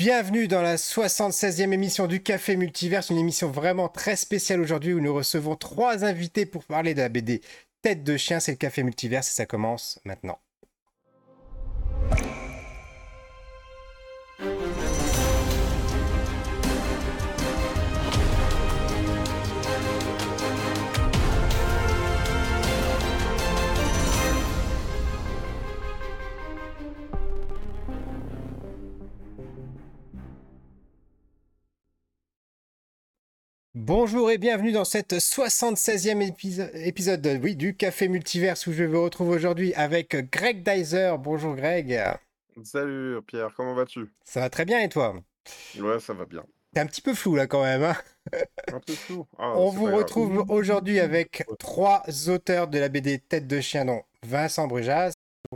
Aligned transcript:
Bienvenue 0.00 0.48
dans 0.48 0.62
la 0.62 0.76
76e 0.76 1.74
émission 1.74 2.06
du 2.06 2.22
Café 2.22 2.56
Multiverse, 2.56 3.10
une 3.10 3.18
émission 3.18 3.50
vraiment 3.50 3.90
très 3.90 4.16
spéciale 4.16 4.62
aujourd'hui 4.62 4.94
où 4.94 5.00
nous 5.00 5.12
recevons 5.12 5.56
trois 5.56 6.06
invités 6.06 6.46
pour 6.46 6.64
parler 6.64 6.94
de 6.94 7.02
la 7.02 7.10
BD 7.10 7.42
Tête 7.82 8.02
de 8.02 8.16
chien, 8.16 8.40
c'est 8.40 8.52
le 8.52 8.56
Café 8.56 8.82
Multiverse 8.82 9.28
et 9.28 9.34
ça 9.34 9.44
commence 9.44 10.00
maintenant. 10.06 10.38
Bonjour 33.82 34.30
et 34.30 34.36
bienvenue 34.36 34.72
dans 34.72 34.84
cette 34.84 35.14
76e 35.14 36.20
épisode, 36.84 37.40
oui, 37.42 37.56
du 37.56 37.74
Café 37.74 38.08
Multiverse 38.08 38.66
où 38.66 38.74
je 38.74 38.84
vous 38.84 39.02
retrouve 39.02 39.30
aujourd'hui 39.30 39.72
avec 39.72 40.14
Greg 40.30 40.62
Dyser. 40.62 41.14
Bonjour 41.18 41.56
Greg. 41.56 41.98
Salut 42.62 43.22
Pierre, 43.26 43.54
comment 43.56 43.72
vas-tu? 43.72 44.12
Ça 44.22 44.40
va 44.40 44.50
très 44.50 44.66
bien 44.66 44.80
et 44.80 44.90
toi? 44.90 45.14
Ouais, 45.78 45.98
ça 45.98 46.12
va 46.12 46.26
bien. 46.26 46.44
T'es 46.74 46.80
un 46.80 46.86
petit 46.86 47.00
peu 47.00 47.14
flou 47.14 47.36
là 47.36 47.46
quand 47.46 47.62
même. 47.62 47.82
Hein? 47.82 47.96
Un 48.70 48.80
peu 48.80 48.92
flou? 48.92 49.26
Ah, 49.38 49.54
On 49.56 49.70
vous 49.70 49.86
retrouve 49.86 50.44
aujourd'hui 50.50 51.00
avec 51.00 51.42
trois 51.58 52.02
auteurs 52.28 52.68
de 52.68 52.78
la 52.78 52.90
BD 52.90 53.18
Tête 53.18 53.46
de 53.46 53.62
chien, 53.62 53.86
dont 53.86 54.02
Vincent 54.22 54.68
Brujas. 54.68 55.12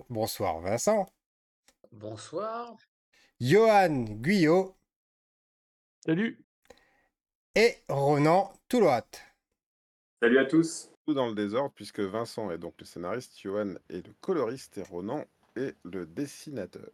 Bonsoir 0.08 0.60
Vincent. 0.60 1.06
Bonsoir. 1.92 2.74
Johan 3.38 4.06
Guyot. 4.08 4.74
Salut 6.06 6.43
et 7.54 7.76
Ronan 7.88 8.52
Touloat. 8.68 9.06
Salut 10.22 10.38
à 10.38 10.44
tous. 10.44 10.90
Tout 11.06 11.14
dans 11.14 11.28
le 11.28 11.34
désordre, 11.34 11.72
puisque 11.74 12.00
Vincent 12.00 12.50
est 12.50 12.58
donc 12.58 12.74
le 12.78 12.86
scénariste, 12.86 13.38
Johan 13.40 13.74
est 13.90 14.06
le 14.06 14.12
coloriste 14.20 14.78
et 14.78 14.82
Ronan 14.82 15.24
est 15.56 15.76
le 15.84 16.06
dessinateur. 16.06 16.90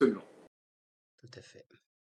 Absolument. 0.00 0.24
Tout 1.20 1.38
à 1.38 1.42
fait. 1.42 1.66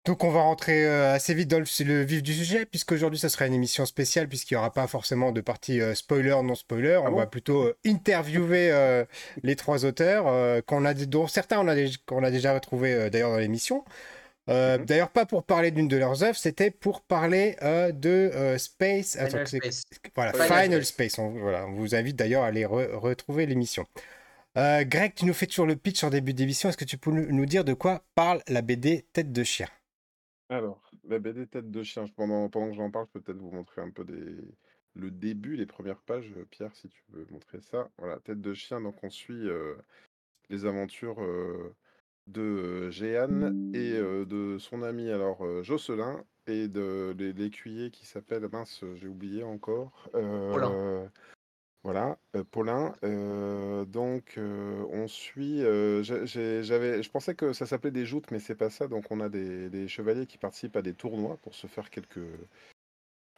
Donc 0.05 0.23
on 0.23 0.31
va 0.31 0.41
rentrer 0.41 0.85
euh, 0.85 1.13
assez 1.13 1.35
vite 1.35 1.47
dans 1.47 1.59
le, 1.59 2.03
vif 2.03 2.23
du 2.23 2.33
sujet, 2.33 2.65
puisqu'aujourd'hui 2.65 3.19
ça 3.19 3.29
sera 3.29 3.45
une 3.45 3.53
émission 3.53 3.85
spéciale, 3.85 4.27
puisqu'il 4.27 4.55
n'y 4.55 4.57
aura 4.57 4.73
pas 4.73 4.87
forcément 4.87 5.31
de 5.31 5.41
partie 5.41 5.79
euh, 5.79 5.93
spoiler, 5.93 6.35
non 6.43 6.55
spoiler. 6.55 6.99
Ah 7.03 7.11
on 7.11 7.15
va 7.15 7.27
plutôt 7.27 7.65
euh, 7.65 7.77
interviewer 7.85 9.05
les 9.43 9.55
trois 9.55 9.85
auteurs, 9.85 10.63
qu'on 10.65 10.85
a, 10.85 10.93
dont 10.93 11.27
certains 11.27 11.59
on 11.59 11.67
a, 11.67 11.75
qu'on 12.07 12.23
a 12.23 12.31
déjà 12.31 12.53
retrouvés 12.53 13.09
d'ailleurs 13.11 13.29
dans 13.29 13.37
l'émission. 13.37 13.85
Euh, 14.51 14.77
mhm. 14.77 14.85
D'ailleurs, 14.85 15.09
pas 15.09 15.25
pour 15.25 15.43
parler 15.43 15.71
d'une 15.71 15.87
de 15.87 15.97
leurs 15.97 16.23
œuvres, 16.23 16.37
c'était 16.37 16.71
pour 16.71 17.01
parler 17.01 17.55
euh, 17.61 17.91
de 17.91 18.09
euh, 18.09 18.57
Space. 18.57 19.17
Final 19.17 19.47
Space. 19.47 19.83
Voilà, 20.15 20.33
Final, 20.33 20.85
Space. 20.85 21.17
On, 21.19 21.29
voilà, 21.31 21.65
on 21.67 21.73
vous 21.73 21.95
invite 21.95 22.17
d'ailleurs 22.17 22.43
à 22.43 22.47
aller 22.47 22.65
retrouver 22.65 23.45
l'émission. 23.45 23.85
Greg, 24.55 25.13
tu 25.15 25.25
nous 25.25 25.33
fais 25.33 25.47
toujours 25.47 25.65
le 25.65 25.77
pitch 25.77 26.03
en 26.03 26.09
début 26.09 26.33
d'émission. 26.33 26.67
Est-ce 26.67 26.77
que 26.77 26.85
tu 26.85 26.97
peux 26.97 27.11
nous 27.11 27.45
dire 27.45 27.63
de 27.63 27.73
quoi 27.73 28.03
parle 28.15 28.41
la 28.49 28.61
BD 28.61 29.05
Tête 29.13 29.31
de 29.31 29.43
chien? 29.43 29.67
Alors, 30.49 30.91
la 31.07 31.19
BD 31.19 31.47
Tête 31.47 31.71
de 31.71 31.83
chien, 31.83 32.05
pendant, 32.17 32.49
pendant 32.49 32.69
que 32.69 32.75
j'en 32.75 32.91
parle, 32.91 33.05
je 33.07 33.11
peux 33.13 33.21
peut-être 33.21 33.39
vous 33.39 33.51
montrer 33.51 33.81
un 33.81 33.89
peu 33.89 34.03
des... 34.03 34.35
le 34.95 35.09
début, 35.09 35.55
les 35.55 35.65
premières 35.65 36.01
pages. 36.01 36.33
Pierre, 36.49 36.75
si 36.75 36.89
tu 36.89 37.01
veux 37.11 37.25
montrer 37.31 37.61
ça. 37.61 37.89
Voilà, 37.97 38.19
Tête 38.19 38.41
de 38.41 38.53
chien, 38.53 38.81
donc 38.81 39.01
on 39.03 39.09
suit 39.09 39.47
les 40.49 40.65
aventures 40.65 41.21
de 42.31 42.89
Jeanne 42.89 43.71
et 43.73 43.93
de 43.93 44.57
son 44.59 44.83
ami 44.83 45.09
alors 45.09 45.63
Jocelyn 45.63 46.23
et 46.47 46.67
de 46.67 47.15
l'écuyer 47.37 47.91
qui 47.91 48.05
s'appelle 48.05 48.47
mince 48.51 48.83
j'ai 48.95 49.07
oublié 49.07 49.43
encore 49.43 50.09
Paulin. 50.13 51.09
voilà 51.83 52.17
Paulin 52.51 52.93
donc 53.85 54.37
on 54.37 55.07
suit 55.07 55.59
j'avais 55.59 57.03
je 57.03 57.09
pensais 57.09 57.35
que 57.35 57.53
ça 57.53 57.65
s'appelait 57.65 57.91
des 57.91 58.05
joutes 58.05 58.31
mais 58.31 58.39
c'est 58.39 58.55
pas 58.55 58.69
ça 58.69 58.87
donc 58.87 59.11
on 59.11 59.19
a 59.19 59.29
des, 59.29 59.69
des, 59.69 59.87
chevaliers 59.87 60.25
qui 60.25 60.37
participent 60.37 60.75
à 60.77 60.81
des 60.81 60.93
tournois 60.93 61.37
pour 61.37 61.53
se 61.53 61.67
faire 61.67 61.89
quelques 61.89 62.19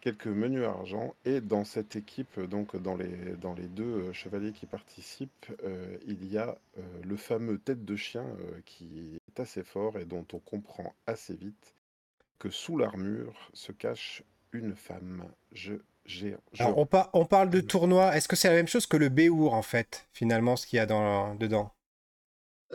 quelques 0.03 0.27
menus 0.27 0.65
argent. 0.65 1.15
Et 1.23 1.39
dans 1.39 1.63
cette 1.63 1.95
équipe, 1.95 2.37
donc 2.41 2.75
dans 2.75 2.97
les, 2.97 3.67
deux 3.69 3.83
euh, 3.83 4.13
chevaliers 4.13 4.51
qui 4.51 4.65
participent, 4.65 5.47
euh, 5.63 5.97
il 6.05 6.29
y 6.29 6.37
a 6.37 6.57
euh, 6.77 6.81
le 7.05 7.15
fameux 7.15 7.57
tête 7.57 7.85
de 7.85 7.95
chien 7.95 8.25
qui 8.65 9.17
est 9.29 9.39
assez 9.39 9.63
fort 9.63 9.97
et 9.97 10.03
dont 10.03 10.25
on 10.33 10.39
comprend 10.39 10.93
assez 11.07 11.35
vite 11.35 11.73
que 12.37 12.49
sous 12.49 12.77
l'armure 12.77 13.49
se 13.53 13.71
cache 13.71 14.23
une 14.51 14.75
femme. 14.75 15.23
Je, 15.53 15.75
j'ai, 16.05 16.35
on, 16.59 16.85
parle 16.85 17.49
de 17.49 17.61
tournoi. 17.61 18.13
Est-ce 18.17 18.27
que 18.27 18.35
c'est 18.35 18.49
la 18.49 18.55
même 18.55 18.67
chose 18.67 18.85
que 18.85 18.97
le 18.97 19.07
Béour, 19.07 19.53
en 19.53 19.61
fait, 19.61 20.05
finalement, 20.11 20.57
ce 20.57 20.67
qu'il 20.67 20.77
y 20.77 20.79
a 20.81 20.85
dans, 20.85 21.33
dedans? 21.35 21.71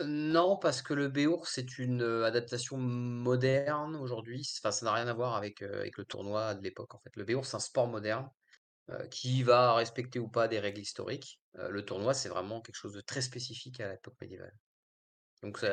Non, 0.05 0.57
parce 0.57 0.81
que 0.81 0.93
le 0.93 1.07
Béour, 1.07 1.47
c'est 1.47 1.77
une, 1.77 2.01
adaptation 2.25 2.77
moderne 2.77 3.95
aujourd'hui. 3.95 4.47
enfin, 4.59 4.71
ça 4.71 4.85
n'a 4.85 4.93
rien 4.93 5.07
à 5.07 5.13
voir 5.13 5.35
avec, 5.35 5.61
avec 5.61 5.97
le 5.97 6.05
tournoi 6.05 6.55
de 6.55 6.63
l'époque, 6.63 6.95
en 6.95 6.99
fait. 6.99 7.15
Le 7.15 7.23
Béour, 7.23 7.45
c'est 7.45 7.55
un 7.55 7.59
sport 7.59 7.87
moderne, 7.87 8.29
qui 9.11 9.43
va 9.43 9.75
respecter 9.75 10.19
ou 10.19 10.27
pas 10.27 10.47
des 10.47 10.59
règles 10.59 10.81
historiques. 10.81 11.39
le 11.53 11.85
tournoi, 11.85 12.13
c'est 12.13 12.29
vraiment 12.29 12.61
quelque 12.61 12.75
chose 12.75 12.93
de 12.93 13.01
très 13.01 13.21
spécifique 13.21 13.79
à 13.79 13.91
l'époque 13.91 14.15
médiévale. 14.19 14.53
Donc 15.43 15.63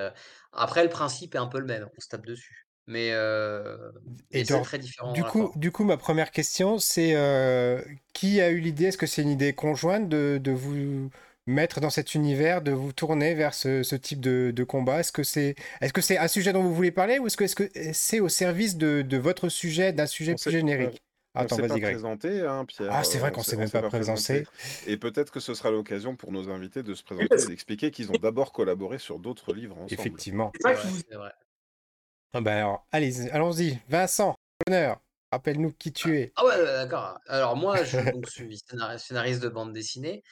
après 0.52 0.84
le 0.84 0.90
principe 0.90 1.34
est 1.34 1.38
un 1.38 1.46
peu 1.46 1.58
le 1.58 1.66
même, 1.66 1.88
on 1.96 2.00
se 2.00 2.08
tape 2.08 2.26
dessus. 2.26 2.66
Mais, 2.86 3.08
Et 4.30 4.44
c'est 4.44 4.62
très 4.62 4.78
différent 4.78 5.12
du 5.12 5.24
coup 5.24 5.50
du 5.56 5.72
coup, 5.72 5.84
ma 5.84 5.96
première 5.96 6.30
question, 6.30 6.78
c'est, 6.78 7.14
qui 8.12 8.40
a 8.40 8.50
eu 8.50 8.60
l'idée? 8.60 8.86
Est-ce 8.86 8.98
que 8.98 9.06
c'est 9.06 9.22
une 9.22 9.30
idée 9.30 9.54
conjointe 9.54 10.08
de 10.08 10.38
de 10.42 10.52
vous 10.52 11.10
mettre 11.46 11.80
dans 11.80 11.90
cet 11.90 12.14
univers, 12.14 12.62
de 12.62 12.72
vous 12.72 12.92
tourner 12.92 13.34
vers 13.34 13.54
ce, 13.54 13.94
type 13.94 14.20
de, 14.20 14.64
combat? 14.64 15.00
Est-ce 15.00 15.12
que 15.12 15.22
c'est 15.22 15.54
est 15.80 15.96
-ce 15.96 16.00
c'est 16.00 16.18
un 16.18 16.28
sujet 16.28 16.52
dont 16.52 16.62
vous 16.62 16.74
voulez 16.74 16.90
parler 16.90 17.18
ou 17.18 17.26
est-ce 17.26 17.36
que 17.36 17.46
c'est 17.46 17.92
-ce 17.92 18.20
au 18.20 18.28
service 18.28 18.76
de, 18.76 19.16
votre 19.16 19.48
sujet, 19.48 19.92
d'un 19.92 20.06
sujet 20.06 20.34
plus 20.34 20.50
générique? 20.50 21.02
Attends, 21.36 21.56
vas-y, 21.56 21.80
Greg. 21.80 21.92
présenté, 21.92 22.40
hein, 22.40 22.64
Pierre. 22.64 22.88
Ah, 22.90 23.04
c'est 23.04 23.18
vrai 23.18 23.30
qu'on 23.30 23.40
ne 23.40 23.44
s'est 23.44 23.56
même 23.58 23.70
pas, 23.70 23.82
présenté. 23.82 24.46
Et 24.86 24.96
peut-être 24.96 25.30
que 25.30 25.40
ce 25.40 25.52
sera 25.52 25.70
l'occasion 25.70 26.16
pour 26.16 26.32
nos 26.32 26.48
invités 26.48 26.82
de 26.82 26.94
se 26.94 27.02
présenter 27.02 27.42
et 27.42 27.46
d'expliquer 27.48 27.90
qu'ils 27.90 28.10
ont 28.10 28.18
d'abord 28.20 28.52
collaboré 28.52 28.98
sur 28.98 29.18
d'autres 29.18 29.52
livres 29.52 29.76
ensemble. 29.76 29.92
Effectivement. 29.92 30.50
C'est 30.62 31.14
vrai. 31.14 31.32
Ah 32.32 32.40
bah 32.40 32.56
alors, 32.56 32.86
allez, 32.90 33.28
allons-y. 33.30 33.78
Vincent, 33.88 34.34
honneur. 34.66 34.98
Rappelle-nous 35.32 35.72
qui 35.72 35.92
tu 35.92 36.16
es. 36.16 36.32
Ah 36.36 36.46
ouais, 36.46 36.64
d'accord. 36.64 37.18
Alors 37.26 37.56
moi, 37.56 37.84
je 37.84 37.98
suis 38.28 38.62
scénariste 38.98 39.42
de 39.42 39.48
bande 39.48 39.72
dessinée. 39.72 40.22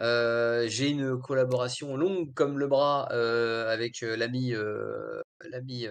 Euh, 0.00 0.66
j'ai 0.68 0.90
une 0.90 1.20
collaboration 1.20 1.96
longue 1.96 2.32
comme 2.34 2.58
le 2.58 2.68
bras 2.68 3.08
euh, 3.10 3.72
avec 3.72 4.02
euh, 4.02 4.16
l'ami 4.16 4.54
l'ami 5.50 5.86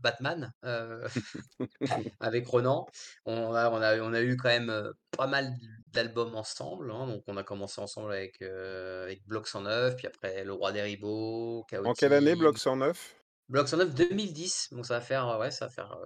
Batman, 0.00 0.52
avec 2.20 2.46
Ronan. 2.46 2.86
On 3.24 3.54
a, 3.54 3.70
on, 3.70 3.80
a, 3.80 3.98
on 4.00 4.12
a 4.12 4.22
eu 4.22 4.36
quand 4.36 4.48
même 4.48 4.92
pas 5.16 5.26
mal 5.26 5.54
d'albums 5.88 6.34
ensemble. 6.34 6.90
Hein. 6.90 7.06
donc 7.06 7.22
on 7.26 7.36
a 7.36 7.42
commencé 7.42 7.80
ensemble 7.80 8.12
avec, 8.12 8.42
avec 8.42 9.26
Bloc 9.26 9.48
109, 9.48 9.96
puis 9.96 10.06
après 10.06 10.44
Le 10.44 10.52
Roi 10.52 10.72
des 10.72 10.82
Ribauds. 10.82 11.64
En 11.84 11.94
quelle 11.94 12.12
année 12.12 12.34
Bloc 12.34 12.58
109 12.58 13.16
Bloc 13.48 13.68
109 13.68 13.94
2010. 13.94 14.68
Donc 14.72 14.86
ça 14.86 14.94
va 14.94 15.00
faire, 15.00 15.38
ouais, 15.38 15.50
ça 15.50 15.66
va 15.66 15.70
faire 15.70 15.98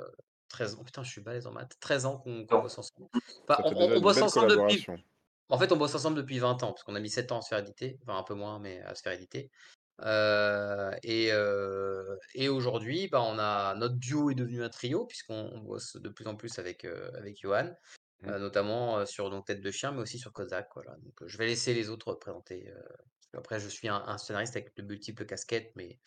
13 0.50 0.74
ans. 0.74 0.84
Putain, 0.84 1.02
je 1.02 1.10
suis 1.10 1.20
balèze 1.20 1.46
en 1.46 1.52
maths. 1.52 1.76
13 1.80 2.06
ans 2.06 2.18
qu'on 2.18 2.40
bosse 2.42 2.78
ensemble. 2.78 3.08
on, 3.48 4.00
bosse 4.00 4.20
ensemble 4.20 4.48
depuis. 4.48 4.86
En 5.50 5.58
fait, 5.58 5.72
on 5.72 5.76
bosse 5.76 5.94
ensemble 5.94 6.16
depuis 6.16 6.38
20 6.38 6.62
ans, 6.62 6.72
parce 6.72 6.84
qu'on 6.84 6.94
a 6.94 7.00
mis 7.00 7.10
7 7.10 7.32
ans 7.32 7.38
à 7.38 7.42
se 7.42 7.48
faire 7.48 7.58
éditer, 7.58 7.98
enfin 8.02 8.16
un 8.18 8.22
peu 8.22 8.34
moins, 8.34 8.58
mais 8.58 8.80
à 8.82 8.94
se 8.94 9.02
faire 9.02 9.12
éditer. 9.12 9.50
et 11.02 12.48
aujourd'hui, 12.48 13.08
bah, 13.08 13.22
on 13.22 13.38
a 13.38 13.74
notre 13.74 13.96
duo 13.96 14.30
est 14.30 14.34
devenu 14.34 14.62
un 14.62 14.68
trio, 14.68 15.06
puisqu'on 15.06 15.58
bosse 15.58 15.96
de 15.96 16.08
plus 16.08 16.26
en 16.26 16.36
plus 16.36 16.58
avec, 16.58 16.86
avec 17.14 17.40
Johan, 17.40 17.70
mmh. 18.22 18.36
notamment 18.36 19.04
sur 19.06 19.30
donc, 19.30 19.46
Tête 19.46 19.60
de 19.60 19.70
chien, 19.70 19.92
mais 19.92 20.00
aussi 20.00 20.18
sur 20.18 20.32
Kozak. 20.32 20.68
Voilà. 20.74 20.92
Donc, 21.02 21.26
je 21.26 21.36
vais 21.36 21.46
laisser 21.46 21.74
les 21.74 21.90
autres 21.90 22.14
présenter. 22.14 22.72
après, 23.34 23.60
je 23.60 23.68
suis 23.68 23.88
un, 23.88 24.18
scénariste 24.18 24.56
avec 24.56 24.76
de 24.76 24.82
multiples 24.82 25.26
casquettes, 25.26 25.72
mais, 25.74 25.98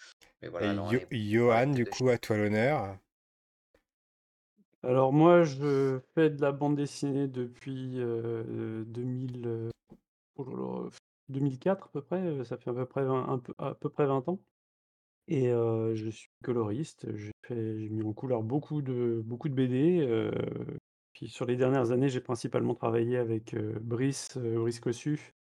mais 0.42 0.48
voilà. 0.48 0.74
Johan, 1.12 1.68
du 1.68 1.86
coup, 1.86 2.10
à 2.10 2.18
toi 2.18 2.38
l'honneur. 2.38 2.98
Alors 4.84 5.14
moi, 5.14 5.44
je 5.44 6.00
fais 6.14 6.30
de 6.30 6.42
la 6.42 6.52
bande 6.52 6.76
dessinée 6.76 7.28
depuis, 7.28 7.96
2000, 7.96 9.72
2004 11.30 11.86
à 11.86 11.90
peu 11.90 12.02
près, 12.02 12.44
ça 12.44 12.58
fait 12.58 12.70
à 12.70 12.74
peu 12.74 12.86
près 12.86 13.06
20 13.06 13.30
un 13.30 13.40
peu 13.40 13.54
à 13.58 13.74
peu 13.76 13.90
près 13.90 14.06
20 14.06 14.28
ans 14.28 14.40
et 15.28 15.50
je 15.50 16.10
suis 16.10 16.30
coloriste. 16.44 17.08
J'ai 17.16 17.32
fait 17.46 17.80
j'ai 17.80 17.90
mis 17.90 18.04
en 18.04 18.14
couleur 18.14 18.44
beaucoup 18.44 18.82
de 18.82 19.22
beaucoup 19.26 19.48
de 19.48 19.54
BD, 19.54 20.32
puis 21.14 21.30
sur 21.30 21.46
les 21.46 21.56
dernières 21.56 21.92
années, 21.92 22.10
j'ai 22.10 22.20
principalement 22.20 22.76
travaillé 22.76 23.18
avec, 23.18 23.56
Brice, 23.56 24.38
Brice 24.38 24.82
Cossu, 24.82 25.34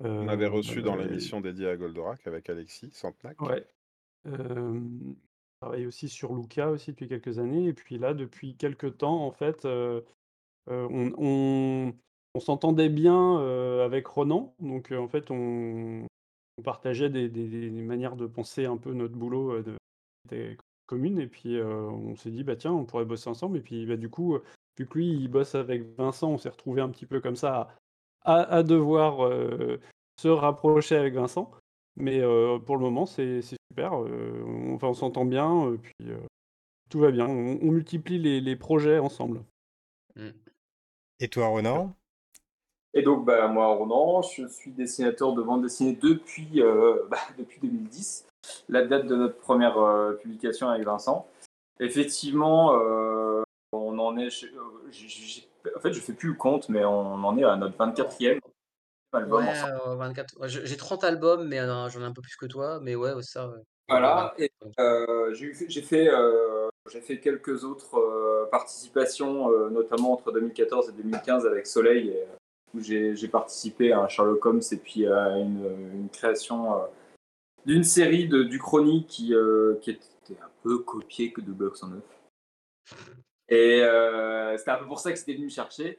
On 0.00 0.28
avait 0.28 0.46
reçu 0.46 0.82
dans 0.82 0.94
l'émission 0.94 1.40
dédiée 1.40 1.68
à 1.68 1.76
Goldorak 1.76 2.26
avec 2.26 2.48
Alexis 2.48 2.90
Santenac. 2.92 3.40
ouais, 3.42 3.66
travaille 5.60 5.86
aussi 5.86 6.08
sur 6.08 6.34
Luca 6.34 6.70
aussi 6.70 6.92
depuis 6.92 7.08
quelques 7.08 7.38
années 7.38 7.66
et 7.66 7.72
puis 7.72 7.98
là, 7.98 8.14
depuis 8.14 8.56
quelques 8.56 8.98
temps, 8.98 9.24
en 9.26 9.32
fait, 9.32 9.66
on 10.66 11.92
on 12.34 12.40
s'entendait 12.40 12.88
bien, 12.90 13.38
avec 13.84 14.06
Ronan, 14.06 14.54
donc 14.60 14.92
en 14.92 15.08
fait, 15.08 15.30
on 15.30 16.06
partageait 16.64 17.10
des 17.10 17.70
manières 17.70 18.16
de 18.16 18.26
penser 18.26 18.66
un 18.66 18.76
peu 18.76 18.92
notre 18.92 19.14
boulot, 19.16 19.62
de 19.62 19.76
des 20.28 20.56
communes 20.86 21.18
et 21.20 21.26
puis, 21.26 21.60
on 21.62 22.16
s'est 22.16 22.30
dit: 22.30 22.44
«Bah, 22.44 22.56
tiens, 22.56 22.72
on 22.72 22.84
pourrait 22.84 23.04
bosser 23.06 23.30
ensemble» 23.30 23.58
et 23.58 23.60
puis, 23.62 23.86
bah, 23.86 23.96
du 23.96 24.10
coup, 24.10 24.38
vu 24.78 24.86
que 24.86 24.98
lui, 24.98 25.08
il 25.10 25.28
bosse 25.28 25.54
avec 25.54 25.96
Vincent, 25.96 26.30
on 26.32 26.38
s'est 26.38 26.48
retrouvé 26.50 26.82
un 26.82 26.90
petit 26.90 27.06
peu 27.06 27.20
comme 27.20 27.36
ça 27.36 27.68
à 28.22 28.62
devoir, 28.62 29.30
se 30.20 30.28
rapprocher 30.28 30.96
avec 30.96 31.14
Vincent. 31.14 31.50
Mais, 31.96 32.20
pour 32.66 32.76
le 32.76 32.82
moment, 32.82 33.06
c'est 33.06 33.40
super, 33.70 33.92
on 33.92 34.74
enfin, 34.74 34.88
on 34.88 34.94
s'entend 34.94 35.24
bien, 35.24 35.76
puis, 35.82 35.94
tout 36.90 37.00
va 37.00 37.10
bien. 37.10 37.26
On 37.26 37.70
multiplie 37.70 38.18
les 38.18 38.40
les 38.40 38.56
projets 38.56 38.98
ensemble. 38.98 39.42
Mmh. 40.16 40.30
Et 41.20 41.28
toi, 41.28 41.48
Ronan? 41.48 41.94
Et 42.94 43.02
donc, 43.02 43.24
bah, 43.24 43.46
moi, 43.48 43.66
Ronan, 43.74 44.22
je 44.22 44.46
suis 44.48 44.70
dessinateur 44.70 45.32
de 45.32 45.42
bande 45.42 45.62
dessinée 45.62 45.98
depuis, 46.00 46.62
euh, 46.62 47.04
bah, 47.10 47.18
depuis 47.38 47.60
2010, 47.60 48.26
la 48.68 48.86
date 48.86 49.06
de 49.06 49.16
notre 49.16 49.38
première 49.38 49.78
euh, 49.78 50.14
publication 50.14 50.68
avec 50.68 50.84
Vincent. 50.84 51.26
Effectivement, 51.80 52.74
euh, 52.74 53.42
on 53.72 53.98
en 53.98 54.16
est. 54.16 54.28
en 55.76 55.80
fait, 55.80 55.92
je 55.92 56.00
fais 56.00 56.12
plus 56.12 56.30
le 56.30 56.34
compte, 56.34 56.68
mais 56.68 56.84
on 56.84 57.24
en 57.24 57.38
est 57.38 57.44
à 57.44 57.56
notre 57.56 57.76
24e 57.76 58.40
Ouais, 59.12 59.22
24. 59.24 60.48
J'ai 60.48 60.76
30 60.76 61.04
albums, 61.04 61.48
mais 61.48 61.58
j'en 61.58 62.00
ai 62.00 62.04
un 62.04 62.12
peu 62.12 62.22
plus 62.22 62.36
que 62.36 62.46
toi. 62.46 62.78
Mais 62.82 62.94
ouais, 62.94 63.12
ça. 63.22 63.50
Voilà, 63.88 64.34
et 64.38 64.50
j'ai 65.32 65.82
fait 65.82 66.10
j'ai 66.90 67.00
fait 67.00 67.20
quelques 67.20 67.64
autres 67.64 67.98
euh, 67.98 68.46
participations, 68.50 69.50
euh, 69.50 69.70
notamment 69.70 70.12
entre 70.12 70.32
2014 70.32 70.88
et 70.88 70.92
2015 70.92 71.46
avec 71.46 71.66
Soleil, 71.66 72.10
euh, 72.10 72.24
où 72.74 72.80
j'ai 72.80 73.28
participé 73.28 73.92
à 73.92 74.00
un 74.00 74.08
Sherlock 74.08 74.44
Holmes 74.44 74.62
et 74.70 74.76
puis 74.76 75.06
à 75.06 75.38
une, 75.38 76.08
création 76.12 76.82
d'une 77.64 77.84
série 77.84 78.28
de, 78.28 78.42
du 78.42 78.58
Chronique 78.58 79.06
qui, 79.06 79.34
qui, 79.80 79.90
était 79.90 80.40
un 80.42 80.50
peu 80.62 80.78
copiée 80.80 81.32
que 81.32 81.40
de 81.40 81.52
Block 81.52 81.76
109. 81.76 82.02
Et 83.48 83.82
c'était 84.58 84.70
un 84.70 84.78
peu 84.78 84.86
pour 84.86 85.00
ça 85.00 85.12
que 85.12 85.18
c'était 85.18 85.32
venu 85.32 85.46
me 85.46 85.50
chercher. 85.50 85.98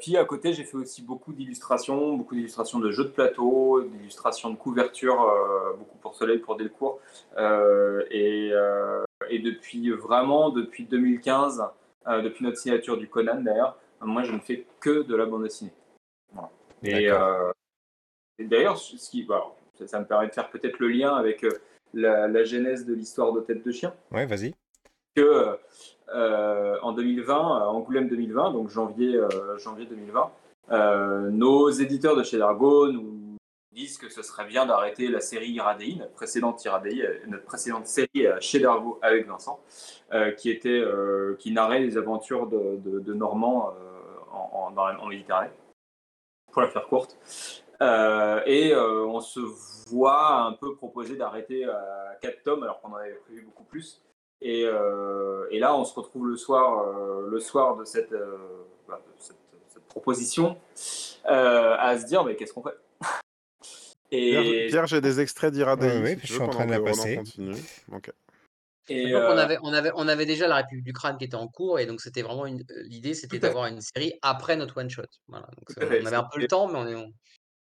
Puis 0.00 0.16
à 0.16 0.24
côté, 0.24 0.52
j'ai 0.52 0.64
fait 0.64 0.76
aussi 0.76 1.02
beaucoup 1.02 1.32
d'illustrations, 1.32 2.16
beaucoup 2.16 2.34
d'illustrations 2.34 2.78
de 2.78 2.90
jeux 2.90 3.04
de 3.04 3.10
plateau, 3.10 3.82
d'illustrations 3.82 4.50
de 4.50 4.56
couverture, 4.56 5.30
beaucoup 5.78 5.98
pour 5.98 6.14
Soleil, 6.14 6.38
pour 6.38 6.56
Delcourt. 6.56 7.00
et, 7.38 8.52
et 9.30 9.38
depuis 9.38 9.90
vraiment, 9.90 10.50
depuis 10.50 10.84
2015, 10.84 11.62
euh, 12.08 12.22
depuis 12.22 12.44
notre 12.44 12.58
signature 12.58 12.96
du 12.96 13.08
Conan 13.08 13.40
d'ailleurs, 13.40 13.78
moi 14.00 14.22
je 14.24 14.32
ne 14.32 14.40
fais 14.40 14.66
que 14.80 15.02
de 15.02 15.14
la 15.14 15.26
bande 15.26 15.44
dessinée. 15.44 15.72
Euh, 16.84 17.52
et, 18.38 18.44
d'ailleurs, 18.44 18.76
ce 18.76 18.96
qui, 19.08 19.22
bah, 19.22 19.54
ça, 19.86 20.00
me 20.00 20.04
permet 20.04 20.26
de 20.26 20.32
faire 20.32 20.50
peut-être 20.50 20.80
le 20.80 20.88
lien 20.88 21.14
avec 21.14 21.44
euh, 21.44 21.50
la, 21.94 22.42
genèse 22.42 22.84
de 22.84 22.92
l'histoire 22.92 23.32
de 23.32 23.40
Tête 23.40 23.64
de 23.64 23.70
Chien. 23.70 23.94
Ouais, 24.10 24.26
vas-y. 24.26 24.52
Que 25.14 25.56
en 26.14 26.92
2020, 26.92 27.68
Angoulême 27.68 28.08
2020, 28.08 28.52
donc 28.52 28.68
janvier, 28.68 29.20
janvier 29.58 29.86
2020, 29.86 31.30
nos 31.30 31.70
éditeurs 31.70 32.16
de 32.16 32.22
chez 32.22 32.38
Dargo 32.38 32.90
nous 32.90 33.22
disent 33.72 33.96
que 33.96 34.08
ce 34.08 34.22
serait 34.22 34.46
bien 34.46 34.66
d'arrêter 34.66 35.08
la 35.08 35.20
série 35.20 35.50
Iradei, 35.50 35.96
notre 35.96 36.12
précédente 36.12 36.62
Iradei, 36.64 37.02
notre 37.26 37.44
précédente 37.44 37.86
série 37.86 38.26
chez 38.40 38.60
Dargo 38.60 38.98
avec 39.02 39.26
Vincent, 39.26 39.60
euh, 40.12 40.32
qui, 40.32 40.50
était, 40.50 40.68
euh, 40.68 41.36
qui 41.38 41.52
narrait 41.52 41.80
les 41.80 41.96
aventures 41.96 42.46
de, 42.46 42.76
de, 42.84 43.14
Normands 43.14 43.70
euh, 43.70 44.18
en, 44.30 44.76
en, 44.76 45.06
Méditerranée, 45.06 45.50
pour 46.52 46.62
la 46.62 46.68
faire 46.68 46.86
courte. 46.86 47.18
et 47.80 48.74
on 48.76 49.20
se 49.20 49.40
voit 49.90 50.42
un 50.42 50.52
peu 50.52 50.74
proposer 50.74 51.16
d'arrêter 51.16 51.64
à 51.64 52.18
4 52.20 52.42
tomes, 52.42 52.62
alors 52.62 52.80
qu'on 52.80 52.92
en 52.92 52.96
avait 52.96 53.14
prévu 53.14 53.42
beaucoup 53.42 53.64
plus. 53.64 54.02
Et, 54.42 54.62
et, 55.50 55.58
là, 55.58 55.76
on 55.76 55.84
se 55.84 55.94
retrouve 55.94 56.26
le 56.28 56.36
soir, 56.36 56.84
le 57.28 57.40
soir 57.40 57.76
de 57.76 57.84
cette, 57.84 58.14
bah, 58.88 59.00
cette, 59.18 59.36
cette 59.68 59.84
proposition 59.84 60.56
à 61.24 61.96
se 61.98 62.06
dire 62.06 62.24
mais 62.24 62.36
qu'est-ce 62.36 62.52
qu'on 62.52 62.62
fait? 62.62 62.76
Pierre, 64.10 64.86
j'ai 64.86 65.00
des 65.00 65.20
extraits 65.20 65.52
d'Iradei. 65.52 66.00
oui, 66.02 66.18
je 66.22 66.32
suis 66.34 66.42
en 66.42 66.48
train 66.48 66.66
de 66.66 66.72
la 66.72 66.80
passer. 66.80 67.20
Et 68.88 69.14
on, 69.14 69.38
avait, 69.38 69.58
on, 69.62 69.72
avait, 69.72 69.92
on 69.94 70.08
avait 70.08 70.26
déjà 70.26 70.48
la 70.48 70.56
République 70.56 70.84
du 70.84 70.92
Crâne 70.92 71.16
qui 71.16 71.24
était 71.24 71.36
en 71.36 71.46
cours, 71.46 71.78
et 71.78 71.86
donc 71.86 72.00
c'était 72.00 72.22
vraiment 72.22 72.46
une... 72.46 72.64
l'idée, 72.84 73.14
c'était 73.14 73.38
d'avoir 73.38 73.66
une 73.66 73.80
série 73.80 74.14
après 74.22 74.56
notre 74.56 74.78
one 74.78 74.90
shot. 74.90 75.04
Voilà, 75.28 75.46
donc 75.56 75.68
on 75.76 76.06
avait 76.06 76.16
un 76.16 76.24
peu 76.24 76.40
le 76.40 76.48
temps, 76.48 76.66
mais 76.68 76.78
on 76.78 76.88
est. 76.88 77.12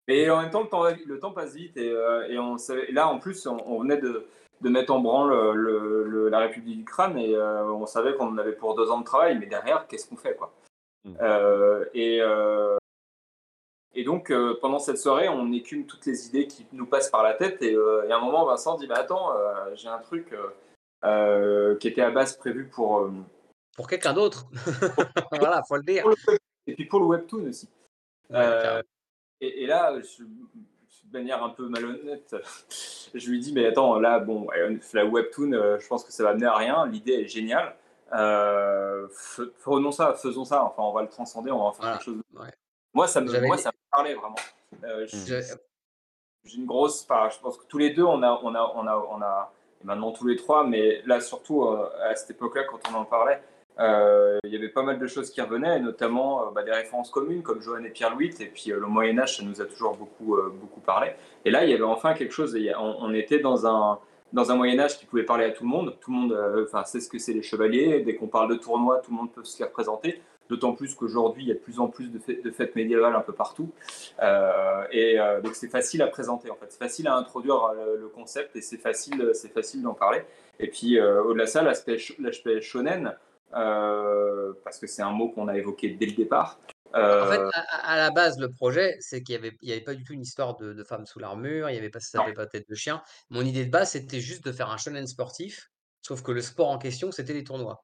Et 0.09 0.29
en 0.29 0.41
même 0.41 0.51
temps, 0.51 0.63
le 0.63 0.69
temps, 0.69 0.83
le 0.83 1.19
temps 1.19 1.31
passe 1.31 1.53
vite, 1.53 1.75
et, 1.77 1.89
euh, 1.89 2.27
et 2.29 2.37
on 2.37 2.57
savait... 2.57 2.91
là, 2.91 3.07
en 3.07 3.19
plus, 3.19 3.45
on, 3.45 3.79
venait 3.79 3.97
de, 3.97 4.27
de, 4.61 4.69
mettre 4.69 4.93
en 4.93 4.99
branle 4.99 5.53
le, 5.53 6.29
la 6.29 6.39
République 6.39 6.79
du 6.79 6.85
Crâne, 6.85 7.17
et 7.17 7.35
euh, 7.35 7.71
on 7.71 7.85
savait 7.85 8.15
qu'on 8.15 8.27
en 8.27 8.37
avait 8.37 8.53
pour 8.53 8.75
deux 8.75 8.89
ans 8.91 8.99
de 8.99 9.05
travail, 9.05 9.37
mais 9.37 9.45
derrière, 9.45 9.87
qu'est-ce 9.87 10.07
qu'on 10.07 10.17
fait, 10.17 10.35
quoi 10.35 10.53
mmh. 11.05 11.13
euh, 11.21 11.85
Et 11.93 12.21
et 13.97 14.03
donc, 14.03 14.29
euh, 14.29 14.55
pendant 14.61 14.77
cette 14.77 14.99
soirée, 14.99 15.27
on 15.27 15.51
écume 15.51 15.87
toutes 15.87 16.05
les 16.05 16.27
idées 16.27 16.45
qui 16.45 16.67
nous 16.71 16.85
passent 16.85 17.09
par 17.09 17.23
la 17.23 17.33
tête. 17.33 17.63
Et, 17.63 17.73
euh, 17.73 18.07
à 18.07 18.15
un 18.15 18.19
moment, 18.19 18.45
Vincent 18.45 18.77
dit 18.77 18.85
bah, 18.85 18.99
Attends, 18.99 19.35
euh, 19.35 19.73
j'ai 19.73 19.87
un 19.87 19.97
truc 19.97 20.35
qui 21.79 21.87
était 21.87 22.01
à 22.03 22.11
base 22.11 22.37
prévu 22.37 22.67
pour. 22.67 23.09
pour 23.75 23.87
quelqu'un 23.87 24.13
d'autre. 24.13 24.45
voilà, 25.31 25.63
faut 25.67 25.77
le 25.77 25.81
dire. 25.83 26.05
Et 26.67 26.75
puis 26.75 26.85
pour 26.85 26.99
le 26.99 27.07
webtoon 27.07 27.49
aussi. 27.49 27.67
et, 29.41 29.65
là, 29.65 29.95
de 31.07 31.17
manière 31.17 31.43
un 31.43 31.49
peu 31.49 31.67
malhonnête, 31.67 32.35
je 33.13 33.29
lui 33.29 33.39
dis 33.39 33.53
Mais 33.53 33.65
attends, 33.65 33.99
là, 33.99 34.19
bon, 34.19 34.47
la 34.93 35.05
webtoon, 35.05 35.51
je 35.79 35.87
pense 35.87 36.03
que 36.03 36.11
ça 36.11 36.23
va 36.23 36.33
mener 36.33 36.45
à 36.45 36.55
rien. 36.55 36.85
L'idée 36.85 37.13
est 37.13 37.27
géniale. 37.27 37.75
prenons 38.11 39.91
ça, 39.91 40.13
faisons 40.13 40.45
ça. 40.45 40.63
Enfin, 40.63 40.83
on 40.83 40.93
va 40.93 41.01
le 41.01 41.09
transcender, 41.09 41.51
on 41.51 41.59
va 41.59 41.65
en 41.65 41.73
faire 41.73 41.93
quelque 41.93 42.03
chose. 42.03 42.21
Moi, 42.93 43.07
ça 43.07 43.21
me, 43.21 43.47
moi, 43.47 43.57
ça 43.57 43.69
me 43.69 43.91
parlait 43.91 44.15
vraiment. 44.15 44.35
Euh. 44.83 45.05
J'ai 45.07 46.57
une 46.57 46.65
grosse. 46.65 47.03
Enfin, 47.03 47.29
je 47.29 47.39
pense 47.39 47.57
que 47.57 47.65
tous 47.65 47.77
les 47.77 47.91
deux, 47.91 48.03
on 48.03 48.23
a, 48.23 48.39
on 48.43 48.55
a, 48.55 48.73
on 48.75 48.87
a, 48.87 49.07
on 49.09 49.21
a 49.21 49.53
et 49.81 49.85
maintenant 49.85 50.11
tous 50.11 50.27
les 50.27 50.35
trois, 50.35 50.65
mais 50.65 51.01
là 51.05 51.19
surtout 51.21 51.63
euh, 51.63 51.89
à 52.03 52.15
cette 52.15 52.31
époque-là, 52.31 52.63
quand 52.63 52.79
on 52.91 52.95
en 52.95 53.05
parlait, 53.05 53.41
euh, 53.79 54.39
il 54.43 54.51
y 54.51 54.55
avait 54.55 54.69
pas 54.69 54.83
mal 54.83 54.99
de 54.99 55.07
choses 55.07 55.29
qui 55.29 55.41
revenaient, 55.41 55.79
notamment 55.79 56.51
bah, 56.51 56.63
des 56.63 56.71
références 56.71 57.09
communes 57.09 57.43
comme 57.43 57.61
Johann 57.61 57.85
et 57.85 57.89
Pierre-Louis, 57.89 58.35
et 58.39 58.45
puis 58.45 58.71
le 58.71 58.87
Moyen 58.87 59.19
Âge, 59.19 59.37
ça 59.37 59.43
nous 59.43 59.61
a 59.61 59.65
toujours 59.65 59.95
beaucoup, 59.95 60.37
beaucoup 60.59 60.79
parlé. 60.79 61.11
Et 61.45 61.51
là, 61.51 61.63
il 61.63 61.69
y 61.69 61.73
avait 61.73 61.83
enfin 61.83 62.13
quelque 62.13 62.33
chose. 62.33 62.57
On, 62.79 63.13
était 63.13 63.39
dans 63.39 63.67
un 63.67 63.99
dans 64.33 64.51
un 64.51 64.55
Moyen 64.55 64.79
Âge 64.79 64.97
qui 64.97 65.05
pouvait 65.05 65.23
parler 65.23 65.45
à 65.45 65.51
tout 65.51 65.63
le 65.63 65.69
monde. 65.69 65.95
Tout 66.01 66.11
le 66.11 66.17
monde, 66.17 66.63
enfin, 66.63 66.83
sait 66.83 66.99
ce 66.99 67.09
que 67.09 67.17
c'est 67.17 67.33
les 67.33 67.41
chevaliers. 67.43 68.01
Dès 68.01 68.15
qu'on 68.15 68.27
parle 68.27 68.49
de 68.49 68.55
tournois, 68.55 68.99
tout 68.99 69.11
le 69.11 69.17
monde 69.17 69.31
peut 69.31 69.43
se 69.43 69.57
les 69.59 69.65
représenter. 69.65 70.21
D'autant 70.49 70.73
plus 70.73 70.95
qu'aujourd'hui, 70.95 71.43
il 71.43 71.47
y 71.49 71.51
a 71.51 71.55
de 71.55 71.59
plus 71.59 71.79
en 71.79 71.87
plus 71.87 72.09
de, 72.09 72.19
fêtes, 72.51 72.75
médiévales 72.75 73.15
un 73.15 73.21
peu 73.21 73.33
partout. 73.33 73.69
Euh, 74.21 74.83
et 74.91 75.19
euh, 75.19 75.41
donc, 75.41 75.55
c'est 75.55 75.67
facile 75.67 76.01
à 76.01 76.07
présenter, 76.07 76.49
en 76.49 76.55
fait. 76.55 76.67
C'est 76.69 76.79
facile 76.79 77.07
à 77.07 77.15
introduire 77.15 77.65
euh, 77.65 77.97
le, 77.99 78.07
concept 78.07 78.55
et 78.55 78.61
c'est 78.61 78.77
facile, 78.77 79.31
c'est 79.33 79.51
facile 79.51 79.81
d'en 79.81 79.93
parler. 79.93 80.21
Et 80.59 80.67
puis, 80.67 80.99
au-delà 80.99 81.45
de 81.45 81.49
ça, 81.49 81.61
l'aspect 81.61 82.61
shonen, 82.61 83.15
parce 83.51 84.79
que 84.79 84.87
c'est 84.87 85.01
un 85.01 85.11
mot 85.11 85.29
qu'on 85.29 85.47
a 85.47 85.57
évoqué 85.57 85.89
dès 85.89 86.05
le 86.05 86.13
départ. 86.13 86.59
En 86.93 87.27
fait, 87.27 87.41
à, 87.83 87.97
la 87.97 88.11
base, 88.11 88.39
le 88.39 88.49
projet, 88.49 88.95
c'est 89.01 89.21
qu'il 89.21 89.39
n'y 89.39 89.47
avait, 89.47 89.57
avait 89.63 89.81
pas 89.81 89.93
du 89.93 90.03
tout 90.03 90.13
une 90.13 90.21
histoire 90.21 90.55
de, 90.55 90.73
de 90.73 90.83
femme 90.83 91.05
sous 91.05 91.19
l'armure, 91.19 91.69
il 91.69 91.73
n'y 91.73 91.79
avait 91.79 91.89
pas, 91.89 91.99
ça 91.99 92.23
pas 92.35 92.47
tête 92.47 92.67
de 92.69 92.75
chien. 92.75 93.03
Mon 93.29 93.41
idée 93.41 93.65
de 93.65 93.69
base, 93.69 93.91
c'était 93.91 94.21
juste 94.21 94.45
de 94.45 94.51
faire 94.51 94.69
un 94.69 94.77
shonen 94.77 95.05
sportif, 95.05 95.69
sauf 96.01 96.21
que 96.23 96.31
le 96.31 96.41
sport 96.41 96.69
en 96.69 96.77
question, 96.77 97.11
c'était 97.11 97.33
les 97.33 97.43
tournois. 97.43 97.83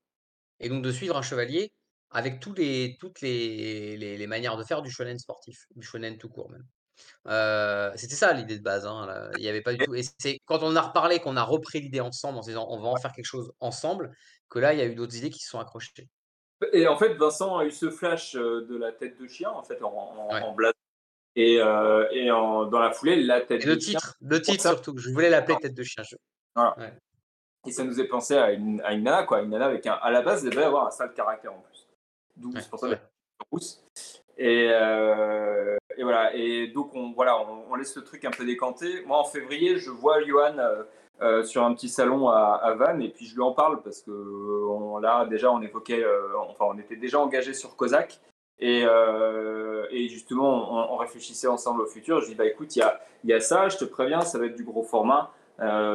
Et 0.59 0.69
donc 0.69 0.83
de 0.83 0.91
suivre 0.91 1.17
un 1.17 1.21
chevalier 1.21 1.73
avec 2.11 2.39
tous 2.39 2.53
les, 2.53 2.97
toutes 2.99 3.21
les, 3.21 3.97
les, 3.97 4.27
manières 4.27 4.55
de 4.55 4.63
faire 4.63 4.81
du 4.81 4.91
shonen 4.91 5.17
sportif, 5.17 5.65
du 5.75 5.85
shonen 5.85 6.17
tout 6.17 6.29
court 6.29 6.49
même. 6.51 6.65
c'était 7.97 8.15
ça 8.15 8.33
l'idée 8.33 8.57
de 8.57 8.63
base. 8.63 8.85
Hein, 8.85 9.29
il 9.37 9.43
y 9.43 9.49
avait 9.49 9.61
pas 9.61 9.73
du 9.73 9.83
tout. 9.83 9.95
Et 9.95 10.03
c'est 10.19 10.39
quand 10.45 10.61
on 10.61 10.75
a 10.75 10.81
reparlé, 10.81 11.19
qu'on 11.19 11.37
a 11.37 11.43
repris 11.43 11.81
l'idée 11.81 12.01
ensemble 12.01 12.37
en 12.37 12.43
se 12.43 12.49
disant 12.49 12.67
on 12.69 12.79
va 12.79 12.89
en 12.89 12.97
faire 12.97 13.11
quelque 13.11 13.25
chose 13.25 13.51
ensemble, 13.59 14.15
que 14.53 14.59
là 14.59 14.73
il 14.73 14.79
y 14.79 14.81
a 14.81 14.85
eu 14.85 14.95
d'autres 14.95 15.15
idées 15.15 15.31
qui 15.31 15.39
se 15.39 15.49
sont 15.49 15.59
accrochées. 15.59 16.07
Et 16.71 16.87
en 16.87 16.95
fait, 16.95 17.15
Vincent 17.15 17.57
a 17.57 17.65
eu 17.65 17.71
ce 17.71 17.89
flash 17.89 18.35
de 18.35 18.77
la 18.77 18.91
tête 18.91 19.19
de 19.19 19.27
chien 19.27 19.49
en 19.49 19.63
fait 19.63 19.81
en, 19.83 19.89
en, 19.89 20.55
Et, 21.35 21.55
et 21.55 22.31
en, 22.31 22.65
dans 22.65 22.79
la 22.79 22.91
foulée, 22.91 23.21
la 23.21 23.41
tête 23.41 23.63
et 23.63 23.65
le 23.65 23.77
titre, 23.77 24.15
Le 24.21 24.41
titre 24.41 24.61
surtout. 24.61 24.97
Je 24.97 25.09
voulais 25.09 25.29
l'appeler 25.29 25.57
tête 25.59 25.73
de 25.73 25.83
chien. 25.83 26.03
Voilà. 26.55 26.75
Et 27.65 27.71
ça 27.71 27.83
nous 27.83 27.99
est 27.99 28.07
pensé 28.07 28.35
à 28.35 28.51
une, 28.51 28.81
à 28.81 28.93
une 28.93 29.03
nana, 29.03 29.23
quoi. 29.23 29.41
Une 29.41 29.49
nana 29.49 29.65
avec 29.65 29.87
un. 29.87 29.93
À 29.93 30.11
la 30.11 30.21
base, 30.21 30.43
elle 30.45 30.51
devait 30.51 30.65
avoir 30.65 30.87
un 30.87 30.91
sale 30.91 31.13
caractère 31.13 31.53
en 31.53 31.59
plus. 31.59 31.87
12, 32.35 32.55
c'est 32.59 32.69
pour 32.69 32.79
ça 32.79 32.87
Et, 34.37 34.69
euh, 34.69 35.77
et, 35.97 36.03
voilà. 36.03 36.35
Et 36.35 36.67
donc, 36.67 36.93
on, 36.93 37.13
voilà, 37.13 37.39
on, 37.39 37.75
laisse 37.75 37.95
le 37.95 38.03
truc 38.03 38.25
un 38.25 38.31
peu 38.31 38.45
décanté. 38.45 39.03
Moi, 39.05 39.17
en 39.17 39.23
février, 39.23 39.77
je 39.77 39.89
vois 39.89 40.21
Johan 40.23 40.57
euh, 40.57 40.83
sur 41.43 41.63
un 41.63 41.73
petit 41.73 41.89
salon 41.89 42.27
à, 42.27 42.75
Vannes 42.77 43.01
et 43.01 43.09
puis 43.09 43.25
je 43.25 43.35
lui 43.35 43.41
en 43.41 43.53
parle 43.53 43.81
parce 43.81 44.01
que 44.01 44.11
on, 44.11 44.97
là 44.97 45.25
déjà 45.25 45.51
on 45.51 45.61
évoquait, 45.61 46.03
enfin 46.49 46.65
on 46.67 46.77
était 46.77 46.97
déjà 46.97 47.19
engagé 47.19 47.53
sur 47.53 47.77
Cosac 47.77 48.19
et, 48.59 48.85
justement 50.09 50.93
on, 50.93 50.97
réfléchissait 50.97 51.47
ensemble 51.47 51.81
au 51.81 51.85
futur. 51.85 52.19
Je 52.21 52.27
dis 52.27 52.35
bah 52.35 52.45
écoute 52.45 52.75
il 52.75 52.79
y 52.79 52.81
a, 52.81 52.99
y 53.23 53.33
a, 53.33 53.39
ça, 53.39 53.69
je 53.69 53.77
te 53.77 53.85
préviens, 53.85 54.21
ça 54.21 54.37
va 54.37 54.47
être 54.47 54.55
du 54.55 54.65
gros 54.65 54.83
format. 54.83 55.31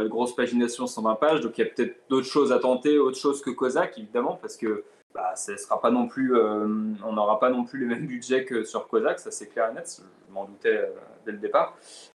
grosse 0.07 0.35
pagination 0.35 0.87
120 0.87 1.15
pages, 1.17 1.41
donc 1.41 1.59
il 1.59 1.65
y 1.65 1.69
a 1.69 1.71
peut-être 1.71 1.97
d'autres 2.09 2.27
choses 2.27 2.51
à 2.53 2.59
tenter, 2.59 2.99
autre 2.99 3.19
chose 3.19 3.43
que 3.43 3.51
Cosac 3.51 3.99
évidemment, 3.99 4.39
parce 4.41 4.57
que 4.57 4.85
bah, 5.15 5.35
sera 5.37 5.81
pas 5.81 5.91
non 5.91 6.07
plus, 6.07 6.37
euh, 6.37 6.67
on 7.05 7.13
n'aura 7.13 7.41
pas 7.41 7.51
non 7.51 7.65
plus 7.65 7.81
les 7.81 7.87
mêmes 7.87 8.07
budgets 8.07 8.45
que 8.45 8.65
sur 8.65 8.87
Kozak, 8.89 9.19
ça 9.19 9.31
c'est 9.31 9.49
clair 9.49 9.71
et 9.71 9.75
net, 9.75 10.01
je 10.29 10.33
m'en 10.33 10.45
doutais 10.45 10.77
euh, 10.77 10.91
dès 11.25 11.33
le 11.33 11.39
départ. 11.39 11.77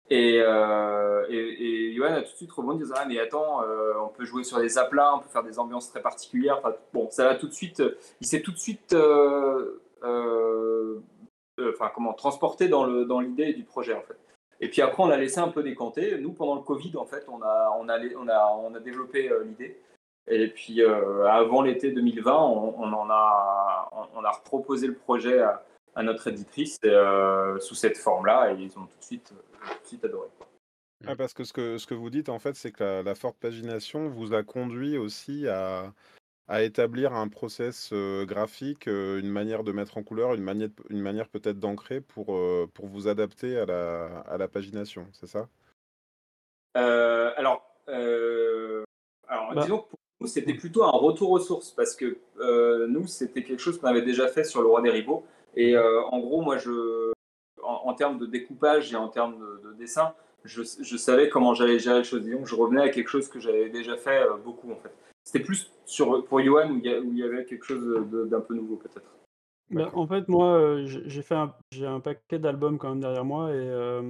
Et, 0.09 0.41
euh, 0.41 1.93
Johan 1.93 2.13
a 2.13 2.21
tout 2.21 2.31
de 2.31 2.37
suite 2.37 2.51
rebondi 2.51 2.83
en 2.83 2.85
disant 2.85 2.95
ah, 2.97 3.05
mais 3.07 3.19
attends, 3.19 3.61
on 4.03 4.09
peut 4.09 4.25
jouer 4.25 4.43
sur 4.43 4.59
des 4.59 4.77
aplats, 4.77 5.15
on 5.15 5.19
peut 5.19 5.29
faire 5.29 5.43
des 5.43 5.59
ambiances 5.59 5.89
très 5.89 6.01
particulières. 6.01 6.61
Bon, 6.93 7.09
ça 7.11 7.25
va 7.25 7.35
tout 7.35 7.47
de 7.47 7.53
suite, 7.53 7.83
il 8.21 8.27
s'est 8.27 8.41
tout 8.41 8.51
de 8.51 8.57
suite 8.57 8.95
enfin, 11.61 11.91
comment, 11.93 12.13
transporté 12.13 12.67
dans 12.67 12.85
l'idée 12.85 13.05
dans 13.53 13.57
du 13.57 13.63
projet 13.63 13.93
en 13.93 14.01
fait. 14.01 14.17
Et 14.61 14.69
puis 14.69 14.81
après, 14.81 15.03
on 15.03 15.07
l'a 15.07 15.17
laissé 15.17 15.39
un 15.39 15.47
peu 15.47 15.63
décanter. 15.63 16.17
Nous, 16.17 16.33
pendant 16.33 16.55
le 16.55 16.61
Covid, 16.61 16.97
en 16.97 17.05
fait, 17.05 17.25
on 17.29 17.41
a, 17.41 17.77
on 17.79 17.87
a, 17.87 17.97
on 18.17 18.27
a, 18.27 18.59
on 18.61 18.75
a 18.75 18.79
développé 18.79 19.29
l'idée. 19.45 19.79
Et 20.29 20.47
puis 20.47 20.81
euh, 20.81 21.27
avant 21.27 21.63
l'été 21.63 21.91
2020, 21.91 22.31
on, 22.35 22.93
en 22.93 23.09
a, 23.09 23.89
on, 24.15 24.23
a 24.23 24.29
reproposé 24.29 24.85
le 24.85 24.93
projet 24.93 25.39
à, 25.39 25.63
notre 25.97 26.27
éditrice 26.27 26.77
euh, 26.85 27.59
sous 27.59 27.75
cette 27.75 27.97
forme-là 27.97 28.53
et 28.53 28.61
ils 28.61 28.77
ont 28.77 28.85
tout 28.85 28.99
de 28.99 29.03
suite, 29.03 29.29
tout 29.29 29.83
de 29.83 29.87
suite 29.87 30.05
adoré. 30.05 30.27
Ah, 31.07 31.15
parce 31.15 31.33
que 31.33 31.43
ce, 31.43 31.53
que 31.53 31.77
ce 31.77 31.87
que 31.87 31.93
vous 31.93 32.09
dites, 32.09 32.29
en 32.29 32.39
fait, 32.39 32.55
c'est 32.55 32.71
que 32.71 33.03
la, 33.03 33.15
forte 33.15 33.37
pagination 33.37 34.09
vous 34.09 34.33
a 34.33 34.43
conduit 34.43 34.97
aussi 34.97 35.47
à, 35.47 35.93
à 36.49 36.61
établir 36.63 37.13
un 37.13 37.29
process 37.29 37.91
euh, 37.93 38.25
graphique, 38.25 38.87
une 38.87 39.29
manière 39.29 39.63
de 39.63 39.71
mettre 39.71 39.97
en 39.97 40.03
couleur, 40.03 40.33
une 40.33 40.43
manière, 40.43 40.69
une 40.89 41.01
manière 41.01 41.29
peut-être 41.29 41.59
d'ancrer 41.59 42.01
pour, 42.01 42.37
pour 42.73 42.87
vous 42.87 43.07
adapter 43.07 43.57
à 43.57 43.65
la, 43.65 44.19
à 44.27 44.37
la 44.37 44.47
pagination, 44.49 45.07
c'est 45.13 45.27
ça? 45.27 45.47
Alors, 46.75 47.63
alors 49.27 49.53
bah 49.53 49.61
disons 49.61 49.79
que 49.79 49.89
pour 49.89 49.99
c'était 50.27 50.53
plutôt 50.53 50.83
un 50.83 50.91
retour 50.91 51.31
aux 51.31 51.39
sources 51.39 51.71
parce 51.71 51.95
que 51.95 52.17
euh, 52.39 52.87
nous, 52.87 53.07
c'était 53.07 53.43
quelque 53.43 53.61
chose 53.61 53.79
qu'on 53.79 53.87
avait 53.87 54.01
déjà 54.01 54.27
fait 54.27 54.43
sur 54.43 54.61
le 54.61 54.67
roi 54.67 54.81
des 54.81 54.89
ribauds. 54.89 55.23
Et 55.55 55.75
euh, 55.75 56.01
en 56.03 56.19
gros, 56.19 56.41
moi, 56.41 56.57
je, 56.57 57.11
en, 57.63 57.93
termes 57.93 58.17
de 58.17 58.25
découpage 58.25 58.93
et 58.93 58.95
en 58.95 59.09
termes 59.09 59.37
de, 59.63 59.73
dessin, 59.73 60.13
je, 60.45 60.63
savais 60.63 61.29
comment 61.29 61.53
j'allais 61.53 61.79
gérer 61.79 61.99
les 61.99 62.03
choses. 62.03 62.27
Donc, 62.27 62.45
je 62.45 62.55
revenais 62.55 62.81
à 62.81 62.89
quelque 62.89 63.09
chose 63.09 63.27
que 63.27 63.39
j'avais 63.39 63.69
déjà 63.69 63.97
fait 63.97 64.21
euh, 64.21 64.37
beaucoup, 64.37 64.71
en 64.71 64.75
fait. 64.75 64.93
C'était 65.23 65.43
plus 65.43 65.71
sur, 65.85 66.25
pour 66.25 66.41
Yohan 66.41 66.71
où 66.71 66.77
il 66.77 67.17
y, 67.17 67.23
avait 67.23 67.45
quelque 67.45 67.65
chose 67.65 67.83
d'un 68.29 68.41
peu 68.41 68.55
nouveau, 68.55 68.77
peut-être. 68.77 69.11
Bah, 69.69 69.91
en 69.93 70.07
fait, 70.07 70.27
moi, 70.27 70.77
j'ai 70.85 71.21
fait 71.21 71.35
j'ai 71.71 71.85
un 71.85 71.99
paquet 71.99 72.39
d'albums 72.39 72.79
quand 72.79 72.89
même 72.89 73.01
derrière 73.01 73.25
moi 73.25 73.53
et 73.53 74.01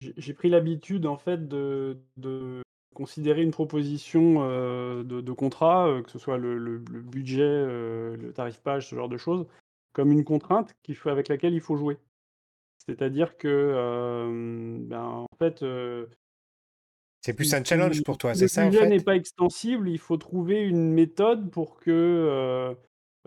j'ai 0.00 0.34
pris 0.34 0.48
l'habitude, 0.48 1.06
en 1.06 1.16
fait, 1.16 1.48
de, 1.48 1.96
de 2.16 2.62
considérer 2.94 3.42
une 3.42 3.50
proposition 3.50 4.46
de, 5.02 5.32
contrat, 5.32 6.02
que 6.04 6.10
ce 6.10 6.20
soit 6.20 6.38
le, 6.38 6.78
budget, 6.78 7.42
le 7.42 8.30
tarif 8.32 8.60
page, 8.60 8.88
ce 8.88 8.94
genre 8.94 9.08
de 9.08 9.16
choses, 9.16 9.46
comme 9.92 10.12
une 10.12 10.24
contrainte 10.24 10.74
avec 11.04 11.28
laquelle 11.28 11.54
il 11.54 11.60
faut 11.60 11.76
jouer. 11.76 11.98
C'est-à-dire 12.86 13.36
que, 13.36 14.78
ben, 14.88 15.00
en 15.00 15.36
fait, 15.38 15.64
c'est 17.20 17.34
plus 17.34 17.54
un 17.54 17.62
challenge 17.62 18.02
pour 18.02 18.18
toi, 18.18 18.34
c'est 18.34 18.48
ça 18.48 18.64
Le 18.64 18.70
budget 18.70 18.88
n'est 18.88 19.00
pas 19.00 19.14
extensible, 19.14 19.88
il 19.88 19.98
faut 19.98 20.16
trouver 20.16 20.62
une 20.62 20.92
méthode 20.92 21.50
pour 21.50 21.78
que 21.78 22.74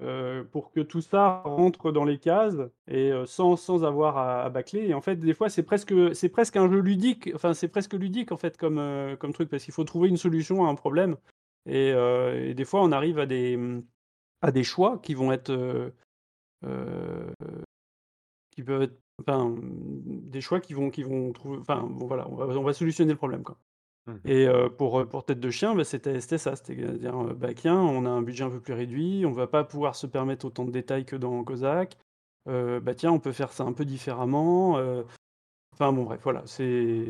euh, 0.01 0.43
pour 0.51 0.71
que 0.73 0.81
tout 0.81 0.99
ça 0.99 1.41
rentre 1.45 1.93
dans 1.93 2.03
les 2.03 2.17
cases 2.17 2.57
et 2.91 3.13
sans, 3.25 3.55
sans 3.55 3.85
avoir 3.85 4.17
à, 4.17 4.49
bâcler. 4.49 4.89
Et 4.89 4.93
en 4.93 4.99
fait, 4.99 5.15
des 5.15 5.33
fois, 5.33 5.47
c'est 5.47 5.63
presque, 5.63 5.93
c'est 6.13 6.27
presque 6.27 6.57
un 6.57 6.69
jeu 6.69 6.81
ludique. 6.81 7.31
Enfin, 7.33 7.53
c'est 7.53 7.69
presque 7.69 7.93
ludique 7.93 8.33
en 8.33 8.37
fait 8.37 8.57
comme, 8.57 9.15
comme 9.17 9.31
truc 9.31 9.49
parce 9.49 9.63
qu'il 9.63 9.73
faut 9.73 9.85
trouver 9.85 10.09
une 10.09 10.17
solution 10.17 10.65
à 10.65 10.69
un 10.69 10.75
problème. 10.75 11.15
Et, 11.65 11.93
des 12.53 12.65
fois, 12.65 12.83
on 12.83 12.91
arrive 12.91 13.19
à 13.19 13.25
des, 13.25 13.57
à 14.41 14.51
des 14.51 14.65
choix 14.65 14.99
qui 15.01 15.13
vont 15.13 15.31
être, 15.31 15.93
qui 18.51 18.63
peuvent 18.63 18.83
être, 18.83 18.99
enfin, 19.21 19.55
des 19.59 20.41
choix 20.41 20.59
qui 20.59 20.73
vont, 20.73 20.89
qui 20.89 21.03
vont 21.03 21.31
trouver. 21.33 21.57
Enfin, 21.59 21.81
bon, 21.89 22.07
voilà, 22.07 22.27
on 22.29 22.35
va, 22.35 22.45
on 22.45 22.63
va 22.63 22.73
solutionner 22.73 23.11
le 23.11 23.17
problème 23.17 23.43
quoi. 23.43 23.57
Mmh. 24.07 24.13
Et 24.25 24.47
pour, 24.77 25.07
pour 25.07 25.25
Tête 25.25 25.39
de 25.39 25.49
chien, 25.49 25.73
bah, 25.73 25.83
c'était 25.83 26.21
ça, 26.21 26.37
c'est-à-dire, 26.37 27.17
bah, 27.35 27.53
tiens, 27.53 27.79
on 27.79 28.05
a 28.05 28.09
un 28.09 28.21
budget 28.21 28.43
un 28.43 28.49
peu 28.49 28.59
plus 28.59 28.73
réduit, 28.73 29.25
on 29.25 29.31
va 29.31 29.47
pas 29.47 29.63
pouvoir 29.63 29.95
se 29.95 30.07
permettre 30.07 30.45
autant 30.45 30.65
de 30.65 30.71
détails 30.71 31.05
que 31.05 31.15
dans 31.15 31.43
Kozak. 31.43 31.97
bah, 32.45 32.93
tiens, 32.95 33.11
on 33.11 33.19
peut 33.19 33.31
faire 33.31 33.51
ça 33.51 33.63
un 33.63 33.73
peu 33.73 33.85
différemment, 33.85 34.79
enfin 35.73 35.91
bon 35.91 36.03
bref, 36.03 36.21
voilà, 36.23 36.43
c'est 36.45 37.05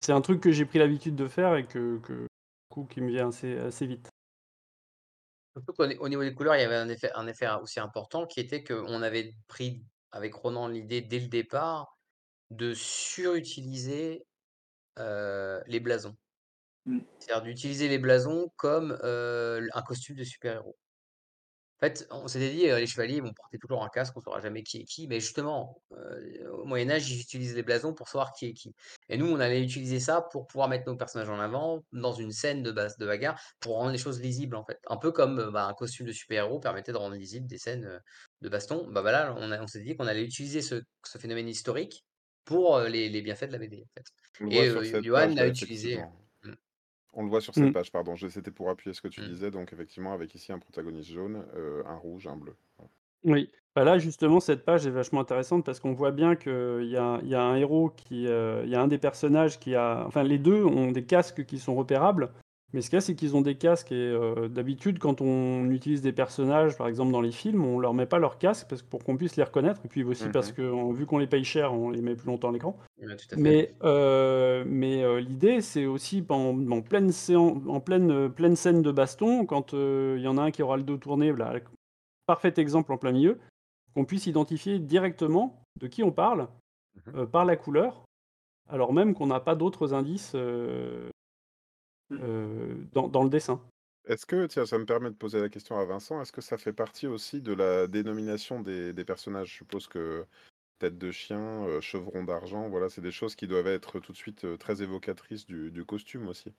c'est 0.00 0.12
un 0.12 0.20
truc 0.20 0.40
que 0.40 0.52
j'ai 0.52 0.66
pris 0.66 0.78
l'habitude 0.78 1.16
de 1.16 1.26
faire 1.26 1.56
et 1.56 1.64
que 1.66 1.98
que 1.98 2.26
coup, 2.68 2.84
qui 2.84 3.00
me 3.00 3.08
vient 3.08 3.28
assez 3.28 3.56
assez 3.58 3.86
vite. 3.86 4.10
Au 5.76 6.08
niveau 6.08 6.22
des 6.22 6.34
couleurs, 6.34 6.56
il 6.56 6.62
y 6.62 6.64
avait 6.64 6.76
un 6.76 6.88
effet 6.88 7.10
un 7.14 7.26
effet 7.26 7.48
aussi 7.62 7.80
important 7.80 8.26
qui 8.26 8.40
était 8.40 8.64
qu'on 8.64 9.02
avait 9.02 9.34
pris 9.46 9.84
avec 10.12 10.34
Ronan 10.34 10.68
l'idée 10.68 11.00
dès 11.00 11.20
le 11.20 11.28
départ 11.28 11.98
de 12.50 12.74
surutiliser 12.74 14.26
les 14.96 15.80
blasons. 15.80 16.16
Mmh. 16.86 17.00
C'est-à-dire 17.18 17.42
d'utiliser 17.42 17.88
les 17.88 17.98
blasons 17.98 18.52
comme, 18.56 18.98
un 19.02 19.82
costume 19.82 20.16
de 20.16 20.24
super-héros. 20.24 20.76
Fait, 21.84 22.06
on 22.10 22.28
s'était 22.28 22.50
dit, 22.50 22.62
les 22.62 22.86
chevaliers 22.86 23.20
vont 23.20 23.34
porter 23.34 23.58
toujours 23.58 23.84
un 23.84 23.90
casque, 23.90 24.16
on 24.16 24.20
saura 24.20 24.40
jamais 24.40 24.62
qui 24.62 24.78
est 24.78 24.84
qui, 24.84 25.06
mais 25.06 25.20
justement, 25.20 25.82
au 26.50 26.64
Moyen 26.64 26.88
Âge, 26.88 27.10
ils 27.10 27.20
utilisent 27.20 27.54
les 27.54 27.62
blasons 27.62 27.92
pour 27.92 28.08
savoir 28.08 28.32
qui 28.32 28.46
est 28.46 28.52
qui 28.54 28.74
et 29.10 29.18
nous, 29.18 29.26
on 29.26 29.38
allait 29.38 29.62
utiliser 29.62 30.00
ça 30.00 30.22
pour 30.22 30.46
pouvoir 30.46 30.68
mettre 30.68 30.86
nos 30.86 30.96
personnages 30.96 31.28
en 31.28 31.38
avant, 31.38 31.84
dans 31.92 32.14
une 32.14 32.32
scène 32.32 32.62
de 32.62 32.70
base 32.70 32.96
de 32.96 33.04
bagarre, 33.04 33.38
pour 33.60 33.74
rendre 33.74 33.90
les 33.90 33.98
choses 33.98 34.18
lisibles, 34.18 34.56
en 34.56 34.64
fait. 34.64 34.78
Un 34.88 34.96
peu 34.96 35.12
comme, 35.12 35.50
bah, 35.52 35.66
un 35.66 35.74
costume 35.74 36.06
de 36.06 36.12
super-héros 36.12 36.58
permettait 36.58 36.92
de 36.92 36.96
rendre 36.96 37.16
lisibles 37.16 37.46
des 37.46 37.58
scènes, 37.58 38.00
de 38.40 38.48
baston. 38.48 38.88
Bah, 38.90 39.02
voilà, 39.02 39.34
on 39.38 39.52
on 39.52 39.66
s'est 39.66 39.82
dit 39.82 39.94
qu'on 39.94 40.06
allait 40.06 40.24
utiliser 40.24 40.62
ce 40.62 40.82
ce 41.04 41.18
phénomène 41.18 41.48
historique 41.48 42.06
pour, 42.46 42.80
les 42.80 43.10
les 43.10 43.20
bienfaits 43.20 43.46
de 43.46 43.52
la 43.52 43.58
BD, 43.58 43.84
en 43.84 43.90
fait. 43.94 44.06
Et 44.50 45.02
Johan 45.02 45.34
l'a 45.34 45.46
utilisé. 45.46 46.02
On 47.14 47.22
le 47.22 47.28
voit 47.28 47.40
sur 47.40 47.54
cette 47.54 47.64
mmh. 47.64 47.72
page, 47.72 47.92
pardon. 47.92 48.16
C'était 48.16 48.50
pour 48.50 48.70
appuyer 48.70 48.94
ce 48.94 49.00
que 49.00 49.08
tu 49.08 49.22
mmh. 49.22 49.28
disais. 49.28 49.50
Donc, 49.50 49.72
effectivement, 49.72 50.12
avec 50.12 50.34
ici 50.34 50.52
un 50.52 50.58
protagoniste 50.58 51.10
jaune, 51.10 51.44
un 51.86 51.96
rouge, 51.96 52.26
un 52.26 52.36
bleu. 52.36 52.54
Oui. 53.24 53.50
Bah, 53.74 53.84
là, 53.84 53.98
justement, 53.98 54.40
cette 54.40 54.64
page 54.64 54.86
est 54.86 54.90
vachement 54.90 55.20
intéressante 55.20 55.64
parce 55.64 55.80
qu'on 55.80 55.94
voit 55.94 56.12
bien 56.12 56.36
qu'il 56.36 56.86
y 56.86 56.96
a, 56.96 57.20
y 57.22 57.34
a 57.34 57.42
un 57.42 57.56
héros 57.56 57.90
qui. 57.90 58.24
Il 58.24 58.68
y 58.68 58.74
a 58.74 58.80
un 58.80 58.88
des 58.88 58.98
personnages 58.98 59.58
qui 59.58 59.74
a. 59.74 60.04
Enfin, 60.06 60.22
les 60.22 60.38
deux 60.38 60.64
ont 60.64 60.92
des 60.92 61.04
casques 61.04 61.44
qui 61.44 61.58
sont 61.58 61.74
repérables. 61.74 62.30
Mais 62.74 62.80
ce 62.80 62.90
qu'il 62.90 62.96
y 62.96 62.98
a, 62.98 63.00
c'est 63.00 63.14
qu'ils 63.14 63.36
ont 63.36 63.40
des 63.40 63.54
casques 63.54 63.92
et 63.92 63.94
euh, 63.94 64.48
d'habitude, 64.48 64.98
quand 64.98 65.20
on 65.20 65.70
utilise 65.70 66.02
des 66.02 66.10
personnages, 66.10 66.76
par 66.76 66.88
exemple 66.88 67.12
dans 67.12 67.20
les 67.20 67.30
films, 67.30 67.64
on 67.64 67.78
leur 67.78 67.94
met 67.94 68.04
pas 68.04 68.18
leur 68.18 68.36
casque 68.36 68.66
parce 68.68 68.82
que 68.82 68.88
pour 68.88 69.04
qu'on 69.04 69.16
puisse 69.16 69.36
les 69.36 69.44
reconnaître, 69.44 69.80
et 69.84 69.88
puis 69.88 70.02
aussi 70.02 70.28
parce 70.28 70.50
mmh 70.50 70.54
que 70.54 70.92
vu 70.92 71.06
qu'on 71.06 71.18
les 71.18 71.28
paye 71.28 71.44
cher, 71.44 71.72
on 71.72 71.88
les 71.90 72.02
met 72.02 72.16
plus 72.16 72.26
longtemps 72.26 72.48
à 72.48 72.52
l'écran. 72.52 72.76
mais 73.36 73.76
euh, 73.84 74.64
mais 74.66 75.04
euh, 75.04 75.20
l'idée, 75.20 75.60
c'est 75.60 75.86
aussi 75.86 76.24
en, 76.28 76.68
en 76.68 76.82
pleine, 76.82 77.12
en 77.32 77.78
pleine, 77.78 78.28
pleine 78.28 78.56
scène 78.56 78.82
de 78.82 78.90
baston, 78.90 79.46
quand 79.46 79.72
il 79.72 80.20
y 80.20 80.26
en 80.26 80.36
a 80.36 80.42
un 80.42 80.50
qui 80.50 80.64
aura 80.64 80.76
le 80.76 80.82
dos 80.82 80.96
tourné, 80.96 81.32
là, 81.32 81.54
parfait 82.26 82.54
exemple 82.56 82.92
en 82.92 82.98
plein 82.98 83.12
milieu, 83.12 83.38
qu'on 83.94 84.04
puisse 84.04 84.26
identifier 84.26 84.80
directement 84.80 85.62
de 85.80 85.86
qui 85.86 86.02
on 86.02 86.10
parle 86.10 86.48
mmh 87.06 87.26
par 87.26 87.44
la 87.44 87.54
couleur, 87.54 88.04
alors 88.68 88.92
même 88.92 89.14
qu'on 89.14 89.28
n'a 89.28 89.38
pas 89.38 89.54
d'autres 89.54 89.94
indices. 89.94 90.34
Dans 92.92 93.24
le 93.24 93.30
dessin. 93.30 93.60
Est-ce 94.06 94.26
que, 94.26 94.46
tiens, 94.46 94.66
ça 94.66 94.78
me 94.78 94.84
permet 94.86 95.10
de 95.10 95.14
poser 95.16 95.40
la 95.40 95.48
question 95.48 95.78
à 95.78 95.84
Vincent, 95.84 96.20
est-ce 96.20 96.32
que 96.32 96.40
ça 96.42 96.58
fait 96.58 96.72
partie 96.74 97.06
aussi 97.06 97.40
de 97.42 97.52
la 97.54 97.86
dénomination 97.86 98.60
des 98.60 98.92
personnages? 99.04 99.48
Je 99.50 99.54
suppose 99.54 99.88
que 99.88 100.26
tête 100.78 100.98
de 100.98 101.10
chien, 101.12 101.80
chevron 101.82 102.24
d'argent, 102.24 102.68
voilà, 102.70 102.90
c'est 102.90 103.02
des 103.02 103.12
choses 103.12 103.36
qui 103.36 103.46
doivent 103.48 103.68
être 103.68 104.00
tout 104.00 104.12
de 104.12 104.16
suite, 104.18 104.58
très 104.58 104.82
évocatrices 104.82 105.46
du 105.46 105.84
costume 105.86 106.28
aussi? 106.28 106.54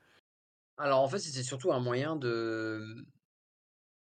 Alors, 0.78 1.02
en 1.02 1.10
fait, 1.10 1.20
c'était 1.20 1.44
surtout 1.44 1.72
un 1.74 1.80
moyen 1.82 2.16
de, 2.16 3.06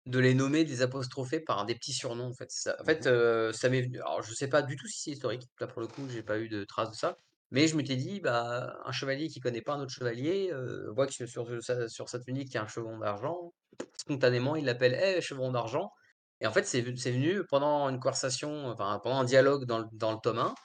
de 0.06 0.20
les 0.20 0.34
nommer, 0.34 0.64
des 0.66 0.82
apostrophés 0.82 1.40
par 1.40 1.66
des 1.66 1.76
petits 1.76 1.94
surnoms, 1.94 2.26
en 2.30 2.34
fait, 2.34 2.52
ça. 2.52 2.76
En 2.82 2.86
fait, 2.86 3.08
mmh 3.08 3.54
ça 3.54 3.70
m'est 3.70 3.82
venu 3.82 4.00
alors 4.02 4.22
je 4.24 4.34
sais 4.34 4.48
pas 4.50 4.62
du 4.62 4.76
tout 4.76 4.88
si 4.88 5.02
c'est 5.02 5.12
historique, 5.12 5.44
là, 5.60 5.68
pour 5.68 5.82
le 5.82 5.88
coup, 5.88 6.08
j'ai 6.10 6.24
pas 6.24 6.40
eu 6.40 6.50
de 6.50 6.64
trace 6.64 6.90
de 6.92 6.96
ça. 6.96 7.18
Mais 7.52 7.68
je 7.68 7.76
m'étais 7.76 7.96
dit, 7.96 8.20
bah, 8.20 8.80
un 8.86 8.92
chevalier 8.92 9.28
qui 9.28 9.40
connaît 9.40 9.62
pas 9.62 9.74
un 9.74 9.82
autre 9.82 9.92
chevalier, 9.92 10.50
euh, 10.52 10.92
voit 10.92 11.08
que 11.08 11.14
sur, 11.14 11.28
sur, 11.28 11.90
sur 11.90 12.10
sa 12.10 12.20
tunique, 12.20 12.50
il 12.52 12.56
y 12.56 12.58
a 12.58 12.64
un 12.64 12.68
chevron 12.68 13.00
d'argent. 13.00 13.54
Spontanément, 13.98 14.56
il 14.56 14.66
l'appelle 14.66 14.94
hey, 14.94 15.22
chevron 15.22 15.52
d'argent. 15.52 15.92
Et 16.42 16.48
en 16.48 16.52
fait, 16.52 16.66
c'est 16.66 16.82
venu 16.82 17.44
pendant 17.50 17.90
une 17.90 18.00
conversation, 18.00 18.76
pendant 18.78 19.20
un 19.20 19.24
dialogue 19.24 19.66
dans 19.66 19.80
le, 19.80 19.86
dans 19.94 20.12
le 20.12 20.20
tome 20.22 20.40
1. 20.40 20.56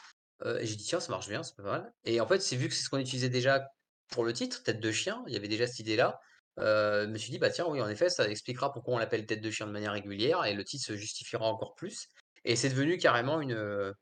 Euh, 0.45 0.59
et 0.59 0.67
j'ai 0.67 0.76
dit, 0.76 0.85
tiens, 0.85 1.00
ça 1.00 1.11
marche 1.11 1.29
bien, 1.29 1.43
c'est 1.43 1.57
pas 1.57 1.62
mal. 1.62 1.93
Et 2.05 2.21
en 2.21 2.26
fait, 2.26 2.41
c'est 2.41 2.57
vu 2.57 2.69
que 2.69 2.75
c'est 2.75 2.85
ce 2.85 2.91
qu'on 2.91 2.99
utilisait 2.99 3.31
déjà 3.31 3.67
pour 4.09 4.25
le 4.25 4.33
titre, 4.33 4.62
tête 4.62 4.81
de 4.81 4.93
chien, 4.93 5.25
il 5.26 5.33
y 5.33 5.37
avait 5.37 5.49
déjà 5.49 5.67
cette 5.67 5.79
idée-là. 5.79 6.21
je 6.59 7.07
me 7.07 7.17
suis 7.19 7.31
dit: 7.31 7.38
«Bah, 7.38 7.50
tiens, 7.50 7.67
oui, 7.67 7.81
en 7.81 7.88
effet, 7.88 8.11
ça 8.11 8.29
expliquera 8.29 8.73
pourquoi 8.73 8.95
on 8.95 8.99
l'appelle 8.99 9.26
tête 9.26 9.41
de 9.41 9.50
chien 9.50 9.67
de 9.67 9.73
manière 9.73 9.93
régulière 9.93 10.45
et 10.45 10.55
le 10.55 10.64
titre 10.64 10.85
se 10.85 10.97
justifiera 10.97 11.47
encore 11.47 11.75
plus» 11.75 12.09
et 12.45 12.57
c'est 12.57 12.69
devenu 12.69 12.99
carrément 12.99 13.41
une, 13.41 13.95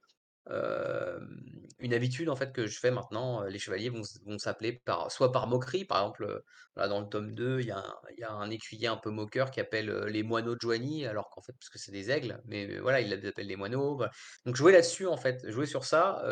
une 0.49 1.95
habitude 1.95 2.29
en 2.29 2.37
fait 2.37 2.53
que 2.53 2.67
je 2.67 2.79
fais 2.79 2.91
maintenant, 2.91 3.43
les 3.45 3.59
chevaliers 3.59 3.91
vont 3.91 4.03
s'appeler 4.39 4.73
par 4.85 5.11
soit 5.11 5.33
par 5.33 5.47
moquerie, 5.47 5.85
par 5.85 5.99
exemple, 5.99 6.43
dans 6.77 7.01
le 7.01 7.09
tome 7.09 7.35
2, 7.35 7.61
il 7.61 7.67
y 7.67 7.71
a 7.71 7.79
un 7.79 7.95
y 8.19 8.23
a 8.25 8.33
un 8.33 8.51
écuyer 8.51 8.87
un 8.89 8.97
peu 8.97 9.11
moqueur 9.11 9.51
qui 9.51 9.61
appelle, 9.61 9.91
les 10.07 10.23
moineaux 10.23 10.55
de 10.55 10.61
Joigny 10.61 11.07
alors 11.07 11.31
qu'en 11.31 11.43
fait 11.43 11.53
parce 11.55 11.69
que 11.71 11.79
c'est 11.79 11.93
des 11.93 12.11
aigles, 12.11 12.41
mais 12.47 12.79
voilà, 12.79 13.01
il 13.01 13.09
les 13.11 13.29
appelle 13.29 13.47
les 13.47 13.57
moineaux, 13.57 14.03
Donc 14.47 14.57
jouer 14.57 14.73
là-dessus 14.73 15.07
en 15.07 15.17
fait, 15.17 15.49
jouer 15.51 15.67
sur 15.67 15.85
ça, 15.85 16.23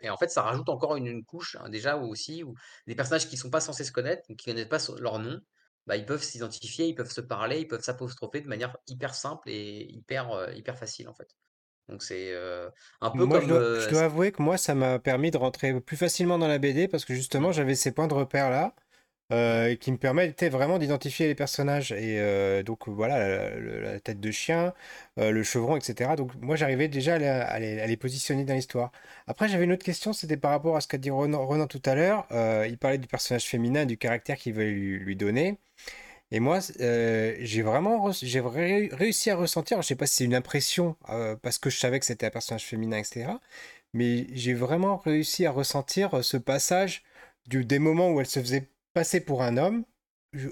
et 0.00 0.10
en 0.10 0.16
fait 0.16 0.28
ça 0.30 0.42
rajoute 0.42 0.68
encore 0.68 0.96
une 0.96 1.24
couche, 1.24 1.56
hein, 1.60 1.68
déjà 1.68 1.96
ou 1.98 2.06
aussi 2.10 2.42
où 2.44 2.54
des 2.86 2.94
personnages 2.94 3.28
qui 3.28 3.36
sont 3.36 3.50
pas 3.50 3.60
censés 3.60 3.84
se 3.84 3.92
connaître, 3.92 4.22
qui 4.36 4.44
connaissent 4.46 4.68
pas 4.68 4.78
leur 5.00 5.18
nom, 5.18 5.40
bah, 5.86 5.96
ils 5.96 6.04
peuvent 6.06 6.22
s'identifier, 6.22 6.86
ils 6.86 6.94
peuvent 6.94 7.10
se 7.10 7.20
parler, 7.20 7.60
ils 7.60 7.68
peuvent 7.68 7.82
s'apostropher 7.82 8.40
de 8.42 8.48
manière 8.48 8.76
hyper 8.88 9.14
simple 9.14 9.48
et 9.50 9.86
hyper, 9.90 10.52
hyper 10.54 10.78
facile 10.78 11.08
en 11.08 11.14
fait. 11.14 11.28
Donc 11.88 12.02
c'est, 12.02 12.34
un 13.00 13.10
peu 13.10 13.24
Moi, 13.24 13.40
je 13.40 13.46
comme, 13.46 13.56
dois, 13.56 13.80
je 13.80 13.88
dois 13.88 14.02
avouer 14.02 14.32
que 14.32 14.42
moi, 14.42 14.58
ça 14.58 14.74
m'a 14.74 14.98
permis 14.98 15.30
de 15.30 15.38
rentrer 15.38 15.80
plus 15.80 15.96
facilement 15.96 16.38
dans 16.38 16.48
la 16.48 16.58
BD 16.58 16.88
parce 16.88 17.04
que 17.04 17.14
justement, 17.14 17.52
j'avais 17.52 17.74
ces 17.74 17.92
points 17.92 18.08
de 18.08 18.14
repère 18.14 18.50
là 18.50 18.74
qui 19.30 19.92
me 19.92 19.98
permettaient 19.98 20.48
vraiment 20.48 20.78
d'identifier 20.78 21.26
les 21.26 21.34
personnages. 21.34 21.92
Et 21.92 22.62
donc 22.62 22.88
voilà, 22.88 23.58
la, 23.58 24.00
tête 24.00 24.20
de 24.20 24.30
chien, 24.30 24.72
le 25.16 25.42
chevron, 25.42 25.76
etc. 25.76 26.12
Donc 26.16 26.32
moi, 26.40 26.56
j'arrivais 26.56 26.88
déjà 26.88 27.14
à 27.14 27.58
les, 27.58 27.96
positionner 27.96 28.44
dans 28.44 28.54
l'histoire. 28.54 28.92
Après, 29.26 29.48
j'avais 29.48 29.64
une 29.64 29.72
autre 29.72 29.84
question, 29.84 30.12
c'était 30.12 30.36
par 30.36 30.50
rapport 30.50 30.76
à 30.76 30.80
ce 30.80 30.88
qu'a 30.88 30.98
dit 30.98 31.10
Ronan, 31.10 31.66
tout 31.66 31.82
à 31.84 31.94
l'heure. 31.94 32.26
il 32.66 32.78
parlait 32.78 32.98
du 32.98 33.08
personnage 33.08 33.44
féminin, 33.44 33.86
du 33.86 33.98
caractère 33.98 34.36
qu'il 34.36 34.54
veut 34.54 34.64
lui 34.70 35.16
donner. 35.16 35.58
Et 36.30 36.40
moi, 36.40 36.60
euh, 36.80 37.36
j'ai 37.40 37.62
vraiment 37.62 38.02
réussi 38.02 39.30
à 39.30 39.36
ressentir, 39.36 39.78
je 39.78 39.80
ne 39.80 39.88
sais 39.88 39.96
pas 39.96 40.06
si 40.06 40.16
c'est 40.16 40.24
une 40.24 40.34
impression 40.34 40.96
euh, 41.08 41.36
parce 41.36 41.58
que 41.58 41.70
je 41.70 41.78
savais 41.78 41.98
que 42.00 42.06
c'était 42.06 42.26
un 42.26 42.30
personnage 42.30 42.66
féminin, 42.66 42.98
etc. 42.98 43.30
Mais 43.94 44.26
j'ai 44.34 44.54
vraiment 44.54 44.98
réussi 44.98 45.46
à 45.46 45.50
ressentir 45.50 46.22
ce 46.24 46.36
passage 46.36 47.02
des 47.46 47.78
moments 47.78 48.10
où 48.10 48.20
elle 48.20 48.26
se 48.26 48.40
faisait 48.40 48.68
passer 48.92 49.20
pour 49.20 49.42
un 49.42 49.56
homme 49.56 49.84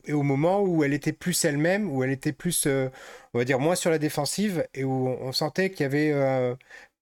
et 0.06 0.12
au 0.14 0.23
moment 0.23 0.62
où 0.62 0.83
elle 0.85 0.95
était 0.95 1.12
plus 1.12 1.45
elle-même, 1.45 1.90
où 1.90 2.02
elle 2.02 2.11
était 2.11 2.33
plus, 2.33 2.66
euh, 2.66 2.88
on 3.35 3.38
va 3.38 3.45
dire, 3.45 3.59
moins 3.59 3.75
sur 3.75 3.90
la 3.90 3.99
défensive 3.99 4.66
et 4.75 4.85
où 4.85 5.09
on, 5.09 5.33
sentait 5.33 5.71
qu'il 5.71 5.83
y 5.83 5.85
avait 5.85 6.56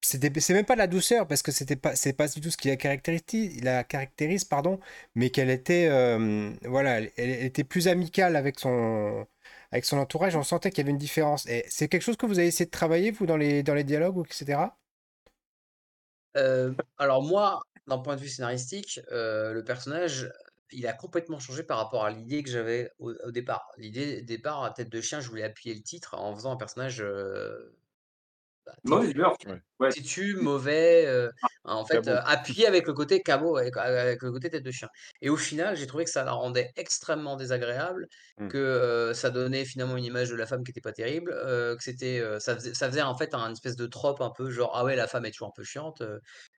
c'est 0.04 0.50
même 0.50 0.66
pas 0.66 0.76
la 0.76 0.86
douceur 0.86 1.26
parce 1.26 1.42
que 1.42 1.52
c'était 1.52 1.76
pas 1.76 1.96
c'est 1.96 2.12
pas 2.12 2.28
du 2.28 2.40
tout 2.40 2.50
ce 2.50 2.56
qui 2.56 2.68
la 2.68 2.76
caractérise 2.76 3.62
la 3.62 3.84
caractérise 3.84 4.44
pardon 4.44 4.78
mais 5.14 5.30
qu'elle 5.30 5.50
était 5.50 5.88
euh, 5.90 6.52
voilà 6.64 7.00
elle, 7.00 7.10
était 7.16 7.64
plus 7.64 7.88
amicale 7.88 8.36
avec 8.36 8.60
son 8.60 9.26
avec 9.72 9.84
son 9.84 9.98
entourage. 9.98 10.36
On 10.36 10.42
sentait 10.44 10.70
qu'il 10.70 10.78
y 10.78 10.82
avait 10.82 10.92
une 10.92 10.98
différence. 10.98 11.48
C'est 11.68 11.88
quelque 11.88 12.02
chose 12.02 12.16
que 12.16 12.26
vous 12.26 12.38
avez 12.38 12.46
essayé 12.48 12.66
de 12.66 12.70
travailler 12.70 13.10
vous 13.10 13.26
dans 13.26 13.36
les 13.36 13.62
dans 13.62 13.74
les 13.74 13.84
dialogues 13.84 14.24
etc 14.26 14.60
euh, 16.36 16.72
alors 16.98 17.22
moi 17.22 17.60
d'un 17.86 17.98
point 17.98 18.16
de 18.16 18.20
vue 18.20 18.28
scénaristique 18.28 19.00
euh, 19.12 19.52
le 19.52 19.64
personnage 19.64 20.30
il 20.72 20.86
a 20.86 20.92
complètement 20.92 21.38
changé 21.38 21.62
par 21.62 21.78
rapport 21.78 22.04
à 22.04 22.10
l'idée 22.10 22.42
que 22.42 22.50
j'avais 22.50 22.90
au, 22.98 23.12
départ. 23.30 23.68
L'idée 23.78 24.22
départ 24.22 24.64
à 24.64 24.70
tête 24.70 24.90
de 24.90 25.00
chien 25.00 25.20
je 25.20 25.28
voulais 25.28 25.44
appuyer 25.44 25.74
le 25.74 25.82
titre 25.82 26.14
en 26.14 26.34
faisant 26.34 26.52
un 26.52 26.56
personnage 26.56 27.02
bah, 28.66 28.72
Mauvaise 28.84 29.10
humeur. 29.12 29.36
Ouais. 29.80 29.90
Têtu, 29.90 30.36
mauvais, 30.36 31.04
euh, 31.06 31.30
en 31.64 31.84
fait, 31.84 32.06
euh, 32.06 32.20
appuyé 32.24 32.66
avec 32.66 32.86
le 32.86 32.92
côté 32.92 33.20
cabot, 33.20 33.56
avec, 33.56 33.76
avec, 33.76 34.22
le 34.22 34.30
côté 34.30 34.48
tête 34.48 34.62
de 34.62 34.70
chien. 34.70 34.88
Et 35.20 35.28
au 35.28 35.36
final, 35.36 35.76
j'ai 35.76 35.86
trouvé 35.86 36.04
que 36.04 36.10
ça 36.10 36.24
la 36.24 36.32
rendait 36.32 36.72
extrêmement 36.76 37.36
désagréable, 37.36 38.06
mmh. 38.38 38.48
que 38.48 38.58
euh, 38.58 39.14
ça 39.14 39.30
donnait 39.30 39.64
finalement 39.64 39.96
une 39.96 40.04
image 40.04 40.30
de 40.30 40.36
la 40.36 40.46
femme 40.46 40.62
qui 40.62 40.70
était 40.70 40.80
pas 40.80 40.92
terrible, 40.92 41.32
que 41.32 41.82
c'était, 41.82 42.22
ça 42.38 42.54
faisait, 42.54 42.72
ça 42.74 42.88
faisait 42.88 43.02
en 43.02 43.16
fait 43.16 43.34
un 43.34 43.52
espèce 43.52 43.76
de 43.76 43.86
trope 43.86 44.20
un 44.20 44.30
peu 44.30 44.50
genre 44.50 44.72
ah 44.74 44.84
ouais 44.84 44.96
la 44.96 45.06
femme 45.06 45.24
est 45.24 45.30
toujours 45.32 45.48
un 45.48 45.54
peu 45.54 45.64
chiante. 45.64 46.02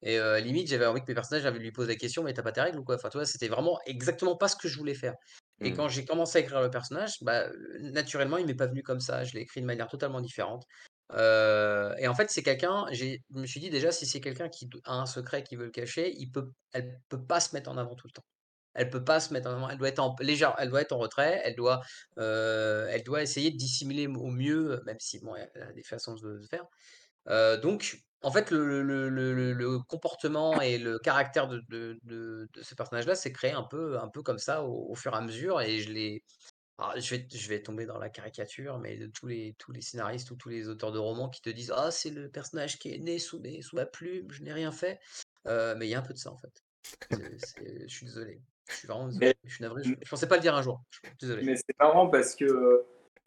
et 0.03 0.19
limite 0.41 0.69
j'avais 0.69 0.87
envie 0.87 1.01
que 1.01 1.07
mes 1.09 1.15
personnages 1.15 1.43
j'avais 1.43 1.59
lui 1.59 1.73
poser 1.73 1.93
la 1.93 1.99
question 1.99 2.23
mais 2.23 2.35
t'as 2.35 2.43
pas 2.43 2.53
tes 2.53 2.61
règles 2.61 2.79
ou 2.79 2.85
quoi? 2.85 2.97
Enfin 2.97 3.09
tu 3.09 3.17
vois 3.19 3.27
c'était 3.27 3.49
vraiment 3.49 3.79
exactement 3.87 4.37
pas 4.37 4.49
ce 4.49 4.57
que 4.57 4.69
je 4.69 4.77
voulais 4.79 4.95
faire. 4.95 5.15
Et 5.61 5.71
mmh. 5.71 5.77
quand 5.77 5.89
j'ai 5.89 6.05
commencé 6.05 6.39
à 6.39 6.41
écrire 6.43 6.61
le 6.61 6.71
personnage, 6.71 7.15
bah, 7.23 7.47
naturellement, 7.81 8.37
il 8.37 8.47
m'est 8.47 8.55
pas 8.55 8.67
venu 8.67 8.83
comme 8.83 9.01
ça. 9.01 9.25
Je 9.25 9.33
l'ai 9.33 9.41
écrit 9.41 9.63
de 9.63 9.67
manière 9.67 9.89
totalement 9.89 10.21
différente 10.21 10.67
et 11.15 12.09
en 12.09 12.15
fait, 12.15 12.31
c'est 12.31 12.43
quelqu'un 12.43 12.87
je 12.93 13.17
me 13.31 13.47
suis 13.47 13.61
dit 13.61 13.71
déjà 13.71 13.93
si 13.93 14.07
c'est 14.07 14.21
quelqu'un 14.21 14.49
qui 14.49 14.69
a 14.85 14.95
un 14.95 15.07
secret, 15.07 15.43
qui 15.45 15.57
veut 15.57 15.67
le 15.67 15.71
cacher, 15.71 16.13
il 16.17 16.31
peut 16.31 16.53
elle 16.73 17.01
peut 17.09 17.25
pas 17.27 17.41
se 17.41 17.55
mettre 17.55 17.71
en 17.71 17.77
avant 17.79 17.95
tout 17.95 18.07
le 18.09 18.13
temps. 18.13 18.25
Elle 18.75 18.91
peut 18.91 19.05
pas 19.05 19.21
se 19.21 19.33
mettre 19.33 19.49
en 19.51 19.55
avant, 19.55 19.69
elle 19.71 19.79
doit 19.79 19.89
être 19.89 20.01
en 20.01 20.15
légère 20.21 20.55
elle 20.59 20.69
doit 20.71 20.83
être 20.83 20.93
en 20.93 20.99
retrait, 20.99 21.41
elle 21.45 21.57
doit, 21.57 21.81
elle 22.17 23.03
doit 23.05 23.23
essayer 23.23 23.51
de 23.51 23.57
dissimuler 23.57 24.07
au 24.07 24.29
mieux, 24.31 24.83
même 24.87 24.99
si 25.01 25.19
bon, 25.21 25.35
elle 25.37 25.63
a 25.63 25.73
des 25.73 25.83
façons 25.85 26.15
de 26.15 26.41
faire. 26.51 26.67
donc 27.63 27.99
en 28.23 28.33
fait, 28.33 28.51
le 28.51 28.83
le 28.83 29.09
le 29.11 29.53
le 29.53 29.79
comportement 29.89 30.61
et 30.61 30.79
le 30.79 30.99
caractère 30.99 31.49
de 31.49 31.63
ce 32.63 32.75
personnage-là 32.75 33.15
s'est 33.15 33.33
créé 33.33 33.53
un 33.53 33.65
peu 33.65 33.99
un 33.99 34.09
peu 34.09 34.23
comme 34.23 34.39
ça 34.39 34.63
au 34.65 34.91
au 34.91 34.95
fur 34.95 35.13
et 35.15 35.17
à 35.17 35.21
mesure 35.21 35.61
et 35.61 35.81
je 35.81 35.91
l'ai 35.93 36.23
alors, 36.79 37.01
je 37.01 37.15
vais 37.15 37.27
je 37.33 37.49
vais 37.49 37.63
tomber 37.63 37.87
dans 37.87 37.99
la 37.99 38.11
caricature, 38.11 38.79
mais 38.79 38.97
de 38.97 39.07
tous 39.07 39.27
les 39.27 39.55
tous 39.59 39.73
les 39.73 39.81
scénaristes 39.81 40.31
ou 40.31 40.37
tous 40.37 40.51
les 40.51 40.69
auteurs 40.69 40.93
de 40.93 40.99
romans 40.99 41.31
qui 41.31 41.41
te 41.41 41.49
disent: 41.49 41.73
«Ah, 41.75 41.91
c'est 41.91 42.11
le 42.11 42.29
personnage 42.29 42.79
qui 42.79 42.93
est 42.93 42.99
né 42.99 43.19
sous 43.19 43.41
mes 43.41 43.63
sous 43.63 43.77
ma 43.77 43.87
plume, 43.87 44.31
je 44.31 44.43
n'ai 44.43 44.53
rien 44.53 44.73
fait». 44.73 45.01
Euh, 45.47 45.75
mais 45.79 45.87
il 45.87 45.91
y 45.91 45.95
a 45.95 45.99
un 45.99 46.03
peu 46.03 46.13
de 46.13 46.19
ça, 46.19 46.31
en 46.31 46.37
fait. 46.37 46.63
je 47.11 47.87
suis 47.87 48.07
désolé. 48.07 48.41
Je 48.69 48.75
suis 48.75 48.89
vraiment 48.89 49.07
désolé. 49.07 49.35
je 49.45 49.55
suis 49.55 49.63
navré. 49.63 49.83
Je, 49.85 49.95
pensais 50.11 50.29
pas 50.29 50.37
le 50.37 50.43
dire 50.43 50.55
un 50.55 50.63
jour. 50.63 50.83
désolé. 51.21 51.45
Mais 51.45 51.57
c'est 51.57 51.79
marrant 51.79 52.09
parce 52.09 52.35
que 52.35 52.85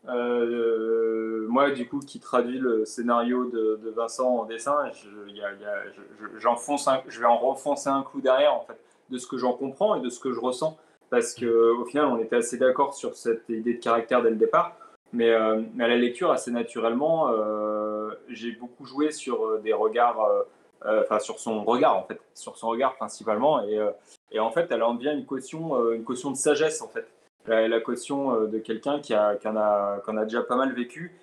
euh, 0.07 1.47
moi, 1.47 1.71
du 1.71 1.87
coup, 1.87 1.99
qui 1.99 2.19
traduit 2.19 2.59
le 2.59 2.85
scénario 2.85 3.49
de, 3.49 3.89
Vincent 3.89 4.41
en 4.41 4.45
dessin, 4.45 4.91
je, 4.91 6.37
j'enfonce 6.37 6.87
je 7.07 7.19
vais 7.19 7.25
en 7.25 7.37
renfoncer 7.37 7.89
un 7.89 8.03
clou 8.03 8.21
derrière, 8.21 8.53
en 8.53 8.61
fait, 8.61 8.79
de 9.09 9.17
ce 9.17 9.25
que 9.25 9.37
j'en 9.37 9.53
comprends 9.53 9.95
et 9.95 10.01
de 10.01 10.09
ce 10.09 10.19
que 10.19 10.33
je 10.33 10.39
ressens 10.39 10.77
parce 11.09 11.33
qu'au 11.33 11.85
final, 11.85 12.05
on 12.05 12.19
était 12.19 12.37
assez 12.37 12.57
d'accord 12.57 12.93
sur 12.93 13.15
cette 13.15 13.47
idée 13.49 13.75
de 13.75 13.79
caractère 13.79 14.21
dès 14.21 14.29
le 14.29 14.35
départ. 14.35 14.75
Mais, 15.11 15.29
euh, 15.29 15.61
à 15.79 15.87
la 15.87 15.97
lecture, 15.97 16.31
assez 16.31 16.51
naturellement, 16.51 17.29
euh, 17.31 18.11
j'ai 18.29 18.51
beaucoup 18.51 18.85
joué 18.85 19.11
sur 19.11 19.43
euh, 19.43 19.59
des 19.59 19.73
regards, 19.73 20.19
enfin 20.85 21.19
sur 21.19 21.39
son 21.39 21.63
regard 21.63 21.97
en 21.97 22.03
fait, 22.03 22.19
sur 22.33 22.57
son 22.57 22.69
regard 22.69 22.95
principalement. 22.95 23.63
Et, 23.63 23.79
et 24.31 24.39
en 24.39 24.51
fait, 24.51 24.67
elle 24.71 24.83
en 24.83 24.93
devient 24.93 25.13
une 25.13 25.25
caution, 25.25 25.91
une 25.91 26.03
caution 26.03 26.31
de 26.31 26.37
sagesse 26.37 26.81
en 26.81 26.87
fait, 26.87 27.07
la, 27.47 27.79
caution 27.81 28.45
de 28.45 28.59
quelqu'un 28.59 28.99
qui, 28.99 29.13
a, 29.13 29.35
qui, 29.35 29.47
en 29.47 29.57
a, 29.57 29.99
qui 30.05 30.11
a 30.11 30.23
déjà 30.23 30.43
pas 30.43 30.55
mal 30.55 30.73
vécu 30.73 31.19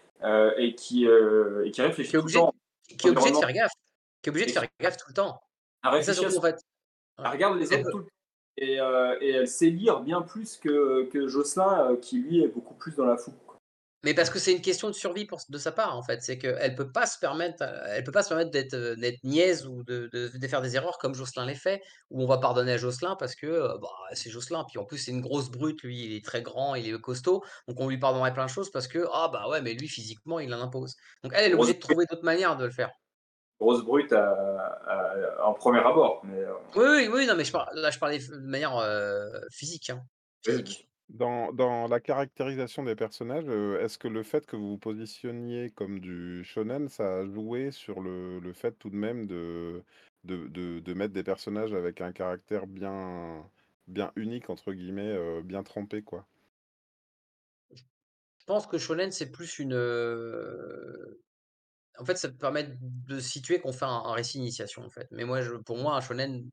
et, 0.59 0.75
qui, 0.75 1.07
et 1.07 1.71
qui 1.71 1.83
réfléchit 1.83 2.11
qui 2.11 2.17
est 2.17 2.19
obligé, 2.19 2.39
tout 2.39 2.45
le 2.45 2.51
temps. 2.51 2.55
Qui 2.99 3.07
est 3.07 3.11
obligé 3.11 3.31
de 3.31 3.37
faire 3.37 3.53
gaffe. 3.53 3.73
Qui 4.23 4.29
est 4.29 4.31
obligé 4.31 4.47
de 4.47 4.51
faire 4.51 4.65
gaffe 4.81 4.97
tout 4.97 5.09
le 5.09 5.15
temps. 5.15 5.41
À 5.83 5.91
réfléchir, 5.91 6.29
en 6.37 6.41
fait. 6.41 6.61
Elle 7.19 7.31
regarde 7.31 7.59
les 7.59 7.73
autres 7.73 7.91
tout 7.91 7.99
le 7.99 8.07
euh, 8.63 9.17
et, 9.21 9.31
elle 9.31 9.49
sait 9.49 9.71
lire 9.71 10.01
bien 10.01 10.23
plus 10.23 10.57
que, 10.57 11.05
que 11.11 11.29
Jocelyn, 11.29 11.93
euh, 11.93 11.97
qui 11.97 12.19
lui 12.19 12.43
est 12.43 12.49
beaucoup 12.49 12.75
plus 12.75 12.95
dans 12.97 13.05
la 13.05 13.17
fougue. 13.17 13.35
Mais 14.05 14.15
parce 14.15 14.31
que 14.31 14.39
c'est 14.39 14.53
une 14.53 14.61
question 14.61 14.89
de 14.89 14.95
survie 14.95 15.25
pour, 15.25 15.41
de 15.49 15.59
sa 15.59 15.73
part, 15.73 15.97
en 15.97 16.03
fait. 16.03 16.23
C'est 16.23 16.39
qu'elle 16.39 16.75
peut 16.77 16.93
pas 16.93 17.07
se 17.07 17.19
permettre, 17.19 17.65
elle 17.89 18.05
peut 18.05 18.13
pas 18.13 18.23
se 18.23 18.29
permettre 18.29 18.53
d'être, 18.53 18.75
euh, 18.75 18.95
d'être 18.95 19.23
niaise 19.25 19.67
ou 19.67 19.83
de, 19.83 20.09
de, 20.13 20.49
faire 20.49 20.63
des 20.63 20.77
erreurs 20.77 20.99
comme 20.99 21.15
Jocelyn 21.15 21.45
les 21.45 21.57
fait, 21.57 21.83
où 22.11 22.23
on 22.23 22.27
va 22.27 22.39
pardonner 22.39 22.73
à 22.73 22.77
Jocelyn 22.77 23.17
parce 23.17 23.35
que 23.35 23.77
bah, 23.81 23.89
c'est 24.13 24.31
Jocelyn. 24.31 24.65
Puis 24.65 24.79
en 24.79 24.85
plus, 24.85 24.99
c'est 24.99 25.11
une 25.11 25.23
grosse 25.23 25.51
brute, 25.51 25.83
lui, 25.83 26.05
il 26.05 26.17
est 26.17 26.25
très 26.25 26.43
grand, 26.43 26.77
il 26.77 26.95
est 26.95 27.01
costaud. 27.01 27.43
Donc 27.67 27.81
on 27.81 27.89
lui 27.89 27.99
pardonnerait 27.99 28.33
plein 28.33 28.47
de 28.47 28.51
choses 28.51 28.71
parce 28.71 28.87
que, 28.87 29.07
ah 29.13 29.29
bah 29.33 29.49
ouais, 29.49 29.61
mais 29.61 29.75
lui, 29.75 29.89
physiquement, 29.89 30.39
il 30.39 30.55
en 30.55 30.61
impose. 30.61 30.95
Donc 31.25 31.33
elle, 31.35 31.47
elle 31.47 31.51
est 31.53 31.55
obligée 31.55 31.75
de 31.75 31.81
trouver 31.81 32.07
d'autres 32.09 32.25
manières 32.25 32.57
de 32.57 32.65
le 32.65 32.71
faire 32.71 32.93
grosse 33.59 33.85
brute 33.85 34.13
en 34.13 35.55
premier 35.55 35.81
abord. 35.81 36.23
Mais, 36.25 36.39
euh, 36.39 36.55
oui, 36.77 37.09
oui, 37.13 37.27
non, 37.27 37.35
mais 37.37 37.45
je 37.45 37.53
là, 37.53 37.91
je 37.91 37.99
parlais 37.99 38.19
de 38.19 38.37
manière 38.39 38.77
euh, 38.77 39.41
physique. 39.51 39.91
Hein, 39.91 40.03
dans, 41.09 41.53
dans, 41.53 41.87
la 41.87 42.01
caractérisation 42.01 42.83
des 42.83 42.97
personnages, 42.97 43.45
euh, 43.49 43.81
est-ce 43.81 43.97
que 43.97 44.09
le 44.09 44.23
fait 44.23 44.45
que 44.45 44.57
vous 44.57 44.71
vous 44.71 44.79
positionniez 44.79 45.71
comme 45.71 46.01
du 46.01 46.43
shonen, 46.45 46.89
ça 46.89 47.19
a 47.19 47.27
joué 47.27 47.71
sur 47.71 48.01
le, 48.01 48.41
le 48.41 48.53
fait 48.53 48.73
tout 48.73 48.91
de 48.91 48.97
même 48.97 49.27
de, 49.27 49.85
de, 50.25 50.49
de, 50.81 50.95
mettre 50.95 51.15
des 51.15 51.23
personnages 51.23 51.73
avec 51.75 52.01
un 52.01 52.11
caractère 52.11 52.67
bien, 52.67 53.49
bien 53.87 54.13
unique, 54.17 54.51
entre 54.51 54.73
guillemets, 54.73 55.43
bien 55.43 55.63
trempé, 55.63 56.03
quoi? 56.03 56.27
Je 57.71 58.45
pense 58.45 58.67
que 58.67 58.79
shonen, 58.79 59.13
c'est 59.13 59.31
plus 59.31 59.61
une, 59.61 59.75
en 61.99 62.05
fait, 62.05 62.17
ça 62.17 62.29
permet 62.29 62.69
de 62.81 63.19
situer 63.21 63.61
qu'on 63.61 63.73
fait 63.73 63.85
un, 63.85 64.13
récit 64.13 64.39
d'initiation, 64.39 64.85
en 64.85 64.91
fait. 64.91 65.09
Mais 65.11 65.25
moi, 65.25 65.43
je, 65.43 65.53
pour 65.55 65.77
moi, 65.77 65.97
un 65.97 66.01
shonen, 66.01 66.49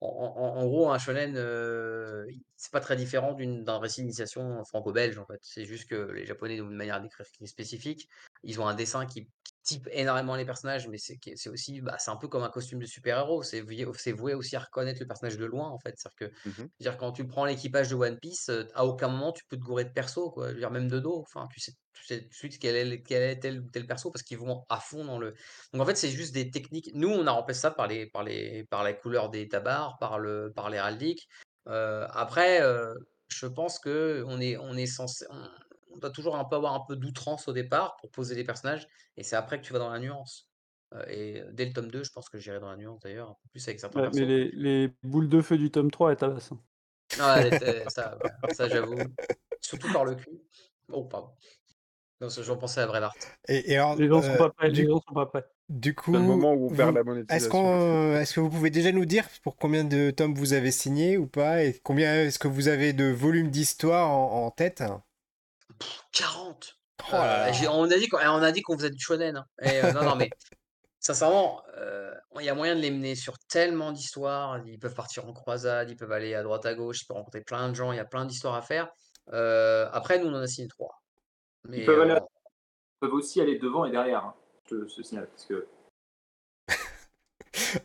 en, 0.00 0.66
gros, 0.66 0.90
un 0.90 0.98
shonen, 0.98 1.34
euh, 1.36 2.26
c'est 2.56 2.72
pas 2.72 2.80
très 2.80 2.96
différent 2.96 3.34
d'un 3.34 3.78
récit 3.78 4.02
d'initiation 4.02 4.62
franco-belge, 4.64 5.18
en 5.18 5.26
fait. 5.26 5.38
C'est 5.42 5.64
juste 5.64 5.88
que 5.88 6.10
les 6.12 6.26
Japonais 6.26 6.60
ont 6.60 6.70
une 6.70 6.76
manière 6.76 7.00
d'écrire 7.00 7.26
qui 7.32 7.44
est 7.44 7.46
spécifique. 7.46 8.08
Ils 8.42 8.60
ont 8.60 8.66
un 8.66 8.74
dessin 8.74 9.06
qui, 9.06 9.28
type 9.64 9.88
énormément 9.90 10.36
les 10.36 10.44
personnages, 10.44 10.86
mais 10.88 10.98
c'est 10.98 11.48
aussi, 11.48 11.80
bah, 11.80 11.96
c'est 11.98 12.10
un 12.10 12.16
peu 12.16 12.28
comme 12.28 12.42
un 12.42 12.50
costume 12.50 12.78
de 12.78 12.86
super-héros. 12.86 13.42
C'est 13.42 13.62
voué 13.62 14.34
aussi 14.34 14.56
à 14.56 14.60
reconnaître 14.60 15.00
le 15.00 15.06
personnage 15.06 15.38
de 15.38 15.44
loin, 15.46 15.68
en 15.68 15.78
fait. 15.78 15.94
C'est-à-dire 15.96 16.30
que, 16.30 16.48
Mmh 16.48 16.68
dire 16.80 16.98
quand 16.98 17.12
tu 17.12 17.26
prends 17.26 17.46
l'équipage 17.46 17.88
de 17.88 17.94
One 17.94 18.18
Piece, 18.18 18.50
heu, 18.50 18.68
à 18.74 18.84
aucun 18.84 19.08
moment 19.08 19.32
tu 19.32 19.44
peux 19.46 19.56
te 19.56 19.62
gourer 19.62 19.84
de 19.84 19.90
perso, 19.90 20.30
quoi. 20.30 20.48
Je 20.48 20.54
veux 20.54 20.58
dire 20.58 20.70
même 20.70 20.88
de 20.88 20.98
dos, 20.98 21.20
enfin, 21.20 21.48
tu 21.50 21.60
sais 21.60 21.72
tu 21.72 21.78
sais 21.78 21.83
tout 21.94 22.14
de 22.14 22.32
suite 22.32 22.58
quel 22.58 22.76
est 22.76 23.02
quel 23.02 23.22
est 23.22 23.38
tel 23.40 23.60
ou 23.60 23.70
tel 23.70 23.86
perso 23.86 24.10
parce 24.10 24.22
qu'ils 24.22 24.38
vont 24.38 24.64
à 24.68 24.78
fond 24.80 25.04
dans 25.04 25.18
le 25.18 25.34
donc 25.72 25.82
en 25.82 25.86
fait, 25.86 25.96
c'est 25.96 26.10
juste 26.10 26.34
des 26.34 26.50
techniques. 26.50 26.90
Nous, 26.94 27.08
on 27.08 27.26
a 27.26 27.30
remplacé 27.32 27.60
ça 27.60 27.70
par 27.70 27.86
les 27.88 28.06
par 28.10 28.22
les 28.24 28.64
par 28.64 28.82
la 28.84 28.92
couleur 28.92 29.30
des 29.30 29.48
tabards, 29.48 29.96
par 30.00 30.18
le 30.18 30.52
par 30.54 30.70
l'héraldique. 30.70 31.28
Heu, 31.68 32.06
après, 32.10 32.60
heu, 32.62 32.94
je 33.28 33.46
pense 33.46 33.78
qu'on 33.78 34.40
est 34.40 34.56
on 34.58 34.76
est 34.76 34.86
censé 34.86 35.24
on 35.30 35.48
on 35.92 35.98
doit 35.98 36.10
toujours 36.10 36.36
un 36.36 36.44
peu 36.44 36.56
avoir 36.56 36.74
un 36.74 36.82
peu 36.86 36.96
d'outrance 36.96 37.46
au 37.48 37.52
départ 37.52 37.96
pour 38.00 38.10
poser 38.10 38.34
les 38.34 38.44
personnages 38.44 38.86
et 39.16 39.22
c'est 39.22 39.36
après 39.36 39.60
que 39.60 39.64
tu 39.66 39.72
vas 39.72 39.78
dans 39.78 39.90
la 39.92 39.98
nuance. 40.00 40.50
Heu 40.94 41.04
et 41.08 41.42
dès 41.52 41.66
le 41.66 41.72
tome 41.72 41.90
2, 41.90 42.04
je 42.04 42.10
pense 42.12 42.28
que 42.28 42.38
j'irai 42.38 42.60
dans 42.60 42.70
la 42.70 42.76
nuance 42.76 43.00
d'ailleurs, 43.00 43.30
un 43.30 43.34
peu 43.42 43.48
plus 43.50 43.66
avec 43.68 43.80
certains 43.80 44.02
Ouais, 44.02 44.10
mais 44.12 44.24
les 44.26 44.50
les 44.52 44.88
boules 45.02 45.28
de 45.28 45.40
feu 45.40 45.56
du 45.56 45.70
tome 45.70 45.90
3, 45.90 46.10
elles 46.10 46.16
tabassent, 46.18 46.52
hein. 46.52 46.60
Ah, 47.18 47.38
elle 47.40 47.46
était 47.54 47.88
ça, 47.88 48.18
ça 48.50 48.68
j'avoue. 48.68 49.14
Surtout 49.60 49.90
par 49.90 50.04
le 50.04 50.16
cul. 50.16 50.40
Oh 50.88 51.04
pardon. 51.04 51.34
Non, 52.20 52.28
ce 52.30 52.42
j'en 52.42 52.56
pensais 52.58 52.80
à 52.80 52.86
Brevard. 52.86 53.16
Et 53.48 53.72
et 53.72 53.76
alors, 53.76 53.96
Les 53.96 54.08
gens 54.08 54.22
sont 54.22 54.36
heu, 54.36 54.38
pas 54.38 54.50
prêts, 54.50 54.70
les 54.70 54.84
du 54.84 54.86
gens 54.86 55.00
sont 55.00 55.14
pas 55.14 55.26
prêts. 55.26 55.46
du 55.70 55.94
C'est 56.12 56.18
le 56.18 56.24
coup, 56.24 56.24
moment 56.24 56.54
où 56.54 56.66
on 56.68 56.72
perd 56.72 56.94
vous 56.94 56.96
la 56.96 57.04
est-ce 57.30 57.48
monétisation. 57.48 57.48
qu'on 57.48 58.16
est-ce 58.18 58.34
que 58.34 58.40
vous 58.40 58.50
pouvez 58.50 58.70
déjà 58.70 58.92
nous 58.92 59.06
dire 59.06 59.28
pour 59.44 59.56
combien 59.58 59.84
de 59.84 60.10
tomes 60.12 60.34
vous 60.34 60.52
avez 60.54 60.72
signé 60.72 61.18
ou 61.18 61.26
pas? 61.28 61.64
Et 61.64 61.80
combien 61.84 62.14
est-ce 62.24 62.38
que 62.40 62.48
vous 62.48 62.68
avez 62.68 62.92
de 62.94 63.06
volumes 63.06 63.50
d'histoire 63.50 64.10
en 64.10 64.46
en 64.46 64.52
tête? 64.52 64.82
40! 66.12 66.74
Oh 67.12 67.24
là 67.24 67.38
Heu, 67.48 67.52
j'ai 67.52 67.68
là! 67.68 67.68
on 67.68 67.84
a 67.84 67.98
dit 67.98 68.08
qu'on 68.08 68.18
on 68.18 68.42
a 68.42 68.52
dit 68.52 68.62
qu'on 68.62 68.76
faisait 68.78 68.90
du 68.90 68.98
shonen, 69.00 69.36
hein 69.36 69.44
et 69.60 69.80
heu, 69.80 69.90
non, 69.92 70.04
non, 70.04 70.16
mais 70.16 70.30
sincèrement, 71.00 71.62
heu, 71.78 72.12
il 72.40 72.44
y 72.46 72.48
a 72.50 72.54
moyen 72.54 72.76
de 72.76 72.80
les 72.80 72.90
mener 72.92 73.14
sur 73.16 73.38
tellement 73.48 73.92
d'histoires. 73.92 74.60
Ils 74.66 74.78
peuvent 74.78 74.94
partir 74.94 75.26
en 75.28 75.32
croisade, 75.34 75.90
ils 75.90 75.96
peuvent 75.96 76.12
aller 76.12 76.34
à 76.34 76.42
droite 76.42 76.66
à 76.66 76.74
gauche, 76.74 77.02
ils 77.02 77.06
peuvent 77.06 77.18
rencontrer 77.18 77.42
plein 77.42 77.68
de 77.70 77.74
gens, 77.74 77.92
il 77.92 77.96
y 77.96 78.00
a 78.00 78.06
plein 78.06 78.26
d'histoires 78.26 78.54
à 78.56 78.62
faire. 78.62 78.90
Après 79.32 80.18
nous, 80.20 80.28
on 80.28 80.34
en 80.34 80.42
a 80.42 80.46
signé 80.48 80.68
3. 81.64 81.76
Ils 81.76 81.80
Mais 81.80 81.86
peuvent, 81.86 82.00
aller, 82.00 82.12
heu, 82.12 82.18
ils 82.20 83.00
peuvent 83.00 83.14
aussi 83.14 83.40
aller 83.40 83.58
devant 83.58 83.84
et 83.84 83.90
derrière, 83.90 84.24
hein, 84.24 84.34
je, 84.70 84.76
te- 84.76 85.02
signale. 85.02 85.28
Parce 85.28 85.46
que 85.46 85.66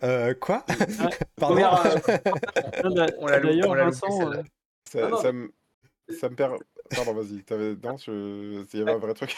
Heu, 0.04 0.34
quoi? 0.40 0.66
Ah, 1.00 1.10
Pardon? 1.38 1.56
première, 1.56 1.86
euh, 1.86 1.96
on 3.20 3.28
l'a 3.28 3.40
d'ailleurs, 3.40 3.74
Vincent, 3.76 4.32
heu, 4.32 4.44
Ça, 4.90 5.02
non, 5.02 5.10
non, 5.10 5.18
ça 5.18 5.32
me, 5.32 5.54
ça 6.10 6.30
me 6.30 6.36
per- 6.36 6.58
Pardon, 6.96 7.14
vas-y. 7.14 7.44
Non, 7.84 7.98
je... 7.98 8.66
il 8.74 8.80
y 8.80 8.82
avait 8.82 8.94
un 8.94 8.98
vrai 8.98 9.14
truc. 9.14 9.36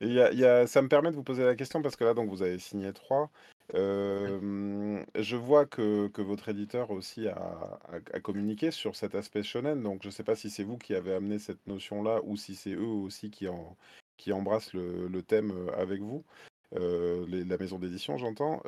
Il 0.00 0.12
y 0.12 0.20
a, 0.20 0.32
il 0.32 0.38
y 0.38 0.44
a- 0.44 0.66
Ça 0.66 0.82
me 0.82 0.88
permet 0.88 1.10
de 1.10 1.16
vous 1.16 1.22
poser 1.22 1.44
la 1.44 1.54
question 1.54 1.82
parce 1.82 1.94
que 1.96 2.02
là, 2.04 2.14
donc, 2.14 2.28
vous 2.30 2.42
avez 2.42 2.58
signé 2.58 2.92
trois. 2.92 3.30
Euh, 3.72 5.02
je 5.14 5.36
vois 5.36 5.64
que, 5.64 6.10
votre 6.20 6.48
éditeur 6.48 6.90
aussi 6.90 7.28
a, 7.28 7.80
communiqué 8.22 8.70
sur 8.70 8.96
cet 8.96 9.14
aspect 9.14 9.42
shonen. 9.42 9.82
Donc, 9.82 10.02
je 10.02 10.08
ne 10.08 10.12
sais 10.12 10.24
pas 10.24 10.36
si 10.36 10.50
c'est 10.50 10.64
vous 10.64 10.76
qui 10.76 10.94
avez 10.94 11.14
amené 11.14 11.38
cette 11.38 11.66
notion-là 11.66 12.20
ou 12.24 12.36
si 12.36 12.54
c'est 12.54 12.74
eux 12.74 12.82
aussi 12.84 13.30
qui, 13.30 13.48
en, 13.48 13.76
qui 14.16 14.32
embrassent 14.32 14.74
le, 14.74 15.22
thème 15.22 15.70
avec 15.76 16.00
vous. 16.00 16.24
La 16.72 17.56
maison 17.58 17.78
d'édition, 17.78 18.18
j'entends. 18.18 18.62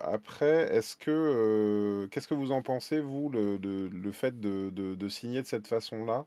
Après, 0.00 0.74
est-ce 0.74 0.96
que 0.96 2.08
qu'est-ce 2.10 2.28
que 2.28 2.34
vous 2.34 2.52
en 2.52 2.62
pensez, 2.62 3.00
vous, 3.00 3.28
le, 3.28 4.12
fait 4.12 4.40
de, 4.40 5.08
signer 5.08 5.42
de 5.42 5.46
cette 5.46 5.68
façon-là? 5.68 6.26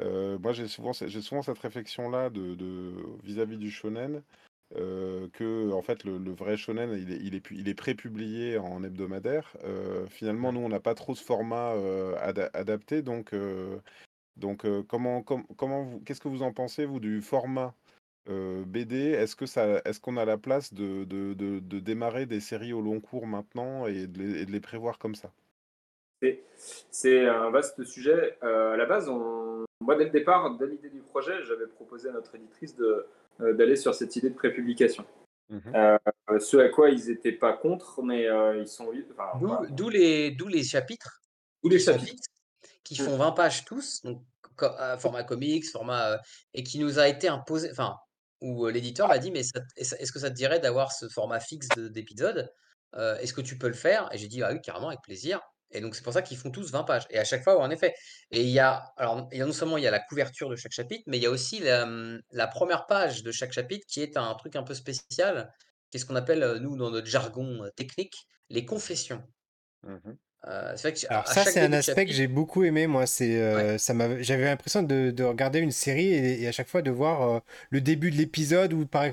Moi, 0.00 0.52
j'ai 0.52 0.68
souvent, 0.68 0.92
cette 0.92 1.58
réflexion-là 1.58 2.30
vis-à-vis 3.24 3.58
du 3.58 3.70
shonen, 3.70 4.22
euh, 4.76 5.28
que 5.32 5.72
en 5.72 5.82
fait 5.82 6.04
le, 6.04 6.18
le 6.18 6.32
vrai 6.32 6.56
shonen, 6.56 6.90
il 6.92 7.12
est, 7.12 7.18
il 7.22 7.34
est, 7.34 7.40
pu- 7.40 7.56
il 7.56 7.68
est 7.68 7.74
pré-publié 7.74 8.58
en 8.58 8.82
hebdomadaire. 8.84 9.56
Euh, 9.64 10.06
finalement, 10.06 10.52
nous, 10.52 10.60
on 10.60 10.68
n'a 10.68 10.80
pas 10.80 10.94
trop 10.94 11.14
ce 11.14 11.24
format 11.24 11.74
euh, 11.74 12.14
ada- 12.20 12.50
adapté, 12.54 13.02
donc, 13.02 13.32
euh, 13.34 13.78
donc 14.36 14.64
euh, 14.64 14.82
comment, 14.88 15.22
com- 15.22 15.44
comment 15.56 15.82
vous, 15.84 16.00
qu'est-ce 16.00 16.20
que 16.20 16.28
vous 16.28 16.42
en 16.42 16.52
pensez, 16.52 16.84
vous, 16.86 17.00
du 17.00 17.22
format? 17.22 17.74
euh, 18.28 18.64
BD, 18.66 18.96
est-ce 19.12 19.34
que 19.34 19.46
ça, 19.46 19.80
est-ce 19.84 19.98
qu'on 20.00 20.16
a 20.16 20.24
la 20.24 20.38
place 20.38 20.72
de, 20.74 21.04
de, 21.04 21.34
de- 21.34 21.58
de 21.58 21.80
démarrer 21.80 22.26
des 22.26 22.40
séries 22.40 22.72
au 22.72 22.82
long 22.82 23.00
cours 23.00 23.26
maintenant 23.26 23.86
et 23.86 24.06
de 24.06 24.18
les, 24.18 24.42
et 24.42 24.46
de 24.46 24.52
les 24.52 24.60
prévoir 24.60 24.98
comme 24.98 25.14
ça? 25.14 25.32
c'est 26.22 26.44
c'est 26.90 27.26
un 27.26 27.50
vaste 27.50 27.82
sujet. 27.84 28.36
Euh, 28.42 28.74
à 28.74 28.76
la 28.76 28.84
base, 28.86 29.08
on, 29.08 29.64
moi, 29.80 29.96
dès 29.96 30.04
le 30.04 30.10
départ, 30.10 30.56
dès 30.58 30.66
l'idée 30.66 30.90
du 30.90 31.00
projet, 31.00 31.42
j'avais 31.44 31.66
proposé 31.66 32.10
à 32.10 32.12
notre 32.12 32.34
éditrice 32.34 32.76
de, 32.76 33.06
d'aller 33.38 33.76
sur 33.76 33.94
cette 33.94 34.16
idée 34.16 34.30
de 34.30 34.34
prépublication. 34.34 35.04
Euh, 35.74 35.98
ce 36.38 36.56
à 36.58 36.68
quoi 36.68 36.90
ils 36.90 37.06
n'étaient 37.08 37.32
pas 37.32 37.52
contre, 37.54 38.02
mais 38.02 38.26
euh, 38.26 38.60
ils 38.60 38.68
sont. 38.68 38.88
Enfin, 39.10 39.38
D'où 39.40 39.46
voilà. 39.48 39.66
d'où 39.70 39.88
les 39.88 40.30
d'où 40.30 40.46
les 40.46 40.62
chapitres 40.62 41.22
Tous 41.62 41.68
les 41.68 41.78
chapitres. 41.80 42.22
qui 42.84 42.96
font 42.96 43.16
20 43.16 43.32
pages 43.32 43.64
tous, 43.64 44.00
donc 44.04 44.22
format 44.98 45.24
comics, 45.24 45.64
format, 45.68 46.20
et 46.54 46.62
qui 46.62 46.78
nous 46.78 46.98
a 46.98 47.08
été 47.08 47.28
imposé 47.28 47.70
enfin, 47.72 47.96
où, 48.40 48.66
l'éditeur 48.68 49.08
m'a 49.08 49.18
dit: 49.18 49.30
«Mais 49.32 49.42
ça 49.42 49.60
est-ce 49.76 50.12
que 50.12 50.18
ça 50.20 50.30
te 50.30 50.34
dirait 50.36 50.60
d'avoir 50.60 50.92
ce 50.92 51.08
format 51.08 51.40
fixe 51.40 51.68
de 51.76 51.88
d'épisodes? 51.88 52.52
Heu, 52.94 53.16
est-ce 53.20 53.32
que 53.32 53.40
tu 53.40 53.58
peux 53.58 53.68
le 53.68 53.74
faire?» 53.74 54.08
et 54.12 54.18
j'ai 54.18 54.28
dit: 54.28 54.42
«Ah 54.42 54.52
oui, 54.52 54.60
carrément, 54.62 54.88
avec 54.88 55.00
plaisir» 55.02 55.40
et 55.72 55.80
donc 55.80 55.94
c'est 55.94 56.02
pour 56.04 56.12
ça 56.12 56.22
qu'ils 56.22 56.36
font 56.38 56.50
tous 56.50 56.72
20 56.72 56.84
pages 56.84 57.06
et 57.10 57.18
à 57.18 57.24
chaque 57.24 57.42
fois, 57.44 57.58
en 57.60 57.70
effet 57.70 57.94
et 58.30 58.42
il 58.42 58.50
y 58.50 58.58
a 58.60 58.92
alors, 58.96 59.28
non 59.32 59.52
seulement 59.52 59.78
il 59.78 59.84
y 59.84 59.86
a 59.86 59.90
la 59.92 60.00
couverture 60.00 60.48
de 60.50 60.56
chaque 60.56 60.72
chapitre, 60.72 61.04
mais 61.06 61.18
il 61.18 61.22
y 61.22 61.26
a 61.26 61.30
aussi 61.30 61.60
la, 61.60 61.86
mmh, 61.86 62.22
1 62.32 62.86
page 62.88 63.22
de 63.22 63.32
chaque 63.32 63.52
chapitre 63.52 63.86
qui 63.88 64.02
est 64.02 64.16
un 64.16 64.34
truc 64.34 64.56
un 64.56 64.62
peu 64.64 64.74
spécial, 64.74 65.52
qui 65.90 65.96
est 65.98 66.00
ce 66.00 66.06
qu'on 66.06 66.16
appelle, 66.16 66.42
heu, 66.42 66.58
nous, 66.58 66.76
dans 66.76 66.90
notre 66.90 67.06
jargon, 67.08 67.64
heu, 67.64 67.70
technique, 67.76 68.26
les 68.50 68.64
confessions. 68.66 69.22
Mhm. 69.84 70.18
Vrai 70.82 70.92
qu'à 70.94 71.08
Alors 71.08 71.24
à 71.26 71.34
ça, 71.34 71.44
c'est 71.44 71.60
un 71.60 71.72
aspect 71.72 72.06
que 72.06 72.12
j'ai 72.12 72.28
beaucoup 72.28 72.62
aimé, 72.62 72.86
moi. 72.86 73.04
C'est, 73.06 73.36
ouais, 73.52 73.64
euh, 73.64 73.78
ça 73.78 73.94
m'a, 73.94 74.22
j'avais 74.22 74.44
l'impression 74.44 74.82
de, 74.84 75.10
de 75.10 75.24
regarder 75.24 75.58
une 75.58 75.72
série 75.72 76.06
et, 76.06 76.42
et 76.42 76.46
à 76.48 76.52
chaque 76.52 76.68
fois 76.68 76.82
de 76.82 76.90
voir 76.92 77.22
euh, 77.22 77.40
le 77.70 77.80
début 77.80 78.12
de 78.12 78.16
l'épisode 78.16 78.72
où, 78.72 78.86
par- 78.86 79.06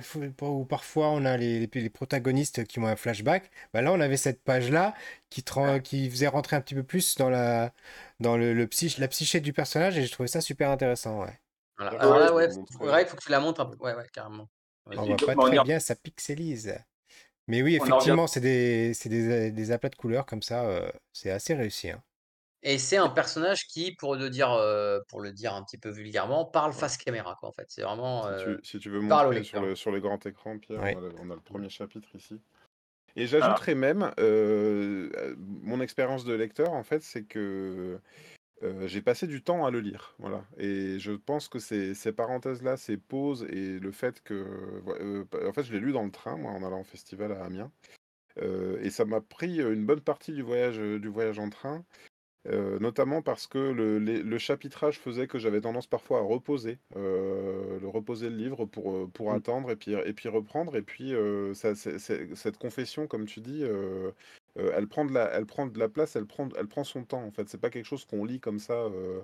où 0.44 0.64
parfois 0.66 1.10
on 1.10 1.26
a 1.26 1.38
les, 1.38 1.60
les- 1.62 1.70
les 1.82 1.90
protagonistes 1.90 2.66
qui 2.66 2.78
ont 2.80 2.86
un 2.86 2.96
flashback. 2.96 3.50
Bah 3.74 3.82
là, 3.82 3.92
on 3.94 4.00
avait 4.00 4.18
cette 4.18 4.44
page-là 4.44 4.94
qui, 5.32 5.42
te 5.44 5.60
ouais, 5.60 5.82
qui 5.82 6.08
faisait 6.10 6.28
rentrer 6.28 6.56
un 6.56 6.62
petit 6.62 6.76
peu 6.76 6.84
plus 6.84 7.16
dans 7.16 7.30
la, 7.32 7.74
dans 8.20 8.38
le, 8.38 8.54
le 8.54 8.68
psych- 8.68 9.00
la 9.00 9.08
psyché 9.08 9.40
du 9.42 9.52
personnage 9.52 9.98
et 9.98 10.06
je 10.06 10.12
trouvais 10.12 10.28
ça 10.28 10.40
super 10.42 10.70
intéressant, 10.70 11.22
ouais. 11.24 11.40
voilà. 11.78 11.92
Alors 12.00 12.14
Ouais, 12.14 12.26
là, 12.26 12.34
ouais, 12.34 12.48
ouais, 12.94 13.02
il 13.04 13.08
faut 13.08 13.18
que 13.18 13.24
tu 13.24 13.32
la 13.32 13.40
montes 13.40 13.60
un 13.60 13.66
peu. 13.66 13.76
Ouais, 13.84 13.96
ouais, 13.96 14.08
carrément. 14.14 14.48
On 14.86 15.04
voit 15.04 15.18
pas 15.18 15.36
très 15.36 15.60
bien, 15.60 15.80
ça 15.80 15.96
pixelise. 15.96 16.76
Mais 17.48 17.62
oui, 17.62 17.78
revient. 17.78 17.92
effectivement, 17.92 18.28
c'est 18.28 18.40
des, 18.40 18.94
des, 19.06 19.52
des 19.52 19.72
aplats 19.72 19.90
de 19.90 19.96
couleurs 19.96 20.26
comme 20.26 20.42
ça. 20.42 20.66
euh, 20.66 20.90
c'est 21.14 21.32
assez 21.32 21.54
réussi, 21.54 21.90
hein. 21.90 22.04
Et 22.64 22.80
c'est 22.80 22.98
un 22.98 23.10
personnage 23.10 23.68
qui, 23.68 23.94
pour 23.94 24.16
le 24.16 24.30
dire, 24.30 24.50
pour 25.08 25.22
le 25.22 25.32
dire 25.32 25.54
un 25.54 25.64
petit 25.64 25.78
peu 25.78 25.90
vulgairement, 25.90 26.44
parle 26.44 26.74
face 26.74 26.98
caméra, 26.98 27.38
quoi, 27.40 27.50
en 27.50 27.52
fait. 27.52 27.68
C'est 27.70 27.84
vraiment, 27.84 28.28
Si 28.40 28.44
tu, 28.44 28.60
si 28.64 28.80
tu 28.80 28.90
veux 28.90 29.00
montrer 29.00 29.44
sur 29.44 29.62
le, 29.62 29.76
sur 29.76 29.92
le 29.92 30.00
grand 30.02 30.26
écran, 30.26 30.58
Pierre, 30.58 30.82
on 30.82 30.84
a 30.84 31.02
le, 31.02 31.12
on 31.22 31.30
a 31.30 31.36
le 31.36 31.42
premier 31.42 31.70
chapitre 31.70 32.10
ici. 32.16 32.42
Et 33.16 33.28
j'ajouterais 33.28 33.76
même, 33.76 34.12
mon 34.18 35.80
expérience 35.82 36.26
de 36.26 36.34
lecteur, 36.34 36.74
en 36.74 36.84
fait, 36.84 37.04
c'est 37.04 37.24
que 37.24 38.02
euh, 38.64 38.88
j'ai 38.88 39.02
passé 39.02 39.28
du 39.28 39.42
temps 39.44 39.66
à 39.66 39.72
le 39.72 39.80
lire. 39.80 40.16
Voilà. 40.20 40.44
Et 40.58 41.00
je 41.00 41.12
pense 41.12 41.48
que 41.48 41.60
ces, 41.60 41.94
ces 41.94 42.12
parenthèses-là, 42.12 42.78
ces 42.78 42.98
pauses 42.98 43.44
et 43.50 43.80
le 43.80 43.92
fait 43.92 44.22
que. 44.24 44.34
euh, 44.88 45.26
en 45.48 45.54
fait, 45.54 45.64
je 45.64 45.74
l'ai 45.74 45.80
lu 45.80 45.92
dans 45.92 46.04
le 46.04 46.12
train, 46.12 46.38
moi, 46.38 46.52
en 46.52 46.64
allant 46.64 46.82
au 46.82 46.86
festival 46.86 47.32
à 47.32 47.44
Amiens. 47.46 47.72
Euh, 48.40 48.80
et 48.82 48.90
ça 48.90 49.06
m'a 49.06 49.22
pris 49.22 49.60
une 49.62 49.86
bonne 49.86 50.02
partie 50.02 50.32
du 50.32 50.42
voyage, 50.44 50.78
du 50.78 51.08
voyage 51.08 51.40
en 51.40 51.50
train. 51.50 51.84
Notamment 52.80 53.22
parce 53.22 53.46
que 53.46 53.58
le, 53.58 54.00
les- 54.00 54.24
le 54.24 54.38
chapitrage 54.38 55.00
faisait 55.00 55.28
que 55.28 55.38
j'avais 55.38 55.60
tendance 55.60 55.86
parfois 55.86 56.20
à 56.20 56.22
reposer, 56.22 56.80
le 56.96 57.88
reposer 57.88 58.30
le 58.30 58.38
livre 58.38 58.66
pour, 58.66 59.12
pour 59.12 59.32
Mmh. 59.32 59.36
attendre 59.36 59.72
et 59.72 59.76
puis, 59.76 59.92
et 59.94 60.14
puis 60.14 60.30
reprendre. 60.30 60.78
Et 60.78 60.82
puis 60.82 61.14
cette 61.54 62.58
confession, 62.58 63.06
comme 63.08 63.26
tu 63.26 63.42
dis, 63.42 63.66
euh, 64.58 64.72
elle, 64.76 64.88
prend 64.88 65.06
de 65.06 65.14
la, 65.14 65.26
elle 65.34 65.46
prend 65.46 65.68
de 65.68 65.78
la 65.80 65.90
place, 65.90 66.16
elle 66.16 66.26
prend, 66.28 66.50
elle 66.58 66.68
prend 66.68 66.84
son 66.84 67.04
temps. 67.06 67.24
En 67.24 67.32
fait, 67.32 67.50
c'est 67.50 67.58
pas 67.60 67.70
quelque 67.70 67.86
chose 67.86 68.06
qu'on 68.06 68.26
lit 68.26 68.40
comme 68.40 68.60
ça 68.60 68.74
euh, 68.74 69.22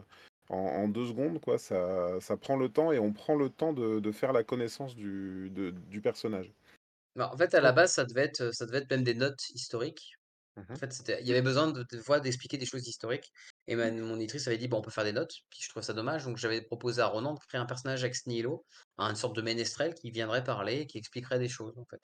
en, 0.49 0.57
en 0.57 0.87
deux 0.87 1.07
secondes. 1.07 1.39
Quoi. 1.41 1.57
Ça, 1.57 2.19
ça 2.21 2.37
prend 2.37 2.55
le 2.57 2.69
temps 2.69 2.91
et 2.91 2.99
on 2.99 3.13
prend 3.13 3.35
le 3.35 3.49
temps 3.49 3.73
de, 3.73 3.99
de 3.99 4.11
faire 4.11 4.33
la 4.33 4.43
connaissance 4.43 4.95
du, 4.95 5.49
de- 5.51 5.71
du 5.71 6.01
personnage. 6.01 6.53
Bah, 7.15 7.29
en 7.33 7.37
fait, 7.37 7.53
à 7.53 7.61
la 7.61 7.71
base, 7.71 7.93
ça 7.93 8.05
devait 8.05 8.23
être, 8.23 8.51
ça 8.53 8.65
devait 8.65 8.79
être 8.79 8.89
même 8.89 9.03
des 9.03 9.13
notes 9.13 9.49
historiques. 9.51 10.13
En 10.75 10.75
Mhm. 10.75 10.79
fait, 10.79 11.19
il 11.21 11.27
y 11.27 11.31
avait 11.31 11.41
besoin 11.43 11.71
de 11.71 11.85
fois 12.01 12.19
d'expliquer 12.21 12.57
des 12.57 12.65
choses 12.67 12.87
historiques 12.87 13.31
et 13.67 13.75
ma 13.75 13.91
mon 13.91 14.17
éditrice 14.17 14.47
avait 14.47 14.57
dit: 14.59 14.67
«Bon, 14.69 14.79
on 14.79 14.81
peut 14.83 14.91
faire 14.91 15.03
des 15.05 15.13
notes». 15.13 15.33
Puis 15.49 15.61
je 15.63 15.69
trouvais 15.69 15.85
ça 15.85 15.93
dommage, 15.93 16.25
donc 16.25 16.37
j'avais 16.37 16.61
proposé 16.63 17.01
à 17.01 17.07
Ronan 17.07 17.33
de 17.35 17.39
créer 17.49 17.61
un 17.61 17.65
personnage 17.67 18.03
ex 18.05 18.27
nihilo, 18.27 18.65
une 18.99 19.15
sorte 19.15 19.35
de 19.35 19.41
ménestrel 19.43 19.95
qui 19.95 20.11
viendrait 20.11 20.43
parler 20.45 20.81
et 20.81 20.87
qui 20.87 20.97
expliquerait 20.99 21.39
des 21.39 21.49
choses, 21.49 21.77
en 21.79 21.85
fait. 21.85 22.01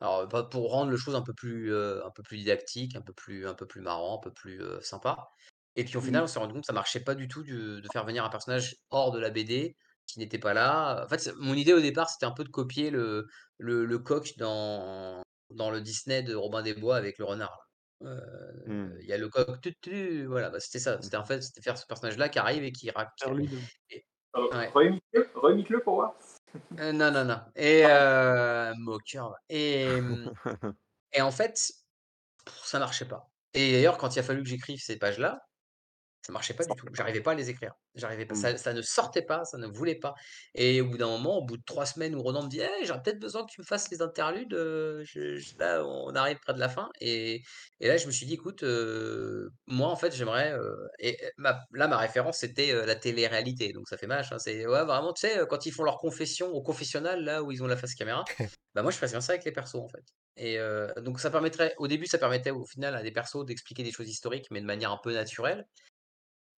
Alors, 0.00 0.28
pas 0.28 0.44
pour 0.44 0.70
rendre 0.70 0.90
le 0.90 0.96
chose 0.96 1.16
un 1.16 1.22
peu 1.22 1.34
plus, 1.34 1.72
heu, 1.72 2.04
un 2.06 2.10
peu 2.10 2.22
plus 2.22 2.38
didactique, 2.38 2.96
un 2.96 3.00
peu 3.02 3.12
plus 3.12 3.46
un 3.46 3.54
peu 3.54 3.66
plus 3.66 3.80
marrant, 3.80 4.18
un 4.18 4.20
peu 4.22 4.32
plus, 4.32 4.62
sympa 4.82 5.28
et 5.76 5.84
puis 5.84 5.96
au 5.96 6.00
final, 6.00 6.22
mm, 6.22 6.24
on 6.24 6.26
s'est 6.26 6.38
rendu 6.40 6.52
compte 6.54 6.62
que 6.62 6.66
ça 6.66 6.72
marchait 6.72 7.04
pas 7.04 7.14
du 7.14 7.28
tout 7.28 7.44
de 7.44 7.78
de 7.78 7.88
faire 7.92 8.04
venir 8.04 8.24
un 8.24 8.30
personnage 8.30 8.74
hors 8.90 9.12
de 9.12 9.20
la 9.20 9.30
BD, 9.30 9.76
qui 10.06 10.18
n'était 10.18 10.38
pas 10.38 10.52
là. 10.52 11.04
En 11.04 11.08
fait, 11.08 11.32
mon 11.38 11.54
idée 11.54 11.72
au 11.72 11.80
départ, 11.80 12.10
c'était 12.10 12.26
un 12.26 12.32
peu 12.32 12.42
de 12.42 12.48
copier 12.48 12.90
le, 12.90 13.26
le, 13.58 13.84
le 13.84 13.98
coq 13.98 14.32
dans, 14.38 15.22
dans 15.50 15.70
le 15.70 15.80
Disney 15.80 16.24
de 16.24 16.34
Robin 16.34 16.62
des 16.62 16.74
Bois 16.74 16.96
avec 16.96 17.18
le 17.18 17.24
renard. 17.24 17.56
Euh, 18.02 18.20
Mmh. 18.66 18.98
Il 19.00 19.06
y 19.06 19.12
a 19.12 19.18
le 19.18 19.28
coq, 19.28 19.48
voilà, 20.26 20.50
bah, 20.50 20.60
c'était 20.60 20.78
ça. 20.78 21.00
C'était 21.00 21.16
en 21.16 21.24
fait, 21.24 21.42
c'était 21.42 21.62
faire 21.62 21.78
ce 21.78 21.86
personnage-là 21.86 22.28
qui 22.28 22.38
arrive 22.38 22.64
et 22.64 22.72
qui 22.72 22.90
raconte. 22.90 23.38
Ouais. 24.34 24.70
Remix-le 25.34 25.80
pour 25.80 25.94
voir. 25.94 26.14
Euh, 26.78 26.92
non, 26.92 27.10
non, 27.10 27.24
non. 27.24 27.40
Et 27.56 27.82
euh, 27.84 28.72
moqueur. 28.78 29.34
Et, 29.48 29.86
et 31.12 31.20
en 31.22 31.30
fait, 31.30 31.72
ça 32.64 32.78
marchait 32.78 33.08
pas. 33.08 33.30
Et 33.54 33.72
d'ailleurs, 33.72 33.98
quand 33.98 34.14
il 34.14 34.18
a 34.18 34.22
fallu 34.22 34.42
que 34.42 34.48
j'écrive 34.48 34.80
ces 34.80 34.98
pages-là, 34.98 35.47
ça 36.22 36.32
marchait 36.32 36.54
pas 36.54 36.64
du 36.64 36.74
tout. 36.76 36.86
J'arrivais 36.92 37.20
pas 37.20 37.32
à 37.32 37.34
les 37.34 37.48
écrire. 37.48 37.72
J'arrivais 37.94 38.26
pas. 38.26 38.34
Ça, 38.34 38.56
ça, 38.56 38.74
ne 38.74 38.82
sortait 38.82 39.22
pas, 39.22 39.44
ça 39.44 39.56
ne 39.56 39.66
voulait 39.66 39.94
pas. 39.94 40.14
Et 40.54 40.80
au 40.80 40.86
bout 40.86 40.98
d'un 40.98 41.06
moment, 41.06 41.38
au 41.38 41.44
bout 41.44 41.56
de 41.56 41.62
trois 41.64 41.86
semaines 41.86 42.14
où 42.14 42.20
Ronan 42.22 42.42
me 42.42 42.48
dit 42.48 42.60
hey, 42.60 42.84
j'aurais 42.84 43.02
peut-être 43.02 43.18
besoin 43.18 43.46
que 43.46 43.50
tu 43.50 43.60
me 43.60 43.66
fasses 43.66 43.90
les 43.90 44.02
interludes. 44.02 44.52
je, 44.52 45.58
là, 45.58 45.84
on 45.84 46.14
arrive 46.14 46.38
près 46.40 46.54
de 46.54 46.58
la 46.58 46.68
fin. 46.68 46.90
Et, 47.00 47.42
et 47.80 47.88
là, 47.88 47.96
je 47.96 48.06
me 48.06 48.12
suis 48.12 48.26
dit 48.26 48.34
écoute, 48.34 48.62
moi, 49.66 49.88
en 49.88 49.96
fait, 49.96 50.14
j'aimerais. 50.14 50.54
et 50.98 51.18
ma, 51.38 51.60
là, 51.72 51.88
ma 51.88 51.96
référence, 51.96 52.38
c'était 52.38 52.74
la 52.84 52.94
télé-réalité. 52.94 53.72
Donc 53.72 53.88
ça 53.88 53.96
fait 53.96 54.06
mâche. 54.06 54.32
Hein, 54.32 54.38
c'est 54.38 54.66
ouais, 54.66 54.84
vraiment, 54.84 55.12
tu 55.12 55.26
sais, 55.26 55.40
quand 55.48 55.66
ils 55.66 55.72
font 55.72 55.84
leur 55.84 55.98
confession 55.98 56.48
au 56.48 56.62
confessionnal, 56.62 57.24
là 57.24 57.42
où 57.42 57.52
ils 57.52 57.62
ont 57.62 57.66
la 57.66 57.76
face 57.76 57.94
caméra, 57.94 58.24
bah 58.74 58.82
moi, 58.82 58.90
je 58.90 58.98
fais 58.98 59.06
bien 59.06 59.20
ça 59.20 59.32
avec 59.32 59.44
les 59.44 59.52
persos, 59.52 59.76
en 59.76 59.88
fait. 59.88 60.04
Et 60.36 60.58
donc 61.02 61.20
ça 61.20 61.30
permettrait, 61.30 61.74
au 61.78 61.88
début, 61.88 62.06
ça 62.06 62.18
permettait 62.18 62.50
au 62.50 62.64
final 62.64 62.94
à 62.94 63.02
des 63.02 63.10
persos 63.12 63.44
d'expliquer 63.44 63.82
des 63.82 63.92
choses 63.92 64.08
historiques, 64.08 64.46
mais 64.50 64.60
de 64.60 64.66
manière 64.66 64.92
un 64.92 65.00
peu 65.02 65.12
naturelle. 65.12 65.66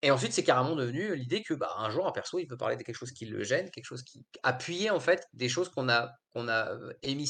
Et 0.03 0.11
ensuite, 0.11 0.33
c'est 0.33 0.45
carrément 0.45 0.77
devenu 0.77 1.15
l'idée 1.15 1.43
que, 1.43 1.53
bah, 1.53 1.75
un 1.77 1.91
jour, 1.91 2.07
un 2.07 2.13
perso, 2.13 2.39
il 2.39 2.47
peut 2.47 2.57
parler 2.57 2.77
de 2.77 2.83
quelque 2.83 2.97
chose 2.97 3.13
qui 3.13 3.27
le 3.27 3.43
gêne, 3.43 3.71
quelque 3.71 3.85
chose 3.85 4.03
qui 4.03 4.25
appuyait 4.43 4.91
en 4.91 5.01
fait 5.01 5.29
des 5.35 5.49
choses 5.49 5.69
qu'on 5.69 5.89
a 5.89 6.13
qu'on 6.33 6.49
a 6.49 6.71
émis 7.03 7.29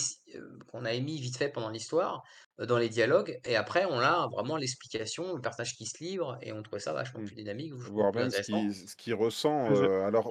qu'on 0.69 0.85
a 0.85 0.93
émis 0.93 1.19
vite 1.19 1.37
fait 1.37 1.49
pendant 1.49 1.71
l'histoire 1.71 2.23
dans 2.59 2.77
les 2.77 2.91
dialogues 2.91 3.41
et 3.47 3.57
après 3.57 3.87
on 3.87 3.99
a 3.99 4.29
vraiment 4.29 4.57
l'explication, 4.57 5.35
le 5.35 5.41
personnage 5.41 5.75
qui 5.75 5.87
se 5.87 6.05
livre 6.05 6.39
et 6.43 6.53
on 6.53 6.63
trouvait 6.63 6.81
ça 6.81 6.93
vachement 6.93 7.21
mmh. 7.21 7.25
plus 7.25 7.35
dynamique, 7.35 7.73
Voir 7.73 8.15
même 8.15 8.31
ce 8.31 8.97
qu'il 8.97 9.15
ressent, 9.15 9.75
alors 10.05 10.29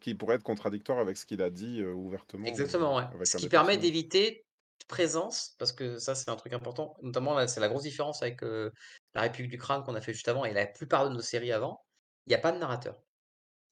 qui 0.00 0.14
pourrait 0.14 0.36
être 0.36 0.42
contradictoire 0.42 0.98
avec 0.98 1.16
ce 1.16 1.24
qu'il 1.24 1.40
a 1.42 1.50
dit 1.50 1.82
ouvertement. 1.82 2.46
Exactement, 2.46 2.96
ouais. 2.96 3.04
Ce 3.24 3.38
qui 3.38 3.48
permet 3.48 3.78
d'éviter 3.78 4.44
présence, 4.86 5.54
parce 5.58 5.72
que 5.72 5.98
ça 5.98 6.14
c'est 6.14 6.30
un 6.30 6.36
truc 6.36 6.52
important, 6.52 6.96
notamment 7.02 7.46
c'est 7.46 7.60
la 7.60 7.68
grosse 7.68 7.82
différence 7.82 8.22
avec 8.22 8.42
la 8.42 9.20
République 9.20 9.50
du 9.50 9.58
Crâne 9.58 9.82
qu'on 9.84 9.94
a 9.94 10.00
fait 10.00 10.12
juste 10.12 10.28
avant 10.28 10.44
et 10.44 10.52
la 10.52 10.66
plupart 10.66 11.08
de 11.08 11.14
nos 11.14 11.20
séries 11.20 11.52
avant, 11.52 11.84
il 12.26 12.30
n'y 12.30 12.34
a 12.34 12.38
pas 12.38 12.52
de 12.52 12.58
narrateur 12.58 12.96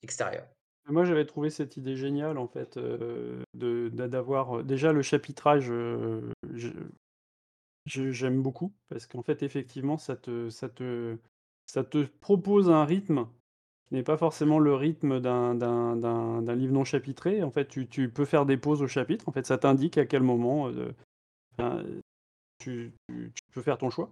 extérieur. 0.03 0.47
Moi 0.89 1.05
j'avais 1.05 1.27
trouvé 1.27 1.51
cette 1.51 1.77
idée 1.77 1.97
géniale 1.97 2.39
en 2.39 2.49
fait, 2.49 2.79
de 2.79 3.91
d'avoir 3.91 4.65
déjà 4.65 4.93
le 4.93 5.03
chapitrage, 5.03 5.73
j'aime 7.87 8.43
beaucoup 8.43 8.75
parce 8.89 9.07
qu'en 9.07 9.23
fait 9.23 9.43
effectivement 9.43 9.99
ça 9.99 10.17
te 10.17 10.51
ça 10.51 10.69
te 10.69 11.19
ça 11.67 11.85
te 11.85 12.05
propose 12.05 12.69
un 12.71 12.85
rythme 12.85 13.29
n'est 13.91 14.03
pas 14.03 14.17
forcément 14.17 14.59
le 14.59 14.75
rythme 14.75 15.21
d'un 15.21 16.55
livre 16.55 16.73
non 16.73 16.85
chapitré. 16.85 17.43
En 17.43 17.51
fait, 17.51 17.67
tu 17.69 17.89
tu 17.89 18.09
peux 18.09 18.25
faire 18.25 18.47
des 18.47 18.57
pauses 18.57 18.83
au 18.83 18.89
chapitre. 18.89 19.29
En 19.29 19.33
fait, 19.33 19.47
ça 19.47 19.59
t'indique 19.59 19.99
à 19.99 20.07
quel 20.07 20.23
moment, 20.23 20.71
tu 22.59 22.93
tu 23.09 23.43
peux 23.53 23.63
faire 23.63 23.79
ton 23.79 23.91
choix 23.91 24.11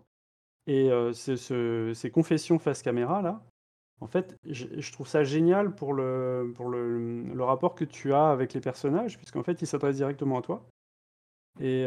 et 0.67 0.91
ce 1.14 1.93
ces 1.95 2.11
confessions 2.11 2.59
face 2.59 2.83
caméra 2.83 3.23
là, 3.23 3.43
en 4.01 4.07
fait, 4.07 4.37
je 4.45 4.93
trouve 4.93 5.09
ça 5.09 5.25
génial 5.25 5.75
pour 5.75 5.93
le 5.93 6.53
pour 6.55 6.69
le, 6.69 7.23
le 7.23 7.45
rapport 7.45 7.75
que 7.75 7.85
tu 7.85 8.12
as 8.12 8.31
avec 8.31 8.55
les 8.55 8.61
personnages 8.61 9.17
puisqu'en 9.17 9.43
fait, 9.43 9.62
ils 9.62 9.67
s'adressent 9.67 9.97
directement 9.97 10.38
à 10.38 10.43
toi 10.43 10.64
et 11.61 11.85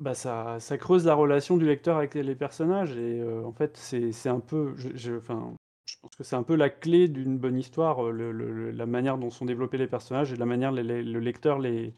bah, 0.00 0.14
ça 0.14 0.58
ça 0.60 0.78
creuse 0.78 1.06
la 1.06 1.14
relation 1.14 1.56
du 1.56 1.66
lecteur 1.66 1.96
avec 1.96 2.14
les 2.14 2.34
personnages 2.34 2.96
et 2.96 3.22
en 3.22 3.52
fait, 3.52 3.76
c'est 3.76 4.12
c'est 4.12 4.28
un 4.28 4.40
peu 4.40 4.74
enfin 5.18 5.54
je 5.84 5.96
pense 6.00 6.14
que 6.14 6.24
c'est 6.24 6.36
un 6.36 6.42
peu 6.42 6.56
la 6.56 6.70
clé 6.70 7.08
d'une 7.08 7.38
bonne 7.38 7.58
histoire, 7.58 8.02
la 8.12 8.86
manière 8.86 9.18
dont 9.18 9.30
sont 9.30 9.44
développés 9.44 9.78
les 9.78 9.86
personnages 9.86 10.32
et 10.32 10.36
la 10.36 10.46
manière 10.46 10.72
dont 10.72 10.82
le 10.82 11.18
lecteur 11.18 11.58
les 11.58 11.94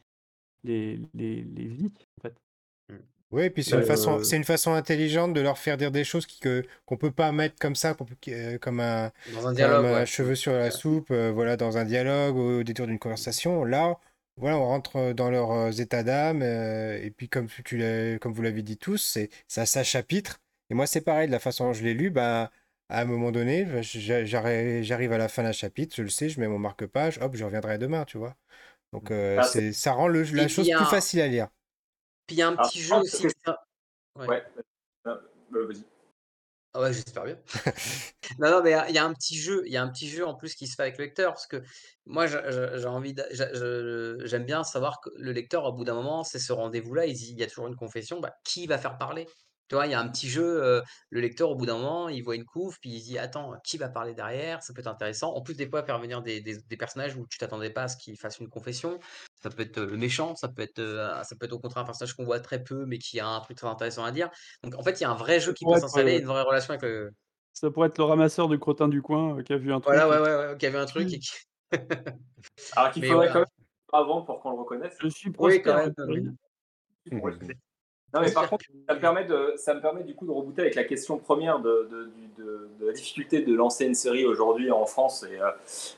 les 0.62 1.00
les 1.14 1.66
vit, 1.66 1.92
en 2.18 2.22
fait. 2.22 2.34
Mmh. 2.88 2.96
Oui, 3.30 3.50
puis 3.50 3.64
c'est 3.64 3.76
une 3.76 3.82
façon 3.82 4.22
c'est 4.22 4.36
une 4.36 4.44
façon 4.44 4.72
intelligente 4.72 5.34
de 5.34 5.40
leur 5.40 5.58
faire 5.58 5.76
dire 5.76 5.90
des 5.90 6.04
choses 6.04 6.26
qui 6.26 6.40
que 6.40 6.64
qu'on 6.86 6.96
peut 6.96 7.10
pas 7.10 7.32
mettre 7.32 7.56
comme 7.58 7.74
ça, 7.74 7.94
comme 8.60 8.80
un 8.80 9.12
un 9.32 10.04
cheveu 10.04 10.34
sur 10.34 10.52
la 10.52 10.70
soupe, 10.70 11.12
voilà, 11.12 11.56
dans 11.56 11.76
un 11.76 11.84
dialogue, 11.84 12.36
au 12.36 12.62
détour 12.62 12.86
d'une 12.86 12.98
conversation. 12.98 13.64
Là, 13.64 13.98
voilà, 14.36 14.58
on 14.58 14.66
rentre 14.66 15.12
dans 15.12 15.30
leurs 15.30 15.80
états 15.80 16.02
d'âme, 16.02 16.42
et 16.42 17.12
puis 17.16 17.28
comme 17.28 17.48
tu 17.48 18.18
comme 18.20 18.32
vous 18.32 18.42
l'avez 18.42 18.62
dit 18.62 18.78
tous, 18.78 18.98
c'est 18.98 19.30
ça 19.48 19.66
ça 19.66 19.84
chapitre 19.84 20.40
et 20.70 20.74
moi, 20.74 20.86
c'est 20.86 21.02
pareil, 21.02 21.26
de 21.26 21.32
la 21.32 21.38
façon 21.38 21.66
dont 21.66 21.72
je 21.72 21.84
l'ai 21.84 21.94
lu, 21.94 22.10
bah 22.10 22.50
à 22.88 23.00
un 23.00 23.04
moment 23.04 23.32
donné, 23.32 23.66
j'arrive 23.82 25.12
à 25.12 25.18
la 25.18 25.28
fin 25.28 25.42
d'un 25.42 25.52
chapitre, 25.52 25.94
je 25.96 26.02
le 26.02 26.08
sais, 26.08 26.28
je 26.28 26.40
mets 26.40 26.48
mon 26.48 26.58
marque-page, 26.58 27.18
hop, 27.20 27.34
je 27.34 27.44
reviendrai 27.44 27.78
demain, 27.78 28.04
tu 28.04 28.18
vois. 28.18 28.36
Donc 28.92 29.10
mmh. 29.10 29.14
euh, 29.14 29.40
ah, 29.40 29.72
ça 29.72 29.92
rend 29.92 30.08
le, 30.08 30.22
la 30.22 30.48
chose 30.48 30.68
plus 30.68 30.84
facile 30.86 31.20
à 31.20 31.28
lire. 31.28 31.48
Puis 32.26 32.36
il 32.36 32.38
y 32.38 32.42
a 32.42 32.48
un 32.48 32.56
petit 32.56 32.80
jeu 32.80 32.94
aussi. 32.96 33.26
Ouais, 34.16 34.26
ouais. 34.28 34.44
Bah, 35.04 35.20
vas-y. 35.50 35.84
Ah 36.76 36.80
ouais, 36.80 36.92
j'espère 36.92 37.24
bien. 37.24 37.38
non, 38.40 38.50
non, 38.50 38.62
mais 38.62 38.74
il 38.88 38.94
y 38.94 38.98
a 38.98 39.04
un 39.04 39.14
petit 39.14 39.36
jeu, 39.36 39.62
il 39.64 39.72
y 39.72 39.76
a 39.76 39.82
un 39.82 39.88
petit 39.88 40.08
jeu 40.08 40.26
en 40.26 40.34
plus 40.34 40.56
qui 40.56 40.66
se 40.66 40.74
fait 40.74 40.82
avec 40.82 40.98
le 40.98 41.04
lecteur, 41.04 41.32
parce 41.32 41.46
que 41.46 41.62
moi, 42.04 42.26
j'ai 42.26 42.86
envie, 42.86 43.14
j'aime 44.24 44.44
bien 44.44 44.64
savoir 44.64 45.00
que 45.00 45.10
le 45.16 45.30
lecteur, 45.30 45.64
au 45.64 45.72
bout 45.72 45.84
d'un 45.84 45.94
moment, 45.94 46.24
c'est 46.24 46.40
ce 46.40 46.52
rendez-vous-là, 46.52 47.06
il, 47.06 47.14
il 47.14 47.38
y 47.38 47.44
a 47.44 47.46
toujours 47.46 47.68
une 47.68 47.76
confession, 47.76 48.18
bah, 48.18 48.34
qui 48.42 48.66
va 48.66 48.76
faire 48.76 48.98
parler? 48.98 49.28
Tu 49.68 49.74
vois, 49.74 49.86
il 49.86 49.92
y 49.92 49.94
a 49.94 50.00
un 50.00 50.08
petit 50.08 50.28
jeu, 50.28 50.82
le 51.10 51.20
lecteur, 51.20 51.50
au 51.50 51.54
bout 51.54 51.66
d'un 51.66 51.78
moment, 51.78 52.08
il 52.08 52.22
voit 52.22 52.36
une 52.36 52.44
couve, 52.44 52.78
puis 52.80 52.90
il 52.90 53.00
se 53.00 53.04
dit 53.06 53.18
Attends, 53.18 53.54
qui 53.64 53.78
va 53.78 53.88
parler 53.88 54.14
derrière? 54.14 54.62
Ça 54.62 54.72
peut 54.72 54.80
être 54.80 54.88
intéressant. 54.88 55.34
En 55.34 55.42
plus, 55.42 55.54
des 55.54 55.68
fois, 55.68 55.82
faire 55.82 55.98
venir 55.98 56.22
des, 56.22 56.40
des, 56.40 56.76
personnages 56.76 57.16
où 57.16 57.26
tu 57.26 57.38
t'attendais 57.38 57.70
pas 57.70 57.84
à 57.84 57.88
ce 57.88 57.96
qu'ils 57.96 58.18
fassent 58.18 58.38
une 58.38 58.48
confession. 58.48 58.98
Ça 59.42 59.50
peut 59.50 59.62
être 59.62 59.80
le 59.80 59.96
méchant, 59.96 60.36
ça 60.36 60.48
peut 60.48 60.62
être, 60.62 60.80
ça 61.24 61.36
peut 61.36 61.46
être 61.46 61.52
au 61.52 61.58
contraire 61.58 61.82
un 61.82 61.86
personnage 61.86 62.14
qu'on 62.14 62.24
voit 62.24 62.40
très 62.40 62.62
peu, 62.62 62.84
mais 62.86 62.98
qui 62.98 63.20
a 63.20 63.26
un 63.26 63.40
truc 63.40 63.56
très 63.56 63.68
intéressant 63.68 64.04
à 64.04 64.12
dire. 64.12 64.30
Donc, 64.62 64.74
en 64.76 64.82
fait, 64.82 65.00
il 65.00 65.02
y 65.02 65.06
a 65.06 65.10
un 65.10 65.16
vrai 65.16 65.40
jeu 65.40 65.52
qui 65.52 65.64
peut 65.64 65.78
s'installer, 65.78 66.18
une 66.18 66.26
vraie 66.26 66.42
relation 66.42 66.70
avec 66.70 66.82
le. 66.82 67.12
Ça 67.52 67.70
pourrait 67.70 67.88
être 67.88 67.98
le 67.98 68.04
ramasseur 68.04 68.48
du 68.48 68.58
crottin 68.58 68.88
du 68.88 69.00
coin 69.00 69.42
qui 69.44 69.52
a 69.52 69.56
vu 69.56 69.72
un 69.72 69.80
truc. 69.80 69.94
Voilà, 69.94 70.08
ouais, 70.08 70.18
ouais, 70.18 70.48
ouais, 70.48 70.56
qui 70.58 70.66
a 70.66 70.70
vu 70.70 70.76
un 70.76 70.86
truc 70.86 71.12
et 71.12 71.18
qui. 71.18 71.30
Alors 72.76 72.90
qu'il 72.92 73.06
faudrait 73.06 73.28
quand 73.28 73.40
même 73.40 73.46
avant 73.92 74.22
pour 74.22 74.40
qu'on 74.40 74.50
le 74.50 74.58
reconnaisse. 74.58 74.96
Je 75.00 75.08
suis 75.08 75.30
prospère. 75.30 75.90
Non, 78.14 78.20
mais 78.20 78.30
par 78.30 78.48
contre, 78.48 78.64
ça 78.88 78.94
me, 78.94 79.00
permet 79.00 79.24
de, 79.24 79.54
ça 79.56 79.74
me 79.74 79.80
permet 79.80 80.04
du 80.04 80.14
coup 80.14 80.24
de 80.24 80.30
rebooter 80.30 80.62
avec 80.62 80.76
la 80.76 80.84
question 80.84 81.18
première 81.18 81.58
de, 81.58 81.88
de, 81.90 82.10
de, 82.38 82.68
de 82.78 82.86
la 82.86 82.92
difficulté 82.92 83.40
de 83.42 83.52
lancer 83.52 83.86
une 83.86 83.94
série 83.94 84.24
aujourd'hui 84.24 84.70
en 84.70 84.86
France 84.86 85.24
et 85.24 85.40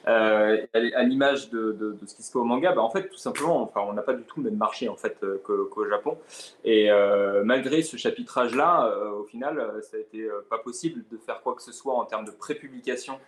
euh, 0.08 0.66
à 0.72 1.02
l'image 1.02 1.50
de, 1.50 1.94
ce 2.06 2.14
qui 2.14 2.22
se 2.22 2.32
fait 2.32 2.38
au 2.38 2.44
manga. 2.44 2.72
Bah, 2.72 2.80
en 2.80 2.88
fait, 2.88 3.10
tout 3.10 3.18
simplement, 3.18 3.60
enfin, 3.60 3.82
on 3.86 3.92
n'a 3.92 4.00
pas 4.00 4.14
du 4.14 4.22
tout 4.22 4.40
le 4.40 4.50
même 4.50 4.58
marché 4.58 4.88
en 4.88 4.96
fait 4.96 5.18
euh, 5.22 5.38
qu'au 5.44 5.86
Japon. 5.86 6.16
Et 6.64 6.90
euh, 6.90 7.44
malgré 7.44 7.82
ce 7.82 7.98
chapitrage-là, 7.98 8.86
euh, 8.86 9.10
au 9.10 9.24
final, 9.24 9.74
ça 9.82 9.98
a 9.98 10.00
été 10.00 10.26
pas 10.48 10.58
possible 10.58 11.04
de 11.12 11.18
faire 11.18 11.42
quoi 11.42 11.54
que 11.54 11.62
ce 11.62 11.72
soit 11.72 11.94
en 11.94 12.06
termes 12.06 12.24
de 12.24 12.30
prépublication 12.30 13.18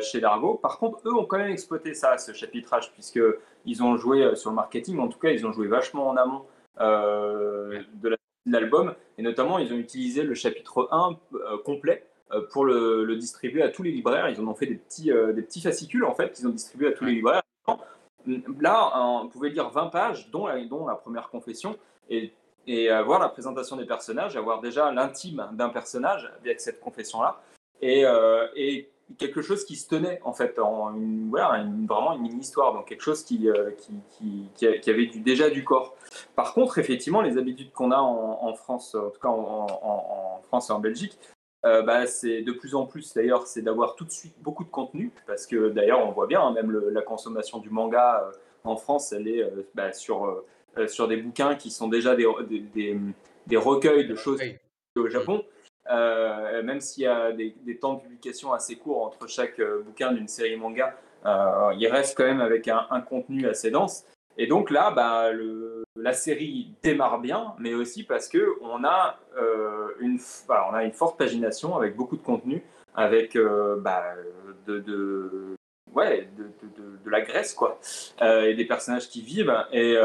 chez 0.00 0.20
Dargo. 0.20 0.54
Par 0.54 0.78
contre, 0.78 1.00
eux 1.06 1.12
ont 1.12 1.24
quand 1.24 1.38
même 1.38 1.50
exploité 1.50 1.92
ça, 1.92 2.16
ce 2.16 2.32
chapitrage, 2.32 2.90
puisqu'ils 2.92 3.82
ont 3.82 3.96
joué 3.98 4.34
sur 4.34 4.48
le 4.50 4.56
marketing. 4.56 4.98
En 4.98 5.08
tout 5.08 5.18
cas, 5.18 5.30
ils 5.30 5.46
ont 5.46 5.52
joué 5.52 5.68
vachement 5.68 6.08
en 6.08 6.16
amont 6.16 6.42
euh, 6.42 6.57
de 6.78 8.16
l'album. 8.46 8.94
Et 9.16 9.22
notamment, 9.22 9.58
ils 9.58 9.72
ont 9.72 9.76
utilisé 9.76 10.22
le 10.22 10.34
chapitre 10.34 10.88
1 10.90 11.16
euh, 11.34 11.58
complet 11.64 12.04
euh, 12.32 12.42
pour 12.52 12.64
le, 12.64 13.16
distribuer 13.16 13.62
à 13.62 13.68
tous 13.68 13.82
les 13.82 13.90
libraires. 13.90 14.28
Ils 14.28 14.40
en 14.40 14.46
ont 14.46 14.54
fait 14.54 14.66
des 14.66 14.76
petits, 14.76 15.10
des 15.34 15.42
petits 15.42 15.60
fascicules, 15.60 16.04
en 16.04 16.14
fait, 16.14 16.32
qu'ils 16.32 16.46
ont 16.46 16.52
distribués 16.52 16.88
à 16.88 16.92
tous 16.92 17.04
les 17.04 17.14
libraires. 17.14 17.42
Là, 18.60 18.92
on 18.94 19.28
pouvait 19.28 19.50
lire 19.50 19.70
20 19.70 19.86
pages, 19.86 20.30
dont 20.30 20.46
la, 20.46 20.62
dont 20.64 20.86
la 20.86 20.96
première 20.96 21.30
confession, 21.30 21.78
et, 22.10 22.32
et 22.66 22.90
avoir 22.90 23.20
la 23.20 23.28
présentation 23.28 23.76
des 23.76 23.86
personnages, 23.86 24.36
avoir 24.36 24.60
déjà 24.60 24.92
l'intime 24.92 25.48
d'un 25.52 25.70
personnage 25.70 26.30
avec 26.40 26.60
cette 26.60 26.80
confession-là, 26.80 27.40
et, 27.80 28.04
et 28.56 28.90
quelque 29.16 29.40
chose 29.40 29.64
qui 29.64 29.76
se 29.76 29.88
tenait 29.88 30.20
en 30.24 30.32
fait 30.32 30.58
en 30.58 30.94
une, 30.94 31.30
voilà, 31.30 31.64
vraiment 31.88 32.14
une 32.14 32.22
mini 32.22 32.40
histoire 32.40 32.74
donc 32.74 32.86
quelque 32.86 33.02
chose 33.02 33.24
qui, 33.24 33.48
euh, 33.48 33.70
qui, 33.78 33.92
qui, 34.54 34.80
qui, 34.80 34.90
avait 34.90 35.06
du, 35.06 35.20
déjà 35.20 35.48
du 35.48 35.64
corps. 35.64 35.96
Par 36.36 36.52
contre 36.52 36.78
effectivement 36.78 37.22
les 37.22 37.38
habitudes 37.38 37.72
qu'on 37.72 37.90
a 37.90 37.98
en, 37.98 38.54
France 38.54 38.94
en 38.94 39.10
tout 39.10 39.20
cas 39.20 39.28
en, 39.28 39.66
en, 39.66 40.40
France 40.42 40.68
et 40.70 40.72
en 40.72 40.80
Belgique 40.80 41.18
euh, 41.64 41.82
bah, 41.82 42.06
c'est 42.06 42.42
de 42.42 42.52
plus 42.52 42.74
en 42.74 42.86
plus 42.86 43.14
d'ailleurs 43.14 43.46
c'est 43.46 43.62
d'avoir 43.62 43.94
tout 43.94 44.04
de 44.04 44.10
suite 44.10 44.34
beaucoup 44.42 44.64
de 44.64 44.70
contenu 44.70 45.10
parce 45.26 45.46
que 45.46 45.70
d'ailleurs 45.70 46.06
on 46.06 46.12
voit 46.12 46.26
bien 46.26 46.42
hein, 46.42 46.52
même 46.52 46.70
la 46.70 47.02
consommation 47.02 47.58
du 47.58 47.70
manga 47.70 48.22
euh, 48.22 48.32
en 48.64 48.76
France 48.76 49.12
elle 49.12 49.26
est 49.26 49.44
bah, 49.74 49.92
sur, 49.92 50.44
sur 50.86 51.08
des 51.08 51.16
bouquins 51.16 51.54
qui 51.54 51.70
sont 51.70 51.88
déjà 51.88 52.14
des, 52.14 52.26
des, 52.74 52.98
des, 53.46 53.56
recueils 53.56 54.06
de 54.06 54.14
choses 54.14 54.40
au 54.96 55.08
Japon 55.08 55.44
euh, 55.90 56.62
même 56.62 56.80
s'il 56.80 57.04
y 57.04 57.06
a 57.06 57.32
des, 57.32 57.78
temps 57.80 57.94
de 57.94 58.00
publication 58.00 58.52
assez 58.52 58.76
courts 58.76 59.02
entre 59.02 59.26
chaque 59.26 59.58
euh, 59.60 59.82
bouquin 59.82 60.12
d'une 60.12 60.28
série 60.28 60.56
manga, 60.56 60.94
il 61.24 61.88
reste 61.90 62.16
quand 62.16 62.24
même 62.24 62.40
avec 62.40 62.68
un, 62.68 63.00
contenu 63.00 63.48
assez 63.48 63.70
dense. 63.70 64.04
Et 64.36 64.46
donc 64.46 64.70
là, 64.70 64.90
bah, 64.92 65.30
la 65.96 66.12
série 66.12 66.72
démarre 66.82 67.20
bien, 67.20 67.54
mais 67.58 67.74
aussi 67.74 68.04
parce 68.04 68.28
que 68.28 68.54
on 68.62 68.84
a, 68.84 69.18
une, 70.00 70.18
a 70.48 70.84
une 70.84 70.92
forte 70.92 71.18
pagination 71.18 71.76
avec 71.76 71.96
beaucoup 71.96 72.16
de 72.16 72.22
contenu, 72.22 72.62
avec 72.94 73.36
bah, 73.36 74.14
de, 74.66 74.78
de, 74.78 75.56
la 77.06 77.20
Grèce, 77.22 77.52
quoi, 77.52 77.80
et 78.22 78.54
des 78.54 78.64
personnages 78.64 79.08
qui 79.08 79.22
vivent, 79.22 79.52
et 79.72 79.96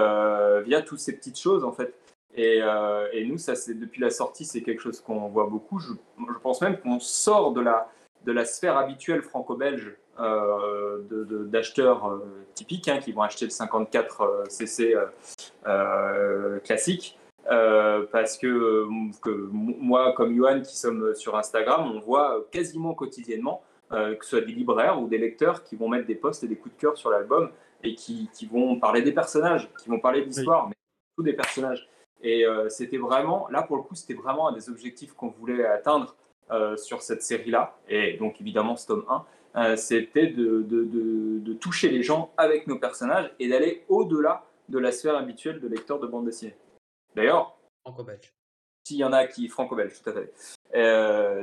via 0.65 0.81
toutes 0.81 0.99
ces 0.99 1.15
petites 1.15 1.39
choses, 1.39 1.63
en 1.63 1.71
fait. 1.71 1.93
Euh, 2.37 3.07
et, 3.11 3.25
nous, 3.25 3.37
ça, 3.37 3.55
c'est 3.55 3.73
depuis 3.73 4.01
la 4.01 4.09
sortie, 4.09 4.45
c'est 4.45 4.61
quelque 4.61 4.81
chose 4.81 4.99
qu'on 4.99 5.27
voit 5.29 5.47
beaucoup. 5.47 5.79
Je, 5.79 5.93
pense 6.41 6.61
même 6.61 6.77
qu'on 6.77 6.99
sort 6.99 7.53
de 7.53 7.61
la, 7.61 7.89
de 8.25 8.31
la 8.31 8.45
sphère 8.45 8.77
habituelle 8.77 9.21
franco-belge 9.21 9.95
euh, 10.19 10.99
d'acheteurs 11.47 12.07
euh, 12.07 12.19
typiques 12.53 12.87
hein, 12.87 12.99
qui 12.99 13.11
vont 13.11 13.21
acheter 13.21 13.45
le 13.45 13.51
54 13.51 14.45
cc 14.49 14.95
classique. 16.63 17.17
parce 17.45 18.37
que, 18.37 18.87
que, 19.21 19.49
moi, 19.51 20.13
comme 20.13 20.35
Johan, 20.35 20.61
qui 20.61 20.77
sommes 20.77 21.13
sur 21.15 21.35
Instagram, 21.35 21.91
on 21.93 21.99
voit 21.99 22.45
quasiment 22.51 22.93
quotidiennement 22.93 23.63
que 23.91 24.25
ce 24.25 24.29
soit 24.31 24.41
des 24.41 24.53
libraires 24.53 24.99
ou 24.99 25.07
des 25.07 25.19
lecteurs 25.19 25.63
qui 25.63 25.75
vont 25.75 25.87
mettre 25.87 26.07
des 26.07 26.15
posts 26.15 26.43
et 26.43 26.47
des 26.47 26.55
coups 26.55 26.73
de 26.73 26.81
cœur 26.81 26.97
sur 26.97 27.11
l'album 27.11 27.51
et 27.83 27.93
qui, 27.93 28.27
qui, 28.33 28.47
vont 28.47 28.79
parler 28.79 29.03
des 29.03 29.11
personnages, 29.11 29.69
qui 29.79 29.87
vont 29.87 29.99
parler 29.99 30.21
de 30.21 30.25
l'histoire, 30.25 30.67
mais 30.67 30.73
surtout 31.11 31.23
des 31.23 31.33
personnages. 31.33 31.87
Et 32.23 32.45
euh, 32.45 32.69
c'était 32.69 32.97
vraiment, 32.97 33.47
là 33.49 33.61
pour 33.63 33.75
le 33.75 33.83
coup, 33.83 33.95
c'était 33.95 34.13
vraiment 34.13 34.47
un 34.47 34.53
des 34.53 34.69
objectifs 34.69 35.13
qu'on 35.13 35.27
voulait 35.27 35.65
atteindre 35.65 36.15
euh, 36.51 36.77
sur 36.77 37.01
cette 37.01 37.21
série-là, 37.21 37.77
et 37.87 38.17
donc 38.17 38.39
évidemment 38.39 38.75
ce 38.75 38.87
tome 38.87 39.05
1, 39.09 39.25
euh, 39.55 39.75
c'était 39.75 40.27
de, 40.27 40.61
de, 40.63 40.83
de, 40.83 41.53
toucher 41.53 41.89
les 41.89 42.01
gens 42.01 42.33
avec 42.37 42.67
nos 42.67 42.79
personnages 42.79 43.31
et 43.39 43.47
d'aller 43.47 43.83
au-delà 43.87 44.45
de 44.69 44.79
la 44.79 44.91
sphère 44.91 45.15
habituelle 45.15 45.59
de 45.59 45.67
lecteurs 45.67 45.99
de 45.99 46.07
bande 46.07 46.25
dessinée. 46.25 46.55
D'ailleurs, 47.15 47.57
franco-belge. 47.85 48.33
S'il 48.85 48.97
y 48.97 49.03
en 49.03 49.13
a 49.13 49.27
qui 49.27 49.47
franco-belge, 49.47 50.01
tout 50.01 50.09
à 50.09 50.13
fait. 50.13 50.33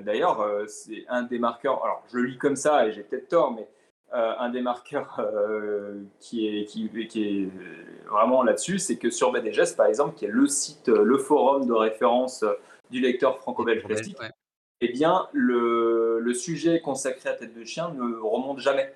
D'ailleurs, 0.03 0.65
c'est 0.67 1.05
un 1.09 1.23
des 1.23 1.39
marqueurs. 1.39 1.83
Alors, 1.85 2.03
je 2.11 2.19
le 2.19 2.25
lis 2.25 2.39
comme 2.39 2.57
ça 2.57 2.87
et 2.87 2.93
j'ai 2.93 3.03
peut-être 3.03 3.29
tort, 3.29 3.53
mais 3.53 3.69
euh, 4.13 4.33
un 4.39 4.49
des 4.49 4.61
marqueurs 4.61 5.21
euh, 5.21 6.03
qui, 6.19 6.49
est, 6.49 6.65
qui, 6.65 6.91
qui, 7.07 7.23
est 7.23 7.49
vraiment 8.09 8.43
là-dessus, 8.43 8.81
c'est 8.81 8.97
que 8.97 9.09
sur 9.09 9.31
BDGES, 9.31 9.77
par 9.77 9.87
exemple, 9.87 10.17
qui 10.17 10.25
est 10.25 10.29
le 10.29 10.49
site, 10.49 10.89
euh, 10.89 11.05
le 11.05 11.17
forum 11.17 11.65
de 11.65 11.73
référence 11.73 12.45
du 12.91 13.01
lecteur 13.01 13.39
franco-belge 13.39 13.85
plastique, 13.85 14.19
eh 14.81 14.89
bien, 14.89 15.29
le, 15.33 16.19
le, 16.19 16.35
sujet 16.35 16.81
consacré 16.81 17.29
à 17.29 17.35
Tête 17.35 17.55
de 17.55 17.65
Chien 17.65 17.93
ne 17.95 18.19
remonte 18.19 18.59
jamais. 18.59 18.93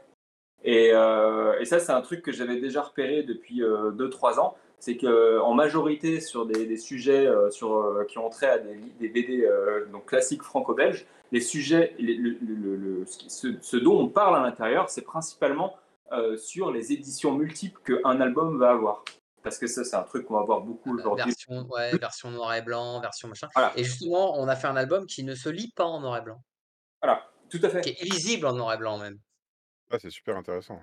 Et, 0.64 0.88
et 0.88 1.64
ça, 1.66 1.78
c'est 1.78 1.92
un 1.92 2.00
truc 2.00 2.22
que 2.22 2.32
j'avais 2.32 2.58
déjà 2.58 2.80
repéré 2.82 3.22
depuis 3.22 3.60
2-3 3.60 4.40
ans 4.40 4.56
c'est 4.78 4.96
qu'en 4.96 5.54
majorité 5.54 6.20
sur 6.20 6.46
des, 6.46 6.76
sujets 6.76 7.26
sur, 7.50 8.04
qui 8.08 8.18
ont 8.18 8.28
trait 8.28 8.50
à 8.50 8.58
des, 8.58 8.76
des 9.00 9.08
BD 9.08 9.48
donc 9.90 10.06
classiques 10.06 10.42
franco-belges, 10.42 11.06
les 11.34 11.40
sujets, 11.40 11.96
le, 11.98 13.04
ce, 13.06 13.76
dont 13.76 13.98
on 13.98 14.08
parle 14.08 14.36
à 14.36 14.40
l'intérieur, 14.40 14.88
c'est 14.88 15.02
principalement 15.02 15.76
euh, 16.12 16.36
sur 16.36 16.70
les 16.70 16.92
éditions 16.92 17.32
multiples 17.32 17.80
qu'un 17.82 18.20
album 18.20 18.58
va 18.58 18.70
avoir. 18.70 19.04
Parce 19.42 19.58
que 19.58 19.66
ça, 19.66 19.84
c'est 19.84 19.96
un 19.96 20.04
truc 20.04 20.26
qu'on 20.26 20.34
va 20.34 20.44
voir 20.44 20.60
beaucoup 20.60 20.94
aujourd'hui. 20.94 21.24
Version, 21.24 21.66
ouais, 21.70 21.96
version 21.98 22.30
noir 22.30 22.54
et 22.54 22.62
blanc, 22.62 23.00
version 23.00 23.26
machin. 23.26 23.48
Et 23.74 23.82
justement, 23.82 24.38
on 24.38 24.46
a 24.46 24.54
fait 24.54 24.68
un 24.68 24.76
album 24.76 25.06
qui 25.06 25.24
ne 25.24 25.34
se 25.34 25.48
lit 25.48 25.72
pas 25.74 25.84
en 25.84 26.00
noir 26.00 26.18
et 26.18 26.20
blanc. 26.22 26.40
Voilà, 27.02 27.28
tout 27.50 27.60
à 27.62 27.68
fait. 27.68 27.80
Qui 27.80 27.90
est 27.90 28.00
illisible 28.02 28.46
en 28.46 28.52
noir 28.52 28.72
et 28.72 28.78
blanc 28.78 28.98
même. 28.98 29.18
Ah, 29.90 29.98
c'est 29.98 30.10
super 30.10 30.36
intéressant. 30.36 30.80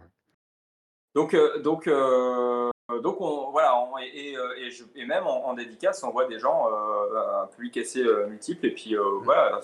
Donc, 1.15 1.33
euh, 1.33 1.59
donc 1.59 1.87
euh, 1.87 1.93
euh, 1.93 2.50
donc 2.99 3.21
on, 3.21 3.51
voilà, 3.51 3.75
et, 4.13 4.35
euh, 4.37 4.69
et, 4.95 5.05
même 5.05 5.25
en, 5.27 5.53
dédicace, 5.53 6.03
on 6.03 6.11
voit 6.11 6.25
des 6.25 6.39
gens, 6.39 6.67
euh, 6.67 7.43
un 7.43 7.47
public 7.47 7.77
assez 7.77 8.03
multiple, 8.27 8.65
et 8.65 8.71
puis 8.71 8.95
voilà. 9.23 9.61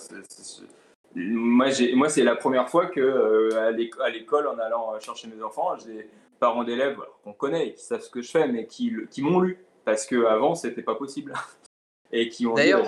moi, 1.14 1.66
moi 1.94 2.08
c'est 2.08 2.22
la 2.22 2.36
première 2.36 2.68
fois 2.68 2.86
que 2.86 3.54
à 3.54 4.10
l'école, 4.10 4.46
en 4.48 4.58
allant 4.58 4.98
chercher 5.00 5.28
mes 5.28 5.42
enfants, 5.42 5.76
j'ai 5.78 5.92
des 5.92 6.10
parents 6.38 6.64
d'élèves 6.64 6.98
qu'on 7.24 7.32
connaît, 7.32 7.74
qui 7.74 7.82
savent 7.82 8.00
ce 8.00 8.10
que 8.10 8.22
je 8.22 8.30
fais, 8.30 8.48
mais 8.48 8.66
qui, 8.66 8.94
qui 9.10 9.22
m'ont 9.22 9.40
lu, 9.40 9.64
parce 9.84 10.06
qu'avant, 10.06 10.54
c'était 10.54 10.82
pas 10.82 10.94
possible. 10.94 11.34
et 12.12 12.28
qui 12.28 12.46
ont 12.46 12.54
D'ailleurs, 12.54 12.86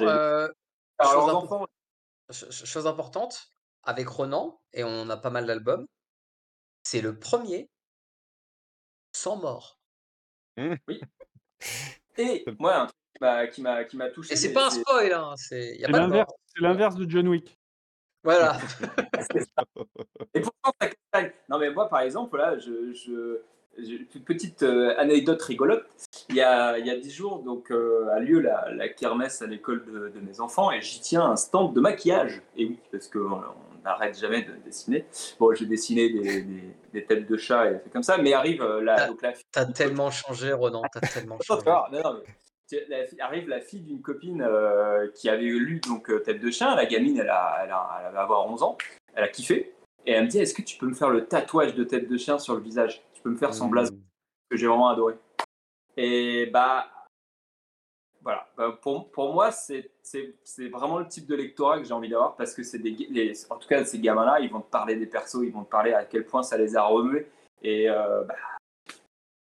chose, 2.31 2.51
chose 2.65 2.87
importante, 2.87 3.53
avec 3.83 4.09
Ronan, 4.09 4.61
et 4.73 4.85
on 4.85 5.09
a 5.11 5.17
pas 5.17 5.31
mal 5.31 5.47
d'albums, 5.47 5.87
c'est 6.85 7.01
le 7.01 7.19
premier 7.19 7.69
sans 9.13 9.37
mort. 9.37 9.80
Mmh. 10.57 10.75
Oui. 10.89 11.01
Et 12.19 12.45
moi, 12.59 12.83
un 12.83 12.87
truc 12.87 13.51
qui 13.53 13.63
m'a 13.63 13.85
qui 13.85 13.97
m'a 13.97 14.11
touché. 14.11 14.33
Et 14.33 14.37
c'est 14.37 14.53
pas 14.53 14.67
un 14.67 14.71
spoil, 14.71 15.13
hein, 15.13 15.35
c'est 15.37 15.79
l'inverse 16.59 16.97
de 16.97 17.09
John 17.09 17.29
Wick. 17.29 17.59
Voilà. 18.23 18.59
Et 20.35 20.41
pourtant, 20.41 20.73
ça 21.13 21.23
Non, 21.49 21.59
mais 21.59 21.71
moi, 21.71 21.89
par 21.89 22.01
exemple, 22.01 22.37
là, 22.37 22.59
je, 22.59 22.93
je, 22.93 23.41
une 23.79 24.25
petite 24.25 24.63
euh, 24.63 24.95
anecdote 24.99 25.41
rigolote. 25.43 25.87
Il 26.29 26.37
y 26.37 26.43
a, 26.43 26.79
il 26.79 26.87
y 26.87 26.91
a 26.91 26.99
10 26.99 27.11
jours, 27.11 27.43
donc, 27.43 27.71
euh, 27.71 28.09
a 28.11 28.21
lieu 28.21 28.41
la, 28.41 28.71
la 28.73 28.89
kermesse 28.89 29.43
à 29.43 29.47
l'école 29.47 29.85
de, 29.87 30.09
de, 30.09 30.21
mes 30.21 30.41
enfants 30.41 30.71
et 30.71 30.83
j'y 30.83 31.01
tiens 31.01 31.25
un 31.25 31.37
stand 31.37 31.75
de 31.75 31.81
maquillage. 31.81 32.43
Et 32.57 32.67
oui, 32.67 32.79
parce 32.93 33.09
qu'on 33.09 33.43
n'arrête 33.85 34.19
jamais 34.19 34.43
de 34.43 34.53
dessiner. 34.65 35.05
Bon, 35.39 35.55
j'ai 35.55 35.67
dessiné 35.67 36.11
des, 36.11 36.43
des, 36.93 37.05
têtes 37.05 37.29
de 37.29 37.37
chat 37.37 37.67
et 37.67 37.75
des 37.75 37.81
trucs 37.81 37.93
comme 37.93 38.03
ça, 38.03 38.19
mais 38.19 38.33
arrive 38.33 38.63
euh, 38.63 38.81
la. 38.81 39.11
T'as 39.53 39.67
tellement 39.67 40.11
changé, 40.11 40.53
Ronan, 40.53 40.83
t'as 40.93 41.01
tellement 41.01 41.39
changé. 41.43 41.65
non, 41.67 42.01
non, 42.03 42.21
mais, 42.21 43.21
arrive 43.21 43.49
la 43.49 43.61
fille 43.61 43.81
d'une 43.81 44.01
copine 44.01 44.43
euh, 44.43 45.09
qui 45.15 45.29
avait 45.29 45.43
lu 45.43 45.81
donc 45.81 46.11
euh, 46.11 46.21
Tête 46.21 46.41
de 46.41 46.51
chien. 46.51 46.75
La 46.77 46.87
gamine, 46.87 47.19
elle, 47.19 47.31
a, 47.31 47.61
elle, 47.65 47.71
a, 47.71 48.03
elle 48.07 48.15
va 48.15 48.23
avoir 48.23 48.47
11 48.47 48.63
ans. 48.63 48.79
Elle 49.15 49.25
a 49.25 49.29
kiffé. 49.29 49.75
Et 50.07 50.13
elle 50.13 50.25
me 50.25 50.29
dit 50.29 50.39
Est-ce 50.39 50.55
que 50.55 50.63
tu 50.63 50.79
peux 50.79 50.87
me 50.87 50.95
faire 50.95 51.11
le 51.11 51.27
tatouage 51.27 51.75
de 51.75 51.85
Tête 51.85 52.09
de 52.09 52.17
chien 52.17 52.39
sur 52.39 52.55
le 52.55 52.61
visage? 52.61 53.03
Tu 53.13 53.23
peux 53.23 53.31
me 53.31 53.37
faire 53.37 53.55
son 53.55 53.67
mmh. 53.67 53.71
blason 53.71 53.99
que 54.51 54.57
j'ai 54.57 54.67
vraiment 54.67 54.89
adoré. 54.89 55.15
Et 55.97 56.47
bah, 56.47 56.87
voilà. 58.23 58.47
Bah, 58.57 58.79
pour, 58.83 59.11
pour 59.11 59.33
moi, 59.33 59.51
c'est 59.51 59.91
vraiment 60.71 60.99
le 60.99 61.09
type 61.09 61.27
de 61.27 61.35
lectorat 61.35 61.79
que 61.79 61.85
j'ai 61.85 61.95
envie 61.95 62.09
d'avoir 62.09 62.37
parce 62.37 62.55
que 62.55 62.63
c'est 62.63 62.79
des, 62.79 62.91
les, 63.11 63.33
en 63.51 63.57
tout 63.57 63.69
cas, 63.69 63.85
ces 63.85 63.99
gamins-là, 63.99 64.41
ils 64.41 64.51
vont 64.51 64.61
te 64.61 64.71
parler 64.71 64.97
des 64.97 65.07
persos, 65.07 65.43
ils 65.43 65.53
vont 65.53 65.65
te 65.65 65.71
parler 65.71 65.93
à 65.93 66.05
quel 66.05 66.27
point 66.27 66.43
ça 66.43 66.59
les 66.59 66.77
a 66.77 66.83
remués. 66.83 67.27
Et 67.63 67.89
euh, 67.89 68.25
bah, 68.25 68.35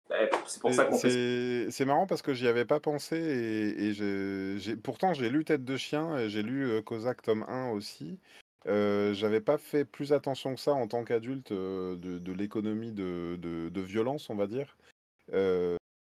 bah, 0.09 0.16
c'est 0.46 0.61
pour 0.61 0.72
ça 0.72 0.85
qu'on 0.85 0.98
fait. 0.98 1.70
C'est 1.70 1.85
marrant 1.85 2.07
parce 2.07 2.22
que 2.22 2.33
j'y 2.35 2.48
avais 2.48 2.64
pas 2.64 2.81
pensé 2.81 3.16
et, 3.16 3.90
et 3.90 4.76
pourtant 4.76 5.12
j'ai 5.12 5.28
lu 5.28 5.44
Tête 5.44 5.64
de 5.64 5.76
chien 5.76 6.16
et 6.18 6.28
j'ai 6.31 6.42
lu 6.42 6.66
euh, 6.66 6.83
Kozak 6.83 7.22
tome 7.22 7.44
1 7.48 7.70
aussi. 7.70 8.18
Euh, 8.66 9.14
j'avais 9.14 9.40
pas 9.40 9.57
fait 9.57 9.85
plus 9.85 10.12
attention 10.12 10.54
que 10.54 10.61
ça 10.61 10.72
en 10.72 10.88
tant 10.88 11.04
qu'adulte 11.04 11.52
de, 11.52 11.96
de 11.96 12.33
l'économie 12.33 12.92
de, 12.92 13.38
de, 13.40 13.68
de, 13.68 13.81
violence, 13.81 14.28
on 14.31 14.35
va 14.35 14.46
dire 14.46 14.76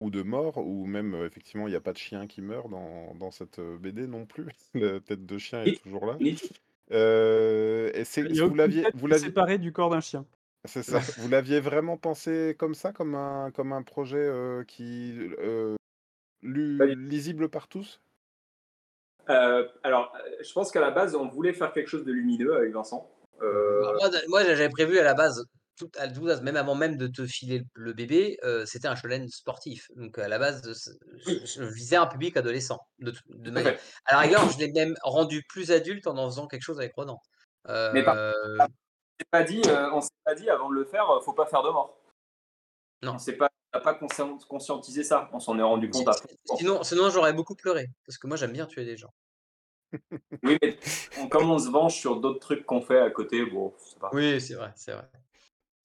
ou 0.06 0.12
de 0.12 0.22
mort, 0.22 0.58
ou 0.58 0.86
même 0.86 1.16
effectivement 1.26 1.68
il 1.68 1.72
n'y 1.72 1.76
a 1.76 1.82
pas 1.82 1.92
de 1.92 1.98
chien 1.98 2.28
qui 2.28 2.42
meurt 2.42 2.70
dans, 2.70 3.16
dans 3.16 3.32
cette 3.32 3.60
BD 3.60 4.08
non 4.08 4.26
plus. 4.26 4.48
La 4.76 5.00
tête 5.00 5.26
de 5.26 5.38
chien 5.38 5.64
est 5.64 5.82
toujours 5.82 6.06
là. 6.06 6.18
Euh, 6.92 7.90
et 7.96 8.06
c'est, 8.06 8.22
vous 8.22 8.54
l'aviez, 8.54 8.86
vous 8.94 9.08
l'aviez 9.08 9.28
séparé 9.28 9.58
du 9.58 9.72
corps 9.72 9.90
d'un 9.90 10.02
chien. 10.02 10.26
C'est 10.66 10.84
ça. 10.84 11.00
vous 11.18 11.28
l'aviez 11.28 11.60
vraiment 11.60 11.98
pensé 11.98 12.56
comme 12.60 12.76
ça, 12.76 12.92
comme 12.92 13.16
un, 13.16 13.50
comme 13.52 13.74
un 13.74 13.82
projet 13.82 14.32
qui 14.68 15.14
lisible 16.44 17.50
par 17.50 17.68
tous? 17.68 18.00
Alors, 19.28 20.14
je 20.44 20.54
pense 20.54 20.72
qu'à 20.72 20.82
la 20.82 20.92
base, 20.92 21.16
on 21.16 21.28
voulait 21.28 21.54
faire 21.54 21.74
quelque 21.74 21.88
chose 21.88 22.06
de 22.06 22.12
lumineux 22.12 22.56
avec 22.56 22.72
Vincent. 22.72 23.10
Bah, 23.40 23.48
moi, 24.00 24.10
moi, 24.28 24.44
j'avais 24.44 24.70
prévu 24.70 25.00
à 25.00 25.04
la 25.04 25.16
base 25.16 25.48
tout, 25.78 25.90
même 26.42 26.56
avant 26.56 26.76
même 26.76 26.98
de 26.98 27.08
te 27.08 27.26
filer 27.26 27.64
le 27.74 27.94
bébé, 27.94 28.38
c'était 28.66 28.88
un 28.88 28.96
shonen 28.96 29.28
sportif. 29.30 29.90
Donc 29.96 30.18
à 30.18 30.28
la 30.28 30.40
base, 30.40 30.62
je, 31.26 31.64
visais 31.64 31.96
un 31.96 32.08
public 32.08 32.38
adolescent. 32.38 32.80
De, 33.00 33.14
de 33.30 33.52
manière... 33.52 33.78
À 34.06 34.14
la 34.14 34.20
rigueur, 34.20 34.50
je 34.50 34.58
l'ai 34.60 34.72
même 34.72 34.96
rendu 35.04 35.44
plus 35.48 35.72
adulte 35.72 36.08
en 36.08 36.18
en 36.18 36.30
faisant 36.30 36.48
quelque 36.48 36.64
chose 36.64 36.80
avec 36.80 36.94
Ronan. 36.96 37.20
Mais 37.68 38.04
pas, 38.04 38.34
pas 39.32 39.44
dit, 39.44 39.62
on 39.94 40.02
s'est 40.02 40.10
pas 40.24 40.36
dit 40.36 40.50
avant 40.50 40.70
de 40.70 40.76
le 40.76 40.86
faire, 40.86 41.08
faut 41.24 41.34
pas 41.34 41.46
faire 41.46 41.64
de 41.64 41.70
mort. 41.70 41.98
Non. 43.02 43.14
On 43.14 43.20
s'est 43.20 43.34
pas, 43.38 43.50
pas 43.72 43.94
conscientisé 43.94 45.04
ça. 45.04 45.30
On 45.34 45.40
s'en 45.40 45.58
est 45.60 45.64
rendu 45.64 45.90
compte 45.90 46.08
après. 46.08 46.36
Sinon, 46.58 46.84
sinon 46.84 47.10
j'aurais 47.10 47.34
beaucoup 47.34 47.56
pleuré 47.56 47.88
parce 48.06 48.18
que 48.18 48.28
moi 48.28 48.38
j'aime 48.38 48.52
bien 48.52 48.66
tuer 48.66 48.86
des 48.86 48.98
gens. 48.98 49.14
oui, 50.44 50.58
mais 50.62 50.78
comme 51.30 51.50
on 51.50 51.60
se 51.60 51.70
venge 51.70 51.96
sur 51.96 52.20
d'autres 52.20 52.40
trucs 52.40 52.66
qu'on 52.66 52.82
fait 52.82 53.00
à 53.00 53.10
côté, 53.10 53.46
bon, 53.46 53.74
pas... 54.00 54.10
Oui, 54.12 54.42
c'est 54.42 54.56
vrai, 54.56 54.74
c'est 54.76 54.92
vrai. 54.92 55.08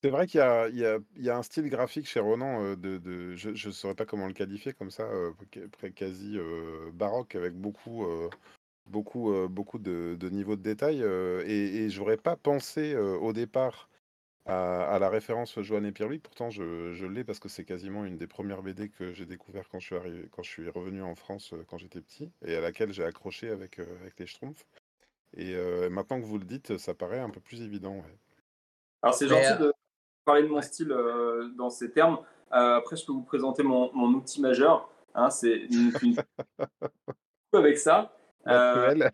C'est 0.03 0.09
vrai 0.11 0.26
qu'il 0.26 0.38
y 0.38 0.42
a, 0.42 0.68
il 0.68 0.78
y, 0.78 0.86
a, 0.86 0.98
il 1.16 1.22
y 1.22 1.28
a 1.28 1.36
un 1.36 1.42
style 1.42 1.68
graphique 1.68 2.07
chez 2.07 2.20
Ronan, 2.20 2.74
de, 2.74 2.96
de- 2.96 3.34
je 3.36 3.51
ne 3.51 3.72
saurais 3.72 3.94
pas 3.94 4.07
comment 4.07 4.26
le 4.26 4.32
qualifier 4.32 4.72
comme 4.72 4.90
ça, 4.90 5.07
quasi 5.94 6.38
baroque, 6.94 7.34
avec 7.34 7.55
beaucoup, 7.55 8.07
beaucoup, 8.86 9.30
beaucoup 9.48 9.78
de, 9.78 10.16
de 10.18 10.28
niveaux 10.30 10.57
de 10.57 10.62
détail. 10.62 11.03
et, 11.03 11.84
et 11.84 11.90
j'aurais 11.90 12.16
pas 12.16 12.36
pensé 12.36 12.96
au 12.96 13.34
départ 13.34 13.90
à, 14.46 14.98
la 14.98 15.11
référence 15.11 15.61
Joanne 15.61 15.84
et 15.84 15.92
Pierre-Louis. 15.92 16.18
Pourtant, 16.18 16.48
je, 16.48 17.05
l'ai 17.05 17.22
parce 17.22 17.38
que 17.38 17.51
c'est 17.51 17.66
quasiment 17.66 18.07
une 18.07 18.16
des 18.16 18.26
premières 18.26 18.62
BD 18.62 18.88
que 18.88 19.12
j'ai 19.12 19.26
découvert 19.26 19.68
quand 19.68 19.80
je 19.80 19.86
suis 19.86 19.96
arrivé, 19.96 20.28
quand 20.30 20.42
je 20.42 20.51
suis 20.51 20.68
revenu 20.70 21.03
en 21.03 21.14
France 21.14 21.55
quand 21.68 21.76
j'étais 21.76 22.01
petit 22.01 22.32
et 22.46 22.57
à 22.57 22.62
laquelle 22.62 22.92
j'ai 22.92 23.05
accroché 23.05 23.51
avec, 23.51 23.78
avec 23.78 24.18
les 24.18 24.26
Schtroumpfs. 24.26 24.64
Et 25.36 25.55
maintenant 25.90 26.18
que 26.18 26.26
vous 26.26 26.38
le 26.38 26.46
dites, 26.46 26.78
ça 26.78 26.94
paraît 26.94 27.20
un 27.20 27.30
peu 27.30 27.40
plus 27.40 27.61
évident. 27.61 28.03
Alors 29.03 29.14
c'est 29.14 29.28
gentil 29.28 29.59
de 29.59 29.72
parler 30.25 30.43
de 30.43 30.49
mon 30.49 30.61
style 30.61 30.95
dans 31.57 31.71
ces 31.71 31.91
termes. 31.91 32.18
après, 32.51 32.97
je 32.97 33.07
peux 33.07 33.12
vous 33.12 33.23
présenter 33.23 33.62
mon, 33.62 33.91
outil 33.95 34.41
majeur. 34.41 34.91
Hein, 35.14 35.31
c'est 35.31 35.57
une, 35.57 35.93
une... 36.03 36.16
avec 37.53 37.79
ça. 37.79 38.12
Euh, 38.47 38.95
la 38.95 39.11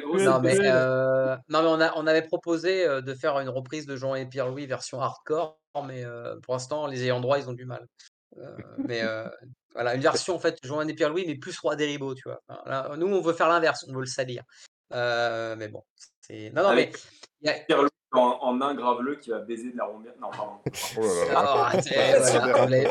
grosse 0.00 0.22
non, 0.22 0.40
mais, 0.40 0.56
euh, 0.60 1.36
non, 1.48 1.62
mais 1.62 1.68
on, 1.68 1.80
a, 1.80 1.92
on 1.96 2.06
avait 2.06 2.22
proposé 2.22 2.86
euh, 2.86 3.00
de 3.00 3.14
faire 3.14 3.38
une 3.40 3.48
reprise 3.48 3.86
de 3.86 3.96
Jean 3.96 4.14
et 4.14 4.26
Pierre-Louis 4.26 4.66
version 4.66 5.00
hardcore, 5.00 5.58
mais 5.84 6.04
pour 6.42 6.54
l'instant, 6.54 6.86
les 6.86 7.04
ayants 7.04 7.20
droit, 7.20 7.38
ils 7.38 7.48
ont 7.48 7.52
du 7.52 7.64
mal. 7.64 7.86
mais 8.78 9.02
voilà, 9.74 9.94
une 9.94 10.02
version 10.02 10.34
en 10.34 10.38
fait, 10.38 10.58
Jean 10.62 10.86
et 10.86 10.94
Pierre-Louis, 10.94 11.24
mais 11.26 11.34
plus 11.34 11.58
roi 11.58 11.76
des 11.76 11.86
ribots, 11.86 12.14
tu 12.14 12.28
vois. 12.28 12.40
nous, 12.96 13.06
on 13.06 13.20
veut 13.20 13.32
faire 13.32 13.48
l'inverse, 13.48 13.84
on 13.88 13.92
veut 13.92 14.00
le 14.00 14.06
salir. 14.06 14.44
mais 14.90 15.68
bon, 15.68 15.82
c'est. 16.20 16.50
Non, 16.50 16.62
non, 16.62 16.74
mais. 16.74 16.92
Pierre-Louis 17.42 17.88
en, 18.12 18.38
en 18.40 18.56
nain 18.56 18.74
graveleux 18.74 19.16
qui 19.16 19.30
va 19.30 19.38
baiser 19.38 19.72
de 19.72 19.76
la 19.76 19.84
rombière. 19.84 20.12
Non, 20.20 20.28
pardon. 20.30 20.52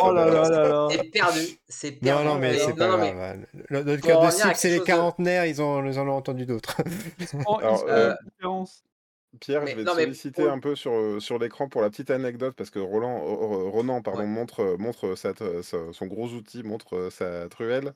Oh 0.03 0.11
là 0.11 0.25
là. 0.25 0.49
là 0.49 0.87
C'est 0.89 1.11
perdu. 1.11 1.39
C'est 1.67 1.91
perdu. 1.91 2.25
Non, 2.25 2.33
non, 2.33 2.39
mais 2.39 2.57
c'est 2.57 2.75
pas 2.75 2.87
non, 2.87 2.97
grave. 2.97 3.37
Mais... 3.53 3.83
Notre 3.83 4.01
cœur 4.01 4.25
de 4.25 4.31
cible, 4.31 4.55
c'est 4.55 4.69
les 4.69 4.81
quarantenaires, 4.81 5.45
ils, 5.45 5.61
ont, 5.61 5.85
ils 5.85 5.99
en 5.99 6.07
ont 6.07 6.15
entendu 6.15 6.45
d'autres. 6.45 6.75
Alors, 7.59 7.85
euh, 7.87 8.13
Pierre, 9.39 9.65
je 9.65 9.75
vais 9.75 9.83
te 9.83 9.89
solliciter 9.89 10.47
un 10.47 10.59
peu 10.59 10.75
sur, 10.75 11.21
sur 11.21 11.39
l'écran 11.39 11.69
pour 11.69 11.81
la 11.81 11.89
petite 11.89 12.11
anecdote 12.11 12.53
parce 12.55 12.69
que 12.69 12.79
Roland, 12.79 13.19
Ronan 13.19 14.01
pardon, 14.01 14.27
montre, 14.27 14.75
montre 14.77 15.15
son 15.15 16.05
gros 16.07 16.27
outil, 16.29 16.63
montre 16.63 17.09
sa 17.11 17.47
truelle. 17.47 17.93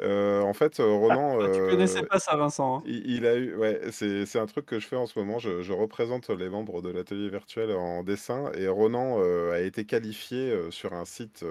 en 0.00 0.52
fait, 0.54 0.78
Ronan. 0.78 1.38
Ah, 1.40 1.50
tu 1.52 1.60
connaissais 1.60 2.02
pas 2.02 2.18
ça, 2.18 2.36
Vincent. 2.36 2.78
Hein. 2.78 2.82
Il, 2.86 3.26
a 3.26 3.34
eu, 3.36 3.54
ouais, 3.56 3.80
c'est 3.90 4.38
un 4.38 4.46
truc 4.46 4.66
que 4.66 4.80
je 4.80 4.86
fais 4.86 4.96
en 4.96 5.06
ce 5.06 5.18
moment. 5.18 5.38
Je, 5.38 5.62
je 5.62 5.72
représente 5.72 6.30
les 6.30 6.48
membres 6.48 6.82
de 6.82 6.90
l'atelier 6.90 7.28
virtuel 7.28 7.70
en 7.72 8.02
dessin 8.02 8.50
et 8.56 8.68
Ronan 8.68 9.20
a 9.52 9.60
été 9.60 9.84
qualifié 9.84 10.56
sur 10.70 10.94
un 10.94 11.04
site 11.04 11.44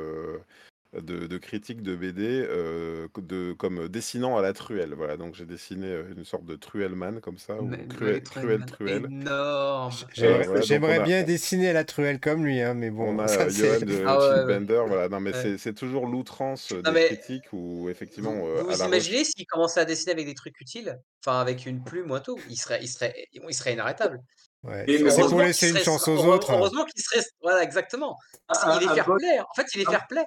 de, 0.93 1.27
de 1.27 1.37
critiques 1.37 1.81
de 1.81 1.95
BD 1.95 2.45
euh, 2.49 3.07
de, 3.17 3.53
comme 3.53 3.87
dessinant 3.89 4.37
à 4.37 4.41
la 4.41 4.53
truelle. 4.53 4.93
Voilà, 4.95 5.17
donc 5.17 5.35
j'ai 5.35 5.45
dessiné 5.45 5.87
euh, 5.87 6.13
une 6.15 6.23
sorte 6.23 6.45
de 6.45 6.55
truelle-man 6.55 7.19
comme 7.19 7.37
ça, 7.37 7.55
ou 7.61 7.69
truelle, 7.89 8.23
truelle, 8.23 8.65
truelle. 8.65 9.05
Énorme. 9.05 9.93
J'aimerais 10.13 11.01
bien 11.01 11.23
dessiner 11.23 11.69
à 11.69 11.73
la 11.73 11.83
truelle 11.83 12.19
comme 12.19 12.45
lui, 12.45 12.61
hein, 12.61 12.73
mais 12.73 12.89
bon. 12.89 13.15
On 13.15 13.19
a 13.19 13.27
ça, 13.27 13.49
Johan 13.49 13.79
de 13.79 14.03
ah 14.05 14.45
Bender, 14.45 14.83
voilà. 14.87 15.09
Non, 15.09 15.19
mais 15.19 15.33
c'est 15.57 15.73
toujours 15.73 16.07
l'outrance 16.07 16.73
des 16.73 17.05
critiques 17.05 17.51
où 17.51 17.89
effectivement. 17.89 18.33
Vous, 18.33 18.47
euh, 18.47 18.63
vous 18.63 18.83
imaginez 18.83 19.23
s'il 19.23 19.45
commençait 19.45 19.81
à 19.81 19.85
dessiner 19.85 20.13
avec 20.13 20.25
des 20.25 20.35
trucs 20.35 20.59
utiles, 20.61 20.97
enfin 21.25 21.39
avec 21.39 21.65
une 21.65 21.83
plume 21.83 22.11
ou 22.11 22.19
tout, 22.19 22.39
il 22.49 22.57
serait, 22.57 22.79
il 22.81 22.87
serait, 22.87 23.13
il 23.33 23.53
serait 23.53 23.73
inarrêtable. 23.73 24.21
Ouais. 24.63 24.85
C'est 24.87 25.21
pour 25.21 25.39
laisser 25.39 25.69
une 25.69 25.77
chance 25.77 26.07
aux 26.07 26.25
autres. 26.25 26.51
Heureusement 26.51 26.85
qu'il 26.85 27.01
serait. 27.01 27.23
Voilà, 27.41 27.63
exactement. 27.63 28.17
il 28.49 28.83
est 28.83 28.93
fair 28.93 29.05
play. 29.05 29.39
En 29.39 29.53
fait, 29.55 29.67
il 29.75 29.81
est 29.81 29.85
fair 29.85 30.07
play 30.07 30.25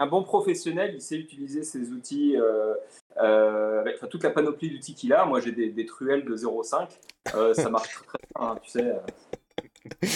un 0.00 0.06
bon 0.06 0.22
professionnel, 0.22 0.92
il 0.94 1.02
sait 1.02 1.16
utiliser 1.16 1.62
ses 1.62 1.90
outils, 1.90 2.34
euh, 2.36 2.74
euh, 3.18 3.80
avec 3.80 4.00
toute 4.08 4.24
la 4.24 4.30
panoplie 4.30 4.70
d'outils 4.70 4.94
qu'il 4.94 5.12
a. 5.12 5.26
Moi, 5.26 5.40
j'ai 5.40 5.52
des, 5.52 5.86
truelles 5.86 6.24
de 6.24 6.34
0,5. 6.34 6.88
Euh, 7.34 7.52
ça 7.52 7.68
marche 7.68 8.02
très, 8.06 8.18
bien, 8.34 8.48
hein, 8.48 8.56
tu 8.62 8.70
sais. 8.70 8.82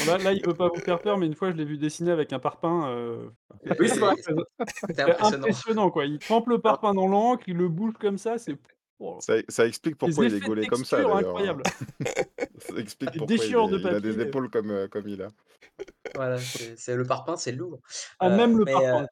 là, 0.06 0.32
il 0.32 0.38
ne 0.38 0.42
peut 0.42 0.54
pas 0.54 0.68
vous 0.68 0.80
faire 0.80 1.00
peur, 1.00 1.18
mais 1.18 1.26
une 1.26 1.34
fois, 1.34 1.50
je 1.50 1.56
l'ai 1.56 1.66
vu 1.66 1.76
dessiner 1.76 2.12
avec 2.12 2.32
un 2.32 2.38
parpaing. 2.38 2.96
Oui, 3.78 3.90
c'est 3.90 3.98
vrai. 3.98 4.14
impressionnant. 5.20 5.90
quoi. 5.90 6.06
Il 6.06 6.18
trempe 6.18 6.48
le 6.48 6.58
parpaing 6.58 6.94
dans 6.94 7.06
l'encre, 7.06 7.44
il 7.46 7.56
le 7.58 7.68
bouge 7.68 7.94
comme 8.00 8.16
ça. 8.16 8.38
C'est 8.38 8.56
oh. 9.00 9.18
ça, 9.20 9.66
explique 9.66 9.96
pourquoi 9.96 10.24
il 10.24 10.34
est 10.34 10.40
gaulé 10.40 10.66
comme 10.66 10.86
ça. 10.86 10.98
Incroyable. 10.98 11.62
ça 12.58 12.74
explique 12.78 13.18
pourquoi 13.18 13.44
il, 13.44 13.86
a 13.86 14.00
des 14.00 14.18
épaules 14.18 14.48
comme, 14.48 14.88
comme 14.88 15.08
il 15.08 15.20
a. 15.20 15.28
Voilà, 16.14 16.38
c'est 16.38 16.96
le 16.96 17.04
parpaing, 17.04 17.36
c'est 17.36 17.52
lourd. 17.52 17.80
Ah, 18.18 18.30
même 18.30 18.56
le 18.56 18.64
parpaing. 18.64 19.06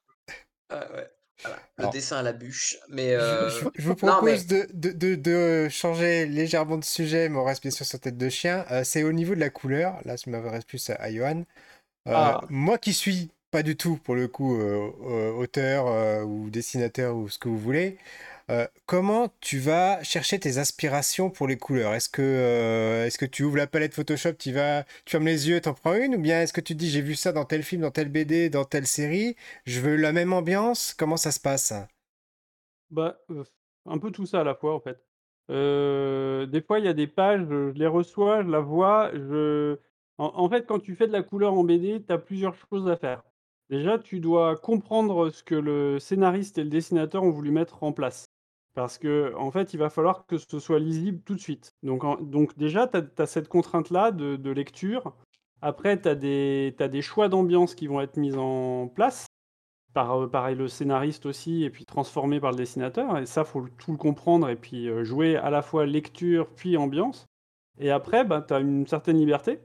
Le 1.77 1.89
dessin 1.91 2.17
à 2.17 2.21
la 2.21 2.33
bûche. 2.33 2.77
Mais 2.89 3.13
euh, 3.13 3.49
je, 3.49 3.81
vous 3.81 3.95
propose 3.95 4.45
de, 4.47 4.67
de, 4.73 5.15
de, 5.15 5.67
changer 5.69 6.25
légèrement 6.25 6.77
de 6.77 6.85
sujet, 6.85 7.29
mais 7.29 7.37
on 7.37 7.43
reste 7.43 7.61
bien 7.61 7.71
sûr 7.71 7.85
sur 7.85 7.99
tête 7.99 8.17
de 8.17 8.29
chien. 8.29 8.65
Euh, 8.71 8.83
c'est 8.83 9.03
au 9.03 9.11
niveau 9.11 9.35
de 9.35 9.39
la 9.39 9.49
couleur. 9.49 9.99
Là, 10.05 10.15
ça 10.17 10.29
m'intéresse 10.29 10.65
plus 10.65 10.89
à, 10.89 11.11
Johan. 11.11 11.43
Euh, 12.07 12.13
ah. 12.13 12.41
Moi 12.49 12.77
qui 12.77 12.93
suis 12.93 13.31
pas 13.51 13.63
du 13.63 13.75
tout, 13.75 13.97
pour 13.97 14.15
le 14.15 14.27
coup, 14.27 14.59
auteur 14.59 16.25
ou 16.25 16.49
dessinateur 16.49 17.15
ou 17.15 17.29
ce 17.29 17.37
que 17.37 17.49
vous 17.49 17.59
voulez, 17.59 17.97
euh, 18.49 18.67
comment 18.85 19.29
tu 19.39 19.59
vas 19.59 20.03
chercher 20.03 20.39
tes 20.39 20.57
aspirations 20.57 21.29
pour 21.29 21.47
les 21.47 21.57
couleurs? 21.57 21.93
Est-ce 21.93 22.09
que, 22.09 22.21
euh, 22.21 23.05
est-ce 23.05 23.17
que 23.17 23.25
tu 23.25 23.43
ouvres 23.43 23.57
la 23.57 23.67
palette 23.67 23.93
Photoshop, 23.93 24.33
tu 24.33 24.51
vas, 24.51 24.83
tu 25.05 25.11
fermes 25.11 25.25
les 25.25 25.49
yeux, 25.49 25.61
t'en 25.61 25.73
prends 25.73 25.95
une? 25.95 26.15
Ou 26.15 26.19
bien 26.19 26.41
est-ce 26.41 26.53
que 26.53 26.61
tu 26.61 26.73
te 26.73 26.79
dis 26.79 26.89
j'ai 26.89 27.01
vu 27.01 27.15
ça 27.15 27.31
dans 27.31 27.45
tel 27.45 27.63
film, 27.63 27.81
dans 27.81 27.91
telle 27.91 28.09
BD, 28.09 28.49
dans 28.49 28.65
telle 28.65 28.87
série, 28.87 29.35
je 29.65 29.79
veux 29.79 29.95
la 29.95 30.11
même 30.11 30.33
ambiance? 30.33 30.93
Comment 30.93 31.17
ça 31.17 31.31
se 31.31 31.39
passe? 31.39 31.73
Bah, 32.91 33.17
euh, 33.31 33.43
un 33.85 33.97
peu 33.97 34.11
tout 34.11 34.25
ça 34.25 34.41
à 34.41 34.43
la 34.43 34.55
fois 34.55 34.75
en 34.75 34.79
fait. 34.81 34.99
des 35.49 36.61
fois, 36.61 36.79
il 36.79 36.85
y 36.85 36.89
a 36.89 36.93
des 36.93 37.07
pages, 37.07 37.45
je 37.49 37.71
les 37.71 37.87
reçois, 37.87 38.43
je 38.43 38.49
la 38.49 38.59
vois, 38.59 39.11
je... 39.13 39.77
En, 40.19 40.47
fait, 40.47 40.67
quand 40.67 40.79
tu 40.79 40.95
fais 40.95 41.07
de 41.07 41.11
la 41.11 41.23
couleur 41.23 41.53
en 41.53 41.63
BD, 41.63 42.03
tu 42.05 42.13
as 42.13 42.19
plusieurs 42.19 42.55
choses 42.55 42.87
à 42.87 42.95
faire. 42.97 43.23
Déjà, 43.69 43.97
tu 43.97 44.19
dois 44.19 44.55
comprendre 44.57 45.29
ce 45.31 45.43
que 45.43 45.55
le 45.55 45.97
scénariste 45.99 46.59
et 46.59 46.63
le 46.63 46.69
dessinateur 46.69 47.23
ont 47.23 47.31
voulu 47.31 47.49
mettre 47.51 47.83
en 47.83 47.91
place. 47.91 48.27
Parce 48.75 48.97
que 48.97 49.33
en 49.37 49.51
fait, 49.51 49.73
il 49.73 49.77
va 49.77 49.89
falloir 49.89 50.25
que 50.25 50.37
ce 50.37 50.59
soit 50.59 50.79
lisible 50.79 51.21
tout 51.23 51.35
de 51.35 51.39
suite. 51.39 51.75
Donc 51.83 52.03
donc 52.29 52.57
déjà, 52.57 52.87
tu 52.87 52.97
as 53.17 53.25
cette 53.25 53.47
contrainte-là 53.47 54.11
de 54.11 54.49
lecture. 54.51 55.13
Après, 55.61 55.99
tu 56.01 56.09
as 56.09 56.15
des 56.15 56.75
des 56.77 57.01
choix 57.01 57.29
d'ambiance 57.29 57.75
qui 57.75 57.87
vont 57.87 58.01
être 58.01 58.17
mis 58.17 58.35
en 58.35 58.87
place 58.87 59.27
par, 59.93 60.23
euh, 60.23 60.27
pareil, 60.27 60.55
le 60.55 60.67
scénariste 60.67 61.25
aussi 61.25 61.63
et 61.63 61.69
puis 61.69 61.85
transformé 61.85 62.39
par 62.39 62.51
le 62.51 62.57
dessinateur 62.57 63.17
et 63.17 63.25
ça, 63.25 63.45
faut 63.45 63.67
tout 63.77 63.91
le 63.91 63.97
comprendre 63.97 64.49
et 64.49 64.55
puis, 64.55 64.89
euh, 64.89 65.03
jouer 65.03 65.37
à 65.37 65.49
la 65.49 65.61
fois 65.61 65.85
lecture 65.85 66.49
puis 66.55 66.77
ambiance 66.77 67.27
et 67.79 67.91
après, 67.91 68.25
bah, 68.25 68.41
tu 68.41 68.53
as 68.53 68.59
une 68.59 68.87
certaine 68.87 69.17
liberté 69.17 69.61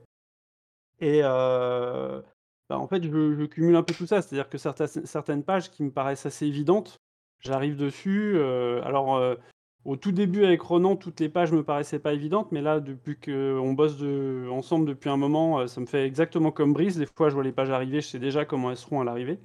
et 1.00 1.20
euh, 1.22 2.20
bah, 2.68 2.78
en 2.78 2.86
fait, 2.86 3.02
je 3.02 3.46
cumule 3.46 3.76
un 3.76 3.82
peu 3.82 3.94
tout 3.94 4.06
ça. 4.06 4.20
C'est-à-dire 4.20 4.48
que 4.48 4.58
certaines 4.58 5.44
pages 5.44 5.70
qui 5.70 5.82
me 5.84 5.90
paraissent 5.90 6.26
assez 6.26 6.46
évidentes 6.46 6.98
J'arrive 7.40 7.76
dessus, 7.76 8.32
euh, 8.36 8.82
alors, 8.82 9.16
euh, 9.16 9.36
au 9.84 9.96
tout 9.96 10.10
début 10.12 10.44
avec 10.44 10.60
Ronan, 10.60 10.96
toutes 10.96 11.20
les 11.20 11.28
pages 11.28 11.52
me 11.52 11.62
paraissaient 11.62 12.00
pas 12.00 12.12
évidentes, 12.12 12.50
mais 12.50 12.60
là, 12.62 12.80
depuis 12.80 13.16
qu'on 13.18 13.72
bosse 13.74 13.96
de 13.96 14.48
ensemble 14.50 14.86
depuis 14.86 15.08
un 15.08 15.16
moment, 15.16 15.60
euh, 15.60 15.66
ça 15.68 15.80
me 15.80 15.86
fait 15.86 16.04
exactement 16.04 16.50
comme 16.50 16.72
Brice. 16.72 16.96
Des 16.96 17.06
fois, 17.06 17.28
je 17.28 17.34
vois 17.34 17.44
les 17.44 17.52
pages 17.52 17.70
arriver, 17.70 18.00
je 18.00 18.08
sais 18.08 18.18
déjà 18.18 18.44
comment 18.44 18.70
elles 18.70 18.76
seront 18.76 19.00
à 19.00 19.04
l'arrivée. 19.04 19.38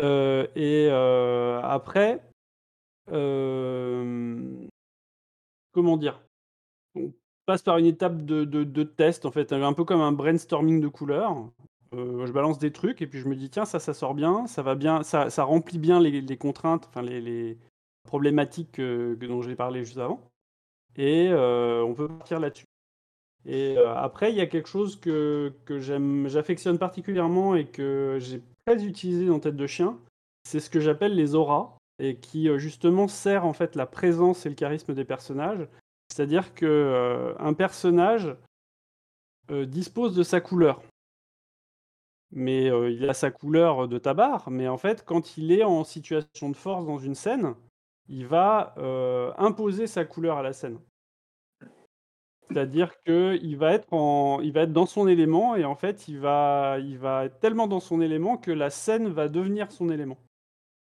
et 0.00 0.90
après, 1.62 2.22
comment 5.72 5.96
dire? 5.96 6.20
On 6.94 7.12
passe 7.46 7.62
par 7.62 7.78
une 7.78 7.86
étape 7.86 8.24
de 8.24 8.44
de 8.44 8.82
test, 8.82 9.24
en 9.24 9.30
fait, 9.30 9.52
un 9.52 9.72
peu 9.72 9.84
comme 9.84 10.02
un 10.02 10.12
brainstorming 10.12 10.80
de 10.80 10.88
couleurs. 10.88 11.48
Euh, 11.94 12.26
je 12.26 12.32
balance 12.32 12.58
des 12.58 12.72
trucs 12.72 13.02
et 13.02 13.06
puis 13.06 13.20
je 13.20 13.28
me 13.28 13.36
dis: 13.36 13.50
«Tiens, 13.50 13.64
ça, 13.64 13.78
ça 13.78 13.94
sort 13.94 14.14
bien, 14.14 14.46
ça 14.46 14.62
va 14.62 14.74
bien, 14.74 15.02
ça 15.02 15.30
ça 15.30 15.44
remplit 15.44 15.78
bien 15.78 16.00
les 16.00 16.36
contraintes, 16.36 16.86
enfin 16.88 17.02
les 17.02 17.58
problématiques, 18.04 18.72
que 18.72 19.14
dont 19.20 19.42
j'ai 19.42 19.56
parlé 19.56 19.84
juste 19.84 19.98
avant» 19.98 20.20
et 20.96 21.28
euh, 21.30 21.82
on 21.82 21.94
peut 21.94 22.08
partir 22.08 22.40
là-dessus. 22.40 22.66
Et 23.46 23.76
euh, 23.76 23.94
après 23.96 24.30
il 24.30 24.36
y 24.36 24.40
a 24.40 24.46
quelque 24.46 24.68
chose 24.68 24.96
que 25.00 25.52
que 25.64 25.80
j'aime 25.80 26.28
j'affectionne 26.28 26.78
particulièrement 26.78 27.54
et 27.54 27.66
que 27.66 28.18
j'ai 28.20 28.42
très 28.66 28.84
utilisé 28.84 29.26
dans 29.26 29.40
Tête 29.40 29.56
de 29.56 29.66
chien, 29.66 29.98
c'est 30.44 30.60
ce 30.60 30.70
que 30.70 30.80
j'appelle 30.80 31.14
les 31.14 31.34
auras 31.34 31.76
et 31.98 32.16
qui, 32.16 32.48
justement 32.58 33.08
sert 33.08 33.44
en 33.46 33.52
fait 33.52 33.76
la 33.76 33.86
présence 33.86 34.46
et 34.46 34.48
le 34.48 34.54
charisme 34.54 34.94
des 34.94 35.04
personnages. 35.04 35.66
C'est-à-dire 36.08 36.54
que, 36.54 37.34
un 37.38 37.54
personnage, 37.54 38.34
dispose 39.50 40.14
de 40.14 40.22
sa 40.22 40.40
couleur 40.40 40.82
mais 42.32 42.66
il 42.66 43.08
a 43.08 43.14
sa 43.14 43.30
couleur 43.30 43.88
de 43.88 43.98
tabac, 43.98 44.44
mais 44.48 44.68
en 44.68 44.78
fait, 44.78 45.04
quand 45.04 45.36
il 45.36 45.52
est 45.52 45.64
en 45.64 45.84
situation 45.84 46.48
de 46.48 46.56
force 46.56 46.86
dans 46.86 46.98
une 46.98 47.14
scène, 47.14 47.54
il 48.08 48.26
va, 48.26 48.74
imposer 49.38 49.86
sa 49.86 50.04
couleur 50.04 50.38
à 50.38 50.42
la 50.42 50.52
scène. 50.52 50.78
C'est-à-dire 52.52 52.92
qu'il 53.04 53.56
va 53.56 53.72
être 53.72 53.92
en 53.92 54.40
il 54.42 54.52
va 54.52 54.62
être 54.62 54.72
dans 54.72 54.84
son 54.84 55.08
élément 55.08 55.56
et 55.56 55.64
en 55.64 55.74
fait, 55.74 56.06
il 56.08 56.18
va 56.18 56.76
il 56.80 56.98
va 56.98 57.24
être 57.24 57.40
tellement 57.40 57.66
dans 57.66 57.80
son 57.80 58.02
élément 58.02 58.36
que 58.36 58.50
la 58.50 58.68
scène 58.68 59.08
va 59.08 59.28
devenir 59.28 59.72
son 59.72 59.88
élément 59.88 60.18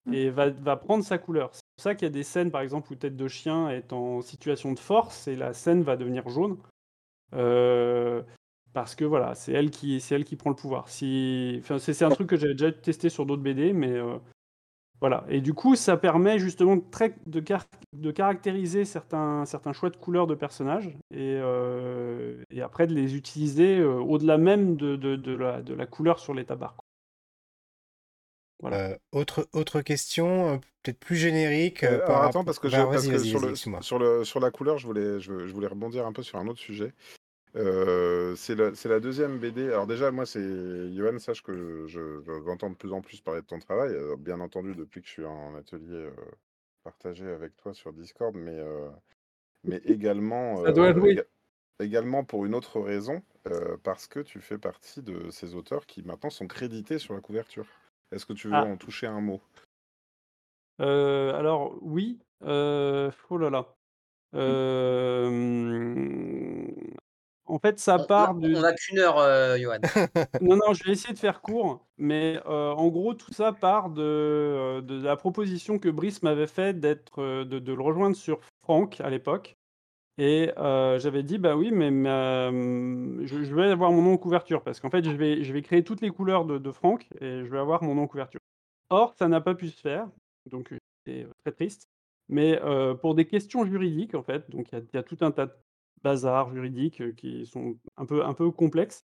mmh. 0.05 0.13
et 0.13 0.29
va 0.29 0.49
va 0.49 0.77
prendre 0.77 1.03
sa 1.03 1.17
couleur. 1.17 1.49
C'est 1.53 1.61
pour 1.75 1.83
ça 1.83 1.95
qu'il 1.95 2.05
y 2.05 2.11
a 2.11 2.13
des 2.13 2.23
scènes, 2.23 2.51
par 2.51 2.61
exemple, 2.61 2.91
où 2.91 2.95
Tête 2.95 3.17
de 3.17 3.27
chien 3.27 3.69
est 3.69 3.91
en 3.91 4.21
situation 4.21 4.71
de 4.71 4.79
force 4.79 5.27
et 5.27 5.35
la 5.35 5.53
scène 5.53 5.83
va 5.83 5.97
devenir 5.97 6.27
jaune. 6.29 6.57
Parce 8.77 8.93
que 8.93 9.03
voilà, 9.05 9.33
c'est 9.33 9.53
elle 9.53 9.71
qui 9.71 9.99
c'est 9.99 10.13
elle 10.13 10.23
qui 10.23 10.35
prend 10.35 10.51
le 10.51 10.55
pouvoir. 10.55 10.87
Si 10.87 11.55
enfin, 11.63 11.79
c'est 11.79 12.03
un 12.05 12.11
truc 12.11 12.29
que 12.29 12.35
j'avais 12.35 12.53
déjà 12.53 12.71
testé 12.71 13.09
sur 13.09 13.25
d'autres 13.25 13.41
BD, 13.41 13.73
mais 13.73 13.89
heu, 13.89 14.19
voilà 15.01 15.25
et 15.29 15.41
du 15.41 15.53
coup, 15.53 15.75
ça 15.75 15.97
permet 15.97 16.39
justement 16.39 16.77
de 16.77 16.83
très 16.91 17.15
de 17.27 17.39
car 17.41 17.65
de 17.93 18.11
caractériser 18.11 18.85
certains 18.85 19.45
certains 19.45 19.73
choix 19.73 19.89
de 19.91 19.97
couleurs 19.97 20.27
de 20.27 20.35
personnages 20.35 20.97
et 21.11 21.37
heu 21.41 22.43
et 22.51 22.61
après 22.61 22.87
de 22.87 22.93
les 22.95 23.15
utiliser, 23.15 23.79
heu, 23.79 23.95
au-delà 24.01 24.37
même 24.37 24.77
de 24.77 24.95
de 24.95 25.15
de 25.17 25.33
la 25.35 25.61
de 25.63 25.73
la 25.73 25.87
couleur 25.87 26.19
sur 26.19 26.33
les 26.33 26.45
tabards. 26.45 26.77
Voilà. 28.59 28.77
Euh, 28.89 28.97
autre, 29.11 29.47
autre 29.53 29.81
question, 29.81 30.49
euh, 30.49 30.57
peut-être 30.83 30.99
plus 30.99 31.15
générique. 31.15 31.83
Euh, 31.83 31.97
euh, 31.97 32.05
par 32.05 32.23
attends, 32.23 32.43
parce 32.43 32.59
que, 32.59 32.67
Bah, 32.67 32.87
parce 32.91 33.07
que 33.07 33.17
sur, 33.19 33.39
le, 33.39 33.55
sur, 33.55 33.99
le, 33.99 34.23
sur 34.25 34.39
la 34.39 34.51
couleur, 34.51 34.77
je 34.77 34.87
voulais, 34.87 35.19
je, 35.19 35.47
je 35.47 35.53
voulais 35.53 35.67
rebondir 35.67 36.05
un 36.05 36.11
peu 36.13 36.23
sur 36.23 36.39
un 36.39 36.47
autre 36.47 36.59
sujet. 36.59 36.93
Euh, 37.57 38.35
c'est 38.35 38.55
la, 38.55 38.99
deuxième 38.99 39.39
BD. 39.39 39.67
Alors 39.71 39.87
déjà, 39.87 40.11
moi, 40.11 40.25
c'est 40.27 40.93
Johan, 40.93 41.17
sache 41.17 41.41
que 41.41 41.85
je, 41.87 42.21
je- 42.21 42.41
j'entends 42.45 42.69
de 42.69 42.75
plus 42.75 42.93
en 42.93 43.01
plus 43.01 43.19
parler 43.21 43.41
de 43.41 43.47
ton 43.47 43.59
travail. 43.59 43.93
euh, 43.93 44.15
bien 44.15 44.39
entendu, 44.39 44.75
depuis 44.75 45.01
que 45.01 45.07
je 45.07 45.13
suis 45.13 45.25
en 45.25 45.55
atelier 45.55 46.05
euh, 46.05 46.11
partagé 46.83 47.27
avec 47.27 47.55
toi 47.57 47.73
sur 47.73 47.93
Discord, 47.93 48.35
mais, 48.35 48.57
euh, 48.59 48.89
mais 49.63 49.77
également, 49.85 50.57
Ça 50.65 50.71
doit 50.71 50.87
euh, 50.87 50.93
éga- 50.93 51.25
également 51.79 52.23
pour 52.23 52.45
une 52.45 52.53
autre 52.53 52.79
raison, 52.79 53.23
euh, 53.47 53.77
parce 53.83 54.07
que 54.07 54.19
tu 54.19 54.39
fais 54.39 54.59
partie 54.59 55.01
de 55.01 55.31
ces 55.31 55.55
auteurs 55.55 55.85
qui 55.87 56.03
maintenant 56.03 56.29
sont 56.29 56.47
crédités 56.47 56.99
sur 56.99 57.15
la 57.15 57.21
couverture. 57.21 57.65
Est-ce 58.11 58.25
que 58.25 58.33
tu 58.33 58.49
veux 58.49 58.53
Ah. 58.53 58.65
en 58.65 58.77
toucher 58.77 59.07
un 59.07 59.21
mot? 59.21 59.41
Alors 60.79 61.75
oui, 61.81 62.19
oh 62.41 63.37
là 63.39 63.49
là. 63.49 63.65
Hem, 64.33 65.27
en 67.47 67.59
fait, 67.59 67.79
ça 67.79 67.99
On 67.99 68.05
part 68.07 68.35
on 68.41 68.55
de 68.55 68.59
on 68.59 68.63
a 68.63 68.73
qu'une 68.73 68.99
heure, 68.99 69.17
heu, 69.19 69.57
Johan. 69.59 69.79
non, 70.39 70.55
non, 70.57 70.73
je 70.73 70.83
vais 70.83 70.91
essayer 70.91 71.13
de 71.13 71.19
faire 71.19 71.41
court, 71.41 71.87
mais 71.97 72.37
heu, 72.45 72.49
en 72.49 72.87
gros, 72.89 73.13
tout 73.15 73.33
ça 73.33 73.53
part 73.53 73.89
de, 73.89 74.81
de 74.83 75.01
la 75.01 75.15
proposition 75.17 75.79
que 75.79 75.89
Brice 75.89 76.21
m'avait 76.23 76.47
faite 76.47 76.79
d'être, 76.79 77.21
de 77.43 77.59
de 77.59 77.73
le 77.73 77.81
rejoindre 77.81 78.15
sur 78.15 78.39
Franck 78.63 79.01
à 79.01 79.09
l'époque 79.09 79.55
et 80.19 80.51
j'avais 80.57 81.23
dit: 81.23 81.37
«Bah 81.39 81.55
oui, 81.57 81.71
mais 81.71 81.91
ma 81.91 82.51
je 82.51 83.43
je 83.43 83.55
vais 83.55 83.65
avoir 83.71 83.91
mon 83.91 84.01
nom 84.03 84.13
en 84.13 84.17
couverture» 84.17 84.63
parce 84.63 84.79
qu'en 84.79 84.89
fait, 84.91 85.03
je 85.05 85.11
vais 85.11 85.43
je 85.43 85.53
vais 85.53 85.61
créer 85.63 85.83
toutes 85.83 86.01
les 86.01 86.11
couleurs 86.11 86.45
de 86.45 86.57
de 86.59 86.71
Franck 86.71 87.07
et 87.21 87.45
je 87.45 87.51
vais 87.51 87.59
avoir 87.59 87.83
mon 87.83 87.95
nom 87.95 88.03
en 88.03 88.07
couverture. 88.07 88.39
Or, 88.89 89.15
ça 89.17 89.27
n'a 89.29 89.41
pas 89.41 89.55
pu 89.55 89.69
se 89.69 89.81
faire, 89.81 90.09
donc 90.51 90.73
heu, 90.73 90.79
très 91.45 91.53
triste, 91.53 91.89
mais 92.29 92.59
pour 93.01 93.15
des 93.15 93.25
questions 93.27 93.65
juridiques, 93.65 94.15
en 94.15 94.23
fait, 94.23 94.49
donc 94.51 94.71
il 94.71 94.75
y 94.75 94.77
a 94.79 94.81
il 94.81 94.95
y 94.95 94.99
a 94.99 95.03
tout 95.03 95.17
un 95.21 95.31
tas 95.31 95.47
de 95.47 95.53
bazar 96.07 96.51
juridiques, 96.53 97.01
heu, 97.01 97.11
qui 97.11 97.45
sont 97.45 97.75
un 97.97 98.05
peu 98.05 98.25
un 98.25 98.33
peu 98.33 98.51
complexes 98.51 99.03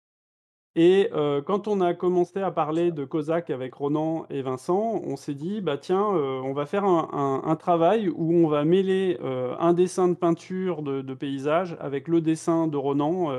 et 0.76 1.10
quand 1.46 1.68
on 1.68 1.82
a 1.82 1.94
commencé 1.94 2.40
à 2.42 2.50
parler 2.50 2.92
de 2.92 3.06
Cosaque 3.06 3.52
avec 3.52 3.76
Ronan 3.76 4.26
et 4.32 4.42
Vincent, 4.42 5.02
on 5.06 5.16
s'est 5.18 5.36
dit: 5.36 5.62
«Bah 5.62 5.78
tiens, 5.78 6.02
on 6.04 6.54
va 6.54 6.66
faire 6.66 6.84
un 6.84 7.10
un 7.14 7.48
un 7.48 7.56
travail 7.56 8.10
où 8.10 8.34
on 8.34 8.48
va 8.48 8.66
mêler, 8.66 9.20
un 9.22 9.74
dessin 9.74 10.08
de 10.08 10.16
peinture 10.16 10.82
de 10.82 11.02
de 11.02 11.14
paysage 11.14 11.78
avec 11.80 12.08
le 12.08 12.22
dessin 12.22 12.68
de 12.68 12.78
Ronan», 12.78 13.32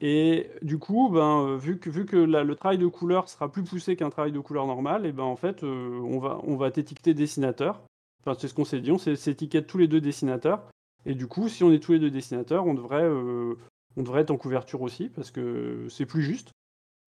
et 0.00 0.48
du 0.62 0.78
coup, 0.78 1.10
ben, 1.10 1.56
vu 1.56 1.78
que 1.78 1.90
vu 1.90 2.06
que 2.06 2.16
la 2.16 2.44
le 2.44 2.56
travail 2.56 2.78
de 2.78 2.86
couleur 2.86 3.28
sera 3.28 3.52
plus 3.52 3.62
poussé 3.62 3.94
qu'un 3.94 4.10
travail 4.10 4.32
de 4.32 4.40
couleur 4.40 4.66
normal 4.66 5.04
et 5.06 5.12
ben, 5.12 5.24
en 5.24 5.36
fait, 5.36 5.62
on 5.62 6.18
va 6.18 6.40
on 6.44 6.56
va 6.56 6.70
t'étiqueter 6.70 7.12
dessinateur. 7.12 7.82
Enfin, 8.24 8.34
c'est 8.38 8.48
ce 8.48 8.54
qu'on 8.54 8.64
s'est 8.64 8.80
dit, 8.80 8.90
on 8.90 8.98
s'é 8.98 9.16
s'étiquette 9.16 9.66
tous 9.66 9.78
les 9.78 9.88
2 9.88 10.00
dessinateurs 10.00 10.62
et 11.06 11.14
du 11.14 11.26
coup, 11.26 11.48
si 11.48 11.64
on 11.64 11.72
est 11.72 11.82
tous 11.82 11.92
les 11.92 11.98
2 11.98 12.10
dessinateurs, 12.10 12.66
on 12.66 12.74
devrait, 12.74 13.04
heu, 13.04 13.58
on 13.96 14.02
devrait 14.02 14.22
être 14.22 14.30
en 14.30 14.36
couverture 14.36 14.82
aussi 14.82 15.08
parce 15.08 15.30
que 15.30 15.86
c'est 15.88 16.06
plus 16.06 16.22
juste. 16.22 16.52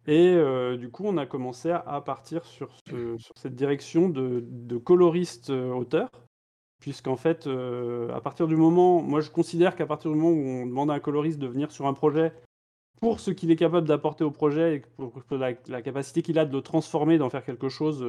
Et 0.07 0.35
heu, 0.35 0.77
du 0.77 0.91
coup, 0.91 1.05
on 1.07 1.17
a 1.17 1.27
commencé 1.27 1.71
à 1.71 2.01
partir 2.01 2.45
sur 2.45 2.75
ce 2.89 3.17
sur 3.19 3.35
cette 3.37 3.55
direction 3.55 4.09
de 4.09 4.77
coloriste, 4.79 5.51
heu, 5.51 5.73
auteur. 5.75 6.09
Puisqu'en 6.81 7.17
fait, 7.17 7.47
à 7.47 8.21
partir 8.21 8.47
du 8.47 8.57
moment 8.57 9.01
moi, 9.01 9.21
je 9.23 9.31
considère 9.31 9.75
qu'à 9.77 9.87
partir 9.87 10.11
du 10.11 10.17
moment 10.19 10.37
où 10.37 10.45
on 10.45 10.67
demande 10.67 10.91
à 10.91 10.95
un 10.95 11.01
coloriste 11.01 11.39
de 11.39 11.47
venir 11.47 11.73
sur 11.73 11.87
un 11.87 11.95
projet 11.95 12.33
pour 13.01 13.21
ce 13.21 13.31
qu'il 13.31 13.51
est 13.51 13.57
capable 13.57 13.89
d'apporter 13.89 14.25
au 14.25 14.31
projet 14.31 14.77
et 14.77 14.83
pour 14.99 15.15
la 15.39 15.83
capacité 15.83 16.23
qu'il 16.23 16.39
a 16.39 16.45
de 16.45 16.53
le 16.53 16.63
transformer, 16.63 17.19
d'en 17.19 17.31
faire 17.31 17.45
quelque 17.45 17.71
chose, 17.71 18.05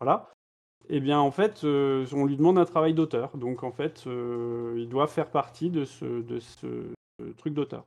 voilà 0.00 0.30
et 0.88 1.00
bien, 1.00 1.18
en 1.20 1.30
fait, 1.30 1.64
heu, 1.64 2.04
on 2.12 2.24
lui 2.26 2.36
demande 2.36 2.58
un 2.58 2.64
travail 2.64 2.94
d'auteur. 2.94 3.36
Donc 3.36 3.62
en 3.62 3.72
fait, 3.72 4.04
heu, 4.06 4.74
il 4.78 4.88
doit 4.88 5.06
faire 5.06 5.30
partie 5.30 5.70
de 5.70 5.84
ce 5.84 6.22
de 6.22 6.40
ce 6.40 6.94
truc 7.36 7.54
d'auteur. 7.54 7.86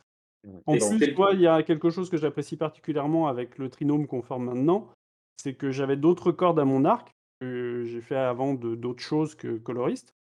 En 0.65 0.77
Et 0.77 0.79
plus, 0.79 1.09
il 1.33 1.41
y 1.41 1.47
a 1.47 1.63
quelque 1.63 1.89
chose 1.89 2.09
que 2.09 2.17
j'apprécie 2.17 2.57
particulièrement 2.57 3.27
avec 3.27 3.57
le 3.57 3.69
trinôme 3.69 4.07
qu'on 4.07 4.21
forme 4.23 4.45
maintenant, 4.45 4.89
c'est 5.37 5.55
que 5.55 5.71
j'avais 5.71 5.97
d'autres 5.97 6.31
cordes 6.31 6.59
à 6.59 6.65
mon 6.65 6.85
arc, 6.85 7.11
que 7.41 7.83
j'ai 7.85 8.01
fait 8.01 8.17
avant 8.17 8.53
d'autres 8.55 9.03
choses 9.03 9.35
que 9.35 9.57
coloriste 9.57 10.13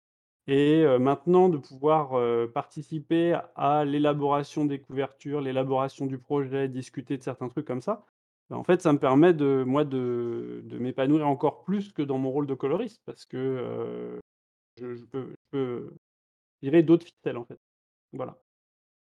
et 0.49 0.83
heu, 0.85 0.99
maintenant 0.99 1.49
de 1.49 1.59
pouvoir, 1.59 2.13
participer 2.53 3.39
à 3.57 3.85
l'élaboration 3.85 4.65
des 4.67 4.81
couvertures, 4.81 5.41
l'élaboration 5.41 6.07
du 6.07 6.19
projet, 6.19 6.69
discuter 6.69 7.19
de 7.19 7.23
certains 7.23 7.49
trucs 7.49 7.67
comme 7.67 7.83
ça, 7.83 8.05
bah, 8.51 8.57
en 8.59 8.65
fait, 8.65 8.83
ça 8.83 8.93
me 8.93 8.99
permet 8.99 9.35
de 9.35 9.65
moi 9.67 9.85
de 9.85 10.63
de 10.65 10.79
m'épanouir 10.79 11.27
encore 11.29 11.65
plus 11.65 11.93
que 11.93 12.03
dans 12.03 12.19
mon 12.19 12.31
rôle 12.31 12.47
de 12.47 12.55
coloriste 12.55 13.03
parce 13.07 13.27
que, 13.27 13.37
heu, 13.37 14.21
je 14.79 14.97
je 14.97 15.05
peux 15.07 15.31
je 15.31 15.37
peux 15.53 15.95
tirer 16.63 16.83
d'autres 16.85 17.07
ficelles, 17.07 17.39
en 17.39 17.47
fait. 17.47 17.61
Voilà. 18.13 18.39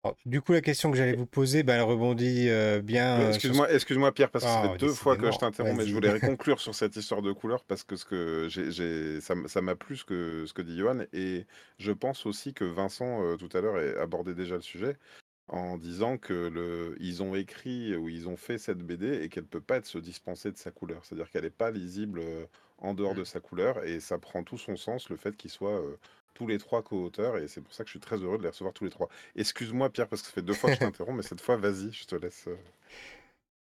Alors, 0.03 0.17
du 0.25 0.41
coup, 0.41 0.51
la 0.53 0.61
question 0.61 0.91
que 0.91 0.97
j'allais 0.97 1.15
vous 1.15 1.25
poser, 1.25 1.63
bah, 1.63 1.73
elle 1.75 1.81
rebondit 1.81 2.47
euh, 2.49 2.81
bien 2.81 3.27
Mais 3.27 3.39
sur 3.39 3.55
ce 3.55 3.61
Excuse-moi, 3.61 3.71
excuse-moi 3.73 4.13
Pierre, 4.13 4.29
parce 4.29 4.45
que 4.45 4.51
ça 4.51 4.59
Ah, 4.59 4.61
fait 4.61 4.77
deux 4.77 4.93
fois 4.93 5.17
que 5.17 5.31
je 5.31 5.39
décidément, 5.39 5.39
t'interromps, 5.39 5.75
mais 5.77 5.85
je 5.87 5.93
vas-y. 5.93 5.95
voulais 5.95 6.19
conclure 6.21 6.59
sur 6.59 6.75
cette 6.75 6.95
histoire 6.95 7.21
de 7.23 7.31
couleur 7.31 7.63
parce 7.63 7.83
que 7.83 7.95
ce 7.95 8.05
que 8.05 8.47
j'ai, 8.49 8.71
j'ai- 8.71 9.19
ça 9.21 9.61
m'a 9.61 9.75
plu 9.75 9.95
ce 9.97 10.05
que, 10.05 10.45
ce 10.45 10.53
que 10.53 10.61
dit 10.61 10.77
Johan 10.77 10.99
et 11.13 11.47
je 11.79 11.91
pense 11.91 12.25
aussi 12.25 12.53
que 12.53 12.65
Vincent 12.65 13.23
euh, 13.23 13.37
tout 13.37 13.49
à 13.57 13.61
l'heure 13.61 13.77
a 13.77 14.01
abordé 14.01 14.35
déjà 14.35 14.55
le 14.55 14.61
sujet 14.61 14.97
en 15.47 15.77
disant 15.77 16.17
que 16.17 16.33
le, 16.33 16.95
ils 16.99 17.21
ont 17.23 17.35
écrit 17.35 17.95
ou 17.95 18.09
ils 18.09 18.27
ont 18.27 18.37
fait 18.37 18.57
cette 18.57 18.79
BD 18.79 19.21
et 19.23 19.29
qu'elle 19.29 19.45
peut 19.45 19.61
pas 19.61 19.77
être 19.77 19.85
se 19.85 19.97
dispenser 19.99 20.51
de 20.51 20.57
sa 20.57 20.71
couleur, 20.71 21.03
c'est-à-dire 21.05 21.29
qu'elle 21.31 21.43
n'est 21.43 21.49
pas 21.51 21.71
lisible 21.71 22.19
euh, 22.19 22.45
en 22.79 22.93
dehors 22.93 23.15
de 23.15 23.23
sa 23.23 23.39
couleur 23.39 23.83
et 23.85 23.99
ça 23.99 24.17
prend 24.17 24.43
tout 24.43 24.57
son 24.57 24.75
sens 24.77 25.09
le 25.09 25.17
fait 25.17 25.35
qu'ils 25.37 25.51
soient 25.51 25.79
euh, 25.79 25.97
tous 26.33 26.47
les 26.47 26.57
trois 26.57 26.83
co-auteurs 26.83 27.37
et 27.37 27.47
c'est 27.47 27.61
pour 27.61 27.73
ça 27.73 27.83
que 27.83 27.87
je 27.89 27.91
suis 27.93 27.99
très 27.99 28.17
heureux 28.17 28.37
de 28.37 28.43
les 28.43 28.49
recevoir 28.49 28.73
tous 28.73 28.85
les 28.85 28.89
trois. 28.89 29.09
Excuse-moi 29.35 29.89
Pierre 29.91 30.07
parce 30.07 30.21
que 30.21 30.27
ça 30.29 30.33
fait 30.33 30.41
deux 30.41 30.55
fois 30.55 30.69
que 30.71 30.75
je 30.75 30.79
t'interromps, 30.81 31.17
mais 31.17 31.23
cette 31.23 31.41
fois 31.41 31.57
vas-y, 31.57 31.91
je 31.91 32.05
te 32.05 32.15
laisse. 32.15 32.45
euh. 32.47 32.55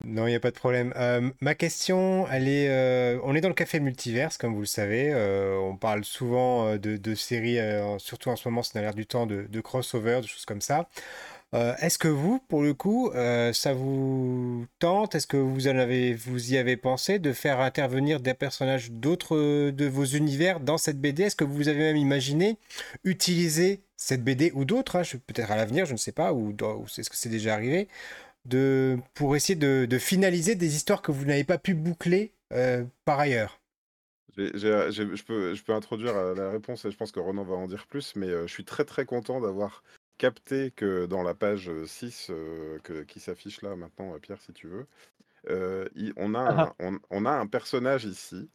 Non, 0.04 0.26
il 0.26 0.30
n'y 0.30 0.36
a 0.36 0.40
pas 0.40 0.50
de 0.50 0.56
problème. 0.56 0.92
Euh, 0.96 1.30
ma 1.40 1.54
question, 1.54 2.26
elle 2.30 2.46
est, 2.48 2.68
euh, 2.68 3.18
on 3.22 3.34
est 3.34 3.40
dans 3.40 3.48
le 3.48 3.54
café 3.54 3.80
multiverse, 3.80 4.36
comme 4.36 4.52
vous 4.52 4.60
le 4.60 4.66
savez. 4.66 5.10
Euh, 5.14 5.56
on 5.56 5.76
parle 5.76 6.04
souvent 6.04 6.66
euh, 6.66 6.78
de, 6.78 6.96
de 6.98 7.14
séries, 7.14 7.58
euh, 7.58 7.98
surtout 7.98 8.28
en 8.28 8.36
ce 8.36 8.46
moment, 8.48 8.62
c'est 8.62 8.74
dans 8.74 8.82
l'air 8.82 8.92
du 8.94 9.06
temps, 9.06 9.24
de, 9.26 9.46
de 9.48 9.60
crossover, 9.62 10.20
de 10.20 10.26
choses 10.26 10.44
comme 10.44 10.60
ça. 10.60 10.88
Euh, 11.54 11.74
est-ce 11.78 11.98
que 11.98 12.08
vous, 12.08 12.40
pour 12.48 12.62
le 12.62 12.74
coup, 12.74 13.10
euh, 13.10 13.52
ça 13.52 13.74
vous 13.74 14.66
tente? 14.80 15.14
Est-ce 15.14 15.28
que 15.28 15.36
vous 15.36 15.68
en 15.68 15.78
avez, 15.78 16.12
vous 16.12 16.52
y 16.52 16.56
avez 16.56 16.76
pensé 16.76 17.20
de 17.20 17.32
faire 17.32 17.60
intervenir 17.60 18.18
des 18.18 18.34
personnages 18.34 18.90
d'autres 18.90 19.70
de 19.70 19.86
vos 19.86 20.04
univers 20.04 20.58
dans 20.58 20.78
cette 20.78 21.00
BD? 21.00 21.24
Est-ce 21.24 21.36
que 21.36 21.44
vous 21.44 21.68
avez 21.68 21.78
même 21.78 21.96
imaginé 21.96 22.58
utiliser 23.04 23.82
cette 23.96 24.24
BD 24.24 24.50
ou 24.54 24.64
d'autres, 24.64 24.96
hein, 24.96 25.02
peut-être 25.28 25.52
à 25.52 25.56
l'avenir, 25.56 25.86
je 25.86 25.92
ne 25.92 25.98
sais 25.98 26.12
pas, 26.12 26.32
ou, 26.32 26.50
est-ce 26.50 27.08
que 27.08 27.16
c'est 27.16 27.28
déjà 27.28 27.54
arrivé, 27.54 27.86
de, 28.46 28.98
pour 29.14 29.36
essayer 29.36 29.54
de, 29.54 29.98
finaliser 29.98 30.56
des 30.56 30.74
histoires 30.74 31.02
que 31.02 31.12
vous 31.12 31.24
n'avez 31.24 31.44
pas 31.44 31.58
pu 31.58 31.74
boucler 31.74 32.32
euh, 32.52 32.84
par 33.04 33.20
ailleurs? 33.20 33.60
Je, 34.36 35.22
peux, 35.22 35.54
je 35.54 35.62
peux 35.62 35.72
introduire 35.72 36.14
la 36.34 36.50
réponse 36.50 36.84
et 36.84 36.90
je 36.90 36.96
pense 36.96 37.12
que 37.12 37.20
Ronan 37.20 37.44
va 37.44 37.54
en 37.54 37.68
dire 37.68 37.86
plus, 37.86 38.16
mais 38.16 38.28
je 38.28 38.52
suis 38.52 38.64
très 38.64 38.84
très 38.84 39.04
content 39.04 39.40
d'avoir 39.40 39.84
capté 40.18 40.70
que 40.70 41.06
dans 41.06 41.22
la 41.22 41.34
page 41.34 41.68
euh, 41.68 41.86
6 41.86 42.28
euh, 42.30 42.78
que- 42.80 43.02
qui 43.02 43.20
s'affiche 43.20 43.62
là 43.62 43.76
maintenant, 43.76 44.14
euh, 44.14 44.18
Pierre, 44.18 44.40
si 44.40 44.52
tu 44.52 44.68
veux, 44.68 44.86
euh, 45.48 45.88
il- 45.94 46.12
on, 46.16 46.34
a 46.34 46.40
Ah 46.40 46.74
un, 46.80 46.94
on, 46.94 46.98
on 47.10 47.26
a 47.26 47.30
un 47.32 47.46
personnage 47.46 48.04
ici 48.04 48.50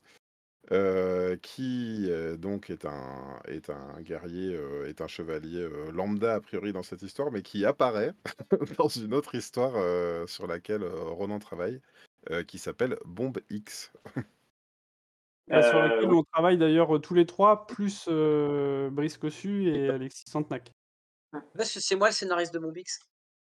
euh, 0.71 1.35
qui 1.37 2.05
euh, 2.09 2.37
donc 2.37 2.69
est 2.69 2.85
un, 2.85 3.39
est 3.47 3.69
un 3.69 4.01
guerrier, 4.01 4.53
euh, 4.55 4.87
est 4.87 5.01
un 5.01 5.07
chevalier 5.07 5.61
euh, 5.61 5.91
lambda 5.91 6.35
a 6.35 6.41
priori 6.41 6.73
dans 6.73 6.83
cette 6.83 7.01
histoire, 7.01 7.31
mais 7.31 7.41
qui 7.41 7.65
apparaît 7.65 8.13
dans 8.77 8.87
une 8.89 9.13
autre 9.13 9.35
histoire 9.35 9.73
euh, 9.75 10.27
sur 10.27 10.47
laquelle 10.47 10.83
euh, 10.83 11.03
Ronan 11.03 11.39
travaille, 11.39 11.81
euh, 12.29 12.43
qui 12.43 12.59
s'appelle 12.59 12.97
Bombe 13.05 13.39
X. 13.49 13.91
Bah, 15.47 15.63
sur 15.63 15.79
Euh, 15.79 15.89
lequel 15.89 16.13
on 16.13 16.23
travaille 16.23 16.57
d'ailleurs, 16.59 17.01
tous 17.01 17.15
les 17.15 17.25
3 17.25 17.65
plus, 17.65 18.07
Brice 18.07 19.17
Cossu 19.17 19.67
et 19.69 19.89
Alexis 19.89 20.25
Santenac. 20.27 20.71
Là, 21.33 21.65
c'est 21.65 21.95
moi 21.95 22.07
le 22.07 22.13
scénariste 22.13 22.53
de 22.53 22.59
Montbix. 22.59 22.99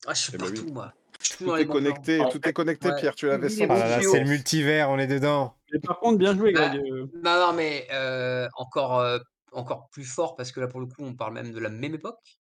Ah, 0.06 0.14
je 0.14 0.22
suis 0.22 0.32
Eh 0.36 0.38
ben 0.38 0.46
oui. 0.52 0.72
moi. 0.72 0.94
Je 1.22 1.28
suis 1.28 1.46
tout 1.46 1.56
est 1.56 1.68
connecté, 1.68 2.24
tout 2.32 2.48
est 2.48 2.54
connecté, 2.54 2.88
Ouais. 2.90 3.00
Pierre, 3.00 3.16
tu 3.16 3.28
l'avais 3.28 3.48
est 3.48 3.68
Ah 3.70 4.02
c'est 4.02 4.20
le 4.20 4.26
multivers, 4.26 4.90
on 4.90 4.98
est 4.98 5.08
dedans. 5.08 5.56
Mais 5.72 5.80
par 5.80 6.00
contre, 6.00 6.18
bien 6.18 6.36
joué 6.36 6.52
Bah, 6.52 6.70
Greg, 6.70 6.82
non, 7.24 7.40
non, 7.48 7.54
mais 7.54 7.88
euh, 7.92 8.48
encore, 8.56 9.00
euh, 9.00 9.20
encore 9.52 9.88
plus 9.92 10.04
fort 10.04 10.36
parce 10.36 10.52
que 10.52 10.60
là, 10.60 10.68
pour 10.68 10.80
le 10.80 10.88
coup, 10.88 10.96
on 11.00 11.16
parle 11.16 11.34
même 11.34 11.52
de 11.52 11.60
la 11.60 11.70
même 11.70 11.94
époque. 11.94 12.40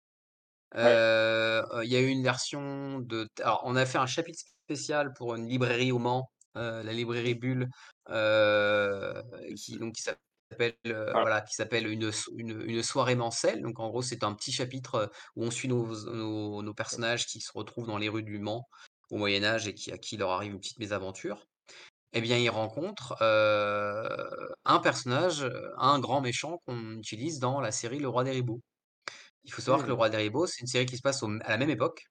il 0.75 0.79
y 0.79 1.95
a 1.95 1.99
eu 1.99 2.07
une 2.07 2.23
version 2.23 2.99
de 2.99 3.27
alors 3.43 3.61
on 3.65 3.75
a 3.75 3.85
fait 3.85 3.97
un 3.97 4.05
chapitre 4.05 4.39
spécial 4.63 5.13
pour 5.13 5.35
une 5.35 5.47
librairie 5.47 5.91
au 5.91 5.99
Mans, 5.99 6.31
la 6.55 6.93
librairie 6.93 7.35
Bulle, 7.35 7.69
qui 8.07 9.77
donc 9.77 9.93
qui 9.95 10.01
s'appelle, 10.01 10.21
voilà, 10.87 11.41
qui 11.41 11.55
s'appelle 11.55 11.87
une 11.87 12.11
une 12.35 12.61
une 12.61 12.83
soirée 12.83 13.15
Mancel. 13.15 13.61
Donc 13.61 13.79
en 13.79 13.89
gros, 13.89 14.01
c'est 14.01 14.23
un 14.23 14.33
petit 14.33 14.51
chapitre, 14.51 15.11
où 15.35 15.43
on 15.43 15.51
suit 15.51 15.67
nos 15.67 15.87
nos 16.11 16.61
nos 16.61 16.73
personnages 16.73 17.25
qui 17.25 17.41
se 17.41 17.51
retrouvent 17.53 17.87
dans 17.87 17.97
les 17.97 18.09
rues 18.09 18.23
du 18.23 18.39
Mans 18.39 18.67
au 19.09 19.17
Moyen 19.17 19.43
Âge 19.43 19.67
et 19.67 19.73
qui 19.73 19.91
à 19.91 19.97
qui 19.97 20.17
leur 20.17 20.31
arrive 20.31 20.51
une 20.53 20.59
petite 20.59 20.79
mésaventure. 20.79 21.45
Et 22.13 22.21
bien, 22.21 22.37
ils 22.37 22.49
rencontrent, 22.49 23.15
un 23.21 24.79
personnage, 24.79 25.47
un 25.77 25.99
grand 25.99 26.21
méchant 26.21 26.59
qu'on 26.65 26.97
utilise 26.97 27.39
dans 27.39 27.61
la 27.61 27.71
série 27.71 27.99
Le 27.99 28.09
Roi 28.09 28.23
des 28.23 28.31
Ribauds. 28.31 28.61
Il 29.43 29.53
faut 29.53 29.61
savoir 29.61 29.83
que 29.83 29.87
Le 29.87 29.93
Mmh. 29.93 29.97
Roi 29.97 30.09
des 30.09 30.17
Ribauds, 30.17 30.47
c'est 30.47 30.61
une 30.61 30.67
série 30.67 30.85
qui 30.85 30.97
se 30.97 31.01
passe 31.01 31.21
au 31.23 31.29
à 31.41 31.49
la 31.49 31.57
même 31.57 31.69
époque. 31.69 32.03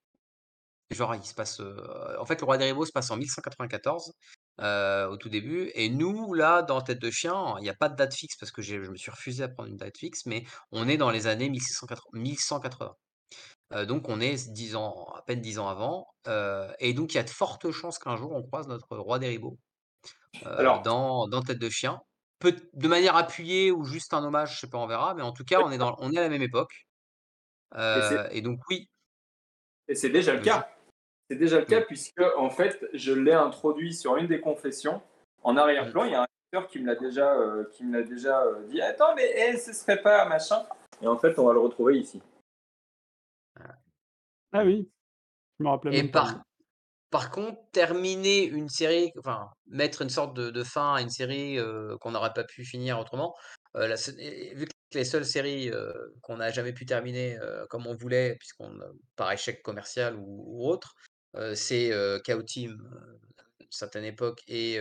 Genre, 0.91 1.15
il 1.17 1.25
se 1.25 1.35
passe, 1.35 1.61
en 1.61 2.25
fait, 2.27 2.41
Le 2.41 2.45
Roi 2.45 2.59
des 2.59 2.67
Ribauds 2.67 2.87
se 2.87 2.93
passe 2.93 3.11
en 3.11 3.17
1194, 3.17 4.13
heu, 4.61 5.07
au 5.11 5.17
tout 5.17 5.29
début 5.29 5.71
et 5.75 5.89
nous, 5.91 6.35
là, 6.35 6.63
dans 6.63 6.81
Tête 6.83 7.01
de 7.01 7.11
chien, 7.11 7.57
il 7.61 7.67
y 7.67 7.69
a 7.71 7.75
pas 7.75 7.89
de 7.89 7.97
date 7.97 8.15
fixe 8.15 8.37
parce 8.37 8.53
que 8.53 8.63
je 8.63 8.77
me 8.77 8.97
suis 8.97 9.11
refusé 9.11 9.45
à 9.45 9.49
prendre 9.49 9.69
une 9.71 9.77
date 9.77 9.99
fixe, 9.99 10.27
mais 10.27 10.45
on 10.73 10.89
est 10.89 10.97
dans 10.97 11.11
les 11.11 11.27
années 11.27 11.49
1680 11.51 12.21
1180. 12.21 12.95
Heu, 13.75 13.87
donc 13.87 14.09
on 14.09 14.21
est 14.21 14.51
10 14.53 14.77
ans, 14.77 15.07
à 15.17 15.23
peine 15.23 15.41
10 15.43 15.59
ans 15.59 15.69
avant, 15.69 16.07
heu 16.29 16.69
et 16.81 16.95
donc 16.95 17.15
il 17.15 17.17
y 17.19 17.21
a 17.21 17.25
de 17.25 17.31
fortes 17.31 17.71
chances 17.73 17.99
qu'un 17.99 18.17
jour 18.17 18.33
on 18.35 18.43
croise 18.45 18.69
notre 18.69 18.97
Roi 18.99 19.19
des 19.21 19.29
Ribauds, 19.29 19.59
heu, 20.47 20.51
Alors, 20.59 20.81
dans 20.81 21.29
dans 21.29 21.43
Tête 21.43 21.59
de 21.61 21.71
chien. 21.71 22.01
Peut 22.41 22.57
de 22.75 22.89
manière 22.89 23.17
appuyée 23.17 23.73
ou 23.73 23.85
juste 23.85 24.15
un 24.15 24.25
hommage, 24.25 24.55
je 24.57 24.61
sais 24.61 24.69
pas, 24.71 24.79
on 24.79 24.87
verra, 24.89 25.15
mais 25.15 25.23
en 25.23 25.33
tout 25.33 25.45
cas, 25.45 25.61
on 25.63 25.71
est 25.73 25.79
dans 25.79 25.97
on 26.01 26.13
est 26.13 26.19
à 26.19 26.23
la 26.23 26.29
même 26.31 26.43
époque, 26.43 26.87
et 27.93 28.21
et 28.31 28.43
donc 28.43 28.61
oui, 28.71 28.89
et 29.89 29.95
c'est 29.95 30.11
déjà 30.11 30.35
le 30.35 30.41
cas. 30.41 30.69
C'est 31.31 31.37
déjà 31.37 31.59
le 31.59 31.67
cas 31.67 31.81
Mmh. 31.81 31.85
puisque 31.85 32.23
en 32.37 32.51
fait, 32.51 32.87
je 32.95 33.13
l'ai 33.13 33.33
introduit 33.33 33.93
sur 33.93 34.17
une 34.17 34.27
des 34.27 34.41
confessions. 34.41 35.03
En 35.43 35.57
arrière-plan, 35.57 36.05
il 36.05 36.13
y 36.13 36.15
a 36.15 36.23
un 36.23 36.27
acteur 36.47 36.69
qui 36.69 36.79
me 36.81 36.87
l'a 36.87 36.95
déjà, 36.95 37.35
euh, 37.35 37.65
qui 37.73 37.85
me 37.85 37.99
l'a 37.99 38.03
déjà 38.03 38.43
euh, 38.43 38.63
dit. 38.67 38.81
Attends, 38.81 39.15
mais 39.15 39.31
eh, 39.37 39.57
ce 39.59 39.73
serait 39.73 40.01
pas 40.01 40.25
machin. 40.27 40.65
Et 41.03 41.07
en 41.07 41.19
fait, 41.19 41.39
on 41.39 41.45
va 41.47 41.53
le 41.53 41.61
retrouver 41.61 41.99
ici. 41.99 42.21
Ah 44.53 44.65
oui, 44.65 44.91
je 45.59 45.65
me 45.65 45.69
rappelais 45.71 45.93
Et 45.93 46.03
même 46.03 46.11
pas. 46.11 46.23
par 46.23 46.43
par 47.11 47.31
contre, 47.31 47.59
terminer 47.73 48.45
une 48.45 48.69
série, 48.69 49.13
enfin, 49.19 49.51
mettre 49.67 50.03
une 50.03 50.11
sorte 50.11 50.35
de 50.37 50.51
de 50.51 50.65
fin 50.65 50.95
à 50.95 51.01
une 51.03 51.11
série, 51.11 51.59
heu, 51.59 51.97
qu'on 52.01 52.11
n'aurait 52.13 52.35
pas 52.35 52.45
pu 52.45 52.65
finir 52.65 52.99
autrement, 52.99 53.35
la 53.75 53.95
vu 53.97 54.67
que 54.67 54.99
les 54.99 55.05
seules 55.05 55.25
séries, 55.25 55.71
qu'on 56.23 56.37
n'a 56.39 56.51
jamais 56.51 56.73
pu 56.75 56.87
terminer, 56.87 57.39
comme 57.71 57.87
on 57.87 57.95
voulait, 57.97 58.37
puisqu'on 58.39 58.81
a 58.81 58.87
par 59.17 59.33
échec 59.33 59.63
commercial 59.63 60.17
ou 60.17 60.45
ou 60.49 60.69
autre, 60.69 60.95
c'est, 61.55 61.91
heu, 61.93 62.21
KO 62.25 62.43
Team, 62.43 62.89
certaine 63.71 64.05
époque 64.05 64.43
et 64.49 64.79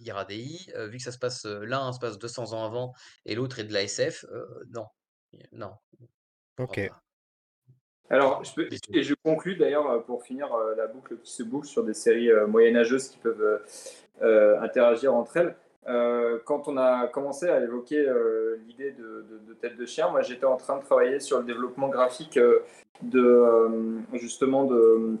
Iradei, 0.00 0.58
vu 0.88 0.98
que 0.98 1.02
ça 1.02 1.12
se 1.12 1.18
passe, 1.18 1.44
l'un 1.44 1.92
se 1.92 1.98
passe 1.98 2.18
200 2.18 2.52
ans 2.52 2.64
avant 2.64 2.92
et 3.26 3.34
l'autre 3.34 3.58
est 3.58 3.64
de 3.64 3.72
la 3.72 3.82
SF, 3.82 4.24
non, 4.70 4.86
non, 5.52 5.72
OK. 6.58 6.80
Alors, 8.10 8.44
je 8.44 8.54
peux, 8.54 8.68
et 8.92 9.02
je 9.02 9.14
conclus 9.24 9.56
d'ailleurs 9.56 9.90
euh, 9.90 9.98
pour 9.98 10.22
finir 10.22 10.52
euh, 10.54 10.74
la 10.76 10.86
boucle 10.86 11.16
qui 11.22 11.32
se 11.32 11.42
boucle 11.42 11.66
sur 11.66 11.82
des 11.84 11.94
séries 11.94 12.30
euh, 12.30 12.46
moyenâgeuses 12.46 13.08
qui 13.08 13.16
peuvent 13.16 13.40
euh, 13.42 13.58
euh, 14.22 14.60
interagir 14.60 15.14
entre 15.14 15.38
elles. 15.38 15.56
Euh, 15.88 16.38
quand 16.44 16.68
on 16.68 16.76
a 16.76 17.08
commencé 17.08 17.48
à 17.48 17.60
évoquer 17.62 18.06
euh, 18.06 18.58
l'idée 18.66 18.92
de, 18.92 19.26
de- 19.30 19.38
de 19.48 19.54
tête 19.54 19.76
de 19.76 19.86
chien, 19.86 20.10
moi 20.10 20.20
j'étais 20.20 20.44
en 20.44 20.56
train 20.58 20.78
de 20.78 20.84
travailler 20.84 21.18
sur 21.18 21.38
le 21.38 21.44
développement 21.44 21.88
graphique 21.88 22.36
euh, 22.36 22.60
de 23.02 23.20
euh, 23.24 23.98
justement 24.14 24.64
de, 24.64 25.16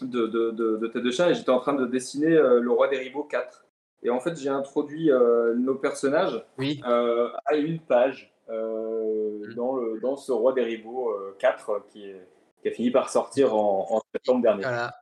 de, 0.00 0.26
de, 0.26 0.50
de- 0.50 0.76
de 0.78 0.86
tête 0.88 1.02
de 1.02 1.10
chien 1.10 1.28
et 1.28 1.34
j'étais 1.34 1.50
en 1.50 1.60
train 1.60 1.74
de 1.74 1.86
dessiner 1.86 2.34
euh, 2.36 2.60
le 2.60 2.70
roi 2.70 2.88
des 2.88 2.98
ribauds 2.98 3.24
4. 3.24 3.66
Et 4.02 4.10
en 4.10 4.18
fait, 4.20 4.36
j'ai 4.36 4.48
introduit 4.48 5.10
euh, 5.12 5.54
nos 5.54 5.76
personnages 5.76 6.44
Oui, 6.58 6.80
euh, 6.86 7.30
à 7.44 7.54
une 7.56 7.80
page 7.80 8.32
euh, 8.48 9.22
Mmh. 9.46 9.54
dans, 9.54 9.76
le, 9.76 10.00
dans 10.00 10.16
ce 10.16 10.30
roi 10.32 10.52
des 10.52 10.62
euh, 11.10 11.36
4 11.38 11.84
qui, 11.90 12.04
est- 12.04 12.28
qui 12.62 12.68
a 12.68 12.72
fini 12.72 12.90
par 12.90 13.10
sortir 13.10 13.54
en, 13.54 13.86
en 13.90 14.00
septembre 14.14 14.42
dernier. 14.42 14.62
voilà. 14.62 14.94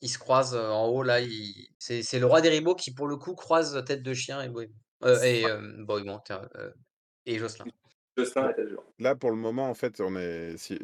Ils 0.00 0.08
se 0.08 0.18
croisent, 0.18 0.54
en 0.54 0.86
haut 0.86 1.02
là, 1.02 1.20
ils 1.20 1.68
c'est 1.78 2.18
le 2.18 2.26
roi 2.26 2.40
des 2.40 2.48
ribauds 2.50 2.76
qui 2.76 2.94
pour 2.94 3.08
le 3.08 3.16
coup 3.16 3.34
croise 3.34 3.82
Tête 3.84 4.02
de 4.02 4.14
chien 4.14 4.40
et. 4.42 4.48
Heu 5.04 5.24
et 5.24 5.44
tiens, 6.24 6.42
heu 6.56 6.74
et 7.26 7.38
Jocelyn. 7.38 7.66
Justin 8.18 8.52
jour. 8.68 8.84
Là, 9.00 9.14
pour 9.14 9.30
le 9.30 9.36
moment, 9.36 9.70
en 9.70 9.74
fait, 9.74 10.00
on 10.00 10.16
est, 10.16 10.56
si, 10.56 10.76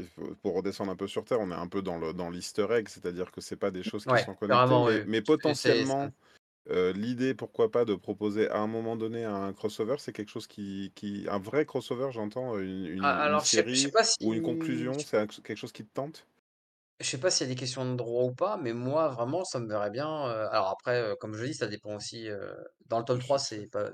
pour 0.43 0.55
redescendre 0.55 0.93
un 0.93 0.97
peu 0.97 1.09
sur 1.09 1.24
Terre, 1.24 1.41
on 1.41 1.51
est 1.51 1.55
un 1.55 1.66
peu 1.68 1.82
dans 1.82 1.99
le 1.99 2.12
dans 2.14 2.30
l'easter 2.30 2.66
egg, 2.70 2.89
c'est-à-dire 2.89 3.32
que 3.32 3.41
c'est 3.41 3.57
pas 3.57 3.72
des 3.72 3.82
choses 3.82 4.07
qui 4.07 4.16
Ouais, 4.16 4.20
sont 4.20 4.35
connectées, 4.37 4.78
mais, 4.78 5.05
oui. 5.07 5.22
potentiellement, 5.22 6.14
euh, 6.70 6.93
l'idée, 6.93 7.35
pourquoi 7.35 7.70
pas, 7.70 7.85
de 7.87 7.95
proposer 7.97 8.49
à 8.51 8.59
un 8.61 8.68
moment 8.68 8.97
donné 8.97 9.24
un 9.24 9.53
crossover, 9.55 9.97
c'est 9.99 10.12
quelque 10.12 10.30
chose 10.30 10.47
qui, 10.49 10.93
qui, 10.97 11.26
un 11.30 11.39
vrai 11.41 11.66
crossover, 11.66 12.11
j'entends, 12.12 12.59
une, 12.59 12.87
une, 12.87 13.07
a 13.07 13.22
une 13.22 13.41
alors 13.41 13.45
je 13.45 13.51
sais 13.53 13.66
je 13.72 13.80
sais 13.80 13.91
série 13.91 13.99
ou 14.20 14.35
une 14.35 14.43
si 14.43 14.43
conclusion, 14.43 15.03
c'est 15.03 15.26
quelque 15.43 15.57
chose 15.59 15.72
qui 15.72 15.85
te 15.87 15.93
tente? 15.95 16.28
Je 17.01 17.07
sais 17.11 17.18
pas 17.18 17.28
s'il 17.30 17.49
y 17.49 17.51
a 17.51 17.55
des 17.55 17.59
questions 17.59 17.84
de 17.90 17.97
droit 17.97 18.22
ou 18.24 18.34
pas, 18.34 18.57
mais 18.57 18.72
moi 18.72 19.09
vraiment 19.09 19.45
ça 19.45 19.59
me 19.59 19.66
verrait 19.68 19.90
bien, 19.90 20.07
alors 20.26 20.68
après, 20.68 21.16
comme 21.18 21.34
je 21.34 21.45
dis, 21.45 21.55
ça 21.55 21.66
dépend 21.66 21.97
aussi, 21.97 22.28
dans 22.86 23.01
le 23.01 23.05
tome 23.05 23.18
Du 23.18 23.24
3 23.24 23.38
succès. 23.38 23.62
c'est 23.62 23.66
pas 23.66 23.90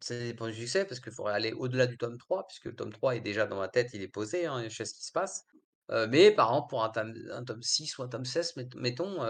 ça 0.00 0.18
dépend 0.18 0.46
du 0.46 0.54
succès 0.54 0.86
parce 0.86 1.00
qu'il 1.00 1.12
faudrait 1.12 1.34
aller 1.34 1.52
au-delà 1.52 1.86
du 1.86 1.98
tome 1.98 2.16
3 2.18 2.46
puisque 2.46 2.64
le 2.66 2.74
tome 2.74 2.90
3 2.92 3.16
est 3.16 3.20
déjà 3.20 3.46
dans 3.46 3.58
ma 3.58 3.68
tête, 3.68 3.90
il 3.92 4.00
est 4.02 4.08
posé, 4.08 4.46
hein, 4.46 4.62
je 4.66 4.74
sais 4.74 4.84
ce 4.86 4.94
qui 4.94 5.04
se 5.04 5.12
passe. 5.12 5.44
Mais 6.08 6.30
par 6.30 6.48
exemple 6.48 6.68
pour 6.70 6.82
un 6.84 6.88
tome 6.88 7.12
un 7.30 7.44
tome 7.44 7.62
6 7.62 7.98
ou 7.98 8.02
un 8.02 8.08
tome 8.08 8.24
16 8.24 8.56
mett 8.56 8.74
mettons, 8.76 9.20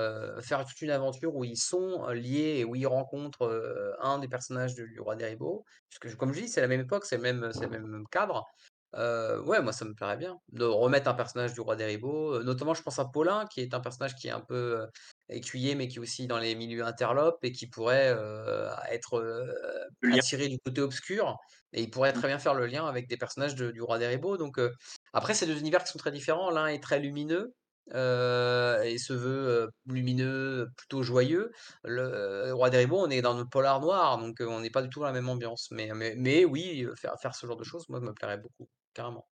faire 0.41 0.65
toute 0.65 0.81
une 0.81 0.91
aventure 0.91 1.35
où 1.35 1.43
ils 1.45 1.57
sont, 1.57 2.07
liés 2.11 2.59
et 2.59 2.65
où 2.65 2.77
ils 2.77 2.87
rencontrent, 2.87 3.97
un 4.01 4.19
des 4.21 4.29
personnages 4.29 4.75
du 4.75 4.89
du 4.93 5.01
Roi 5.01 5.17
des 5.17 5.27
Ribauds, 5.27 5.65
puisque 5.91 6.17
comme 6.17 6.33
je 6.33 6.41
dis, 6.43 6.49
c'est 6.49 6.61
la 6.61 6.69
même 6.69 6.83
époque, 6.83 7.05
c'est 7.05 7.17
le 7.17 7.23
même 7.23 7.53
c'est 7.53 7.67
le 7.67 7.81
même 7.81 8.05
cadre. 8.13 8.47
Heu, 8.95 9.41
ouais, 9.47 9.63
moi 9.63 9.73
ça 9.73 9.85
me 9.87 9.95
plairait 9.95 10.17
bien, 10.19 10.37
de 10.53 10.65
remettre 10.65 11.09
un 11.09 11.15
personnage 11.15 11.55
du 11.55 11.61
Roi 11.61 11.77
des 11.77 11.97
heu, 11.97 12.43
notamment 12.45 12.75
je 12.75 12.83
pense 12.83 12.99
à 12.99 13.07
Paulin 13.07 13.47
qui 13.51 13.61
est 13.61 13.73
un 13.75 13.81
personnage 13.81 14.15
qui 14.17 14.29
est 14.29 14.31
un 14.31 14.41
peu, 14.41 14.83
heu, 14.83 14.87
écuyer, 15.31 15.75
mais 15.75 15.89
qui 15.89 15.97
est 15.97 16.01
aussi 16.01 16.27
dans 16.27 16.39
les 16.39 16.55
milieux 16.55 16.85
interlopes 16.85 17.39
et 17.43 17.53
qui 17.53 17.69
pourrait, 17.69 18.13
heu, 18.15 18.69
être, 18.91 19.19
heu, 19.19 19.55
Le 20.01 20.11
lien. 20.11 20.23
attiré 20.23 20.49
du 20.49 20.59
côté 20.59 20.81
obscur 20.83 21.37
et 21.73 21.83
il 21.83 21.91
pourrait 21.91 22.13
très 22.13 22.29
bien 22.29 22.39
faire 22.39 22.55
le 22.55 22.67
lien 22.67 22.85
avec 22.87 23.09
des 23.09 23.17
personnages 23.17 23.55
de 23.55 23.71
du 23.71 23.81
Roi 23.83 23.99
des 23.99 24.07
Ribauds 24.09 24.37
donc 24.37 24.59
heu, 24.59 24.73
après 25.15 25.33
c'est 25.35 25.47
2 25.47 25.59
univers 25.59 25.83
qui 25.85 25.91
sont 25.93 25.99
très 25.99 26.13
différents. 26.13 26.51
L'un 26.51 26.67
est 26.67 26.83
très 26.83 26.99
lumineux, 27.01 27.55
heu 27.95 28.81
et 28.85 28.99
se 28.99 29.13
veut, 29.15 29.49
heu, 29.67 29.71
lumineux, 29.87 30.69
plutôt 30.77 31.03
joyeux. 31.03 31.51
Le, 31.85 32.53
Roi 32.53 32.69
des 32.71 32.79
Ribauds, 32.79 32.99
on 33.07 33.11
est 33.11 33.23
dans 33.23 33.35
le 33.39 33.47
polar 33.49 33.81
noir 33.81 34.19
donc 34.19 34.41
heu, 34.43 34.49
on 34.49 34.61
n'est 34.61 34.71
pas 34.71 34.83
du 34.83 34.91
tout 34.91 35.01
dans 35.01 35.07
la 35.07 35.13
même 35.13 35.29
ambiance 35.31 35.69
mais 35.71 35.91
mais 35.95 36.15
mais 36.17 36.45
oui, 36.45 36.85
heu, 36.85 36.95
faire 36.97 37.15
faire 37.23 37.35
ce 37.35 37.47
genre 37.47 37.57
de 37.57 37.65
choses, 37.65 37.89
moi, 37.89 38.01
ça 38.01 38.05
me 38.07 38.13
plairait 38.15 38.39
beaucoup. 38.39 38.69
Carrément. 38.95 39.27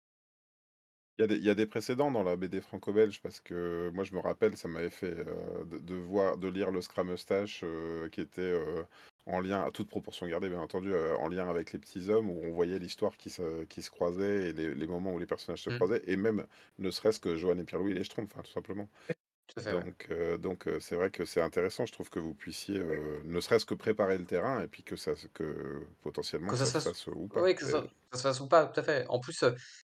Il 1.17 1.21
y 1.23 1.25
a 1.25 1.27
des, 1.27 1.35
il 1.35 1.43
y 1.43 1.49
a 1.49 1.55
des 1.55 1.65
précédents 1.67 2.11
dans 2.11 2.23
la 2.23 2.37
BD 2.37 2.61
franco-belge 2.61 3.21
parce 3.21 3.41
que 3.41 3.89
moi 3.93 4.05
je 4.05 4.13
me 4.13 4.19
rappelle, 4.19 4.55
ça 4.55 4.69
m'avait 4.69 4.89
fait 4.89 5.13
euh, 5.27 5.65
de, 5.65 5.77
de 5.79 5.95
voir, 5.95 6.37
de 6.37 6.47
lire 6.47 6.71
le 6.71 6.81
Scrum 6.81 7.11
Eustache 7.11 7.61
euh, 7.65 8.07
qui 8.09 8.21
était 8.21 8.41
euh, 8.41 8.83
en 9.25 9.41
lien, 9.41 9.61
à 9.63 9.71
toute 9.71 9.89
proportion 9.89 10.25
gardée 10.27 10.47
bien 10.49 10.61
entendu, 10.61 10.93
euh, 10.93 11.17
en 11.17 11.27
lien 11.27 11.49
avec 11.49 11.73
les 11.73 11.79
petits 11.79 12.09
hommes 12.09 12.29
où 12.29 12.39
on 12.41 12.51
voyait 12.53 12.79
l'histoire 12.79 13.17
qui 13.17 13.29
se, 13.29 13.65
qui 13.65 13.81
se 13.81 13.91
croisait 13.91 14.49
et 14.49 14.53
les, 14.53 14.73
les 14.73 14.87
moments 14.87 15.11
où 15.13 15.19
les 15.19 15.25
personnages 15.25 15.61
se 15.63 15.69
Mmh. 15.69 15.79
croisaient 15.79 16.01
et 16.07 16.15
même 16.15 16.45
ne 16.77 16.89
serait-ce 16.89 17.19
que 17.19 17.35
Johan 17.35 17.57
et 17.57 17.65
Pierre-Louis 17.65 17.91
et 17.91 17.95
les 17.95 18.03
Schtroumpfs, 18.05 18.31
enfin, 18.33 18.43
tout 18.43 18.51
simplement. 18.51 18.89
Tout 19.49 19.59
à 19.59 19.63
fait, 19.63 19.73
ouais. 19.73 19.85
Donc, 19.85 20.07
euh, 20.11 20.37
donc 20.37 20.67
euh, 20.67 20.79
c'est 20.79 20.95
vrai 20.95 21.11
que 21.11 21.25
c'est 21.25 21.41
intéressant, 21.41 21.85
je 21.85 21.91
trouve 21.93 22.09
que 22.09 22.19
vous 22.19 22.33
puissiez 22.35 22.77
euh, 22.79 23.21
ne 23.25 23.39
serait-ce 23.41 23.65
que 23.65 23.73
préparer 23.75 24.17
le 24.17 24.25
terrain 24.25 24.61
et 24.63 24.67
puis 24.67 24.83
que 24.83 24.95
ça, 24.95 25.13
que 25.33 25.85
potentiellement 26.01 26.51
Que 26.51 26.57
ça 26.57 26.65
ça 26.65 26.65
se 26.65 26.71
se 26.71 26.77
fasse 26.77 26.89
fasse 26.89 27.07
ou 27.07 27.27
pas. 27.27 27.43
oui, 27.43 27.55
que 27.55 27.61
Et- 27.61 27.65
ça 27.65 27.83
ça 28.11 28.17
se 28.17 28.23
fasse 28.23 28.39
ou 28.41 28.47
pas, 28.47 28.65
tout 28.67 28.79
à 28.79 28.83
fait. 28.83 29.05
En 29.07 29.19
plus, 29.19 29.43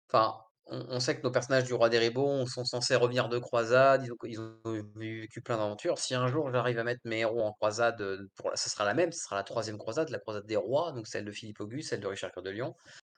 enfin, 0.09 0.39
on 0.67 0.79
on 0.97 1.01
sait 1.01 1.17
que 1.17 1.23
nos 1.23 1.31
personnages 1.33 1.65
du 1.65 1.75
Roi 1.75 1.89
des 1.91 1.99
Ribauds 1.99 2.47
sont 2.47 2.65
censés 2.65 2.95
revenir 2.97 3.29
de 3.29 3.39
croisade, 3.39 4.05
ils 4.05 4.13
ont 4.13 4.17
ils 4.25 4.41
ont 4.41 4.61
vécu 4.97 5.43
plein 5.43 5.57
d'aventures. 5.59 5.99
Si 5.99 6.15
un 6.15 6.29
jour 6.29 6.51
j'arrive 6.53 6.79
à 6.79 6.85
mettre 6.85 7.01
mes 7.05 7.21
héros 7.21 7.43
en 7.43 7.53
croisade, 7.53 8.01
heu, 8.01 8.29
pour 8.37 8.51
la 8.51 8.57
ce 8.57 8.71
sera 8.71 8.85
la 8.85 8.95
même, 8.95 9.13
ce 9.13 9.21
sera 9.25 9.37
la 9.37 9.43
troisième 9.45 9.79
croisade, 9.79 10.11
la 10.11 10.21
croisade 10.21 10.47
des 10.47 10.57
rois, 10.57 10.93
donc 10.93 11.07
celle 11.09 11.25
de 11.25 11.33
Philippe 11.33 11.61
Auguste, 11.61 11.91
celle 11.91 12.01
de 12.01 12.07
Richard 12.07 12.33
Cœur 12.33 12.43
de 12.45 12.51
Lion. 12.51 12.75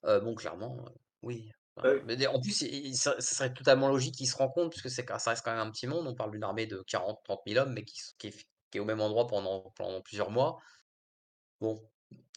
Heu, 0.07 0.20
bon 0.20 0.34
clairement, 0.34 0.87
oui. 1.22 1.51
Enfin, 1.78 1.90
mais 2.06 2.26
en 2.26 2.40
plus, 2.40 2.52
ça 2.94 3.20
ça 3.20 3.34
serait 3.36 3.52
totalement 3.54 3.88
logique 3.88 4.14
qu'ils 4.16 4.28
se 4.28 4.36
rencontrent 4.36 4.70
puisque 4.70 4.90
ça 4.90 5.02
reste 5.30 5.44
quand 5.44 5.52
même 5.52 5.66
un 5.66 5.70
petit 5.70 5.86
monde. 5.86 6.06
On 6.06 6.14
parle 6.14 6.30
d'une 6.32 6.44
armée 6.44 6.66
de 6.66 6.82
40-30 6.86 7.42
000 7.46 7.58
hommes, 7.58 7.72
mais 7.74 7.84
qui 7.84 8.00
est 8.28 8.30
f 8.30 8.44
qui 8.70 8.78
est 8.78 8.80
au 8.80 8.84
même 8.86 9.00
endroit 9.00 9.26
pendant 9.26 9.72
pendant 9.76 10.00
plusieurs 10.02 10.30
mois. 10.30 10.58
Bon, 11.60 11.90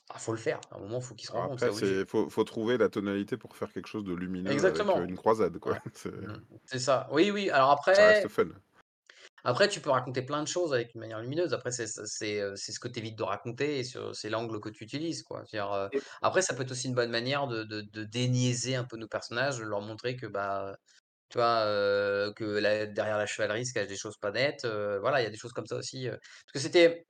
ah, 0.09 0.19
faut 0.19 0.33
le 0.33 0.37
faire. 0.39 0.61
À 0.71 0.77
un 0.77 0.79
moment, 0.81 1.01
faut 1.01 1.15
qu'ils 1.15 1.27
se 1.27 1.33
rencontrent, 1.33 1.63
après, 1.63 1.71
c'est 1.71 2.05
faut, 2.07 2.29
faut 2.29 2.43
trouver 2.43 2.77
la 2.77 2.89
tonalité 2.89 3.37
pour 3.37 3.55
faire 3.55 3.71
quelque 3.73 3.87
chose 3.87 4.03
de 4.03 4.13
lumineux 4.13 4.63
avec 4.63 4.95
euh, 4.95 5.03
Exactement. 5.03 5.05
une 5.05 5.15
croisade, 5.15 5.57
quoi. 5.59 5.77
C'est- 5.93 6.11
Mmh. 6.21 6.37
C'est 6.65 6.79
ça. 6.79 7.07
Oui, 7.11 7.31
oui. 7.31 7.49
Alors 7.49 7.71
Ça 7.91 8.05
reste 8.07 8.23
après 8.23 8.29
fun. 8.29 8.47
Après 9.43 9.67
tu 9.69 9.81
peux 9.81 9.89
raconter 9.91 10.21
plein 10.23 10.43
de 10.43 10.47
choses 10.47 10.73
avec 10.73 10.93
une 10.95 11.01
manière 11.01 11.19
lumineuse. 11.21 11.53
Après 11.53 11.71
c'est 11.71 11.87
c'est 11.87 12.71
ce 12.71 12.79
que 12.79 12.87
tu 12.87 12.99
évites 12.99 13.17
de 13.17 13.23
raconter 13.23 13.79
et 13.79 13.83
ce 13.83 14.13
c'est 14.13 14.29
l'angle 14.29 14.59
que 14.59 14.69
tu 14.69 14.83
utilises, 14.83 15.23
quoi. 15.23 15.43
C'est-à-dire, 15.45 15.73
heu, 15.73 15.89
Et- 15.91 16.03
après 16.21 16.41
ça 16.41 16.53
peut 16.55 16.63
être 16.63 16.71
aussi 16.71 16.87
une 16.87 16.95
bonne 16.95 17.11
manière 17.11 17.47
de 17.47 17.63
de 17.63 17.81
de 17.81 18.03
déniaiser 18.03 18.75
un 18.75 18.83
peu 18.85 18.97
nos 18.97 19.07
personnages, 19.07 19.57
de 19.59 19.63
leur 19.63 19.81
montrer 19.81 20.15
que, 20.15 20.25
bah, 20.27 20.75
Tu 21.29 21.37
vois, 21.39 21.65
que 22.35 22.59
derrière 22.85 23.17
la 23.17 23.25
chevalerie 23.27 23.65
se 23.65 23.73
cachent 23.73 23.87
des 23.87 23.97
choses 23.97 24.17
pas 24.17 24.31
nettes, 24.31 24.65
voilà, 24.65 25.21
il 25.21 25.23
y 25.25 25.27
a 25.27 25.29
des 25.31 25.37
choses 25.37 25.53
comme 25.53 25.67
ça 25.67 25.75
aussi, 25.77 26.07
parce 26.09 26.19
que 26.53 26.59
c'était 26.59 27.05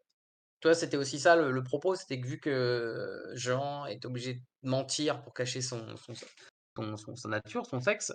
tu 0.62 0.68
vois, 0.68 0.76
c'était 0.76 0.98
aussi 0.98 1.20
ça 1.20 1.36
le 1.38 1.64
propos, 1.64 1.96
c'était 1.96 2.20
que 2.20 2.28
vu 2.28 2.40
que 2.40 3.24
Jean 3.36 3.86
est 3.86 4.04
obligé 4.06 4.36
de 4.36 4.42
mentir 4.70 5.22
pour 5.22 5.34
cacher 5.34 5.62
son 5.62 5.96
son 5.98 6.14
son 6.98 7.16
sa 7.16 7.30
nature, 7.30 7.66
son 7.66 7.80
sexe, 7.82 8.12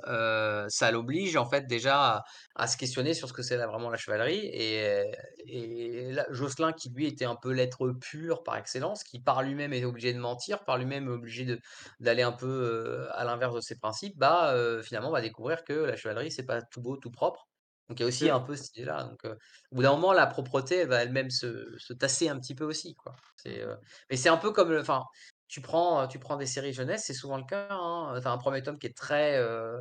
ça 0.68 0.90
l'oblige 0.92 1.36
en 1.36 1.46
fait 1.46 1.66
déjà 1.66 2.24
à 2.54 2.66
se 2.66 2.76
questionner 2.76 3.14
sur 3.14 3.28
ce 3.28 3.32
que 3.32 3.42
c'est 3.42 3.56
vraiment 3.56 3.90
la 3.90 3.96
chevalerie 3.96 4.46
et 4.46 5.04
et 5.46 6.12
là, 6.12 6.26
Jocelyn 6.30 6.72
qui 6.72 6.90
lui 6.90 7.06
était 7.06 7.24
un 7.24 7.36
peu 7.36 7.52
l'être 7.52 7.90
pur 8.00 8.42
par 8.42 8.56
excellence, 8.56 9.04
qui 9.04 9.20
par 9.20 9.42
lui-même 9.42 9.72
est 9.72 9.84
obligé 9.84 10.12
de 10.12 10.18
mentir, 10.18 10.64
par 10.64 10.78
lui-même 10.78 11.08
est 11.08 11.12
obligé 11.12 11.58
d'aller 12.00 12.22
un 12.22 12.32
peu, 12.32 13.06
à 13.12 13.24
l'inverse 13.24 13.54
de 13.54 13.60
ses 13.60 13.78
principes, 13.78 14.16
bah, 14.18 14.54
finalement 14.82 15.10
va 15.10 15.20
découvrir 15.20 15.64
que 15.64 15.72
la 15.72 15.96
chevalerie 15.96 16.30
c'est 16.32 16.46
pas 16.46 16.62
tout 16.62 16.80
beau, 16.80 16.96
tout 16.96 17.10
propre. 17.10 17.48
Donc 17.90 18.00
il 18.00 18.02
y 18.02 18.04
a 18.04 18.08
aussi 18.08 18.30
un 18.30 18.40
peu 18.40 18.56
cette 18.56 18.74
idée-là, 18.78 19.04
donc 19.04 19.20
au 19.70 19.76
bout 19.76 19.82
d'un 19.82 19.90
moment 19.90 20.14
la 20.14 20.26
propreté 20.26 20.76
elle 20.76 20.88
va 20.88 21.02
elle-même 21.02 21.28
se 21.28 21.76
se 21.76 21.92
tasser 21.92 22.30
un 22.30 22.38
petit 22.40 22.54
peu 22.54 22.64
aussi 22.64 22.94
quoi. 22.94 23.14
C'est, 23.36 23.62
mais 24.10 24.16
c'est 24.16 24.30
un 24.30 24.38
peu 24.38 24.52
comme, 24.52 24.74
enfin 24.78 25.02
tu 25.48 25.60
prends, 25.60 26.08
tu 26.08 26.18
prends 26.18 26.36
des 26.36 26.46
séries 26.46 26.72
jeunesse, 26.72 27.04
c'est 27.06 27.14
souvent 27.14 27.36
le 27.36 27.44
cas, 27.44 27.68
hein, 27.70 28.18
tu 28.20 28.26
as 28.26 28.30
un 28.30 28.38
premier 28.38 28.62
tome 28.62 28.78
qui 28.78 28.86
est 28.86 28.96
très, 28.96 29.40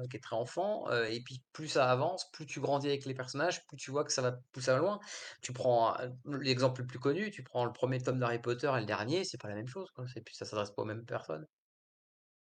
qui 0.09 0.17
est 0.17 0.19
très 0.19 0.35
enfant, 0.35 0.89
et 1.09 1.21
puis 1.21 1.41
plus 1.53 1.67
ça 1.67 1.89
avance, 1.89 2.29
plus 2.31 2.45
tu 2.45 2.59
grandis 2.59 2.87
avec 2.87 3.05
les 3.05 3.13
personnages, 3.13 3.65
plus 3.67 3.77
tu 3.77 3.91
vois 3.91 4.03
que 4.03 4.11
ça 4.11 4.21
va 4.21 4.33
plus 4.51 4.61
ça 4.61 4.73
va 4.73 4.79
loin. 4.79 4.99
Tu 5.41 5.53
prends, 5.53 5.95
l'exemple 6.25 6.81
le 6.81 6.87
plus 6.87 6.99
connu, 6.99 7.31
tu 7.31 7.43
prends 7.43 7.65
le 7.65 7.71
premier 7.71 8.01
tome 8.01 8.19
d'Harry 8.19 8.39
Potter 8.39 8.71
et 8.75 8.79
le 8.79 8.85
dernier, 8.85 9.23
c'est 9.23 9.41
pas 9.41 9.47
la 9.47 9.55
même 9.55 9.67
chose, 9.67 9.89
quoi, 9.91 10.05
c'est 10.13 10.23
ça 10.33 10.45
s'adresse 10.45 10.71
pas 10.71 10.81
aux 10.81 10.85
mêmes 10.85 11.05
personnes. 11.05 11.47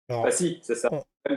Ah 0.09 0.31
si, 0.31 0.61
c'est 0.63 0.77
ça, 0.77 0.89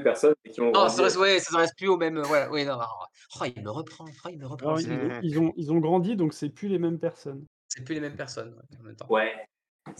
personnes 0.03 0.35
qui 0.51 0.61
ont 0.61 0.71
Non, 0.71 0.89
ça 0.89 1.09
s'adresse 1.09 1.17
ouais, 1.17 1.65
plus 1.77 1.87
aux 1.87 1.97
mêmes, 1.97 2.17
ouais, 2.17 2.47
oui, 2.51 2.65
non, 2.65 2.77
oh, 2.79 3.45
il 3.45 3.63
me 3.63 3.69
reprend, 3.69 4.05
oh, 4.25 4.29
il 4.29 4.39
me 4.39 4.47
reprend. 4.47 4.77
ils 5.23 5.39
ont 5.39 5.53
ils 5.55 5.71
ont 5.71 5.79
grandi, 5.79 6.15
donc 6.15 6.33
c'est 6.33 6.49
plus 6.49 6.67
les 6.67 6.77
mêmes 6.77 6.99
personnes. 6.99 7.45
C'est 7.67 7.83
plus 7.83 7.95
les 7.95 8.01
mêmes 8.01 8.15
personnes, 8.15 8.59
en 8.79 8.83
même 8.83 8.95
temps. 8.95 9.07
Ouais. 9.09 9.33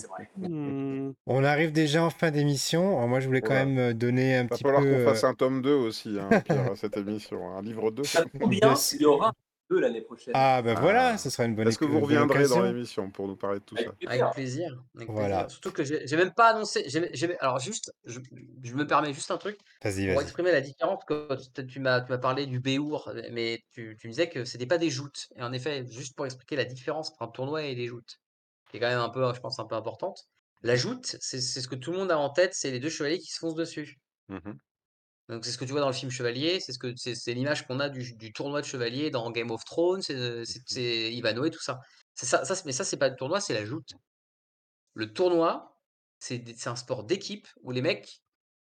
Vrai. 0.08 0.30
Mmh. 0.38 1.12
On 1.26 1.44
arrive 1.44 1.72
déjà 1.72 2.04
en 2.04 2.10
fin 2.10 2.32
d'émission. 2.32 3.08
Moi, 3.08 3.20
je 3.20 3.28
voulais 3.28 3.42
quand 3.42 3.54
même 3.54 3.94
donner 3.94 4.36
un 4.38 4.46
petit 4.46 4.64
peu. 4.64 4.70
Il 4.70 4.74
va 4.74 4.82
falloir 4.82 4.98
qu'on 4.98 5.06
fasse 5.06 5.24
un 5.24 5.34
tome 5.34 5.62
2 5.62 5.74
aussi, 5.74 6.18
hein, 6.20 6.42
Pierre, 6.42 6.72
à 6.72 6.76
cette 6.76 6.98
émission. 6.98 7.56
Un 7.56 7.62
livre 7.62 7.92
2. 7.92 8.04
Ça 8.04 8.26
bien, 8.34 8.74
il 8.94 9.02
y 9.02 9.06
aura 9.06 9.30
un 9.30 9.34
2 9.70 9.80
l'année 9.80 10.02
prochaine. 10.02 10.34
Ah, 10.36 10.62
ben 10.62 10.74
bah 10.74 10.82
voilà, 10.82 11.18
ce 11.18 11.30
sera 11.30 11.46
une 11.46 11.56
bonne 11.56 11.68
Est-ce 11.68 11.78
que 11.78 11.86
vous 11.86 12.00
reviendrez 12.00 12.48
dans 12.48 12.62
l'émission 12.62 13.10
pour 13.10 13.28
nous 13.28 13.36
parler 13.36 13.60
de 13.60 13.66
tout 13.66 13.78
ça 13.78 13.92
Avec 14.08 14.24
plaisir. 14.34 14.84
voilà. 15.08 15.48
Surtout 15.50 15.72
que 15.72 15.84
j'ai 15.84 16.16
même 16.16 16.34
pas 16.34 16.50
annoncé. 16.50 16.86
Alors, 17.40 17.60
juste, 17.60 17.94
je, 18.06 18.20
me 18.74 18.86
permets 18.86 19.14
juste 19.14 19.32
un 19.32 19.38
truc. 19.38 19.58
Pour 19.82 20.22
exprimer 20.22 20.52
la 20.52 20.62
différence, 20.62 21.04
que 21.06 21.62
tu 21.62 21.80
m'as 21.80 22.02
parlé 22.02 22.46
du 22.46 22.60
Béour, 22.60 23.12
mais 23.32 23.64
tu, 23.72 23.98
tu 24.00 24.10
disais 24.10 24.30
que 24.30 24.46
c'était 24.46 24.68
pas 24.68 24.78
des 24.78 24.90
joutes. 24.90 25.30
Et 25.36 25.44
en 25.44 25.54
effet, 25.54 25.86
juste 25.90 26.16
pour 26.16 26.26
expliquer 26.26 26.56
la 26.56 26.66
différence 26.66 27.10
entre 27.12 27.22
un 27.22 27.28
tournoi 27.28 27.64
et 27.64 27.76
des 27.76 27.88
joutes 27.88 28.20
qui 28.70 28.78
est 28.78 28.80
quand 28.80 28.88
même 28.88 29.00
un 29.00 29.10
peu, 29.10 29.34
je 29.34 29.40
pense, 29.40 29.60
un 29.60 29.66
peu 29.66 29.76
importante. 29.76 30.28
La 30.62 30.76
joute, 30.76 31.18
c'est 31.20 31.42
ce 31.42 31.68
que 31.68 31.76
tout 31.76 31.92
le 31.92 31.98
monde 31.98 32.12
a 32.12 32.18
en 32.18 32.30
tête, 32.30 32.54
c'est 32.54 32.72
les 32.72 32.80
deux 32.80 32.90
chevaliers 32.90 33.20
qui 33.20 33.32
se 33.32 33.40
foncent 33.40 33.56
dessus. 33.56 34.00
Mmh 34.28 34.54
Donc 35.30 35.46
c'est 35.46 35.52
ce 35.52 35.58
que 35.58 35.66
tu 35.66 35.72
vois 35.72 35.82
dans 35.82 35.88
le 35.88 35.94
film 35.94 36.12
Chevalier, 36.12 36.60
c'est 36.60 36.74
ce 36.74 36.80
que 36.80 36.94
c'est 36.96 37.34
l'image 37.34 37.66
qu'on 37.66 37.80
a 37.80 37.90
du, 37.90 38.34
tournoi 38.34 38.62
de 38.62 38.66
chevalier 38.66 39.10
dans 39.10 39.32
Game 39.32 39.52
of 39.52 39.64
Thrones, 39.64 40.02
c'est 40.02 40.16
mmh 40.16 41.14
Ivano 41.14 41.46
et 41.46 41.52
tout 41.52 41.62
ça. 41.62 41.80
Ça, 42.16 42.44
ça, 42.44 42.56
mais 42.66 42.74
ça 42.74 42.84
c'est 42.84 42.98
pas 42.98 43.10
le 43.10 43.16
tournoi, 43.16 43.40
c'est 43.40 43.54
la 43.54 43.66
joute. 43.66 43.94
Le 44.94 45.14
tournoi, 45.14 45.80
c'est 46.20 46.68
un 46.68 46.76
sport 46.76 47.06
d'équipe 47.06 47.48
où 47.62 47.72
les 47.72 47.82
mecs 47.82 48.22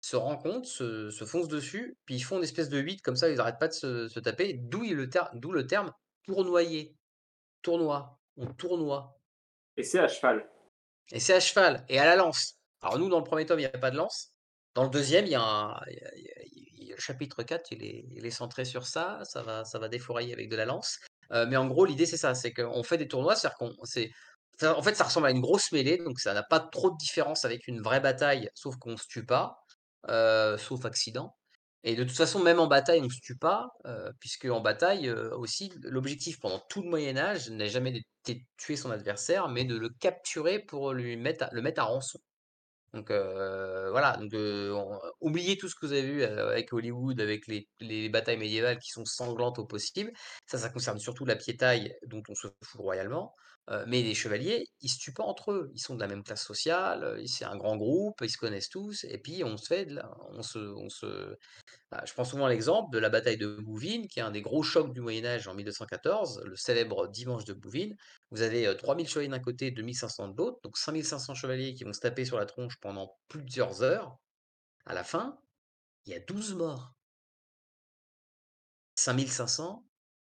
se 0.01 0.15
rencontrent, 0.15 0.67
se, 0.67 1.09
se, 1.09 1.25
foncent 1.25 1.47
dessus, 1.47 1.97
puis 2.05 2.15
ils 2.15 2.21
font 2.21 2.37
une 2.37 2.43
espèce 2.43 2.69
de 2.69 2.79
8, 2.79 3.01
comme 3.01 3.15
ça 3.15 3.29
ils 3.29 3.37
n'arrêtent 3.37 3.59
pas 3.59 3.67
de 3.67 3.73
se, 3.73 4.19
taper, 4.19 4.53
d'où 4.53 4.81
le, 4.83 5.09
le 5.51 5.67
terme 5.67 5.91
tournoyer. 6.23 6.95
Tournoi, 7.61 8.19
on 8.37 8.47
tournoi. 8.53 9.14
Et 9.77 9.83
c'est 9.83 9.99
à 9.99 10.07
cheval. 10.07 10.47
Et 11.11 11.19
c'est 11.19 11.33
à 11.33 11.39
cheval 11.39 11.85
et 11.89 11.99
à 11.99 12.05
la 12.05 12.15
lance. 12.15 12.55
Alors 12.81 12.99
nous, 12.99 13.09
dans 13.09 13.19
le 13.19 13.23
premier 13.23 13.45
tome, 13.45 13.59
il 13.59 13.63
n'y 13.63 13.67
a 13.67 13.77
pas 13.77 13.91
de 13.91 13.97
lance. 13.97 14.31
Dans 14.73 14.83
le 14.83 14.89
deuxième, 14.89 15.25
il 15.25 15.31
y 15.31 15.35
a, 15.35 15.41
un, 15.41 15.79
le 16.95 17.01
chapitre 17.01 17.43
4, 17.43 17.71
il 17.71 18.25
est, 18.25 18.31
centré 18.31 18.65
sur 18.65 18.85
ça. 18.85 19.19
Ça 19.23 19.41
va, 19.43 19.65
ça 19.65 19.79
va 19.79 19.87
défourailler 19.87 20.33
avec 20.33 20.49
de 20.49 20.55
la 20.55 20.65
lance. 20.65 20.99
Euh, 21.31 21.45
mais 21.47 21.57
en 21.57 21.67
gros, 21.67 21.85
l'idée, 21.85 22.05
c'est 22.05 22.17
ça. 22.17 22.33
C'est 22.35 22.53
qu'on 22.53 22.83
fait 22.83 22.97
des 22.97 23.07
tournois. 23.07 23.35
C'est, 23.35 24.11
en 24.63 24.81
fait, 24.81 24.95
ça 24.95 25.03
ressemble 25.03 25.27
à 25.27 25.31
une 25.31 25.41
grosse 25.41 25.71
mêlée. 25.71 25.97
Donc 25.97 26.19
ça 26.19 26.33
n'a 26.33 26.43
pas 26.43 26.59
trop 26.59 26.89
de 26.89 26.97
différence 26.97 27.45
avec 27.45 27.67
une 27.67 27.81
vraie 27.81 27.99
bataille, 27.99 28.49
sauf 28.53 28.75
qu'on 28.77 28.91
ne 28.91 28.97
se 28.97 29.07
tue 29.07 29.25
pas. 29.25 29.59
Euh, 30.09 30.57
sauf 30.57 30.85
accident. 30.85 31.35
Et 31.87 31.95
de 31.95 32.03
toute 32.03 32.17
façon, 32.17 32.39
même 32.41 32.59
en 32.59 32.65
bataille, 32.65 32.99
on 32.99 33.05
ne 33.05 33.09
se 33.09 33.21
tue 33.21 33.37
pas, 33.37 33.69
euh, 33.85 34.11
puisque 34.19 34.45
en 34.45 34.59
bataille 34.59 35.07
euh, 35.07 35.29
aussi, 35.37 35.71
l'objectif 35.83 36.39
pendant 36.39 36.59
tout 36.67 36.81
le 36.81 36.89
Moyen 36.89 37.15
Âge 37.15 37.51
n'a 37.51 37.67
jamais 37.67 37.91
de 37.91 38.01
tuer 38.57 38.75
son 38.75 38.89
adversaire, 38.89 39.49
mais 39.49 39.65
de 39.65 39.77
le 39.77 39.89
capturer 39.99 40.57
pour 40.57 40.93
le 40.93 41.15
mettre 41.15 41.45
à 41.79 41.83
rançon. 41.83 42.19
Donc 42.93 43.11
euh, 43.11 43.91
voilà, 43.91 44.17
donc 44.17 44.33
oubliez 45.21 45.57
tout 45.57 45.69
ce 45.69 45.75
que 45.75 45.85
vous 45.85 45.91
avez 45.91 46.01
vu 46.01 46.23
avec 46.23 46.73
Hollywood, 46.73 47.21
avec 47.21 47.45
les, 47.45 47.67
les, 47.79 48.09
batailles 48.09 48.37
médiévales 48.37 48.79
qui 48.79 48.89
sont 48.89 49.05
sanglantes 49.05 49.59
au 49.59 49.65
possible. 49.65 50.11
Ça, 50.47 50.57
ça 50.57 50.69
concerne 50.69 50.97
surtout 50.97 51.25
la 51.25 51.35
piétaille 51.35 51.93
dont 52.07 52.23
on 52.29 52.33
se 52.33 52.47
fout 52.63 52.81
royalement. 52.81 53.35
Mais 53.87 54.03
les 54.03 54.13
chevaliers, 54.13 54.67
ils 54.81 54.89
se 54.89 54.99
tuent 54.99 55.13
pas 55.13 55.23
entre 55.23 55.51
eux. 55.51 55.71
Ils 55.73 55.79
sont 55.79 55.95
de 55.95 55.99
la 55.99 56.07
même 56.07 56.23
classe 56.23 56.43
sociale, 56.43 57.19
c'est 57.27 57.45
un 57.45 57.57
grand 57.57 57.77
groupe, 57.77 58.15
ils 58.21 58.29
se 58.29 58.37
connaissent 58.37 58.69
tous, 58.69 59.05
et 59.05 59.17
puis 59.17 59.43
on 59.43 59.57
se 59.57 59.65
fait, 59.65 59.85
de 59.85 59.99
on 60.29 60.43
se, 60.43 60.59
on 60.59 60.89
se, 60.89 61.35
bah, 61.91 62.03
je 62.05 62.13
prends 62.13 62.25
souvent 62.25 62.47
l'exemple 62.47 62.91
de 62.91 62.99
la 62.99 63.09
bataille 63.09 63.37
de 63.37 63.47
Bouvines, 63.47 64.07
qui 64.07 64.19
est 64.19 64.23
un 64.23 64.31
des 64.31 64.41
gros 64.41 64.63
chocs 64.63 64.93
du 64.93 65.01
Moyen-Âge 65.01 65.47
en 65.47 65.55
1214, 65.55 66.43
le 66.45 66.55
célèbre 66.55 67.07
dimanche 67.07 67.45
de 67.45 67.53
Bouvines. 67.53 67.95
Vous 68.31 68.41
avez 68.41 68.75
3000 68.77 69.07
chevaliers 69.07 69.29
d'un 69.29 69.39
côté, 69.39 69.71
2500 69.71 70.29
de 70.29 70.37
l'autre, 70.37 70.59
donc 70.63 70.77
5500 70.77 71.33
chevaliers 71.35 71.73
qui 71.73 71.83
vont 71.83 71.93
se 71.93 72.01
taper 72.01 72.25
sur 72.25 72.37
la 72.37 72.45
tronche 72.45 72.77
pendant 72.81 73.17
plusieurs 73.27 73.81
heures. 73.81 74.17
À 74.85 74.93
la 74.93 75.03
fin, 75.03 75.39
il 76.05 76.13
y 76.13 76.15
a 76.15 76.19
12 76.19 76.55
morts. 76.55 76.93
5500, 78.95 79.85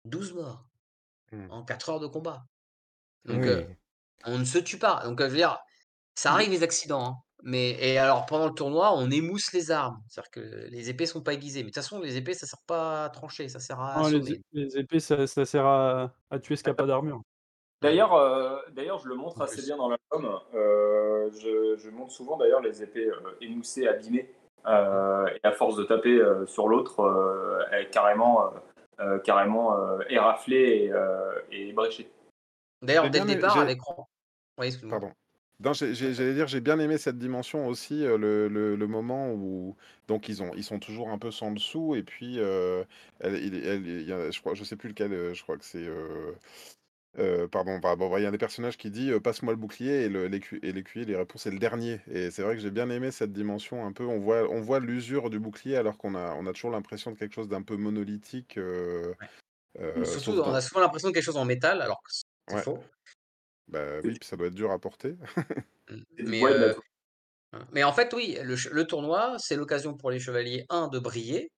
12 0.05 0.33
morts 0.33 0.67
mmh. 1.31 1.51
en 1.51 1.63
4 1.63 1.89
heures 1.89 1.99
de 1.99 2.07
combat. 2.07 2.45
Donc, 3.27 3.45
on 4.25 4.37
ne 4.37 4.45
se 4.45 4.57
tue 4.57 4.79
pas. 4.79 5.03
Donc, 5.05 5.21
je 5.21 5.27
veux 5.27 5.35
dire, 5.35 5.59
ça 6.15 6.31
mmh. 6.31 6.33
arrive 6.33 6.49
les 6.51 6.63
accidents, 6.63 7.05
hein. 7.05 7.15
Mais 7.43 7.71
et 7.79 7.97
alors 7.97 8.25
pendant 8.25 8.47
le 8.47 8.53
tournoi, 8.53 8.93
on 8.95 9.09
émousse 9.11 9.53
les 9.53 9.71
armes. 9.71 10.01
C'est-à-dire 10.07 10.31
que 10.31 10.67
les 10.69 10.89
épées 10.89 11.05
sont 11.05 11.21
pas 11.21 11.33
aiguisées. 11.33 11.59
Mais 11.59 11.69
de 11.69 11.73
toute 11.73 11.83
façon, 11.83 12.01
les 12.01 12.17
épées, 12.17 12.33
ça 12.33 12.47
sert 12.47 12.61
pas 12.65 13.05
à 13.05 13.09
trancher, 13.09 13.47
ça 13.47 13.59
sert 13.59 13.79
à 13.79 14.09
les, 14.09 14.77
épées, 14.77 14.99
ça, 14.99 15.25
sert 15.27 15.65
à, 15.65 16.11
tuer 16.41 16.55
ce 16.55 16.63
qu'il 16.63 16.71
n'y 16.71 16.75
a 16.75 16.77
pas 16.77 16.87
d'armure. 16.87 17.21
D'ailleurs, 17.81 18.15
euh, 18.15 18.57
d'ailleurs, 18.71 18.97
je 18.97 19.07
le 19.07 19.15
montre 19.15 19.39
assez 19.41 19.61
bien 19.61 19.77
dans 19.77 19.89
l'album. 19.89 20.39
Euh, 20.55 21.29
je, 21.39 21.77
je, 21.77 21.89
montre 21.91 22.11
souvent 22.11 22.37
d'ailleurs 22.37 22.61
les 22.61 22.81
épées 22.81 23.05
euh, 23.05 23.37
émoussées, 23.39 23.87
abîmées. 23.87 24.33
et 24.65 25.39
à 25.47 25.51
force 25.51 25.75
de 25.75 25.83
taper 25.83 26.19
sur 26.47 26.67
l'autre, 26.67 27.65
elle 27.71 27.83
est 27.83 27.89
carrément, 27.91 28.51
carrément 29.23 29.77
éraflée 30.09 30.91
et, 31.51 31.69
et 31.69 31.71
bréchée. 31.71 32.09
D'ailleurs, 32.81 33.09
dès 33.09 33.19
le 33.19 33.25
départ, 33.25 33.57
avec. 33.57 33.79
Oui, 34.57 34.75
Pardon. 34.89 35.11
J'allais 35.59 36.33
dire, 36.35 36.47
j'ai 36.47 36.61
bien 36.61 36.77
aimé 36.77 36.99
cette 36.99 37.17
dimension 37.17 37.67
aussi, 37.67 38.05
euh, 38.05 38.17
le, 38.17 38.75
le, 38.75 38.87
moment 38.87 39.31
où 39.33 39.75
donc 40.07 40.29
ils 40.29 40.43
ont 40.43 40.51
ils 40.55 40.63
sont 40.63 40.77
toujours 40.77 41.09
un 41.09 41.17
peu 41.17 41.31
sans 41.31 41.51
dessous 41.51 41.95
et 41.95 42.03
puis 42.03 42.35
euh, 42.37 42.83
elle, 43.19 43.43
il, 43.43 43.55
elle, 43.65 44.07
y 44.07 44.13
a, 44.13 44.29
je 44.29 44.39
crois, 44.39 44.53
je 44.53 44.63
sais 44.63 44.75
plus 44.75 44.89
lequel, 44.89 45.13
euh, 45.13 45.33
je 45.33 45.41
crois 45.41 45.57
que 45.57 45.65
c'est 45.65 45.87
pardon, 47.51 47.79
bon, 47.79 48.17
il 48.17 48.23
y 48.23 48.27
a 48.27 48.31
des 48.31 48.37
personnages 48.37 48.77
qui 48.77 48.91
dit 48.91 49.11
passe-moi 49.19 49.51
le 49.51 49.57
bouclier 49.57 50.03
et 50.03 50.09
l'écuyer, 50.71 51.05
les 51.05 51.15
réponses 51.15 51.41
c'est 51.41 51.51
le 51.51 51.57
dernier 51.57 52.01
et 52.11 52.29
c'est 52.29 52.43
vrai 52.43 52.55
que 52.55 52.61
j'ai 52.61 52.69
bien 52.69 52.91
aimé 52.91 53.09
cette 53.09 53.33
dimension 53.33 53.83
un 53.83 53.91
peu. 53.91 54.05
On 54.05 54.19
voit 54.19 54.47
on 54.51 54.61
voit 54.61 54.79
l'usure 54.79 55.31
du 55.31 55.39
bouclier 55.39 55.77
alors 55.77 55.97
qu'on 55.97 56.13
a 56.13 56.35
on 56.35 56.45
a 56.45 56.53
toujours 56.53 56.69
l'impression 56.71 57.11
de 57.11 57.17
quelque 57.17 57.33
chose 57.33 57.49
d'un 57.49 57.63
peu 57.63 57.77
monolithique. 57.77 58.59
Surtout, 60.03 60.39
on 60.39 60.53
a 60.53 60.61
souvent 60.61 60.81
l'impression 60.81 61.09
de 61.09 61.13
quelque 61.15 61.23
chose 61.23 61.37
en 61.37 61.45
métal 61.45 61.81
alors 61.81 62.03
que 62.03 62.11
c'est 62.47 62.61
faux. 62.61 62.83
Bah 63.67 63.99
oui, 64.03 64.17
puis 64.17 64.27
ça 64.27 64.37
doit 64.37 64.47
être 64.47 64.53
dur 64.53 64.71
à 64.71 64.79
porter. 64.79 65.17
Mmh. 65.89 65.95
Mais, 66.19 66.43
euh, 66.43 66.73
hein, 67.53 67.65
mais 67.71 67.83
en 67.83 67.93
fait, 67.93 68.13
oui, 68.13 68.37
le, 68.41 68.83
tournoi, 68.83 69.37
c'est 69.39 69.55
l'occasion 69.55 69.95
pour 69.95 70.11
les 70.11 70.19
chevaliers, 70.19 70.65
un, 70.69 70.89
de 70.89 70.99
briller, 70.99 71.49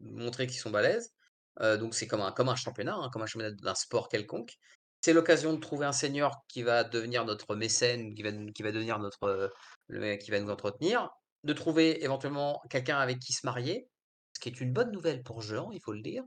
montrer 0.00 0.46
qu'ils 0.46 0.58
sont 0.58 0.70
balèzes. 0.70 1.12
Euh, 1.60 1.76
donc 1.76 1.94
c'est 1.94 2.06
comme 2.06 2.20
un, 2.20 2.32
comme 2.32 2.48
un 2.48 2.56
championnat, 2.56 2.94
hein, 2.94 3.08
comme 3.12 3.22
un 3.22 3.26
championnat 3.26 3.54
d'un 3.54 3.74
sport 3.74 4.08
quelconque. 4.08 4.56
C'est 5.00 5.12
l'occasion 5.12 5.52
de 5.52 5.60
trouver 5.60 5.86
un 5.86 5.92
seigneur 5.92 6.32
qui 6.48 6.62
va 6.62 6.82
devenir 6.82 7.24
notre 7.24 7.54
mécène, 7.54 8.14
qui 8.14 8.22
va, 8.22 8.32
qui 8.32 8.62
va 8.62 8.72
devenir 8.72 8.98
notre, 8.98 9.52
le, 9.86 10.16
qui 10.16 10.30
va 10.30 10.40
nous 10.40 10.50
entretenir, 10.50 11.08
de 11.44 11.52
trouver 11.52 12.02
éventuellement 12.02 12.60
quelqu'un 12.68 12.98
avec 12.98 13.20
qui 13.20 13.32
se 13.32 13.46
marier, 13.46 13.88
ce 14.32 14.40
qui 14.40 14.48
est 14.48 14.60
une 14.60 14.72
bonne 14.72 14.90
nouvelle 14.90 15.22
pour 15.22 15.40
Jean, 15.40 15.70
il 15.70 15.80
faut 15.80 15.92
le 15.92 16.02
dire. 16.02 16.24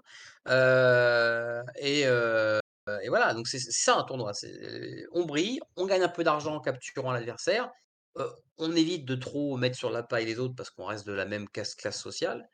Euh, 0.47 1.63
et, 1.79 2.05
et 3.03 3.09
voilà, 3.09 3.33
donc 3.33 3.47
c'est 3.47 3.59
ça 3.59 3.97
un 3.97 4.03
tournoi. 4.03 4.31
on 5.13 5.25
brille, 5.25 5.59
on 5.75 5.85
gagne 5.85 6.03
un 6.03 6.09
peu 6.09 6.23
d'argent 6.23 6.55
en 6.55 6.59
capturant 6.59 7.11
l'adversaire, 7.11 7.69
on 8.57 8.75
évite 8.75 9.05
de 9.05 9.15
trop 9.15 9.57
mettre 9.57 9.77
sur 9.77 9.89
la 9.89 10.03
paille 10.03 10.25
les 10.25 10.39
autres 10.39 10.55
parce 10.55 10.69
qu'on 10.69 10.85
reste 10.85 11.07
de 11.07 11.13
la 11.13 11.25
même 11.25 11.47
classe, 11.49 11.75
sociale. 11.91 12.49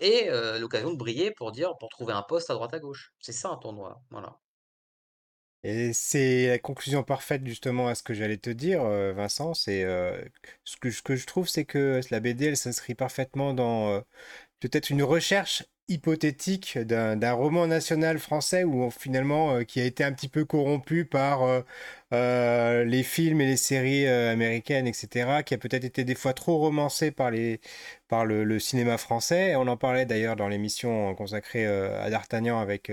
et 0.00 0.30
l'occasion 0.58 0.92
de 0.92 0.96
briller 0.96 1.32
pour 1.32 1.52
dire 1.52 1.76
pour 1.78 1.88
trouver 1.88 2.12
un 2.12 2.22
poste 2.22 2.50
à 2.50 2.54
droite 2.54 2.74
à 2.74 2.78
gauche. 2.78 3.12
C'est 3.20 3.32
ça 3.32 3.48
un 3.48 3.56
tournoi, 3.56 4.00
voilà. 4.10 4.38
Et 5.62 5.92
c'est 5.92 6.48
la 6.48 6.58
conclusion 6.58 7.02
parfaite 7.02 7.46
justement 7.46 7.88
à 7.88 7.94
ce 7.94 8.02
que 8.02 8.14
j'allais 8.14 8.38
te 8.38 8.48
dire, 8.48 8.82
Vincent. 8.82 9.54
C'est 9.54 9.82
ce 10.64 10.76
que, 10.76 10.90
ce 10.90 11.02
que 11.02 11.16
je 11.16 11.26
trouve, 11.26 11.48
c'est 11.48 11.64
que 11.64 12.00
la 12.10 12.20
BD, 12.20 12.46
elle 12.46 12.56
s'inscrit 12.56 12.94
parfaitement 12.94 13.52
dans 13.52 14.02
peut-être 14.60 14.90
une 14.90 15.02
recherche 15.02 15.64
hypothétique 15.90 16.78
d'un 16.78 17.32
roman 17.32 17.66
national 17.66 18.18
français 18.18 18.64
où 18.64 18.90
finalement 18.90 19.56
euh, 19.56 19.64
qui 19.64 19.80
a 19.80 19.84
été 19.84 20.04
un 20.04 20.12
petit 20.12 20.28
peu 20.28 20.44
corrompu 20.44 21.04
par 21.04 21.42
euh, 21.42 21.62
euh, 22.12 22.84
les 22.84 23.02
films 23.02 23.40
et 23.40 23.46
les 23.46 23.56
séries 23.56 24.06
américaines, 24.08 24.86
etc., 24.86 25.42
qui 25.44 25.54
a 25.54 25.58
peut-être 25.58 25.84
été 25.84 26.04
des 26.04 26.14
fois 26.14 26.32
trop 26.32 26.58
romancé 26.58 27.10
par, 27.10 27.30
les, 27.30 27.60
par 28.08 28.24
le, 28.24 28.58
cinéma 28.60 28.98
français. 28.98 29.56
On 29.56 29.66
en 29.68 29.76
parlait 29.76 30.06
d'ailleurs 30.06 30.36
dans 30.36 30.48
l'émission 30.48 31.14
consacrée 31.14 31.66
à 31.66 32.08
D'Artagnan 32.10 32.60
avec, 32.60 32.90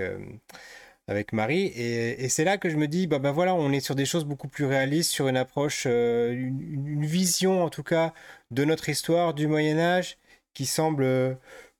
avec 1.07 1.33
Marie. 1.33 1.67
Et, 1.75 2.29
c'est 2.29 2.43
là 2.43 2.57
que 2.57 2.69
je 2.69 2.77
me 2.77 2.87
dis, 2.87 3.07
bah, 3.07 3.19
bah 3.19 3.31
voilà, 3.31 3.55
on 3.55 3.71
est 3.71 3.79
sur 3.79 3.95
des 3.95 4.05
choses 4.05 4.25
beaucoup 4.25 4.47
plus 4.47 4.65
réalistes, 4.65 5.11
sur 5.11 5.27
une 5.27 5.37
approche, 5.37 5.85
une, 5.85 7.05
vision 7.05 7.63
en 7.63 7.69
tout 7.69 7.83
cas 7.83 8.13
de 8.51 8.65
notre 8.65 8.89
histoire 8.89 9.33
du 9.33 9.47
Moyen 9.47 9.79
Âge 9.79 10.17
qui 10.53 10.65
semble 10.65 11.37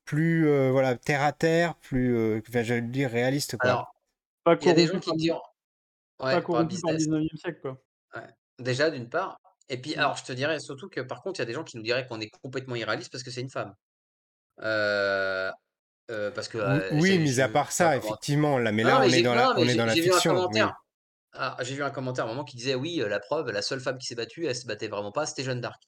plus 0.07 0.47
euh, 0.47 0.71
voilà 0.71 0.95
terre 0.95 1.21
à 1.21 1.33
terre, 1.33 1.75
plus 1.75 2.17
euh, 2.17 2.41
je 2.47 2.73
vais 2.73 2.81
dire 2.81 3.11
réaliste 3.11 3.57
quoi. 3.57 3.69
Alors, 3.69 3.93
il 4.61 4.67
y 4.67 4.69
a 4.69 4.73
des 4.73 4.87
gens 4.87 4.99
qui 4.99 5.11
disent 5.11 5.31
ouais, 5.31 5.39
pas 6.19 6.39
le 6.39 6.65
19e 6.65 7.37
siècle 7.37 7.59
quoi. 7.61 7.83
Ouais. 8.15 8.27
Déjà 8.57 8.89
d'une 8.89 9.09
part, 9.09 9.39
et 9.69 9.79
puis 9.79 9.95
mmh. 9.95 9.99
alors 9.99 10.15
je 10.15 10.23
te 10.23 10.31
dirais 10.31 10.59
surtout 10.59 10.87
que 10.87 11.01
par 11.01 11.21
contre 11.21 11.39
il 11.39 11.41
y 11.41 11.43
a 11.43 11.45
des 11.45 11.53
gens 11.53 11.65
qui 11.65 11.75
nous 11.75 11.83
diraient 11.83 12.07
qu'on 12.07 12.21
est 12.21 12.31
complètement 12.41 12.75
irréaliste 12.75 13.11
parce 13.11 13.23
que 13.23 13.29
c'est 13.29 13.41
une 13.41 13.49
femme. 13.49 13.75
Euh, 14.61 15.51
parce 16.33 16.47
que 16.47 16.93
oui, 16.93 17.19
mis 17.19 17.41
à 17.41 17.49
part 17.49 17.73
ça, 17.73 17.97
effectivement, 17.97 18.57
là, 18.57 18.71
mais 18.71 18.83
là 18.83 19.01
on 19.01 19.03
est 19.03 19.21
dans 19.21 19.35
la, 19.35 19.51
on 19.57 19.67
est 19.67 19.75
dans 19.75 19.85
la 19.85 19.93
fiction. 19.93 20.49
Ah, 21.33 21.57
j'ai 21.59 21.75
vu 21.75 21.83
un 21.83 21.91
commentaire 21.91 22.25
à 22.25 22.27
un 22.27 22.31
moment 22.31 22.45
qui 22.45 22.55
disait 22.55 22.73
oui, 22.75 23.03
la 23.05 23.19
preuve, 23.19 23.51
la 23.51 23.61
seule 23.61 23.81
femme 23.81 23.97
qui 23.97 24.07
s'est 24.07 24.15
battue, 24.15 24.47
elle 24.47 24.55
se 24.55 24.65
battait 24.65 24.87
vraiment 24.87 25.11
pas, 25.11 25.25
c'était 25.25 25.43
Jeanne 25.43 25.61
d'Arc. 25.61 25.83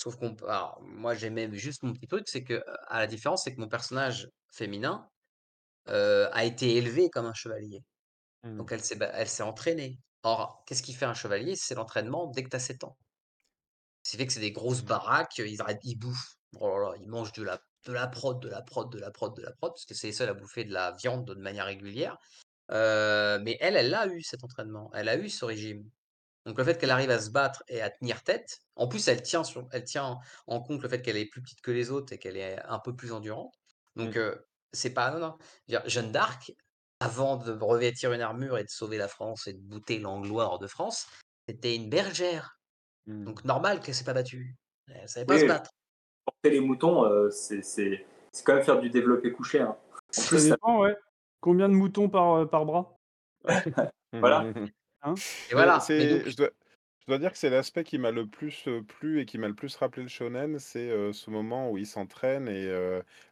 Sauf 0.00 0.16
qu'on 0.16 0.34
alors 0.46 0.80
moi 0.82 1.14
j'aimais 1.14 1.48
juste 1.52 1.82
mon 1.82 1.92
petit 1.92 2.06
truc, 2.06 2.28
c'est 2.28 2.44
que, 2.44 2.62
à 2.86 3.00
la 3.00 3.06
différence, 3.06 3.44
c'est 3.44 3.54
que 3.54 3.60
mon 3.60 3.68
personnage 3.68 4.28
féminin, 4.52 5.08
a 5.86 6.44
été 6.44 6.76
élevé 6.76 7.10
comme 7.10 7.26
un 7.26 7.34
chevalier. 7.34 7.82
Mmh. 8.44 8.56
Donc 8.58 8.72
elle 8.72 8.82
s'est 8.82 8.98
elle 9.00 9.28
s'est 9.28 9.42
entraînée. 9.42 9.98
Or, 10.22 10.62
qu'est-ce 10.66 10.82
qui 10.82 10.94
fait 10.94 11.06
un 11.06 11.14
chevalier? 11.14 11.56
C'est 11.56 11.74
l'entraînement 11.74 12.26
dès 12.28 12.42
que 12.44 12.50
tu 12.50 12.56
as 12.56 12.60
7 12.60 12.84
ans. 12.84 12.96
Ce 14.02 14.16
fait 14.16 14.26
que 14.26 14.32
c'est 14.32 14.40
des 14.40 14.52
grosses 14.52 14.82
baraques, 14.82 15.38
ils 15.38 15.60
arrêtent 15.60 15.80
ils 15.84 15.96
bouffent. 15.96 16.36
Oh 16.60 16.78
là 16.78 16.90
là, 16.90 16.94
ils 17.00 17.08
mangent 17.08 17.32
de 17.32 17.42
la 17.42 17.58
de 17.86 17.92
la 17.92 18.06
prod, 18.08 18.40
de 18.40 18.48
la 18.48 18.62
prod, 18.62 18.90
de 18.92 18.98
la 18.98 19.10
prod, 19.10 19.34
de 19.36 19.42
la 19.42 19.52
prod, 19.52 19.72
parce 19.72 19.86
que 19.86 19.94
c'est 19.94 20.08
les 20.08 20.12
seuls 20.12 20.28
à 20.28 20.34
bouffer 20.34 20.64
de 20.64 20.72
la 20.72 20.92
viande 20.92 21.24
de 21.24 21.34
manière 21.34 21.66
régulière. 21.66 22.18
mais 22.70 23.56
elle, 23.60 23.76
elle 23.76 23.90
l'a 23.90 24.06
eu 24.08 24.22
cet 24.22 24.44
entraînement, 24.44 24.90
elle 24.94 25.08
a 25.08 25.16
eu 25.16 25.28
ce 25.30 25.44
régime. 25.44 25.88
Donc 26.48 26.56
le 26.56 26.64
fait 26.64 26.78
qu'elle 26.78 26.90
arrive 26.90 27.10
à 27.10 27.18
se 27.18 27.30
battre 27.30 27.62
et 27.68 27.82
à 27.82 27.90
tenir 27.90 28.22
tête, 28.24 28.60
en 28.74 28.88
plus 28.88 29.06
elle 29.06 29.22
tient, 29.22 29.44
sur, 29.44 29.68
elle 29.70 29.84
tient 29.84 30.18
en 30.46 30.60
compte 30.62 30.82
le 30.82 30.88
fait 30.88 31.02
qu'elle 31.02 31.18
est 31.18 31.26
plus 31.26 31.42
petite 31.42 31.60
que 31.60 31.70
les 31.70 31.90
autres 31.90 32.14
et 32.14 32.18
qu'elle 32.18 32.38
est 32.38 32.58
un 32.64 32.78
peu 32.78 32.96
plus 32.96 33.12
endurante. 33.12 33.52
Donc 33.96 34.16
mmh. 34.16 34.34
c'est 34.72 34.94
pas 34.94 35.10
non, 35.10 35.20
non. 35.20 35.38
Jeanne 35.84 36.10
d'Arc, 36.10 36.54
avant 37.00 37.36
de 37.36 37.52
revêtir 37.52 38.14
une 38.14 38.22
armure 38.22 38.56
et 38.56 38.64
de 38.64 38.70
sauver 38.70 38.96
la 38.96 39.08
France 39.08 39.46
et 39.46 39.52
de 39.52 39.60
bouter 39.60 39.98
l'anglois 39.98 40.44
hors 40.44 40.58
de 40.58 40.66
France, 40.66 41.06
c'était 41.46 41.76
une 41.76 41.90
bergère. 41.90 42.58
Mmh. 43.04 43.24
Donc 43.24 43.44
normal 43.44 43.80
qu'elle 43.80 43.94
s'est 43.94 44.04
pas 44.04 44.14
battue. 44.14 44.56
Elle 44.88 45.06
savait 45.06 45.26
pas 45.26 45.38
se 45.38 45.44
battre. 45.44 45.70
Porter 46.24 46.48
les 46.48 46.60
moutons, 46.60 47.30
c'est 47.30 48.06
quand 48.42 48.54
même 48.54 48.64
faire 48.64 48.80
du 48.80 48.88
développé 48.88 49.32
couché. 49.32 49.60
Hein. 49.60 49.76
ça 50.12 50.40
dépend, 50.40 50.80
ouais. 50.80 50.96
Combien 51.42 51.68
de 51.68 51.74
moutons 51.74 52.08
par, 52.08 52.48
par 52.48 52.64
bras? 52.64 52.96
Voilà. 54.14 54.46
Hein 55.02 55.14
et 55.50 55.54
voilà. 55.54 55.78
je, 55.88 56.36
dois, 56.36 56.50
je 57.00 57.06
dois 57.06 57.18
dire 57.18 57.32
que 57.32 57.38
c'est 57.38 57.50
l'aspect 57.50 57.84
qui 57.84 57.98
m'a 57.98 58.10
le 58.10 58.26
plus 58.26 58.68
plu 58.86 59.20
et 59.20 59.26
qui 59.26 59.38
m'a 59.38 59.48
le 59.48 59.54
plus 59.54 59.74
rappelé 59.76 60.02
le 60.02 60.08
shonen, 60.08 60.58
c'est 60.58 60.90
ce 61.12 61.30
moment 61.30 61.70
où 61.70 61.78
il 61.78 61.86
s'entraîne 61.86 62.48
et 62.48 62.70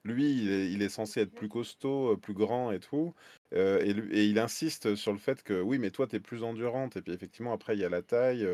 lui, 0.05 0.73
il 0.73 0.83
est, 0.83 0.89
censé 0.89 1.21
être 1.21 1.35
plus 1.35 1.49
costaud, 1.49 2.17
plus 2.17 2.35
grand 2.35 2.73
et 2.73 2.81
tout. 2.81 3.15
et, 3.53 3.91
et 3.91 4.25
il 4.27 4.39
insiste 4.39 4.95
sur 4.95 5.13
le 5.13 5.19
fait 5.19 5.43
que 5.43 5.61
oui, 5.61 5.79
mais 5.79 5.91
toi, 5.91 6.07
tu 6.07 6.17
es 6.17 6.21
plus 6.21 6.43
endurante. 6.43 6.97
Et 6.97 7.03
puis 7.03 7.13
effectivement, 7.13 7.53
après, 7.53 7.77
il 7.77 7.81
y 7.81 7.85
a 7.85 7.89
la 7.89 8.03
taille. 8.03 8.47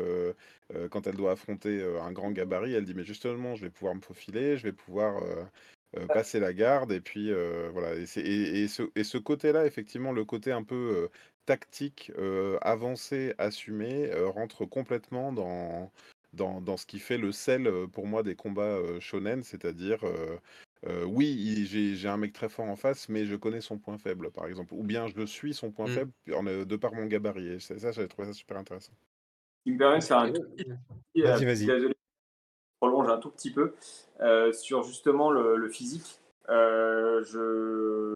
quand 0.91 1.07
elle 1.07 1.15
doit 1.15 1.31
affronter 1.31 1.83
un 2.01 2.11
grand 2.11 2.31
gabarit, 2.31 2.73
elle 2.73 2.85
dit, 2.85 2.95
mais 2.95 3.03
justement, 3.03 3.55
je 3.55 3.61
vais 3.61 3.71
pouvoir 3.71 3.95
me 3.95 4.01
faufiler, 4.01 4.57
je 4.57 4.63
vais 4.63 4.73
pouvoir 4.73 5.21
passer 6.07 6.39
la 6.39 6.53
garde. 6.53 6.91
Et 6.91 7.01
puis 7.01 7.31
voilà. 7.71 7.95
Et, 7.95 8.05
et, 8.19 8.63
et 8.63 8.67
ce, 8.67 8.83
et 8.95 9.03
ce 9.03 9.17
côté-là, 9.17 9.65
effectivement, 9.65 10.11
le 10.11 10.25
côté 10.25 10.51
un 10.51 10.63
peu 10.63 11.09
tactique, 11.45 12.11
avancée, 12.61 13.33
assumée, 13.37 14.11
rentre 14.13 14.65
complètement 14.65 15.33
dans 15.33 15.91
dans 16.33 16.61
dans 16.61 16.77
ce 16.77 16.85
qui 16.85 16.99
fait 16.99 17.17
le 17.17 17.31
sel, 17.31 17.69
pour 17.91 18.07
moi 18.07 18.23
des 18.23 18.35
combats, 18.35 18.79
shonen. 18.99 19.43
C'est-à-dire, 19.43 20.03
oui, 21.05 21.65
j'ai 21.65 22.07
un 22.07 22.17
mec 22.17 22.33
très 22.33 22.49
fort 22.49 22.65
en 22.65 22.75
face, 22.75 23.07
mais 23.09 23.25
je 23.25 23.35
connais 23.35 23.61
son 23.61 23.77
point 23.77 23.97
faible, 23.97 24.31
par 24.31 24.47
exemple. 24.47 24.73
Ou 24.73 24.83
bien 24.83 25.07
je 25.07 25.25
suis 25.25 25.53
son 25.53 25.71
point 25.71 25.87
mmh. 25.87 25.95
faible 25.95 26.11
de 26.67 26.75
par 26.75 26.93
mon 26.93 27.05
gabarit 27.05 27.53
et 27.53 27.59
ça, 27.59 27.91
j'avais 27.91 28.07
trouvé 28.07 28.27
ça 28.27 28.33
super 28.33 28.57
intéressant. 28.57 28.93
Il 29.65 29.73
me 29.73 29.77
permet 29.79 29.99
de 29.99 30.03
faire 30.03 30.17
un 30.17 30.31
Vas-y, 31.15 31.45
vas-y. 31.45 31.93
Prolonge 32.83 33.09
un 33.09 33.17
tout 33.17 33.29
petit 33.29 33.51
peu, 33.51 33.73
sur 34.51 34.83
justement 34.83 35.31
le 35.31 35.69
physique. 35.69 36.19
je 36.49 38.13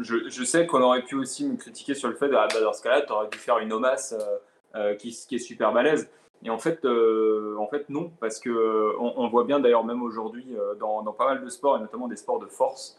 je, 0.00 0.44
sais 0.44 0.66
qu'on 0.66 0.82
aurait 0.82 1.02
pu 1.02 1.16
aussi 1.16 1.46
me 1.46 1.56
critiquer 1.56 1.94
sur 1.94 2.08
le 2.08 2.14
fait 2.14 2.28
de, 2.28 2.34
ah, 2.34 2.48
bah, 2.52 2.60
dans 2.60 2.72
ce 2.72 2.82
cas-là, 2.82 3.02
tu 3.02 3.12
aurais 3.12 3.28
dû 3.28 3.38
faire 3.38 3.58
une 3.58 3.72
OMAS 3.72 4.12
euh, 4.12 4.38
euh, 4.76 4.94
qui, 4.94 5.08
est 5.08 5.38
super 5.38 5.72
balèze. 5.72 6.10
Et 6.44 6.50
en 6.50 6.58
fait, 6.58 6.84
euh, 6.84 7.56
en 7.58 7.66
fait 7.66 7.88
non, 7.88 8.10
parce 8.20 8.38
que 8.38 8.96
on, 8.98 9.28
voit 9.28 9.44
bien 9.44 9.58
d'ailleurs 9.58 9.84
même 9.84 10.02
aujourd'hui 10.02 10.56
dans, 10.78 11.02
pas 11.12 11.26
mal 11.26 11.44
de 11.44 11.48
sports, 11.48 11.76
et 11.76 11.80
notamment 11.80 12.06
des 12.06 12.16
sports 12.16 12.38
de 12.38 12.46
force, 12.46 12.96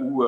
où 0.00 0.24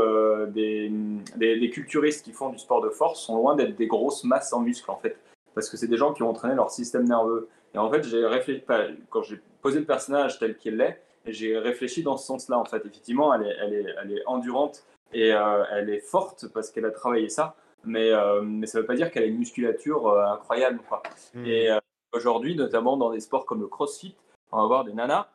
des, 0.48 0.92
des, 1.36 1.70
culturistes 1.70 2.24
qui 2.24 2.32
font 2.32 2.50
du 2.50 2.58
sport 2.58 2.82
de 2.82 2.90
force 2.90 3.20
sont 3.20 3.36
loin 3.36 3.56
d'être 3.56 3.76
des 3.76 3.86
grosses 3.86 4.24
masses 4.24 4.52
en 4.52 4.60
muscles, 4.60 4.90
en 4.90 4.96
fait. 4.96 5.16
Parce 5.54 5.70
que 5.70 5.76
c'est 5.76 5.86
des 5.86 5.96
gens 5.96 6.12
qui 6.12 6.22
ont 6.22 6.30
entraîné 6.30 6.54
leur 6.54 6.70
système 6.70 7.04
nerveux. 7.04 7.48
Et 7.74 7.78
en 7.78 7.90
fait, 7.90 8.04
j'ai 8.04 8.24
réfléchi, 8.24 8.62
quand 9.10 9.22
j'ai 9.22 9.40
posé 9.60 9.80
le 9.80 9.84
personnage 9.84 10.38
tel 10.38 10.56
qu'il 10.56 10.76
l'est, 10.76 11.00
j'ai 11.26 11.58
réfléchi 11.58 12.02
dans 12.02 12.16
ce 12.16 12.26
sens-là, 12.26 12.58
en 12.58 12.64
fait. 12.64 12.84
Effectivement, 12.86 13.34
elle 13.34 13.46
est, 13.46 13.56
elle 13.60 13.74
est, 13.74 13.94
elle 14.02 14.12
est 14.12 14.22
endurante 14.26 14.84
et 15.12 15.32
euh, 15.32 15.64
elle 15.72 15.90
est 15.90 16.00
forte 16.00 16.46
parce 16.52 16.70
qu'elle 16.70 16.84
a 16.84 16.90
travaillé 16.90 17.28
ça, 17.28 17.56
mais, 17.84 18.10
euh, 18.10 18.42
mais 18.42 18.66
ça 18.66 18.78
ne 18.78 18.82
veut 18.82 18.86
pas 18.86 18.94
dire 18.94 19.10
qu'elle 19.10 19.24
a 19.24 19.26
une 19.26 19.38
musculature 19.38 20.08
euh, 20.08 20.24
incroyable. 20.26 20.80
Quoi. 20.88 21.02
Hmm. 21.34 21.46
Et 21.46 21.68
aujourd'hui, 22.12 22.54
notamment 22.56 22.96
dans 22.96 23.10
des 23.10 23.20
sports 23.20 23.46
comme 23.46 23.60
le 23.60 23.68
crossfit, 23.68 24.14
on 24.52 24.60
va 24.60 24.66
voir 24.66 24.84
des 24.84 24.92
nanas 24.92 25.28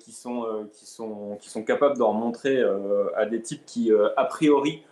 qui, 0.00 0.12
sont, 0.12 0.68
qui, 0.72 0.84
sont, 0.84 1.38
qui 1.40 1.48
sont 1.48 1.64
capables 1.64 1.96
d'en 1.96 2.12
montrer 2.12 2.62
à 3.16 3.24
des 3.24 3.40
types 3.40 3.64
qui, 3.64 3.90
a 3.92 4.24
priori, 4.26 4.84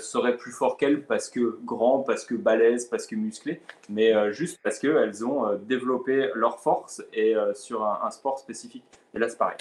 seraient 0.00 0.36
plus 0.36 0.52
forts 0.52 0.76
qu'elles 0.76 1.06
parce 1.06 1.28
que 1.30 1.58
grands, 1.64 2.00
parce 2.00 2.24
que 2.24 2.34
balèzes, 2.34 2.86
parce 2.86 3.06
que 3.06 3.16
musclés, 3.16 3.62
mais 3.88 4.32
juste 4.32 4.60
parce 4.62 4.78
qu'elles 4.78 5.24
ont 5.24 5.56
développé 5.56 6.30
leur 6.34 6.60
force 6.60 7.02
et 7.12 7.34
sur 7.54 7.84
un, 7.84 8.00
un, 8.04 8.10
sport 8.10 8.38
spécifique. 8.38 8.84
Et 9.14 9.18
là, 9.18 9.28
c'est 9.28 9.38
pareil 9.38 9.58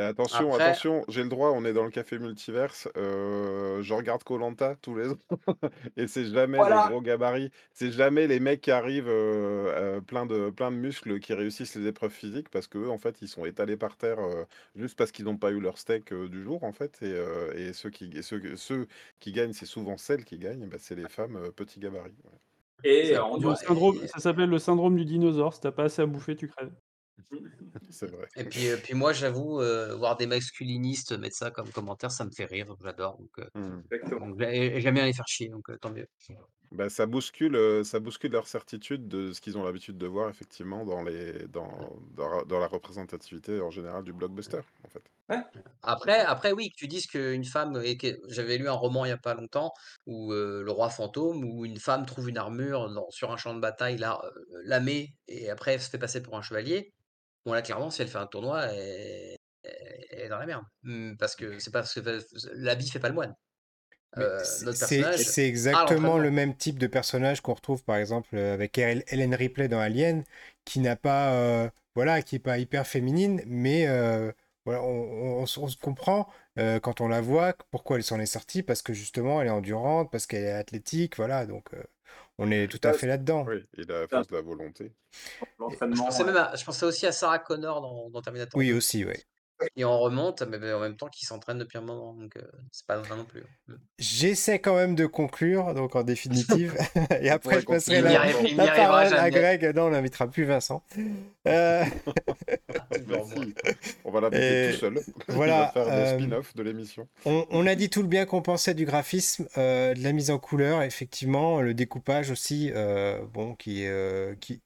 attention, 0.00 0.54
attention, 0.54 1.04
j'ai 1.08 1.22
le 1.22 1.28
droit, 1.28 1.50
on 1.50 1.64
est 1.64 1.72
dans 1.72 1.84
le 1.84 1.90
café 1.90 2.18
multiverse. 2.18 2.88
Euh, 2.96 3.82
je 3.82 3.94
regarde 3.94 4.22
Colanta 4.22 4.76
tous 4.80 4.96
les 4.96 5.10
ans 5.10 5.18
et 5.96 6.06
c'est 6.06 6.24
jamais 6.26 6.58
les 6.58 6.88
gros 6.88 7.00
gabarits, 7.00 7.50
c'est 7.72 7.90
jamais 7.90 8.26
les 8.26 8.40
mecs 8.40 8.60
qui 8.60 8.70
arrivent 8.70 9.08
euh, 9.08 9.72
euh, 9.74 10.00
plein 10.00 10.26
de 10.26 10.50
plein 10.50 10.70
de 10.70 10.76
muscles 10.76 11.20
qui 11.20 11.34
réussissent 11.34 11.74
les 11.74 11.86
épreuves 11.86 12.12
physiques 12.12 12.48
parce 12.48 12.66
qu'eux, 12.66 12.88
en 12.88 12.98
fait, 12.98 13.20
ils 13.22 13.28
sont 13.28 13.44
étalés 13.44 13.76
par 13.76 13.96
terre 13.96 14.18
juste 14.74 14.96
parce 14.96 15.12
qu'ils 15.12 15.26
n'ont 15.26 15.36
pas 15.36 15.50
eu 15.50 15.60
leur 15.60 15.78
steak 15.78 16.12
du 16.14 16.42
jour, 16.42 16.64
en 16.64 16.72
fait. 16.72 17.00
Et, 17.02 17.72
ceux 17.72 17.90
qui 17.90 18.22
ceux, 18.22 18.56
ceux 18.56 18.86
qui 19.20 19.32
gagnent, 19.32 19.52
c'est 19.52 19.66
souvent 19.66 19.96
celles 19.96 20.24
qui 20.24 20.38
gagnent, 20.38 20.66
bah, 20.66 20.76
c'est 20.78 20.94
les 20.94 21.08
femmes 21.08 21.50
petits 21.56 21.80
gabarits. 21.80 22.14
Et 22.84 23.14
ça 23.14 24.18
s'appelle 24.18 24.50
le 24.50 24.58
syndrome 24.58 24.96
du 24.96 25.04
dinosaure. 25.04 25.54
Si 25.54 25.60
t'as 25.60 25.72
pas 25.72 25.84
assez 25.84 26.02
à 26.02 26.06
bouffer, 26.06 26.36
tu 26.36 26.48
crèves. 26.48 26.72
C'est 27.90 28.10
vrai. 28.10 28.26
Et 28.36 28.44
puis, 28.44 28.68
euh, 28.68 28.76
puis 28.82 28.94
moi, 28.94 29.12
j'avoue, 29.12 29.60
euh, 29.60 29.94
voir 29.96 30.16
des 30.16 30.26
masculinistes 30.26 31.12
mettre 31.12 31.36
ça 31.36 31.50
comme 31.50 31.70
commentaire, 31.70 32.10
ça 32.10 32.24
me 32.24 32.30
fait 32.30 32.44
rire, 32.44 32.74
j'adore. 32.82 33.18
Donc, 33.18 33.38
euh, 33.38 33.60
mmh. 33.60 34.80
j'aime 34.80 34.94
bien 34.94 35.06
les 35.06 35.12
faire 35.12 35.28
chier, 35.28 35.48
donc 35.48 35.64
tant 35.80 35.90
mieux. 35.90 36.06
Bah, 36.70 36.88
ça 36.88 37.04
bouscule, 37.04 37.84
ça 37.84 38.00
bouscule 38.00 38.32
leur 38.32 38.46
certitude 38.46 39.06
de 39.06 39.32
ce 39.32 39.42
qu'ils 39.42 39.58
ont 39.58 39.64
l'habitude 39.64 39.98
de 39.98 40.06
voir 40.06 40.30
effectivement 40.30 40.86
dans 40.86 41.02
les 41.02 41.46
dans, 41.48 42.02
dans, 42.14 42.58
la 42.58 42.66
représentativité 42.66 43.60
en 43.60 43.70
général 43.70 44.04
du 44.04 44.14
blockbuster 44.14 44.60
en 44.84 44.88
fait. 44.88 45.02
Après, 45.82 46.20
après, 46.20 46.52
oui, 46.52 46.70
que 46.70 46.76
tu 46.76 46.88
dises 46.88 47.06
qu'une 47.06 47.44
femme, 47.44 47.80
et 47.84 47.98
que 47.98 48.18
j'avais 48.28 48.56
lu 48.56 48.68
un 48.68 48.72
roman 48.72 49.04
il 49.04 49.08
n'y 49.08 49.12
a 49.12 49.18
pas 49.18 49.34
longtemps, 49.34 49.72
où 50.06 50.32
le 50.32 50.70
roi 50.70 50.88
fantôme, 50.88 51.44
où 51.44 51.66
une 51.66 51.78
femme 51.78 52.06
trouve 52.06 52.30
une 52.30 52.38
armure 52.38 52.90
sur 53.10 53.32
un 53.32 53.36
champ 53.36 53.54
de 53.54 53.60
bataille, 53.60 53.98
là, 53.98 54.22
la 54.64 54.80
met, 54.80 55.14
et 55.28 55.50
après 55.50 55.74
elle 55.74 55.80
se 55.80 55.90
fait 55.90 55.98
passer 55.98 56.22
pour 56.22 56.38
un 56.38 56.42
chevalier. 56.42 56.94
Bon, 57.44 57.52
là, 57.52 57.62
clairement, 57.62 57.90
si 57.90 58.02
elle 58.02 58.08
fait 58.08 58.18
un 58.18 58.26
tournoi, 58.26 58.66
elle, 58.66 59.36
elle 60.10 60.20
est 60.20 60.28
dans 60.28 60.38
la 60.38 60.46
merde. 60.46 60.64
Mmh, 60.82 61.16
parce 61.16 61.36
que 61.36 61.58
c'est 61.58 61.70
pas 61.72 61.80
parce 61.80 61.94
que 61.94 62.00
l'habit 62.54 62.88
fait 62.90 63.00
pas 63.00 63.08
le 63.08 63.14
moine. 63.14 63.34
Euh, 64.18 64.66
c'est 64.72 65.08
exactement 65.46 66.18
le 66.18 66.30
même 66.30 66.54
type 66.56 66.78
de 66.78 66.86
personnage 66.86 67.40
qu'on 67.40 67.54
retrouve 67.54 67.82
par 67.84 67.96
exemple 67.96 68.36
euh, 68.36 68.54
avec 68.54 68.76
Hel- 68.78 69.04
Helen 69.08 69.34
Ripley 69.34 69.68
dans 69.68 69.78
Alien, 69.80 70.24
qui 70.66 70.80
n'a 70.80 70.96
pas, 70.96 71.32
euh, 71.34 71.70
voilà, 71.94 72.22
qui 72.22 72.36
est 72.36 72.38
pas 72.38 72.58
hyper 72.58 72.86
féminine, 72.86 73.42
mais 73.46 73.86
euh, 73.88 74.32
voilà, 74.66 74.82
on, 74.82 75.38
on- 75.42 75.42
on 75.42 75.46
se 75.46 75.76
comprend 75.78 76.28
quand 76.82 77.00
on 77.00 77.08
la 77.08 77.22
voit 77.22 77.54
pourquoi 77.70 77.96
elle 77.96 78.02
s'en 78.04 78.20
est 78.20 78.26
sortie, 78.26 78.62
parce 78.62 78.82
que 78.82 78.92
justement 78.92 79.40
elle 79.40 79.48
est 79.48 79.50
endurante, 79.50 80.10
parce 80.12 80.26
qu'elle 80.26 80.44
est 80.44 80.52
athlétique, 80.52 81.16
voilà, 81.16 81.46
donc 81.46 81.70
on 82.38 82.50
est 82.50 82.68
tout 82.68 82.80
à 82.82 82.92
fait 82.92 83.06
là-dedans. 83.06 83.44
Oui, 83.46 83.64
il 83.78 83.90
a 83.92 84.00
la 84.00 84.08
force 84.08 84.26
de 84.28 84.36
la 84.36 84.42
volonté. 84.42 84.92
Je 85.12 85.44
L'entraînement. 85.58 86.04
pensais 86.06 86.24
ouais. 86.24 86.32
même 86.32 86.36
à, 86.36 86.54
je 86.56 86.64
pensais 86.64 86.86
aussi 86.86 87.06
à 87.06 87.12
Sarah 87.12 87.38
Connor 87.38 87.80
dans, 87.80 88.10
dans 88.10 88.22
Terminator 88.22 88.58
Oui 88.58 88.68
2, 88.68 88.76
aussi, 88.76 89.04
oui. 89.04 89.14
Qui 89.76 89.84
en 89.84 89.98
remonte, 89.98 90.42
mais 90.42 90.72
en 90.72 90.80
même 90.80 90.96
temps 90.96 91.08
qui 91.08 91.24
s'entraîne 91.26 91.58
depuis 91.58 91.78
un 91.78 91.82
moment, 91.82 92.14
donc 92.14 92.36
euh, 92.36 92.42
c'est 92.70 92.86
pas 92.86 92.98
vrai 92.98 93.16
non 93.16 93.24
plus. 93.24 93.42
Mm. 93.68 93.74
J'essaie 93.98 94.58
quand 94.58 94.74
même 94.76 94.94
de 94.94 95.06
conclure, 95.06 95.74
donc 95.74 95.96
en 95.96 96.02
définitive, 96.02 96.76
et 97.20 97.30
On 97.30 97.34
après 97.34 97.60
je 97.60 97.66
passerai 97.66 98.00
la, 98.02 98.20
arrive- 98.20 98.56
parole 98.56 99.14
à. 99.14 99.30
Greg, 99.30 99.72
non 99.74 99.86
on 99.86 99.90
n'invitera 99.90 100.28
plus 100.28 100.44
Vincent. 100.44 100.82
Euh, 101.48 101.84
si, 102.94 103.54
on 104.04 104.10
va 104.12 104.20
l'inviter 104.20 104.68
Et 104.68 104.72
tout 104.74 104.78
seul. 104.78 105.00
voilà, 105.28 105.72
Il 105.74 105.80
va 105.80 105.84
faire 105.86 105.92
euh, 105.92 106.16
des 106.16 106.22
spin-offs 106.22 106.54
de 106.54 106.62
l'émission. 106.62 107.08
On, 107.24 107.46
on 107.50 107.66
a 107.66 107.74
dit 107.74 107.90
tout 107.90 108.02
le 108.02 108.08
bien 108.08 108.26
qu'on 108.26 108.42
pensait 108.42 108.74
du 108.74 108.84
graphisme, 108.84 109.46
euh, 109.58 109.92
de 109.94 110.02
la 110.02 110.12
mise 110.12 110.30
en 110.30 110.38
couleur, 110.38 110.82
effectivement, 110.82 111.60
le 111.60 111.74
découpage 111.74 112.30
aussi, 112.30 112.70
euh, 112.74 113.20
bon, 113.32 113.54
qui, 113.56 113.82
est, 113.84 113.88
euh, 113.88 114.34
qui, 114.40 114.60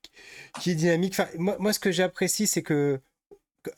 qui 0.60 0.70
est 0.70 0.74
dynamique. 0.74 1.14
Enfin, 1.18 1.28
moi, 1.38 1.56
moi, 1.58 1.72
ce 1.72 1.78
que 1.78 1.90
j'apprécie, 1.90 2.46
c'est 2.46 2.62
que 2.62 3.00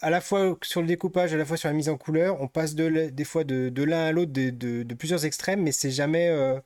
à 0.01 0.11
la 0.11 0.20
fois 0.20 0.57
sur 0.62 0.80
le 0.80 0.86
découpage, 0.86 1.34
à 1.34 1.36
la 1.36 1.45
fois 1.45 1.57
sur 1.57 1.68
la 1.68 1.74
mise 1.74 1.89
en 1.89 1.97
couleur, 1.97 2.41
on 2.41 2.49
passe 2.49 2.74
des 2.74 3.24
fois 3.24 3.45
de, 3.45 3.82
l'un 3.82 4.07
à 4.07 4.12
l'autre, 4.12 4.32
de, 4.32 4.95
plusieurs 4.95 5.24
extrêmes, 5.24 5.62
mais 5.62 5.72
c'est 5.72 5.91
jamais, 5.91 6.28
euh, 6.28 6.59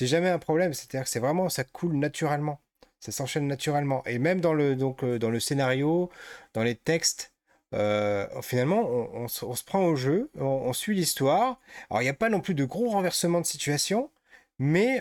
jamais 0.00 0.28
un 0.28 0.38
problème. 0.38 0.74
C'est-à-dire 0.74 1.04
que 1.04 1.10
c'est 1.10 1.20
vraiment, 1.20 1.48
ça 1.48 1.64
coule 1.64 1.96
naturellement, 1.96 2.60
ça 3.00 3.12
s'enchaîne 3.12 3.46
naturellement. 3.46 4.02
Et 4.06 4.18
même 4.18 4.40
dans 4.40 4.54
le, 4.54 4.76
euh, 5.02 5.40
scénario, 5.40 6.10
dans 6.54 6.62
les 6.62 6.74
textes, 6.74 7.32
euh, 7.74 8.26
finalement, 8.42 8.88
on, 8.88 9.28
se, 9.28 9.64
prend 9.64 9.84
au 9.84 9.96
jeu, 9.96 10.30
on, 10.38 10.72
suit 10.72 10.94
l'histoire. 10.94 11.60
Alors, 11.90 12.02
il 12.02 12.06
n'y 12.06 12.10
a 12.10 12.14
pas 12.14 12.30
non 12.30 12.40
plus 12.40 12.54
de 12.54 12.64
gros 12.64 12.88
renversements 12.90 13.40
de 13.40 13.46
situation, 13.46 14.10
mais 14.58 15.00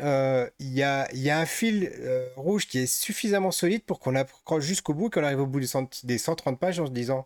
il 0.59 0.73
y 0.73 0.83
a, 0.83 1.07
un 1.39 1.45
fil 1.45 1.91
rouge 2.35 2.67
qui 2.67 2.79
est 2.79 2.87
suffisamment 2.87 3.51
solide 3.51 3.83
pour 3.83 3.99
qu'on 3.99 4.15
accroche 4.15 4.65
jusqu'au 4.65 4.93
bout, 4.93 5.09
qu'on 5.09 5.23
arrive 5.23 5.39
au 5.39 5.47
bout 5.47 5.61
des, 5.61 5.67
des 6.03 6.17
130 6.17 6.59
pages 6.59 6.79
en 6.79 6.87
se 6.87 6.91
disant 6.91 7.25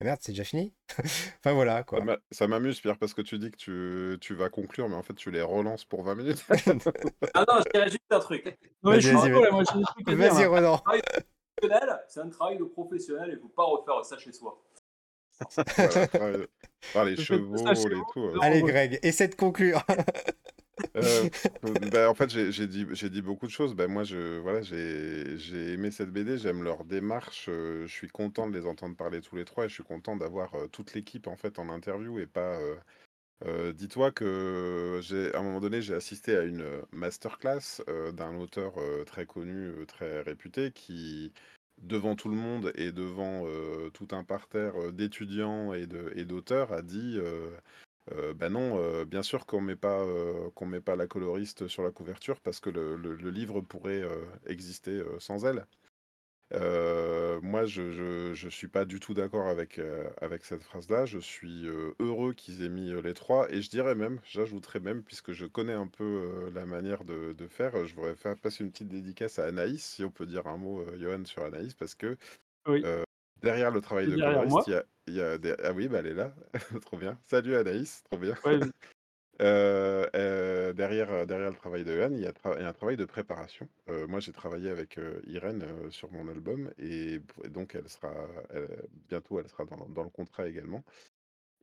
Ah 0.00 0.04
Merde, 0.04 0.18
c'est 0.22 0.32
déjà 0.32 0.44
fini. 0.44 0.72
enfin 0.98 1.52
voilà 1.54 1.78
Ça 1.78 1.82
quoi. 1.84 2.04
m'a- 2.04 2.18
Ça 2.30 2.46
m'amuse, 2.46 2.80
Pierre, 2.80 2.98
parce 2.98 3.14
que 3.14 3.22
tu 3.22 3.38
dis 3.38 3.50
que 3.50 3.56
tu, 3.56 4.18
tu 4.20 4.34
vas 4.34 4.48
conclure, 4.48 4.88
mais 4.88 4.94
en 4.94 5.02
fait, 5.02 5.14
tu 5.14 5.30
les 5.30 5.42
relances 5.42 5.84
pour 5.84 6.02
20 6.04 6.14
minutes. 6.14 6.44
Ah 7.34 7.44
non, 7.48 7.60
je 7.64 7.70
dirais 7.72 7.88
juste 7.90 8.02
un 8.10 8.20
truc. 8.20 8.44
Non, 8.82 8.92
mais 8.92 9.00
je 9.00 9.06
suis 9.08 9.16
Vas-y, 9.16 9.30
vas-y. 9.30 9.42
là, 9.42 9.50
moi 9.50 9.62
j'ai 9.72 9.78
des 9.78 9.84
trucs 9.84 10.08
à 10.08 10.14
dire. 10.14 10.50
Vas-y, 10.50 10.60
là. 10.62 10.82
Professionnel, 11.60 12.00
C'est 12.08 12.20
un 12.20 12.28
travail 12.28 12.58
de 12.58 12.64
professionnel 12.64 13.28
et 13.30 13.32
il 13.32 13.36
ne 13.36 13.40
faut 13.40 13.48
pas 13.48 13.64
refaire 13.64 14.04
ça 14.04 14.16
chez 14.18 14.32
soi. 14.32 14.62
Voilà, 15.76 16.06
par 16.92 17.04
les 17.04 17.16
fais 17.16 17.22
tout 17.38 17.58
ça 17.58 17.74
chevaux, 17.74 17.88
les 17.88 18.02
tout. 18.12 18.20
euh. 18.24 18.38
Allez, 18.40 18.62
Greg, 18.62 18.98
essaie 19.02 19.28
de 19.28 19.34
conclure. 19.34 19.84
Euh, 20.96 21.28
bah, 21.92 22.10
en 22.10 22.14
fait, 22.14 22.30
j'ai 22.30 22.52
j'ai 22.52 22.66
dit, 22.66 22.86
j'ai 22.92 23.10
dit 23.10 23.22
beaucoup 23.22 23.46
de 23.46 23.50
choses. 23.52 23.74
Bah, 23.74 23.88
moi, 23.88 24.04
je, 24.04 24.38
voilà, 24.38 24.62
j'ai 24.62 25.36
j'ai 25.38 25.72
aimé 25.72 25.90
cette 25.90 26.10
BD, 26.10 26.38
j'aime 26.38 26.62
leur 26.62 26.84
démarche. 26.84 27.46
euh, 27.48 27.86
je 27.86 27.92
suis 27.92 28.08
content 28.08 28.48
de 28.48 28.56
les 28.58 28.66
entendre 28.66 28.96
parler 28.96 29.20
tous 29.20 29.36
les 29.36 29.44
trois 29.44 29.64
et 29.66 29.68
je 29.68 29.74
suis 29.74 29.82
content 29.84 30.16
d'avoir 30.16 30.54
euh, 30.54 30.66
toute 30.68 30.94
l'équipe 30.94 31.26
en 31.26 31.36
fait 31.36 31.58
en 31.58 31.68
interview 31.68 32.18
et 32.18 32.26
pas. 32.26 32.58
euh, 32.60 32.76
euh, 33.46 33.72
Dis-toi 33.72 34.12
que 34.12 35.00
j'ai, 35.02 35.34
à 35.34 35.40
un 35.40 35.42
moment 35.44 35.60
donné, 35.60 35.82
j'ai 35.82 35.94
assisté 35.94 36.36
à 36.36 36.42
une 36.44 36.62
euh, 36.62 36.82
masterclass 36.92 37.82
euh, 37.88 38.12
d'un 38.12 38.36
auteur 38.36 38.74
euh, 38.78 39.04
très 39.04 39.26
connu, 39.26 39.54
euh, 39.68 39.86
très 39.86 40.22
réputé, 40.22 40.72
qui, 40.72 41.32
devant 41.78 42.16
tout 42.16 42.28
le 42.28 42.36
monde 42.36 42.72
et 42.76 42.92
devant 42.92 43.44
euh, 43.46 43.90
tout 43.90 44.08
un 44.12 44.24
parterre 44.24 44.74
euh, 44.80 44.92
d'étudiants 44.92 45.72
et 45.74 45.86
de, 45.86 46.12
et 46.16 46.24
d'auteurs, 46.24 46.72
a 46.72 46.82
dit. 46.82 47.18
Euh, 48.12 48.34
bah 48.34 48.48
non, 48.50 48.78
euh, 48.82 49.04
bien 49.04 49.22
sûr 49.22 49.46
qu'on 49.46 49.60
met 49.60 49.76
pas 49.76 50.00
euh, 50.02 50.50
qu'on 50.54 50.66
met 50.66 50.80
pas 50.80 50.96
la 50.96 51.06
coloriste 51.06 51.68
sur 51.68 51.82
la 51.82 51.90
couverture 51.90 52.40
parce 52.40 52.60
que 52.60 52.70
le, 52.70 52.96
le- 52.96 53.14
le 53.16 53.30
livre 53.30 53.60
pourrait 53.60 54.02
euh, 54.02 54.24
exister 54.46 55.02
sans 55.18 55.44
elle. 55.44 55.66
Moi, 57.42 57.64
je, 57.66 57.92
je, 57.92 58.34
je 58.34 58.48
suis 58.48 58.68
pas 58.68 58.84
du 58.84 59.00
tout 59.00 59.14
d'accord 59.14 59.48
avec, 59.48 59.80
avec 60.20 60.44
cette 60.44 60.62
phrase-là. 60.62 61.06
Je 61.06 61.18
suis 61.18 61.66
heureux 61.98 62.32
qu'ils 62.34 62.62
aient 62.62 62.68
mis 62.68 62.90
les 63.02 63.14
trois 63.14 63.50
et 63.52 63.62
je 63.62 63.70
dirais 63.70 63.94
même, 63.94 64.20
j'ajouterais 64.24 64.80
même, 64.80 65.02
puisque 65.02 65.32
je 65.32 65.46
connais 65.46 65.72
un 65.74 65.86
peu 65.86 66.50
la 66.54 66.66
manière 66.66 67.04
de, 67.04 67.32
de 67.32 67.46
faire, 67.48 67.86
je 67.86 67.94
voudrais 67.94 68.16
faire 68.16 68.36
passer 68.36 68.64
une 68.64 68.70
petite 68.72 68.88
dédicace 68.88 69.38
à 69.38 69.46
Anaïs, 69.46 69.84
si 69.84 70.04
on 70.04 70.10
peut 70.10 70.26
dire 70.26 70.46
un 70.46 70.56
mot, 70.56 70.84
Johan, 70.98 71.24
sur 71.24 71.44
Anaïs, 71.44 71.74
parce 71.74 71.94
que 71.94 72.16
Oui. 72.66 72.88
derrière 73.42 73.70
le 73.70 73.80
travail 73.80 74.08
de 74.08 74.16
coloriste, 74.16 74.66
il 74.66 74.70
y 74.70 74.74
a, 74.74 74.84
il 75.08 75.14
y 75.14 75.20
a 75.22 75.38
des... 75.38 75.54
Ah 75.62 75.72
oui, 75.72 75.88
bah 75.88 75.98
elle 76.00 76.06
est 76.08 76.14
là, 76.14 76.34
trop 76.82 76.96
bien. 76.96 77.18
Salut 77.26 77.56
Anaïs, 77.56 78.02
trop 78.04 78.18
bien. 78.18 78.34
Ouais, 78.44 78.60
Euh, 79.40 80.08
euh, 80.16 80.72
derrière, 80.72 81.12
euh, 81.12 81.24
derrière 81.24 81.50
le 81.50 81.56
travail 81.56 81.84
de 81.84 81.96
Yann, 81.96 82.12
il 82.12 82.20
y 82.22 82.26
a, 82.26 82.32
tra- 82.32 82.56
il 82.58 82.62
y 82.62 82.64
a 82.64 82.68
un 82.68 82.72
travail 82.72 82.96
de 82.96 83.04
préparation. 83.04 83.68
Euh, 83.88 84.06
moi, 84.08 84.20
j'ai 84.20 84.32
travaillé 84.32 84.68
avec 84.68 84.98
euh, 84.98 85.20
Irène 85.26 85.62
euh, 85.62 85.90
sur 85.90 86.10
mon 86.10 86.28
album 86.28 86.72
et, 86.78 87.20
donc 87.48 87.76
elle 87.76 87.88
sera 87.88 88.14
elle- 88.50 88.88
bientôt, 89.08 89.38
elle 89.38 89.48
sera 89.48 89.64
dans, 89.64 89.88
dans 89.90 90.02
le 90.02 90.10
contrat 90.10 90.48
également. 90.48 90.84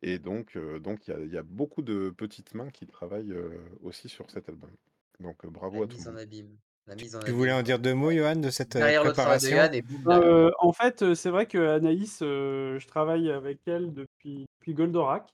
Et 0.01 0.19
donc, 0.19 0.55
euh, 0.57 0.79
donc 0.79 1.07
il 1.07 1.11
y 1.11 1.13
a, 1.13 1.19
il 1.19 1.33
y 1.33 1.37
a 1.37 1.43
beaucoup 1.43 1.81
de 1.81 2.11
petites 2.11 2.53
mains 2.53 2.69
qui 2.71 2.87
travaillent 2.87 3.33
euh, 3.33 3.57
aussi 3.81 4.09
sur 4.09 4.31
cet 4.31 4.49
album. 4.49 4.71
Donc, 5.19 5.43
euh, 5.45 5.49
bravo 5.49 5.77
La 5.77 5.83
à 5.83 5.87
tout 5.87 5.97
mise 5.97 6.05
le 6.05 6.11
en 6.11 6.13
monde. 6.13 6.21
abîme. 6.21 6.57
La 6.87 6.95
mise 6.95 7.15
en 7.15 7.19
Tu 7.19 7.31
voulais 7.31 7.51
en 7.51 7.63
dire 7.63 7.79
deux 7.79 7.93
mots, 7.95 8.11
Johan, 8.11 8.35
de 8.35 8.49
cette 8.49 8.75
euh, 8.75 8.79
Derrière 8.79 9.03
de 9.03 9.09
préparation 9.09 9.55
Yann 9.55 9.73
et. 9.73 9.83
Euh, 10.07 10.51
en 10.59 10.71
fait, 10.71 11.01
euh, 11.01 11.15
c'est 11.15 11.29
vrai 11.31 11.47
que 11.47 11.57
Anaïs, 11.57 12.19
euh, 12.21 12.77
je 12.77 12.87
travaille 12.87 13.31
avec 13.31 13.59
elle 13.65 13.91
depuis, 13.93 14.45
depuis 14.59 14.73
Goldorak. 14.75 15.27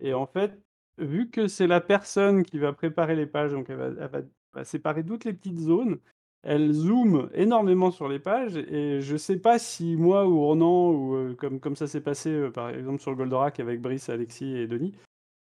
Et 0.00 0.14
en 0.14 0.26
fait, 0.26 0.58
vu 0.98 1.28
que 1.28 1.48
c'est 1.48 1.66
la 1.66 1.80
personne 1.82 2.44
qui 2.44 2.58
va 2.58 2.72
préparer 2.72 3.14
les 3.14 3.26
pages, 3.26 3.52
donc 3.52 3.66
elle 3.68 3.76
va, 3.76 3.86
elle 3.86 4.08
va- 4.10 4.20
va 4.54 4.64
séparer 4.64 5.04
toutes 5.04 5.24
les 5.26 5.34
petites 5.34 5.58
zones, 5.58 5.98
elle 6.42 6.72
zoome 6.72 7.28
énormément 7.34 7.90
sur 7.90 8.08
les 8.08 8.18
pages. 8.18 8.56
Et 8.56 9.00
je 9.02 9.16
sais 9.18 9.36
pas 9.36 9.58
si 9.58 9.96
moi 9.96 10.26
ou 10.26 10.40
Ronan, 10.40 10.90
ou 10.92 11.14
euh, 11.14 11.34
comme, 11.34 11.60
comme 11.60 11.76
ça 11.76 11.86
s'est 11.86 12.00
passé 12.00 12.30
euh, 12.30 12.50
par 12.50 12.70
exemple 12.70 13.02
sur 13.02 13.14
Goldorak 13.14 13.60
avec 13.60 13.82
Brice, 13.82 14.08
Alexis 14.08 14.56
et 14.56 14.66
Denis, 14.66 14.94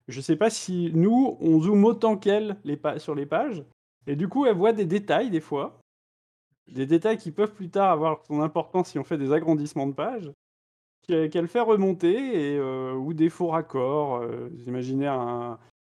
je 0.09 0.21
sais 0.23 0.37
pas 0.37 0.49
si 0.49 0.91
nous, 0.95 1.37
on 1.41 1.61
zoome 1.61 1.85
autant 1.85 2.17
qu'elle 2.17 2.57
les 2.65 2.79
sur 2.99 3.15
les 3.15 3.27
pages. 3.27 3.63
Et 4.07 4.17
du 4.17 4.29
coup, 4.29 4.47
elle 4.47 4.57
voit 4.57 4.73
des 4.73 4.87
détails 4.87 5.31
des 5.31 5.41
fois 5.41 5.79
des 6.69 6.87
détails 6.87 7.19
qui 7.19 7.33
peuvent 7.33 7.53
plus 7.53 7.71
tard 7.71 7.91
avoir 7.91 8.25
son 8.27 8.41
importance 8.41 8.91
si 8.91 8.99
on 8.99 9.05
fait 9.05 9.19
des 9.19 9.33
agrandissements 9.33 9.87
de 9.87 9.93
pages, 9.93 10.33
qu'elle 11.07 11.49
fait 11.49 11.61
remonter, 11.61 12.53
et, 12.53 12.57
euh, 12.57 12.95
ou 12.95 13.13
des 13.15 13.31
faux 13.31 13.49
raccords. 13.49 14.23
euh, 14.23 14.49
vous 14.51 14.69
imaginez 14.69 15.09
un, 15.09 15.59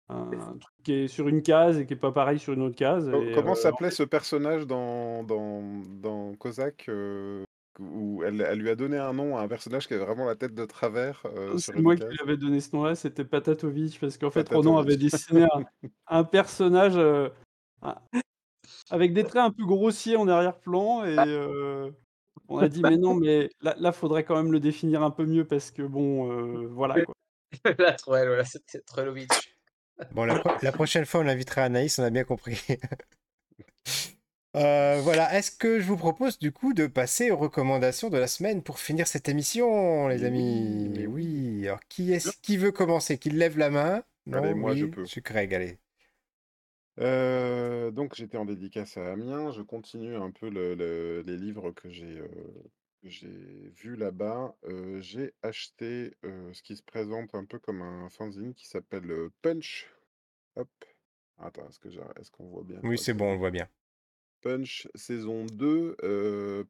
un 0.09 0.29
truc 0.29 0.75
qui 0.83 0.93
est 0.93 1.07
sur 1.07 1.27
une 1.27 1.41
case 1.41 1.79
et 1.79 1.85
qui 1.85 1.93
est 1.93 1.97
pas 1.97 2.11
pareil 2.11 2.39
sur 2.39 2.53
une 2.53 2.61
autre 2.61 2.75
case. 2.75 3.09
Et, 3.09 3.33
Comment 3.33 3.51
euh, 3.51 3.55
s'appelait 3.55 3.91
ce 3.91 4.03
personnage 4.03 4.65
dans, 4.65 5.23
dans, 5.23 5.61
dans 6.01 6.33
Kozak 6.35 6.85
euh, 6.89 7.43
où 7.79 8.23
elle, 8.23 8.41
elle 8.41 8.59
lui 8.59 8.69
a 8.69 8.75
donné 8.75 8.97
un 8.97 9.13
nom 9.13 9.37
à 9.37 9.41
un 9.41 9.47
personnage 9.47 9.87
qui 9.87 9.93
avait 9.93 10.05
vraiment 10.05 10.25
la 10.25 10.35
tête 10.35 10.53
de 10.53 10.65
travers 10.65 11.23
euh, 11.25 11.57
sur 11.57 11.73
c'est 11.73 11.81
moi 11.81 11.95
qui 11.95 12.05
lui 12.05 12.19
avais 12.21 12.37
donné 12.37 12.59
ce 12.59 12.75
nom-là, 12.75 12.95
c'était 12.95 13.25
Patatovic, 13.25 13.99
parce 13.99 14.17
qu'en 14.17 14.29
fait, 14.29 14.47
Ronan 14.49 14.77
avait 14.77 14.97
dessiné 14.97 15.43
un, 15.43 15.63
un 16.07 16.23
personnage 16.23 16.93
euh, 16.95 17.29
un- 17.83 18.01
avec 18.91 19.13
des 19.13 19.25
traits 19.25 19.43
un 19.43 19.51
peu 19.51 19.65
grossiers 19.65 20.17
en 20.17 20.27
arrière-plan, 20.27 21.05
et 21.05 21.09
euh, 21.09 21.91
on 22.49 22.59
a 22.59 22.67
dit, 22.69 22.83
mais 22.85 22.97
non, 22.97 23.15
mais 23.15 23.49
là, 23.61 23.75
là, 23.79 23.91
faudrait 23.93 24.23
quand 24.25 24.35
même 24.37 24.51
le 24.53 24.59
définir 24.61 25.03
un 25.03 25.11
peu 25.11 25.25
mieux, 25.25 25.45
parce 25.47 25.71
que 25.71 25.83
bon, 25.83 26.31
euh, 26.31 26.67
voilà 26.67 26.99
quoi. 27.01 27.15
Là, 27.79 27.93
trop, 27.93 28.15
elle, 28.15 28.27
voilà, 28.29 28.45
c'était. 28.45 28.81
Bon, 30.11 30.23
la, 30.25 30.35
pro- 30.37 30.51
la 30.61 30.71
prochaine 30.71 31.05
fois, 31.05 31.21
on 31.21 31.27
invitera 31.27 31.63
Anaïs, 31.63 31.97
on 31.99 32.03
a 32.03 32.09
bien 32.09 32.23
compris. 32.23 32.61
Euh, 34.55 34.99
voilà, 35.01 35.33
est-ce 35.37 35.51
que 35.51 35.79
je 35.79 35.85
vous 35.87 35.97
propose 35.97 36.37
du 36.37 36.51
coup 36.51 36.73
de 36.73 36.85
passer 36.87 37.31
aux 37.31 37.37
recommandations 37.37 38.09
de 38.09 38.17
la 38.19 38.27
semaine 38.27 38.61
pour 38.61 38.79
finir 38.79 39.07
cette 39.07 39.27
émission, 39.27 40.07
les 40.07 40.23
Mais 40.23 40.25
amis? 40.25 40.87
oui, 40.89 40.89
mais 40.89 41.07
Oui, 41.07 41.67
alors 41.67 41.79
qui 41.89 42.13
est 42.13 42.39
qui 42.41 42.57
veut 42.57 42.71
commencer? 42.71 43.17
Qui 43.17 43.29
lève 43.31 43.57
la 43.57 43.69
main? 43.71 44.03
Allez, 44.31 44.53
Non, 44.53 44.53
moi, 44.53 44.75
je 44.75 44.85
oui, 44.85 44.85
peux. 44.85 45.09
Craig, 45.23 45.53
allez. 45.53 45.79
Donc 46.97 48.15
j'étais 48.15 48.37
en 48.37 48.45
dédicace 48.45 48.97
à 48.97 49.11
Amiens. 49.13 49.51
Je 49.51 49.61
continue 49.61 50.15
un 50.15 50.31
peu 50.31 50.49
le- 50.49 50.75
le- 50.75 51.21
les 51.25 51.37
livres 51.37 51.71
que 51.71 51.89
j'ai 51.89 52.21
que 53.01 53.09
j'ai 53.09 53.71
vus 53.75 53.95
là-bas. 53.95 54.55
J'ai 54.99 55.33
acheté 55.41 56.15
ce 56.23 56.61
qui 56.61 56.75
se 56.77 56.83
présente 56.83 57.35
un 57.35 57.45
peu 57.45 57.59
comme 57.59 57.81
un 57.81 58.09
fanzine 58.09 58.53
qui 58.53 58.67
s'appelle 58.67 59.29
Punch. 59.41 59.89
Hop. 60.55 60.69
Attends, 61.39 61.67
est-ce 61.67 61.79
que 61.79 61.89
est-ce 61.89 62.31
qu'on 62.31 62.47
voit 62.47 62.63
bien 62.63 62.79
Oui, 62.83 62.97
c'est 62.97 63.13
bon, 63.13 63.29
on 63.29 63.33
le 63.33 63.39
voit 63.39 63.51
bien. 63.51 63.67
Punch 64.41 64.87
saison 64.93 65.45
2. 65.45 65.95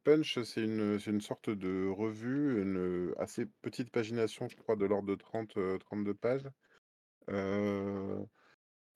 Punch, 0.04 0.40
c'est 0.42 0.62
une, 0.62 0.98
une 1.06 1.20
sorte 1.20 1.50
de 1.50 1.88
revue, 1.88 2.62
une 2.62 3.12
assez 3.18 3.46
petite 3.62 3.90
pagination, 3.90 4.48
je 4.48 4.56
crois, 4.56 4.76
de 4.76 4.86
l'ordre 4.86 5.08
de 5.08 5.16
30, 5.16 5.58
32 5.80 6.14
pages. 6.14 6.48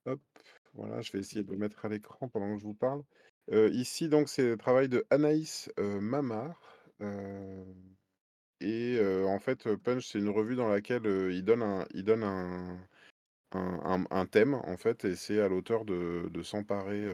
hop, 0.07 0.21
voilà, 0.75 1.01
je 1.01 1.13
vais 1.13 1.19
essayer 1.21 1.43
de 1.43 1.51
le 1.51 1.59
mettre 1.59 1.85
à 1.85 1.89
l'écran 1.89 2.29
pendant 2.29 2.55
que 2.55 2.61
je 2.61 2.65
vous 2.65 2.75
parle. 2.75 3.03
ici, 3.73 4.09
donc, 4.09 4.29
c'est 4.29 4.47
le 4.47 4.57
travail 4.57 4.89
de 4.89 5.07
Anaïs 5.11 5.71
Mamar. 5.79 6.61
et 8.61 9.01
en 9.27 9.39
fait, 9.39 9.75
Punch, 9.77 10.07
c'est 10.07 10.19
une 10.19 10.29
revue 10.31 10.57
dans 10.57 10.69
laquelle 10.69 11.07
il 11.33 11.45
donne 11.45 11.63
un, 11.63 11.87
il 11.95 12.05
donne 12.05 12.25
un, 12.25 12.79
un, 13.53 14.27
thème, 14.27 14.55
en 14.55 14.77
fait, 14.77 15.05
et 15.05 15.17
c'est 15.17 15.41
à 15.41 15.49
l'auteur 15.49 15.85
de, 15.85 16.29
de 16.31 16.43
s'emparer 16.43 17.13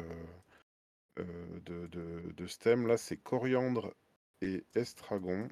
de, 1.16 1.86
de, 1.86 2.46
ce 2.46 2.58
thème-là. 2.58 2.96
C'est 2.96 3.16
coriandre 3.16 3.94
et 4.40 4.64
estragon. 4.74 5.48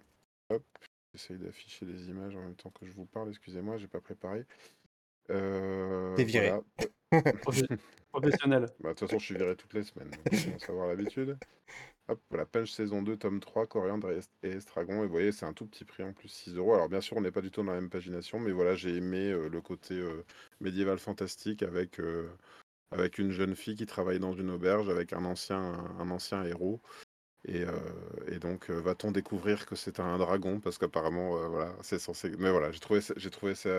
Hop, 0.51 0.65
j'essaye 1.13 1.39
d'afficher 1.39 1.87
les 1.87 2.09
images 2.09 2.37
en 2.37 2.43
même 2.43 2.57
temps 2.57 2.71
que 2.71 2.87
je 2.87 2.93
vous 2.93 3.07
parle. 3.07 3.31
Excusez-moi, 3.31 3.77
j'ai 3.79 3.89
pas 3.89 4.01
préparé. 4.01 4.45
T'es 5.29 6.25
viré. 6.25 6.53
Professionnel. 8.11 8.67
Bah, 8.81 8.91
de 8.91 8.95
toute 8.95 9.09
façon, 9.09 9.19
je 9.19 9.25
suis 9.25 9.35
viré 9.35 9.57
toutes 9.57 9.75
les 9.75 9.85
semaines. 9.85 10.11
Donc 10.11 10.45
commence 10.45 10.71
avoir 10.71 10.89
l'habitude. 10.89 11.39
Hop, 12.09 12.21
voilà, 12.31 12.45
Punch 12.45 12.73
saison 12.73 13.01
2, 13.01 13.17
tome 13.17 13.41
3, 13.41 13.67
Coriandre 13.67 14.11
et, 14.11 14.49
Estragon. 14.49 15.03
Et 15.03 15.07
vous 15.07 15.13
voyez, 15.13 15.33
c'est 15.33 15.47
un 15.47 15.53
tout 15.53 15.67
petit 15.67 15.85
prix 15.85 16.03
en 16.03 16.13
plus, 16.13 16.29
6 16.29 16.57
euros. 16.57 16.75
Alors, 16.75 16.89
bien 16.89 17.01
sûr, 17.01 17.17
on 17.17 17.21
n'est 17.21 17.31
pas 17.31 17.41
du 17.41 17.51
tout 17.51 17.63
dans 17.63 17.73
la 17.73 17.81
même 17.81 17.91
pagination, 17.91 18.39
mais 18.39 18.53
voilà, 18.53 18.75
j'ai 18.75 18.97
aimé 18.97 19.31
le 19.31 19.61
côté 19.61 20.03
médiéval 20.61 20.99
fantastique 20.99 21.63
avec, 21.63 22.01
avec 22.91 23.19
une 23.19 23.31
jeune 23.31 23.55
fille 23.55 23.77
qui 23.77 23.87
travaille 23.87 24.19
dans 24.19 24.35
une 24.35 24.51
auberge 24.51 24.91
avec 24.91 25.13
un 25.13 25.25
ancien, 25.25 25.61
un 25.99 26.11
ancien 26.11 26.45
héros. 26.45 26.81
Et, 27.45 27.65
et, 28.29 28.39
donc, 28.39 28.71
va-t-on 28.71 29.11
découvrir 29.11 29.67
que 29.67 29.75
c'est 29.75 29.99
un 29.99 30.17
dragon? 30.17 30.61
Parce 30.61 30.79
qu'apparemment, 30.79 31.49
voilà, 31.49 31.75
c'est 31.83 31.99
censé. 31.99 32.31
Mais 32.39 32.51
voilà, 32.51 32.71
j'ai 32.71 32.79
trouvé, 32.79 33.01
j'ai 33.17 33.31
trouvé 33.31 33.57
ça 33.57 33.71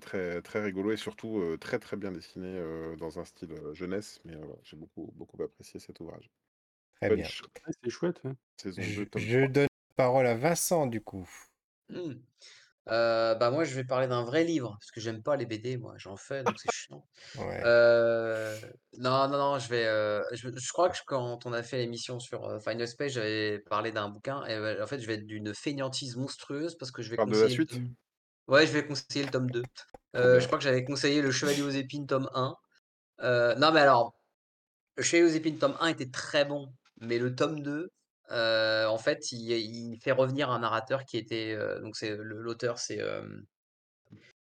très, 0.00 0.40
très 0.40 0.62
rigolo 0.62 0.92
et 0.92 0.96
surtout 0.96 1.42
très, 1.60 1.78
très 1.78 1.98
bien 1.98 2.10
dessiné 2.10 2.58
dans 2.98 3.18
un 3.18 3.24
style 3.26 3.54
jeunesse. 3.74 4.20
Mais 4.24 4.34
j'ai 4.64 4.78
beaucoup, 4.78 5.12
beaucoup 5.14 5.42
apprécié 5.42 5.78
cet 5.78 6.00
ouvrage. 6.00 6.30
Très 7.02 7.16
bien. 7.16 7.26
c'est 7.82 7.90
chouette. 7.90 8.22
je, 8.64 9.46
donne 9.46 9.64
la 9.64 9.94
parole 9.96 10.26
à 10.26 10.34
Vincent, 10.34 10.86
du 10.86 11.00
coup. 11.00 11.28
Mmh. 11.88 12.12
Bah 12.86 13.50
moi, 13.50 13.64
je 13.64 13.74
vais 13.74 13.84
parler 13.84 14.08
d'un 14.08 14.24
vrai 14.24 14.44
livre, 14.44 14.76
parce 14.80 14.90
que 14.90 15.00
j'aime 15.00 15.22
pas 15.22 15.36
les 15.36 15.46
BD, 15.46 15.76
moi, 15.78 15.94
j'en 15.98 16.16
fais, 16.16 16.44
donc 16.44 16.58
c'est 16.60 16.68
chiant. 16.68 17.06
Non, 18.98 19.26
non, 19.28 19.38
non, 19.38 19.58
je 19.58 19.68
vais. 19.68 19.84
je, 20.36 20.48
je 20.54 20.72
crois 20.72 20.90
que 20.90 20.98
quand 21.06 21.46
on 21.46 21.52
a 21.52 21.62
fait 21.62 21.78
l'émission 21.78 22.20
sur 22.20 22.60
Final 22.62 22.86
Space, 22.86 23.12
j'avais 23.12 23.58
parlé 23.60 23.90
d'un 23.90 24.08
bouquin, 24.10 24.44
et 24.46 24.80
en 24.82 24.86
fait, 24.86 25.00
je 25.00 25.06
vais 25.06 25.14
être 25.14 25.26
d'une 25.26 25.54
fainéantise 25.54 26.16
monstrueuse 26.16 26.76
parce 26.76 26.90
que 26.92 27.02
je 27.02 27.10
vais 27.10 27.16
Parle 27.16 27.30
de 27.30 27.36
la 27.38 27.48
conseiller 27.48 27.54
le 27.56 27.64
suite? 27.64 27.70
tome. 27.70 27.94
Ouais, 28.48 28.66
je 28.66 28.72
vais 28.72 28.86
conseiller 28.86 29.24
le 29.24 29.30
tome 29.30 29.50
2. 29.50 29.64
Euh, 30.16 30.40
je 30.40 30.46
crois 30.46 30.58
que 30.58 30.64
j'avais 30.64 30.84
conseillé 30.84 31.22
Le 31.22 31.30
Chevalier 31.30 31.62
aux 31.62 31.70
épines, 31.70 32.06
tome 32.06 32.28
1. 32.34 32.54
Euh, 33.22 33.54
non, 33.56 33.72
mais 33.72 33.80
alors, 33.80 34.14
Le 34.96 35.02
Chevalier 35.02 35.30
aux 35.32 35.36
épines, 35.36 35.58
tome 35.58 35.76
1 35.80 35.88
était 35.88 36.10
très 36.10 36.44
bon, 36.44 36.74
mais 37.00 37.18
le 37.18 37.34
tome 37.34 37.62
2, 37.62 37.90
euh, 38.30 38.86
en 38.86 38.98
fait, 38.98 39.32
il, 39.32 39.50
il 39.50 39.98
fait 40.00 40.12
revenir 40.12 40.50
un 40.50 40.60
narrateur 40.60 41.04
qui 41.04 41.16
était. 41.18 41.54
euh, 41.54 41.80
donc, 41.80 41.96
c'est 41.96 42.16
le- 42.16 42.40
l'auteur, 42.40 42.78
c'est. 42.78 43.00
euh, 43.00 43.22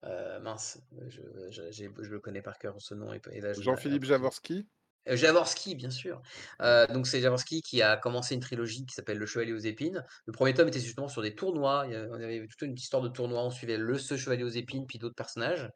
euh, 0.05 0.39
mince, 0.41 0.79
je, 1.07 1.21
je, 1.49 1.71
j'ai- 1.71 1.89
je 1.97 2.09
le 2.09 2.19
connais 2.19 2.41
par 2.41 2.57
cœur 2.57 2.75
ce 2.79 2.93
nom 2.93 3.13
et, 3.13 3.21
et 3.31 3.39
là 3.39 3.53
je- 3.53 3.61
Jean-Philippe 3.61 4.03
Javorski 4.03 4.67
Euh, 5.07 5.15
Jaworski, 5.15 5.75
bien 5.75 5.89
sûr. 5.89 6.21
Euh, 6.61 6.87
donc 6.87 7.07
c'est 7.07 7.21
Jaworski 7.21 7.61
qui 7.61 7.81
a 7.81 7.95
commencé 7.97 8.35
une 8.35 8.41
trilogie 8.41 8.85
qui 8.85 8.93
s'appelle 8.93 9.17
Le 9.17 9.25
Chevalier 9.25 9.53
aux 9.53 9.57
épines. 9.57 10.03
Le 10.25 10.33
premier 10.33 10.53
tome 10.53 10.67
était 10.67 10.79
justement 10.79 11.07
sur 11.07 11.21
des 11.21 11.35
tournois. 11.35 11.83
Il 11.87 11.93
y 11.93 11.95
avait, 11.95 12.07
on 12.09 12.13
avait 12.15 12.47
toute 12.47 12.61
une 12.61 12.73
histoire 12.75 13.01
de 13.01 13.09
tournois. 13.09 13.43
On 13.43 13.49
suivait 13.49 13.77
le 13.77 13.97
ce 13.97 14.17
Chevalier 14.17 14.43
aux 14.43 14.49
épines 14.49 14.85
puis 14.87 14.99
d'autres 14.99 15.15
personnages. 15.15 15.69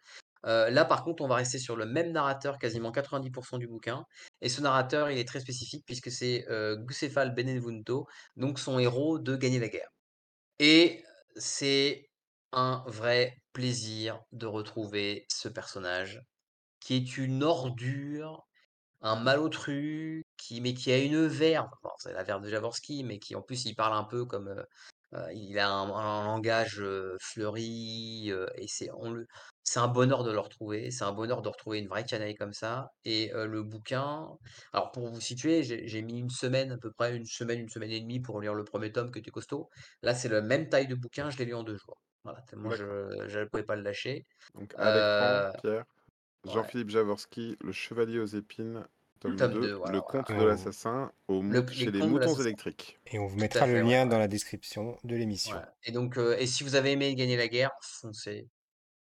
Là, 0.43 0.85
par 0.85 1.03
contre, 1.03 1.23
on 1.23 1.27
va 1.27 1.35
rester 1.35 1.59
sur 1.59 1.75
le 1.75 1.85
même 1.85 2.11
narrateur 2.11 2.57
quasiment 2.57 2.91
90% 2.91 3.57
du 3.59 3.67
bouquin. 3.67 4.05
Et 4.41 4.49
ce 4.49 4.61
narrateur, 4.61 5.09
il 5.09 5.17
est 5.17 5.27
très 5.27 5.39
spécifique 5.39 5.83
puisque 5.85 6.11
c'est 6.11 6.45
euh, 6.49 6.75
Bucéphale 6.77 7.33
Benevento, 7.33 8.07
donc 8.35 8.59
son 8.59 8.79
héros 8.79 9.19
de 9.19 9.35
Gagner 9.35 9.59
la 9.59 9.69
guerre. 9.69 9.89
Et 10.59 11.03
c'est 11.35 12.09
un 12.53 12.83
vrai 12.87 13.37
plaisir 13.53 14.19
de 14.31 14.45
retrouver 14.45 15.25
ce 15.29 15.49
personnage 15.49 16.21
qui 16.79 16.95
est 16.95 17.17
une 17.17 17.43
ordure, 17.43 18.47
un 19.01 19.15
malotru, 19.15 20.25
qui, 20.37 20.61
mais 20.61 20.73
qui 20.73 20.91
a 20.91 20.97
une 20.99 21.27
verve. 21.27 21.69
C'est 21.97 22.13
la 22.13 22.23
verve 22.23 22.43
de 22.43 22.49
Javorski, 22.49 23.03
mais 23.03 23.19
qui 23.19 23.35
en 23.35 23.41
plus 23.41 23.65
il 23.65 23.75
parle 23.75 23.97
un 23.97 24.03
peu 24.03 24.25
comme. 24.25 24.63
Euh, 25.13 25.31
il 25.33 25.57
a 25.59 25.69
un, 25.69 25.89
un 25.89 26.25
langage 26.25 26.79
euh, 26.81 27.15
fleuri, 27.21 28.27
euh, 28.31 28.47
et 28.55 28.67
c'est 28.67 28.89
on 28.93 29.11
le, 29.11 29.25
c'est 29.63 29.79
un 29.79 29.87
bonheur 29.87 30.23
de 30.23 30.31
le 30.31 30.39
retrouver. 30.39 30.91
C'est 30.91 31.03
un 31.03 31.13
bonheur 31.13 31.41
de 31.41 31.49
retrouver 31.49 31.79
une 31.79 31.87
vraie 31.87 32.03
canaille 32.05 32.35
comme 32.35 32.53
ça. 32.53 32.89
Et 33.05 33.33
euh, 33.33 33.47
le 33.47 33.63
bouquin. 33.63 34.27
Alors 34.73 34.91
pour 34.91 35.07
vous 35.09 35.21
situer, 35.21 35.63
j'ai 35.63 35.87
j'ai 35.87 36.01
mis 36.01 36.19
une 36.19 36.29
semaine, 36.29 36.71
à 36.71 36.77
peu 36.77 36.91
près 36.91 37.15
une 37.15 37.25
semaine, 37.25 37.59
une 37.59 37.69
semaine 37.69 37.91
et 37.91 38.01
demie 38.01 38.19
pour 38.19 38.41
lire 38.41 38.53
le 38.53 38.63
premier 38.63 38.91
tome 38.91 39.11
qui 39.11 39.19
était 39.19 39.31
costaud. 39.31 39.69
Là, 40.01 40.13
c'est 40.13 40.29
la 40.29 40.41
même 40.41 40.69
taille 40.69 40.87
de 40.87 40.95
bouquin, 40.95 41.29
je 41.29 41.37
l'ai 41.37 41.45
lu 41.45 41.53
en 41.55 41.63
deux 41.63 41.77
jours. 41.77 41.97
Voilà, 42.23 42.41
tellement 42.41 42.71
je 42.71 42.83
ne 42.83 43.45
pouvais 43.45 43.63
pas 43.63 43.75
le 43.75 43.83
lâcher. 43.83 44.25
Donc 44.55 44.73
l'écran, 44.73 44.85
Euh, 44.85 45.51
Pierre. 45.61 45.85
Jean-Philippe 46.45 46.89
Javorski, 46.89 47.57
Le 47.61 47.71
Chevalier 47.71 48.19
aux 48.19 48.25
épines, 48.25 48.85
tome, 49.19 49.35
Tome 49.35 49.53
2, 49.53 49.61
deux, 49.61 49.73
voilà, 49.73 49.93
Le 49.93 49.99
voilà. 49.99 50.23
Conte 50.23 50.37
de 50.37 50.43
Oh. 50.43 50.47
l'assassin, 50.47 51.11
au 51.27 51.41
Le- 51.41 51.61
mou- 51.61 51.67
les 51.67 51.73
chez 51.73 51.91
les 51.91 52.05
moutons 52.07 52.35
électriques. 52.35 52.99
Et 53.07 53.19
on 53.19 53.27
vous 53.27 53.37
mettra 53.37 53.65
le 53.67 53.81
lien 53.81 54.03
ouais. 54.03 54.09
dans 54.09 54.19
la 54.19 54.27
description 54.27 54.97
de 55.03 55.15
l'émission. 55.15 55.55
Et 55.83 55.91
donc, 55.91 56.17
euh, 56.17 56.35
et 56.37 56.45
si 56.47 56.63
vous 56.63 56.75
avez 56.75 56.91
aimé 56.91 57.13
Gagner 57.15 57.37
la 57.37 57.47
guerre, 57.47 57.71
foncez. 57.81 58.49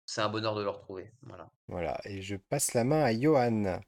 C'est 0.05 0.22
un 0.22 0.30
bonheur 0.30 0.55
de 0.55 0.64
le 0.64 0.70
retrouver. 0.70 1.12
Voilà. 1.22 1.49
Voilà, 1.68 1.99
et 2.05 2.22
je 2.22 2.36
passe 2.36 2.74
la 2.74 2.84
main 2.84 3.03
à 3.03 3.14
Johan. 3.18 3.80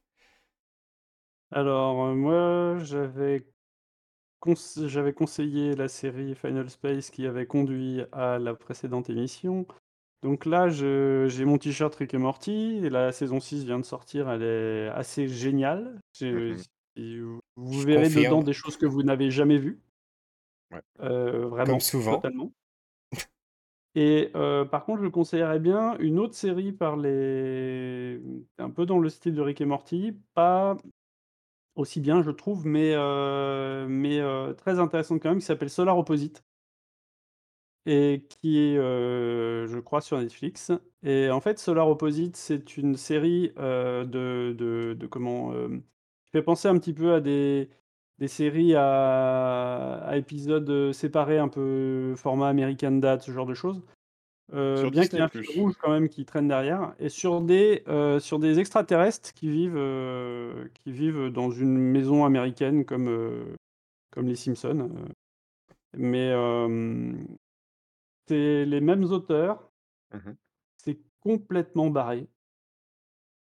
Alors, 1.52 2.06
euh, 2.06 2.14
moi, 2.16 2.78
j'avais 2.84 3.46
j'avais 4.86 5.14
conseillé 5.14 5.76
la 5.76 5.88
série 5.88 6.34
Final 6.36 6.70
Space 6.70 7.12
qui 7.12 7.28
avait 7.28 7.46
conduit 7.46 8.02
à 8.12 8.40
la 8.40 8.56
précédente 8.56 9.10
émission. 9.10 9.68
Donc 10.24 10.46
là, 10.46 10.70
j'ai 10.70 11.46
mon 11.46 11.58
t-shirt 11.58 11.94
Rick 11.96 12.14
et 12.14 12.18
Morty, 12.20 12.80
et 12.84 12.90
la 12.90 13.12
saison 13.12 13.40
6 13.40 13.66
vient 13.66 13.80
de 13.80 13.86
sortir, 13.86 14.30
elle 14.30 14.44
est 14.44 14.88
assez 14.90 15.28
géniale. 15.28 16.00
Mhm. 16.22 16.58
vous- 17.58 17.74
Je 17.82 17.86
verrez 17.88 18.04
confirme. 18.04 18.24
dedans 18.26 18.44
des 18.44 18.54
choses 18.54 18.78
que 18.78 18.86
vous 18.86 19.02
n'avez 19.04 19.32
jamais 19.32 19.58
vues. 19.58 19.82
Ouais. 20.72 20.82
Euh, 21.02 21.48
vraiment, 21.48 21.72
Comme 21.74 21.80
souvent. 21.80 22.16
totalement. 22.16 22.52
Et 23.96 24.30
euh, 24.36 24.64
par 24.64 24.86
contre, 24.86 25.02
je 25.04 25.08
conseillerais 25.08 25.60
bien 25.60 25.98
une 25.98 26.20
autre 26.20 26.36
série 26.36 26.72
par 26.72 26.96
les... 26.98 28.22
un 28.60 28.70
peu 28.70 28.86
dans 28.86 29.00
le 29.00 29.10
style 29.10 29.34
de 29.34 29.42
Rick 29.42 29.60
et 29.62 29.66
Morty, 29.66 30.14
pas 30.34 30.78
aussi 31.76 32.00
bien, 32.00 32.22
je 32.22 32.32
trouve, 32.32 32.66
mais, 32.68 32.94
euh, 32.96 33.88
mais 33.90 34.22
très 34.56 34.80
intéressante 34.80 35.22
quand 35.22 35.30
même, 35.30 35.40
qui 35.40 35.46
s'appelle 35.46 35.70
Solar 35.70 35.98
Opposite, 35.98 36.44
et 37.86 38.26
qui 38.30 38.60
est, 38.60 38.76
je 38.76 39.80
crois, 39.80 40.02
sur 40.02 40.20
Netflix. 40.20 40.72
Et 41.04 41.30
en 41.30 41.42
fait, 41.42 41.60
Solar 41.60 41.90
Opposite, 41.90 42.36
c'est 42.36 42.78
une 42.78 42.96
série 42.96 43.52
de, 43.58 44.04
de, 44.54 44.96
de 44.98 45.08
comment... 45.08 45.52
qui 45.52 46.32
fait 46.32 46.44
penser 46.44 46.68
un 46.68 46.78
petit 46.78 46.94
peu 46.94 47.14
à 47.14 47.20
des, 47.22 47.70
des 48.20 48.28
séries 48.28 48.76
à, 48.76 49.96
à 50.04 50.18
épisodes 50.18 50.92
séparés, 50.92 51.40
un 51.40 51.48
peu 51.48 52.14
format 52.16 52.50
American 52.50 52.92
Dad, 52.92 53.22
ce 53.22 53.32
genre 53.32 53.48
de 53.48 53.54
choses. 53.54 53.82
Sur 54.52 54.92
bien 54.92 55.06
qu'il 55.06 55.14
y 55.14 55.18
ait 55.18 55.22
un 55.22 55.30
fil 55.30 55.46
rouge 55.58 55.76
quand 55.82 55.92
même 55.92 56.10
qui 56.10 56.26
traîne 56.26 56.50
derrière, 56.50 56.94
et 57.00 57.08
sur 57.08 57.40
des, 57.40 57.84
sur 58.20 58.38
des 58.38 58.60
extraterrestres 58.60 59.34
qui 59.34 59.50
vivent, 59.50 59.82
qui 60.74 60.92
vivent 60.92 61.30
dans 61.30 61.52
une 61.52 61.78
maison 61.78 62.26
américaine 62.26 62.84
comme, 62.84 63.56
comme 64.12 64.28
les 64.28 64.36
Simpsons. 64.36 64.90
Mais 65.98 66.34
c'est 68.32 68.64
les 68.66 68.80
mêmes 68.80 69.04
auteurs, 69.04 69.70
Mhm. 70.14 70.38
c'est 70.78 71.00
complètement 71.20 71.90
barré. 71.90 72.30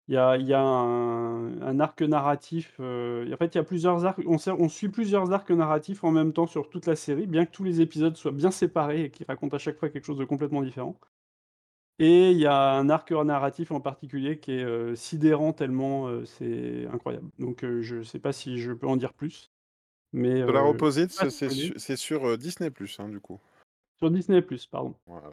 Il 0.08 0.16
y 0.16 0.18
a, 0.18 0.38
il 0.38 0.48
y 0.48 0.54
a 0.56 0.62
un, 0.62 1.62
un 1.62 1.80
arc 1.80 2.02
narratif. 2.02 2.76
euh, 2.80 3.32
en 3.32 3.38
fait, 3.38 3.54
il 3.54 3.58
y 3.60 3.62
a 3.62 3.64
plusieurs 3.64 4.06
arcs. 4.06 4.20
On, 4.26 4.70
suit 4.70 4.90
plusieurs 4.90 5.32
arcs 5.32 5.52
narratifs 5.52 6.04
en 6.04 6.12
même 6.12 6.34
temps 6.34 6.48
sur 6.48 6.70
toute 6.70 6.88
la 6.88 6.96
série, 6.96 7.28
bien 7.28 7.46
que 7.46 7.52
tous 7.52 7.64
les 7.64 7.80
épisodes 7.80 8.18
soient 8.18 8.32
bien 8.32 8.50
séparés 8.50 9.04
et 9.04 9.12
qui 9.12 9.24
racontent 9.24 9.56
à 9.56 9.60
chaque 9.60 9.78
fois 9.78 9.90
quelque 9.90 10.06
chose 10.06 10.18
de 10.18 10.26
complètement 10.26 10.64
différent. 10.64 11.00
Et 12.00 12.32
il 12.32 12.40
y 12.40 12.48
a 12.48 12.72
un 12.72 12.90
arc 12.90 13.12
narratif 13.12 13.72
en 13.72 13.80
particulier 13.80 14.40
qui 14.40 14.54
est 14.54 14.64
euh, 14.64 14.96
sidérant 14.96 15.54
tellement 15.54 16.08
euh, 16.08 16.26
c'est 16.26 16.88
incroyable. 16.92 17.30
Donc 17.38 17.64
je 17.64 18.02
sais 18.02 18.20
pas 18.20 18.34
si 18.34 18.58
je 18.58 18.72
peux 18.72 18.88
en 18.88 18.98
dire 18.98 19.14
plus. 19.14 19.52
Mais 20.12 20.42
Solar 20.42 20.66
euh, 20.66 20.70
Opposite, 20.70 21.12
c'est 21.12 21.96
sur 21.96 22.38
Disney+, 22.38 22.72
hein, 22.98 23.08
du 23.08 23.20
coup. 23.20 23.40
Sur 24.02 24.12
Disney+, 24.12 24.42
pardon. 24.72 24.96
Voilà. 25.06 25.32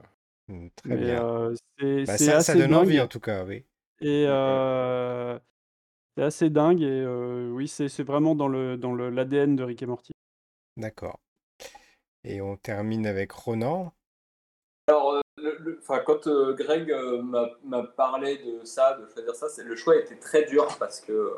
Mm, 0.48 0.68
Très 0.76 0.88
Mais 0.90 0.96
bien. 0.96 1.24
euh, 1.24 1.54
c'est 1.78 2.04
Bah, 2.04 2.16
c'est 2.16 2.24
ça, 2.24 2.40
ça 2.40 2.52
assez 2.52 2.58
donne 2.58 2.74
envie 2.74 3.00
en 3.00 3.08
tout 3.08 3.20
cas, 3.20 3.44
oui. 3.44 3.64
Et 4.00 4.26
euh, 4.28 5.38
C'est 6.16 6.22
assez 6.22 6.50
dingue 6.50 6.82
et 6.82 7.06
oui, 7.52 7.68
c'est 7.68 7.88
c'est 7.88 8.02
vraiment 8.02 8.34
dans 8.34 8.48
le 8.48 8.76
dans 8.76 8.94
le 8.94 9.10
l'ADN 9.10 9.56
de 9.56 9.64
Rick 9.64 9.82
et 9.82 9.86
Morty. 9.86 10.12
D'accord. 10.76 11.18
Et 12.24 12.40
on 12.40 12.56
termine 12.56 13.06
avec 13.06 13.32
Ronan. 13.32 13.92
Alors, 14.88 15.20
le, 15.36 15.80
quand 16.04 16.28
Greg 16.54 16.92
m'a 17.64 17.82
parlé 17.82 18.38
de 18.38 18.64
ça, 18.64 18.98
de 18.98 19.06
choisir 19.06 19.34
ça, 19.34 19.46
le 19.62 19.76
choix 19.76 19.96
était 19.96 20.16
très 20.18 20.44
dur 20.44 20.66
parce 20.78 21.00
que 21.00 21.36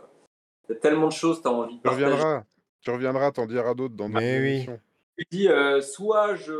y 0.68 0.72
a 0.72 0.76
tellement 0.76 1.08
de 1.08 1.12
choses, 1.12 1.42
tu 1.42 1.48
as 1.48 1.50
envie 1.50 1.76
de 1.76 1.82
Tu 1.82 1.88
reviendras, 1.88 2.44
tu 2.80 2.90
reviendras, 2.90 3.32
t'en 3.32 3.46
diras 3.46 3.74
d'autres 3.74 3.94
dans 3.94 4.08
d'autres 4.08 4.40
oui. 4.40 4.66
Tu 5.18 5.26
dis, 5.30 5.48
soit 5.82 6.36
je, 6.36 6.52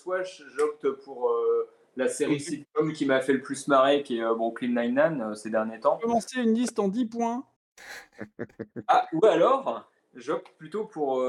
soit 0.00 0.22
j'opte 0.56 0.90
pour 1.04 1.30
la 1.96 2.08
série 2.08 2.40
sitcom 2.40 2.92
qui 2.92 3.06
m'a 3.06 3.20
fait 3.20 3.32
le 3.32 3.42
plus 3.42 3.68
marrer, 3.68 4.02
qui 4.02 4.18
est 4.18 4.24
euh, 4.24 4.34
Brooklyn 4.34 4.68
Nine-Nine 4.68 5.34
ces 5.34 5.50
derniers 5.50 5.80
temps. 5.80 5.98
Commencer 5.98 6.40
une 6.40 6.54
liste 6.54 6.78
en 6.78 6.88
10 6.88 7.06
points. 7.06 7.44
ah, 8.88 9.06
ou 9.12 9.24
alors, 9.26 9.88
j'opte 10.14 10.50
plutôt 10.58 10.84
pour, 10.84 11.24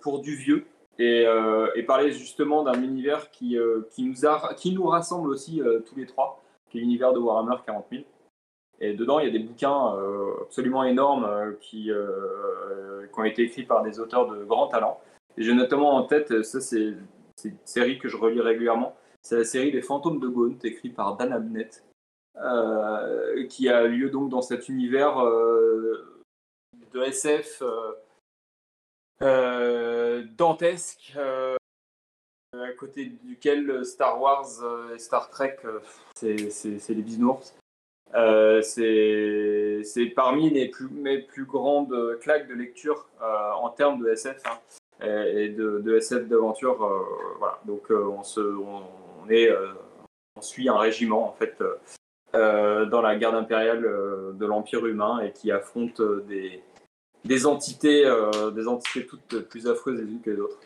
pour 0.00 0.20
du 0.20 0.36
vieux. 0.36 0.66
Et, 0.98 1.26
et, 1.74 1.82
parler 1.82 2.12
justement 2.12 2.62
d'un 2.62 2.80
univers 2.80 3.30
qui, 3.30 3.58
qui, 3.90 4.04
nous 4.04 4.26
a, 4.26 4.54
qui 4.54 4.72
nous 4.72 4.84
rassemble 4.84 5.28
aussi 5.28 5.60
tous 5.86 5.96
les 5.96 6.06
trois, 6.06 6.40
qui 6.70 6.78
est 6.78 6.80
l'univers 6.80 7.12
de 7.12 7.18
Warhammer 7.18 7.56
40 7.66 7.86
000. 7.90 8.04
Et 8.80 8.94
dedans, 8.94 9.18
il 9.18 9.26
y 9.26 9.28
a 9.28 9.32
des 9.32 9.40
bouquins 9.40 9.92
absolument 10.42 10.84
énormes 10.84 11.56
qui, 11.60 11.90
qui, 13.12 13.20
ont 13.20 13.24
été 13.24 13.42
écrits 13.42 13.64
par 13.64 13.82
des 13.82 13.98
auteurs 13.98 14.28
de 14.28 14.44
grand 14.44 14.68
talent. 14.68 15.00
Et 15.36 15.42
j'ai 15.42 15.54
notamment 15.54 15.96
en 15.96 16.04
tête, 16.04 16.44
ça 16.44 16.60
c'est 16.60 16.94
une 17.44 17.58
série 17.64 17.98
que 17.98 18.08
je 18.08 18.16
relis 18.16 18.40
régulièrement, 18.40 18.96
c'est 19.22 19.38
la 19.38 19.44
série 19.44 19.70
Les 19.70 19.82
Fantômes 19.82 20.20
de 20.20 20.28
Gaunt, 20.28 20.58
écrite 20.62 20.94
par 20.94 21.16
Dan 21.16 21.32
Abnett, 21.32 21.82
euh, 22.36 23.46
qui 23.46 23.68
a 23.68 23.84
lieu 23.84 24.10
donc 24.10 24.28
dans 24.28 24.42
cet 24.42 24.68
univers 24.68 25.18
euh, 25.20 26.24
de 26.92 27.02
SF 27.02 27.62
euh, 29.22 30.24
dantesque, 30.36 31.14
à 31.16 32.72
côté 32.76 33.06
duquel 33.22 33.84
Star 33.84 34.20
Wars 34.20 34.48
et 34.94 34.98
Star 34.98 35.30
Trek, 35.30 35.56
c'est 36.14 36.34
les 36.34 37.02
bisounours. 37.02 37.54
c'est 38.62 40.12
parmi 40.14 40.50
mes 40.50 40.68
plus 41.22 41.44
grandes 41.44 42.18
claques 42.20 42.48
de 42.48 42.54
lecture 42.54 43.08
en 43.20 43.70
termes 43.70 44.02
de 44.02 44.08
SF 44.08 44.42
hein, 44.46 44.58
et 45.02 45.48
de, 45.48 45.96
SF 45.96 46.28
d'aventure. 46.28 46.76
voilà. 47.38 47.60
Donc 47.66 47.90
on, 47.90 48.22
se, 48.22 48.40
on, 48.40 48.82
est, 49.28 49.50
euh, 49.50 49.72
on 50.36 50.40
suit 50.40 50.68
un 50.68 50.78
régiment 50.78 51.28
en 51.28 51.32
fait 51.32 51.56
euh, 52.34 52.86
dans 52.86 53.02
la 53.02 53.16
garde 53.16 53.36
impériale 53.36 53.84
euh, 53.84 54.32
de 54.32 54.46
l'Empire 54.46 54.86
humain 54.86 55.20
et 55.20 55.32
qui 55.32 55.50
affronte 55.52 56.00
des, 56.26 56.62
des 57.24 57.46
entités, 57.46 58.04
des 58.54 58.68
entités 58.68 59.06
toutes 59.06 59.40
plus 59.48 59.66
affreuses 59.66 60.00
les 60.00 60.10
unes 60.10 60.20
que 60.20 60.30
les 60.30 60.40
autres. 60.40 60.58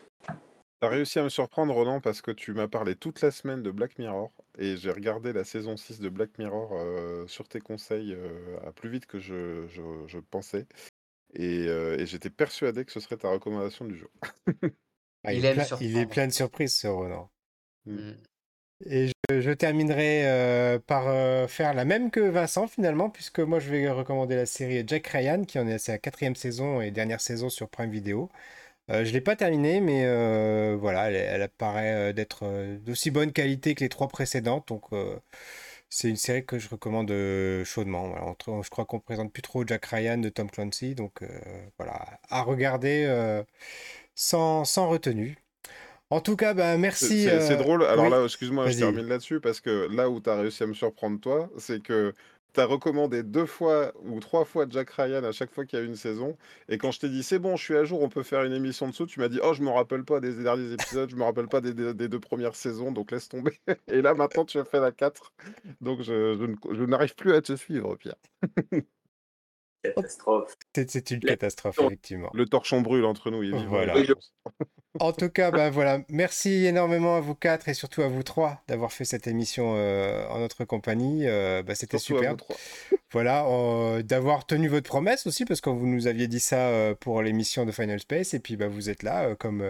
T'as 0.81 0.87
réussi 0.87 1.19
à 1.19 1.23
me 1.23 1.29
surprendre, 1.29 1.73
Ronan, 1.73 1.99
parce 1.99 2.21
que 2.21 2.31
tu 2.31 2.53
m'as 2.53 2.69
parlé 2.69 2.95
toute 2.95 3.21
la 3.21 3.31
semaine 3.31 3.61
de 3.61 3.69
Black 3.69 3.99
Mirror 3.99 4.31
et 4.57 4.77
j'ai 4.77 4.91
regardé 4.91 5.33
la 5.33 5.43
saison 5.43 5.75
6 5.75 5.99
de 5.99 6.07
Black 6.07 6.37
Mirror 6.37 6.73
sur 7.27 7.49
tes 7.49 7.59
conseils 7.59 8.17
à 8.65 8.71
plus 8.71 8.89
vite 8.89 9.05
que 9.05 9.19
je, 9.19 10.19
pensais. 10.31 10.67
Et, 11.35 11.67
j'étais 12.05 12.29
persuadé 12.29 12.85
que 12.85 12.91
ce 12.91 12.99
serait 12.99 13.17
ta 13.17 13.29
recommandation 13.29 13.85
du 13.85 13.97
jour. 13.97 14.09
Ah, 15.25 15.33
il, 15.33 15.45
est 15.45 16.05
plein, 16.05 16.27
de 16.27 16.31
surprises, 16.31 16.77
ce 16.77 16.87
Ronan. 16.87 17.29
Mm. 17.85 18.11
Mm. 18.11 18.17
Et 18.85 19.11
je, 19.29 19.51
terminerai 19.51 20.25
euh, 20.25 20.79
par 20.79 21.07
euh, 21.07 21.47
faire 21.47 21.73
la 21.73 21.83
même 21.83 22.11
que 22.11 22.21
Vincent 22.21 22.67
finalement, 22.67 23.09
puisque 23.09 23.39
moi 23.39 23.59
je 23.59 23.69
vais 23.69 23.89
recommander 23.89 24.35
la 24.35 24.45
série 24.45 24.83
Jack 24.87 25.07
Ryan, 25.07 25.43
qui 25.43 25.59
en 25.59 25.67
est 25.67 25.73
à 25.73 25.79
sa 25.79 25.97
quatrième 25.97 26.35
saison 26.35 26.79
et 26.79 26.89
dernière 26.91 27.19
saison 27.19 27.49
sur 27.49 27.69
Prime 27.69 27.91
Video. 27.91 28.29
Euh, 28.89 29.03
je 29.03 29.09
ne 29.09 29.13
l'ai 29.15 29.21
pas 29.21 29.35
terminée, 29.35 29.81
mais 29.81 30.05
voilà, 30.77 31.11
elle, 31.11 31.41
apparaît 31.41 32.13
d'être 32.13 32.77
d'aussi 32.77 33.11
bonne 33.11 33.33
qualité 33.33 33.75
que 33.75 33.83
les 33.83 33.89
trois 33.89 34.07
précédentes. 34.07 34.69
Donc 34.69 34.85
c'est 35.89 36.09
une 36.09 36.15
série 36.15 36.45
que 36.45 36.59
je 36.59 36.69
recommande 36.69 37.11
chaudement. 37.65 38.13
je 38.61 38.69
crois 38.69 38.85
qu'on 38.85 38.99
présente 38.99 39.33
plus 39.33 39.41
trop 39.41 39.65
Jack 39.65 39.85
Ryan 39.85 40.17
de 40.17 40.29
Tom 40.29 40.49
Clancy, 40.49 40.95
donc 40.95 41.23
voilà, 41.77 42.19
à 42.29 42.41
regarder 42.43 43.43
sans, 44.15 44.65
sans 44.65 44.89
retenue. 44.89 45.37
En 46.11 46.21
tout 46.21 46.35
cas, 46.35 46.53
bah, 46.53 46.77
merci. 46.77 47.23
C'est 47.23 47.51
euh, 47.51 47.55
drôle. 47.55 47.83
Alors 47.85 48.09
là, 48.09 48.23
excuse-moi, 48.23 48.67
je 48.69 48.79
termine 48.79 49.07
là-dessus 49.07 49.39
parce 49.39 49.61
que 49.61 49.87
là 49.95 50.09
où 50.09 50.19
tu 50.19 50.29
as 50.29 50.35
réussi 50.35 50.63
à 50.63 50.67
me 50.67 50.73
surprendre, 50.73 51.19
toi, 51.19 51.49
c'est 51.57 51.83
que 51.83 52.13
tu 52.53 52.59
as 52.59 52.65
recommandé 52.65 53.23
deux 53.23 53.45
fois 53.45 53.93
ou 54.03 54.19
trois 54.19 54.45
fois 54.45 54.65
Jack 54.69 54.89
Ryan 54.91 55.23
à 55.23 55.31
chaque 55.31 55.51
fois 55.51 55.65
qu'il 55.65 55.79
y 55.79 55.81
a 55.81 55.85
une 55.85 55.95
saison. 55.95 56.37
Et 56.67 56.77
quand 56.77 56.91
je 56.91 56.99
t'ai 56.99 57.09
dit 57.09 57.23
c'est 57.23 57.39
bon, 57.39 57.55
je 57.55 57.63
suis 57.63 57.75
à 57.75 57.83
jour, 57.83 58.01
on 58.01 58.09
peut 58.09 58.23
faire 58.23 58.43
une 58.43 58.53
émission 58.53 58.87
dessous, 58.87 59.05
tu 59.05 59.19
m'as 59.19 59.29
dit 59.29 59.39
oh, 59.43 59.53
je 59.53 59.61
me 59.61 59.69
rappelle 59.69 60.03
pas 60.03 60.19
des 60.19 60.33
derniers 60.33 60.73
épisodes, 60.73 61.09
je 61.09 61.15
me 61.15 61.23
rappelle 61.23 61.47
pas 61.47 61.61
des, 61.61 61.73
deux 61.73 62.19
premières 62.19 62.55
saisons, 62.55 62.91
donc 62.91 63.11
laisse 63.11 63.29
tomber. 63.29 63.59
Et 63.87 64.01
là, 64.01 64.13
maintenant, 64.13 64.45
tu 64.45 64.59
as 64.59 64.65
fait 64.65 64.79
la 64.79 64.91
4. 64.91 65.33
Donc 65.81 66.01
je, 66.01 66.55
je 66.71 66.83
n'arrive 66.83 67.15
plus 67.15 67.33
à 67.33 67.41
te 67.41 67.55
suivre, 67.55 67.95
Pierre. 67.95 68.15
Catastrophe. 69.83 70.57
C'est 70.75 71.11
une 71.11 71.19
catastrophe, 71.21 71.79
effectivement. 71.79 72.29
Le 72.33 72.45
torchon 72.45 72.81
brûle 72.81 73.05
entre 73.05 73.31
nous, 73.31 73.43
il 73.43 73.55
est 73.55 73.65
Voilà. 73.67 73.93
En 74.97 75.13
tout 75.13 75.29
cas, 75.29 75.51
ben 75.51 75.69
voilà, 75.69 76.01
merci 76.09 76.65
énormément 76.65 77.15
à 77.15 77.19
vous 77.19 77.35
quatre 77.35 77.69
et 77.69 77.75
surtout 77.75 78.01
à 78.01 78.07
vous 78.07 78.23
trois 78.23 78.63
d'avoir 78.67 78.91
fait 78.91 79.05
cette 79.05 79.27
émission 79.27 79.75
euh, 79.75 80.27
en 80.29 80.39
notre 80.39 80.65
compagnie. 80.65 81.27
Euh, 81.27 81.61
bah, 81.61 81.75
c'était 81.75 81.99
super. 81.99 82.35
Voilà, 83.11 83.45
euh, 83.45 84.01
d'avoir 84.01 84.47
tenu 84.47 84.67
votre 84.67 84.89
promesse 84.89 85.27
aussi 85.27 85.45
parce 85.45 85.61
que 85.61 85.69
vous 85.69 85.85
nous 85.85 86.07
aviez 86.07 86.27
dit 86.27 86.39
ça 86.39 86.71
pour 86.99 87.21
l'émission 87.21 87.67
de 87.67 87.71
Final 87.71 87.99
Space 87.99 88.33
et 88.33 88.39
puis 88.39 88.55
bah, 88.55 88.67
vous 88.67 88.89
êtes 88.89 89.03
là 89.03 89.35
comme 89.35 89.63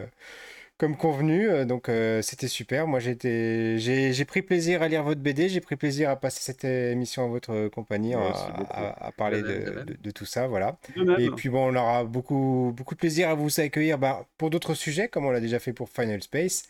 comme 0.80 0.96
convenu. 0.96 1.50
Euh, 1.50 1.66
donc 1.66 1.90
euh, 1.90 2.24
c'était 2.24 2.48
super. 2.48 2.88
Moi 2.88 3.00
j'ai 3.00 3.78
j'ai 3.78 4.26
pris 4.26 4.42
plaisir 4.42 4.82
à 4.82 4.88
lire 4.88 5.04
votre 5.04 5.22
BD, 5.22 5.50
j'ai 5.50 5.62
pris 5.62 5.76
plaisir 5.76 6.10
à 6.10 6.16
passer 6.16 6.42
cette 6.42 6.64
émission 6.64 7.26
en 7.26 7.30
votre 7.30 7.68
compagnie, 7.68 8.16
à, 8.16 9.12
parler 9.16 9.44
de, 9.44 10.12
tout 10.12 10.26
ça, 10.26 10.48
voilà. 10.48 10.78
Et 11.20 11.30
puis 11.30 11.50
bon, 11.50 11.72
on 11.72 11.76
aura 11.76 12.06
beaucoup 12.06 12.74
beaucoup 12.76 12.96
de 12.96 13.00
plaisir 13.00 13.30
à 13.30 13.36
vous 13.36 13.60
accueillir 13.60 14.00
bah, 14.00 14.26
pour 14.38 14.50
d'autres 14.50 14.74
sujets, 14.74 15.10
comme 15.10 15.26
on 15.26 15.32
l'a 15.32 15.42
déjà 15.42 15.60
fait 15.60 15.74
pour 15.74 15.90
Final 15.90 16.24
Space. 16.24 16.64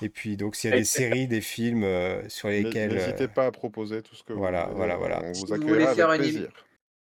Et 0.00 0.08
puis 0.08 0.38
donc 0.38 0.56
s'il 0.56 0.70
y 0.70 0.72
a 0.72 0.76
des 0.76 0.84
séries, 0.84 1.28
des 1.28 1.42
films 1.42 1.84
euh, 1.84 2.26
sur 2.28 2.48
lesquels 2.48 2.94
n'hésitez 2.94 3.28
pas 3.28 3.46
à 3.46 3.52
proposer 3.52 4.00
tout 4.00 4.16
ce 4.16 4.24
que 4.24 4.32
voilà, 4.32 4.66
vous 4.70 4.76
voilà, 4.76 4.96
voilà. 4.96 5.22
On 5.22 5.32
vous 5.32 5.52
accueillera 5.52 5.90
avec 5.90 6.22
plaisir. 6.22 6.48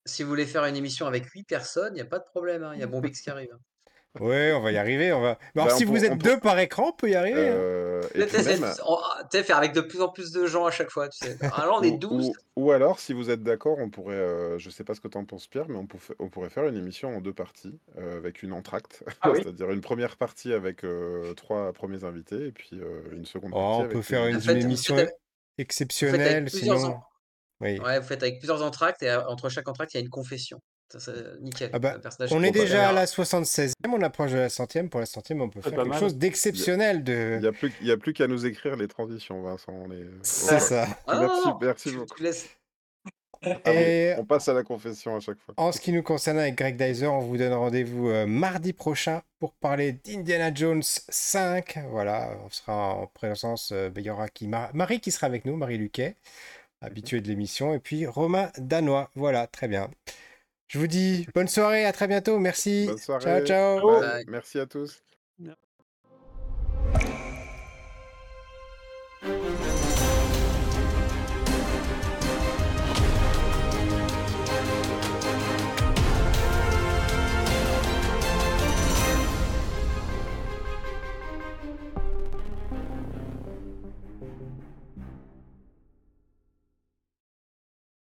Si 0.04 0.24
vous 0.24 0.30
voulez 0.30 0.46
faire 0.46 0.64
une 0.64 0.76
émission 0.76 1.06
avec 1.06 1.26
8 1.26 1.44
personnes, 1.44 1.92
il 1.92 1.96
n'y 1.96 2.00
a 2.00 2.06
pas 2.06 2.18
de 2.18 2.24
problème. 2.24 2.64
Hein. 2.64 2.72
Il 2.74 2.80
y 2.80 2.82
a 2.82 2.86
Bombix 2.86 3.20
qui 3.20 3.30
arrive. 3.30 3.50
Hein. 3.52 3.60
Ouais, 4.18 4.52
on 4.52 4.60
va 4.60 4.72
y 4.72 4.76
arriver. 4.76 5.12
On 5.12 5.20
va... 5.20 5.38
alors, 5.54 5.68
bah, 5.68 5.74
si 5.76 5.84
vous 5.84 6.04
êtes 6.04 6.18
deux 6.18 6.40
par 6.40 6.58
écran, 6.58 6.88
on 6.88 6.92
peut 6.92 7.10
y 7.10 7.14
arriver. 7.14 7.48
Hein. 7.48 7.54
Euh, 7.54 8.02
tu 9.30 9.42
faire 9.44 9.56
avec 9.56 9.72
de 9.72 9.80
plus 9.80 10.00
en 10.00 10.08
plus 10.08 10.32
de 10.32 10.46
gens 10.46 10.66
à 10.66 10.72
chaque 10.72 10.90
fois. 10.90 11.08
Tu 11.08 11.18
sais. 11.18 11.38
Alors, 11.54 11.78
on 11.80 11.82
est 11.82 11.96
12. 11.96 12.32
Ou, 12.56 12.72
alors, 12.72 12.98
si 12.98 13.12
vous 13.12 13.30
êtes 13.30 13.44
d'accord, 13.44 13.78
on 13.78 13.88
pourrait, 13.88 14.16
euh, 14.16 14.58
je 14.58 14.68
sais 14.68 14.82
pas 14.82 14.94
ce 14.94 15.00
que 15.00 15.06
tu 15.06 15.16
en 15.16 15.24
penses, 15.24 15.46
Pierre, 15.46 15.68
mais 15.68 15.76
on, 15.76 15.86
on, 16.18 16.28
pourrait 16.28 16.50
faire 16.50 16.66
une 16.66 16.76
émission 16.76 17.16
en 17.16 17.20
deux 17.20 17.32
parties, 17.32 17.78
euh, 17.98 18.16
avec 18.16 18.42
une 18.42 18.52
entracte. 18.52 19.04
Ah 19.20 19.30
C'est-à-dire 19.34 19.70
une 19.70 19.80
première 19.80 20.16
partie 20.16 20.52
avec 20.52 20.84
trois 21.36 21.72
premiers 21.72 22.02
invités, 22.02 22.48
et 22.48 22.52
puis 22.52 22.80
une 23.12 23.26
seconde 23.26 23.52
oh, 23.54 23.58
partie. 23.58 23.82
on 23.82 23.88
peut 23.88 24.02
faire 24.02 24.26
une, 24.26 24.40
émission 24.50 24.96
exceptionnelle, 25.56 26.50
sinon. 26.50 27.00
Oui. 27.60 27.78
Ouais, 27.78 28.00
vous 28.00 28.06
faites 28.06 28.22
avec 28.22 28.38
plusieurs 28.38 28.62
entractes, 28.62 29.02
et 29.04 29.14
entre 29.14 29.50
chaque 29.50 29.68
entracte, 29.68 29.94
il 29.94 29.98
y 29.98 30.00
a 30.00 30.02
une 30.02 30.10
confession. 30.10 30.60
Ça, 30.98 31.12
nickel. 31.40 31.70
Ah 31.72 31.78
bah, 31.78 31.98
on 32.32 32.42
est 32.42 32.50
déjà 32.50 32.88
à 32.88 32.92
la 32.92 33.04
76e, 33.04 33.72
on 33.88 34.02
approche 34.02 34.32
de 34.32 34.38
la 34.38 34.48
centième. 34.48 34.88
Pour 34.88 35.00
la 35.00 35.06
centième, 35.06 35.40
on 35.40 35.48
peut 35.48 35.60
faire 35.60 35.72
quelque 35.72 35.98
chose 35.98 36.16
d'exceptionnel. 36.16 37.04
De... 37.04 37.34
Il 37.36 37.40
n'y 37.42 37.46
a 37.46 37.52
plus, 37.52 37.72
a 37.90 37.96
plus 37.96 38.12
qu'à 38.12 38.26
nous 38.26 38.44
écrire 38.46 38.76
les 38.76 38.88
transitions, 38.88 39.42
Vincent. 39.42 39.72
C'est 40.22 40.60
ça. 40.60 40.86
merci, 41.08 41.48
merci 41.60 41.92
beaucoup. 41.92 42.22
Ah 43.42 43.72
Et 43.72 44.14
on 44.18 44.24
passe 44.24 44.48
à 44.48 44.52
la 44.52 44.62
confession 44.62 45.16
à 45.16 45.20
chaque 45.20 45.38
fois. 45.38 45.54
En 45.56 45.72
ce 45.72 45.80
qui 45.80 45.92
nous 45.92 46.02
concerne 46.02 46.38
avec 46.38 46.56
Greg 46.56 46.76
Dyser, 46.76 47.06
on 47.06 47.20
vous 47.20 47.38
donne 47.38 47.54
rendez-vous 47.54 48.10
euh, 48.10 48.26
mardi 48.26 48.74
prochain 48.74 49.22
pour 49.38 49.54
parler 49.54 49.92
d'Indiana 49.92 50.52
Jones 50.52 50.82
5. 50.82 51.78
Voilà, 51.88 52.36
on 52.44 52.50
sera 52.50 52.94
en 52.94 53.06
présence. 53.06 53.72
Euh, 53.72 53.88
ben, 53.88 54.02
il 54.02 54.06
y 54.08 54.10
aura 54.10 54.28
qui 54.28 54.46
Marie 54.46 55.00
qui 55.00 55.10
sera 55.10 55.26
avec 55.26 55.46
nous, 55.46 55.56
Marie 55.56 55.78
Luquet, 55.78 56.16
habituée 56.82 57.22
de 57.22 57.28
l'émission, 57.28 57.72
et 57.72 57.78
puis 57.78 58.06
Romain 58.06 58.50
Danois. 58.58 59.10
Voilà, 59.14 59.46
très 59.46 59.68
bien. 59.68 59.90
Je 60.70 60.78
vous 60.78 60.86
dis 60.86 61.26
bonne 61.34 61.48
soirée, 61.48 61.84
à 61.84 61.92
très 61.92 62.06
bientôt. 62.06 62.38
Merci. 62.38 62.88
Ciao, 63.20 63.44
ciao. 63.44 64.00
Merci 64.28 64.60
à 64.60 64.66
tous. 64.66 65.02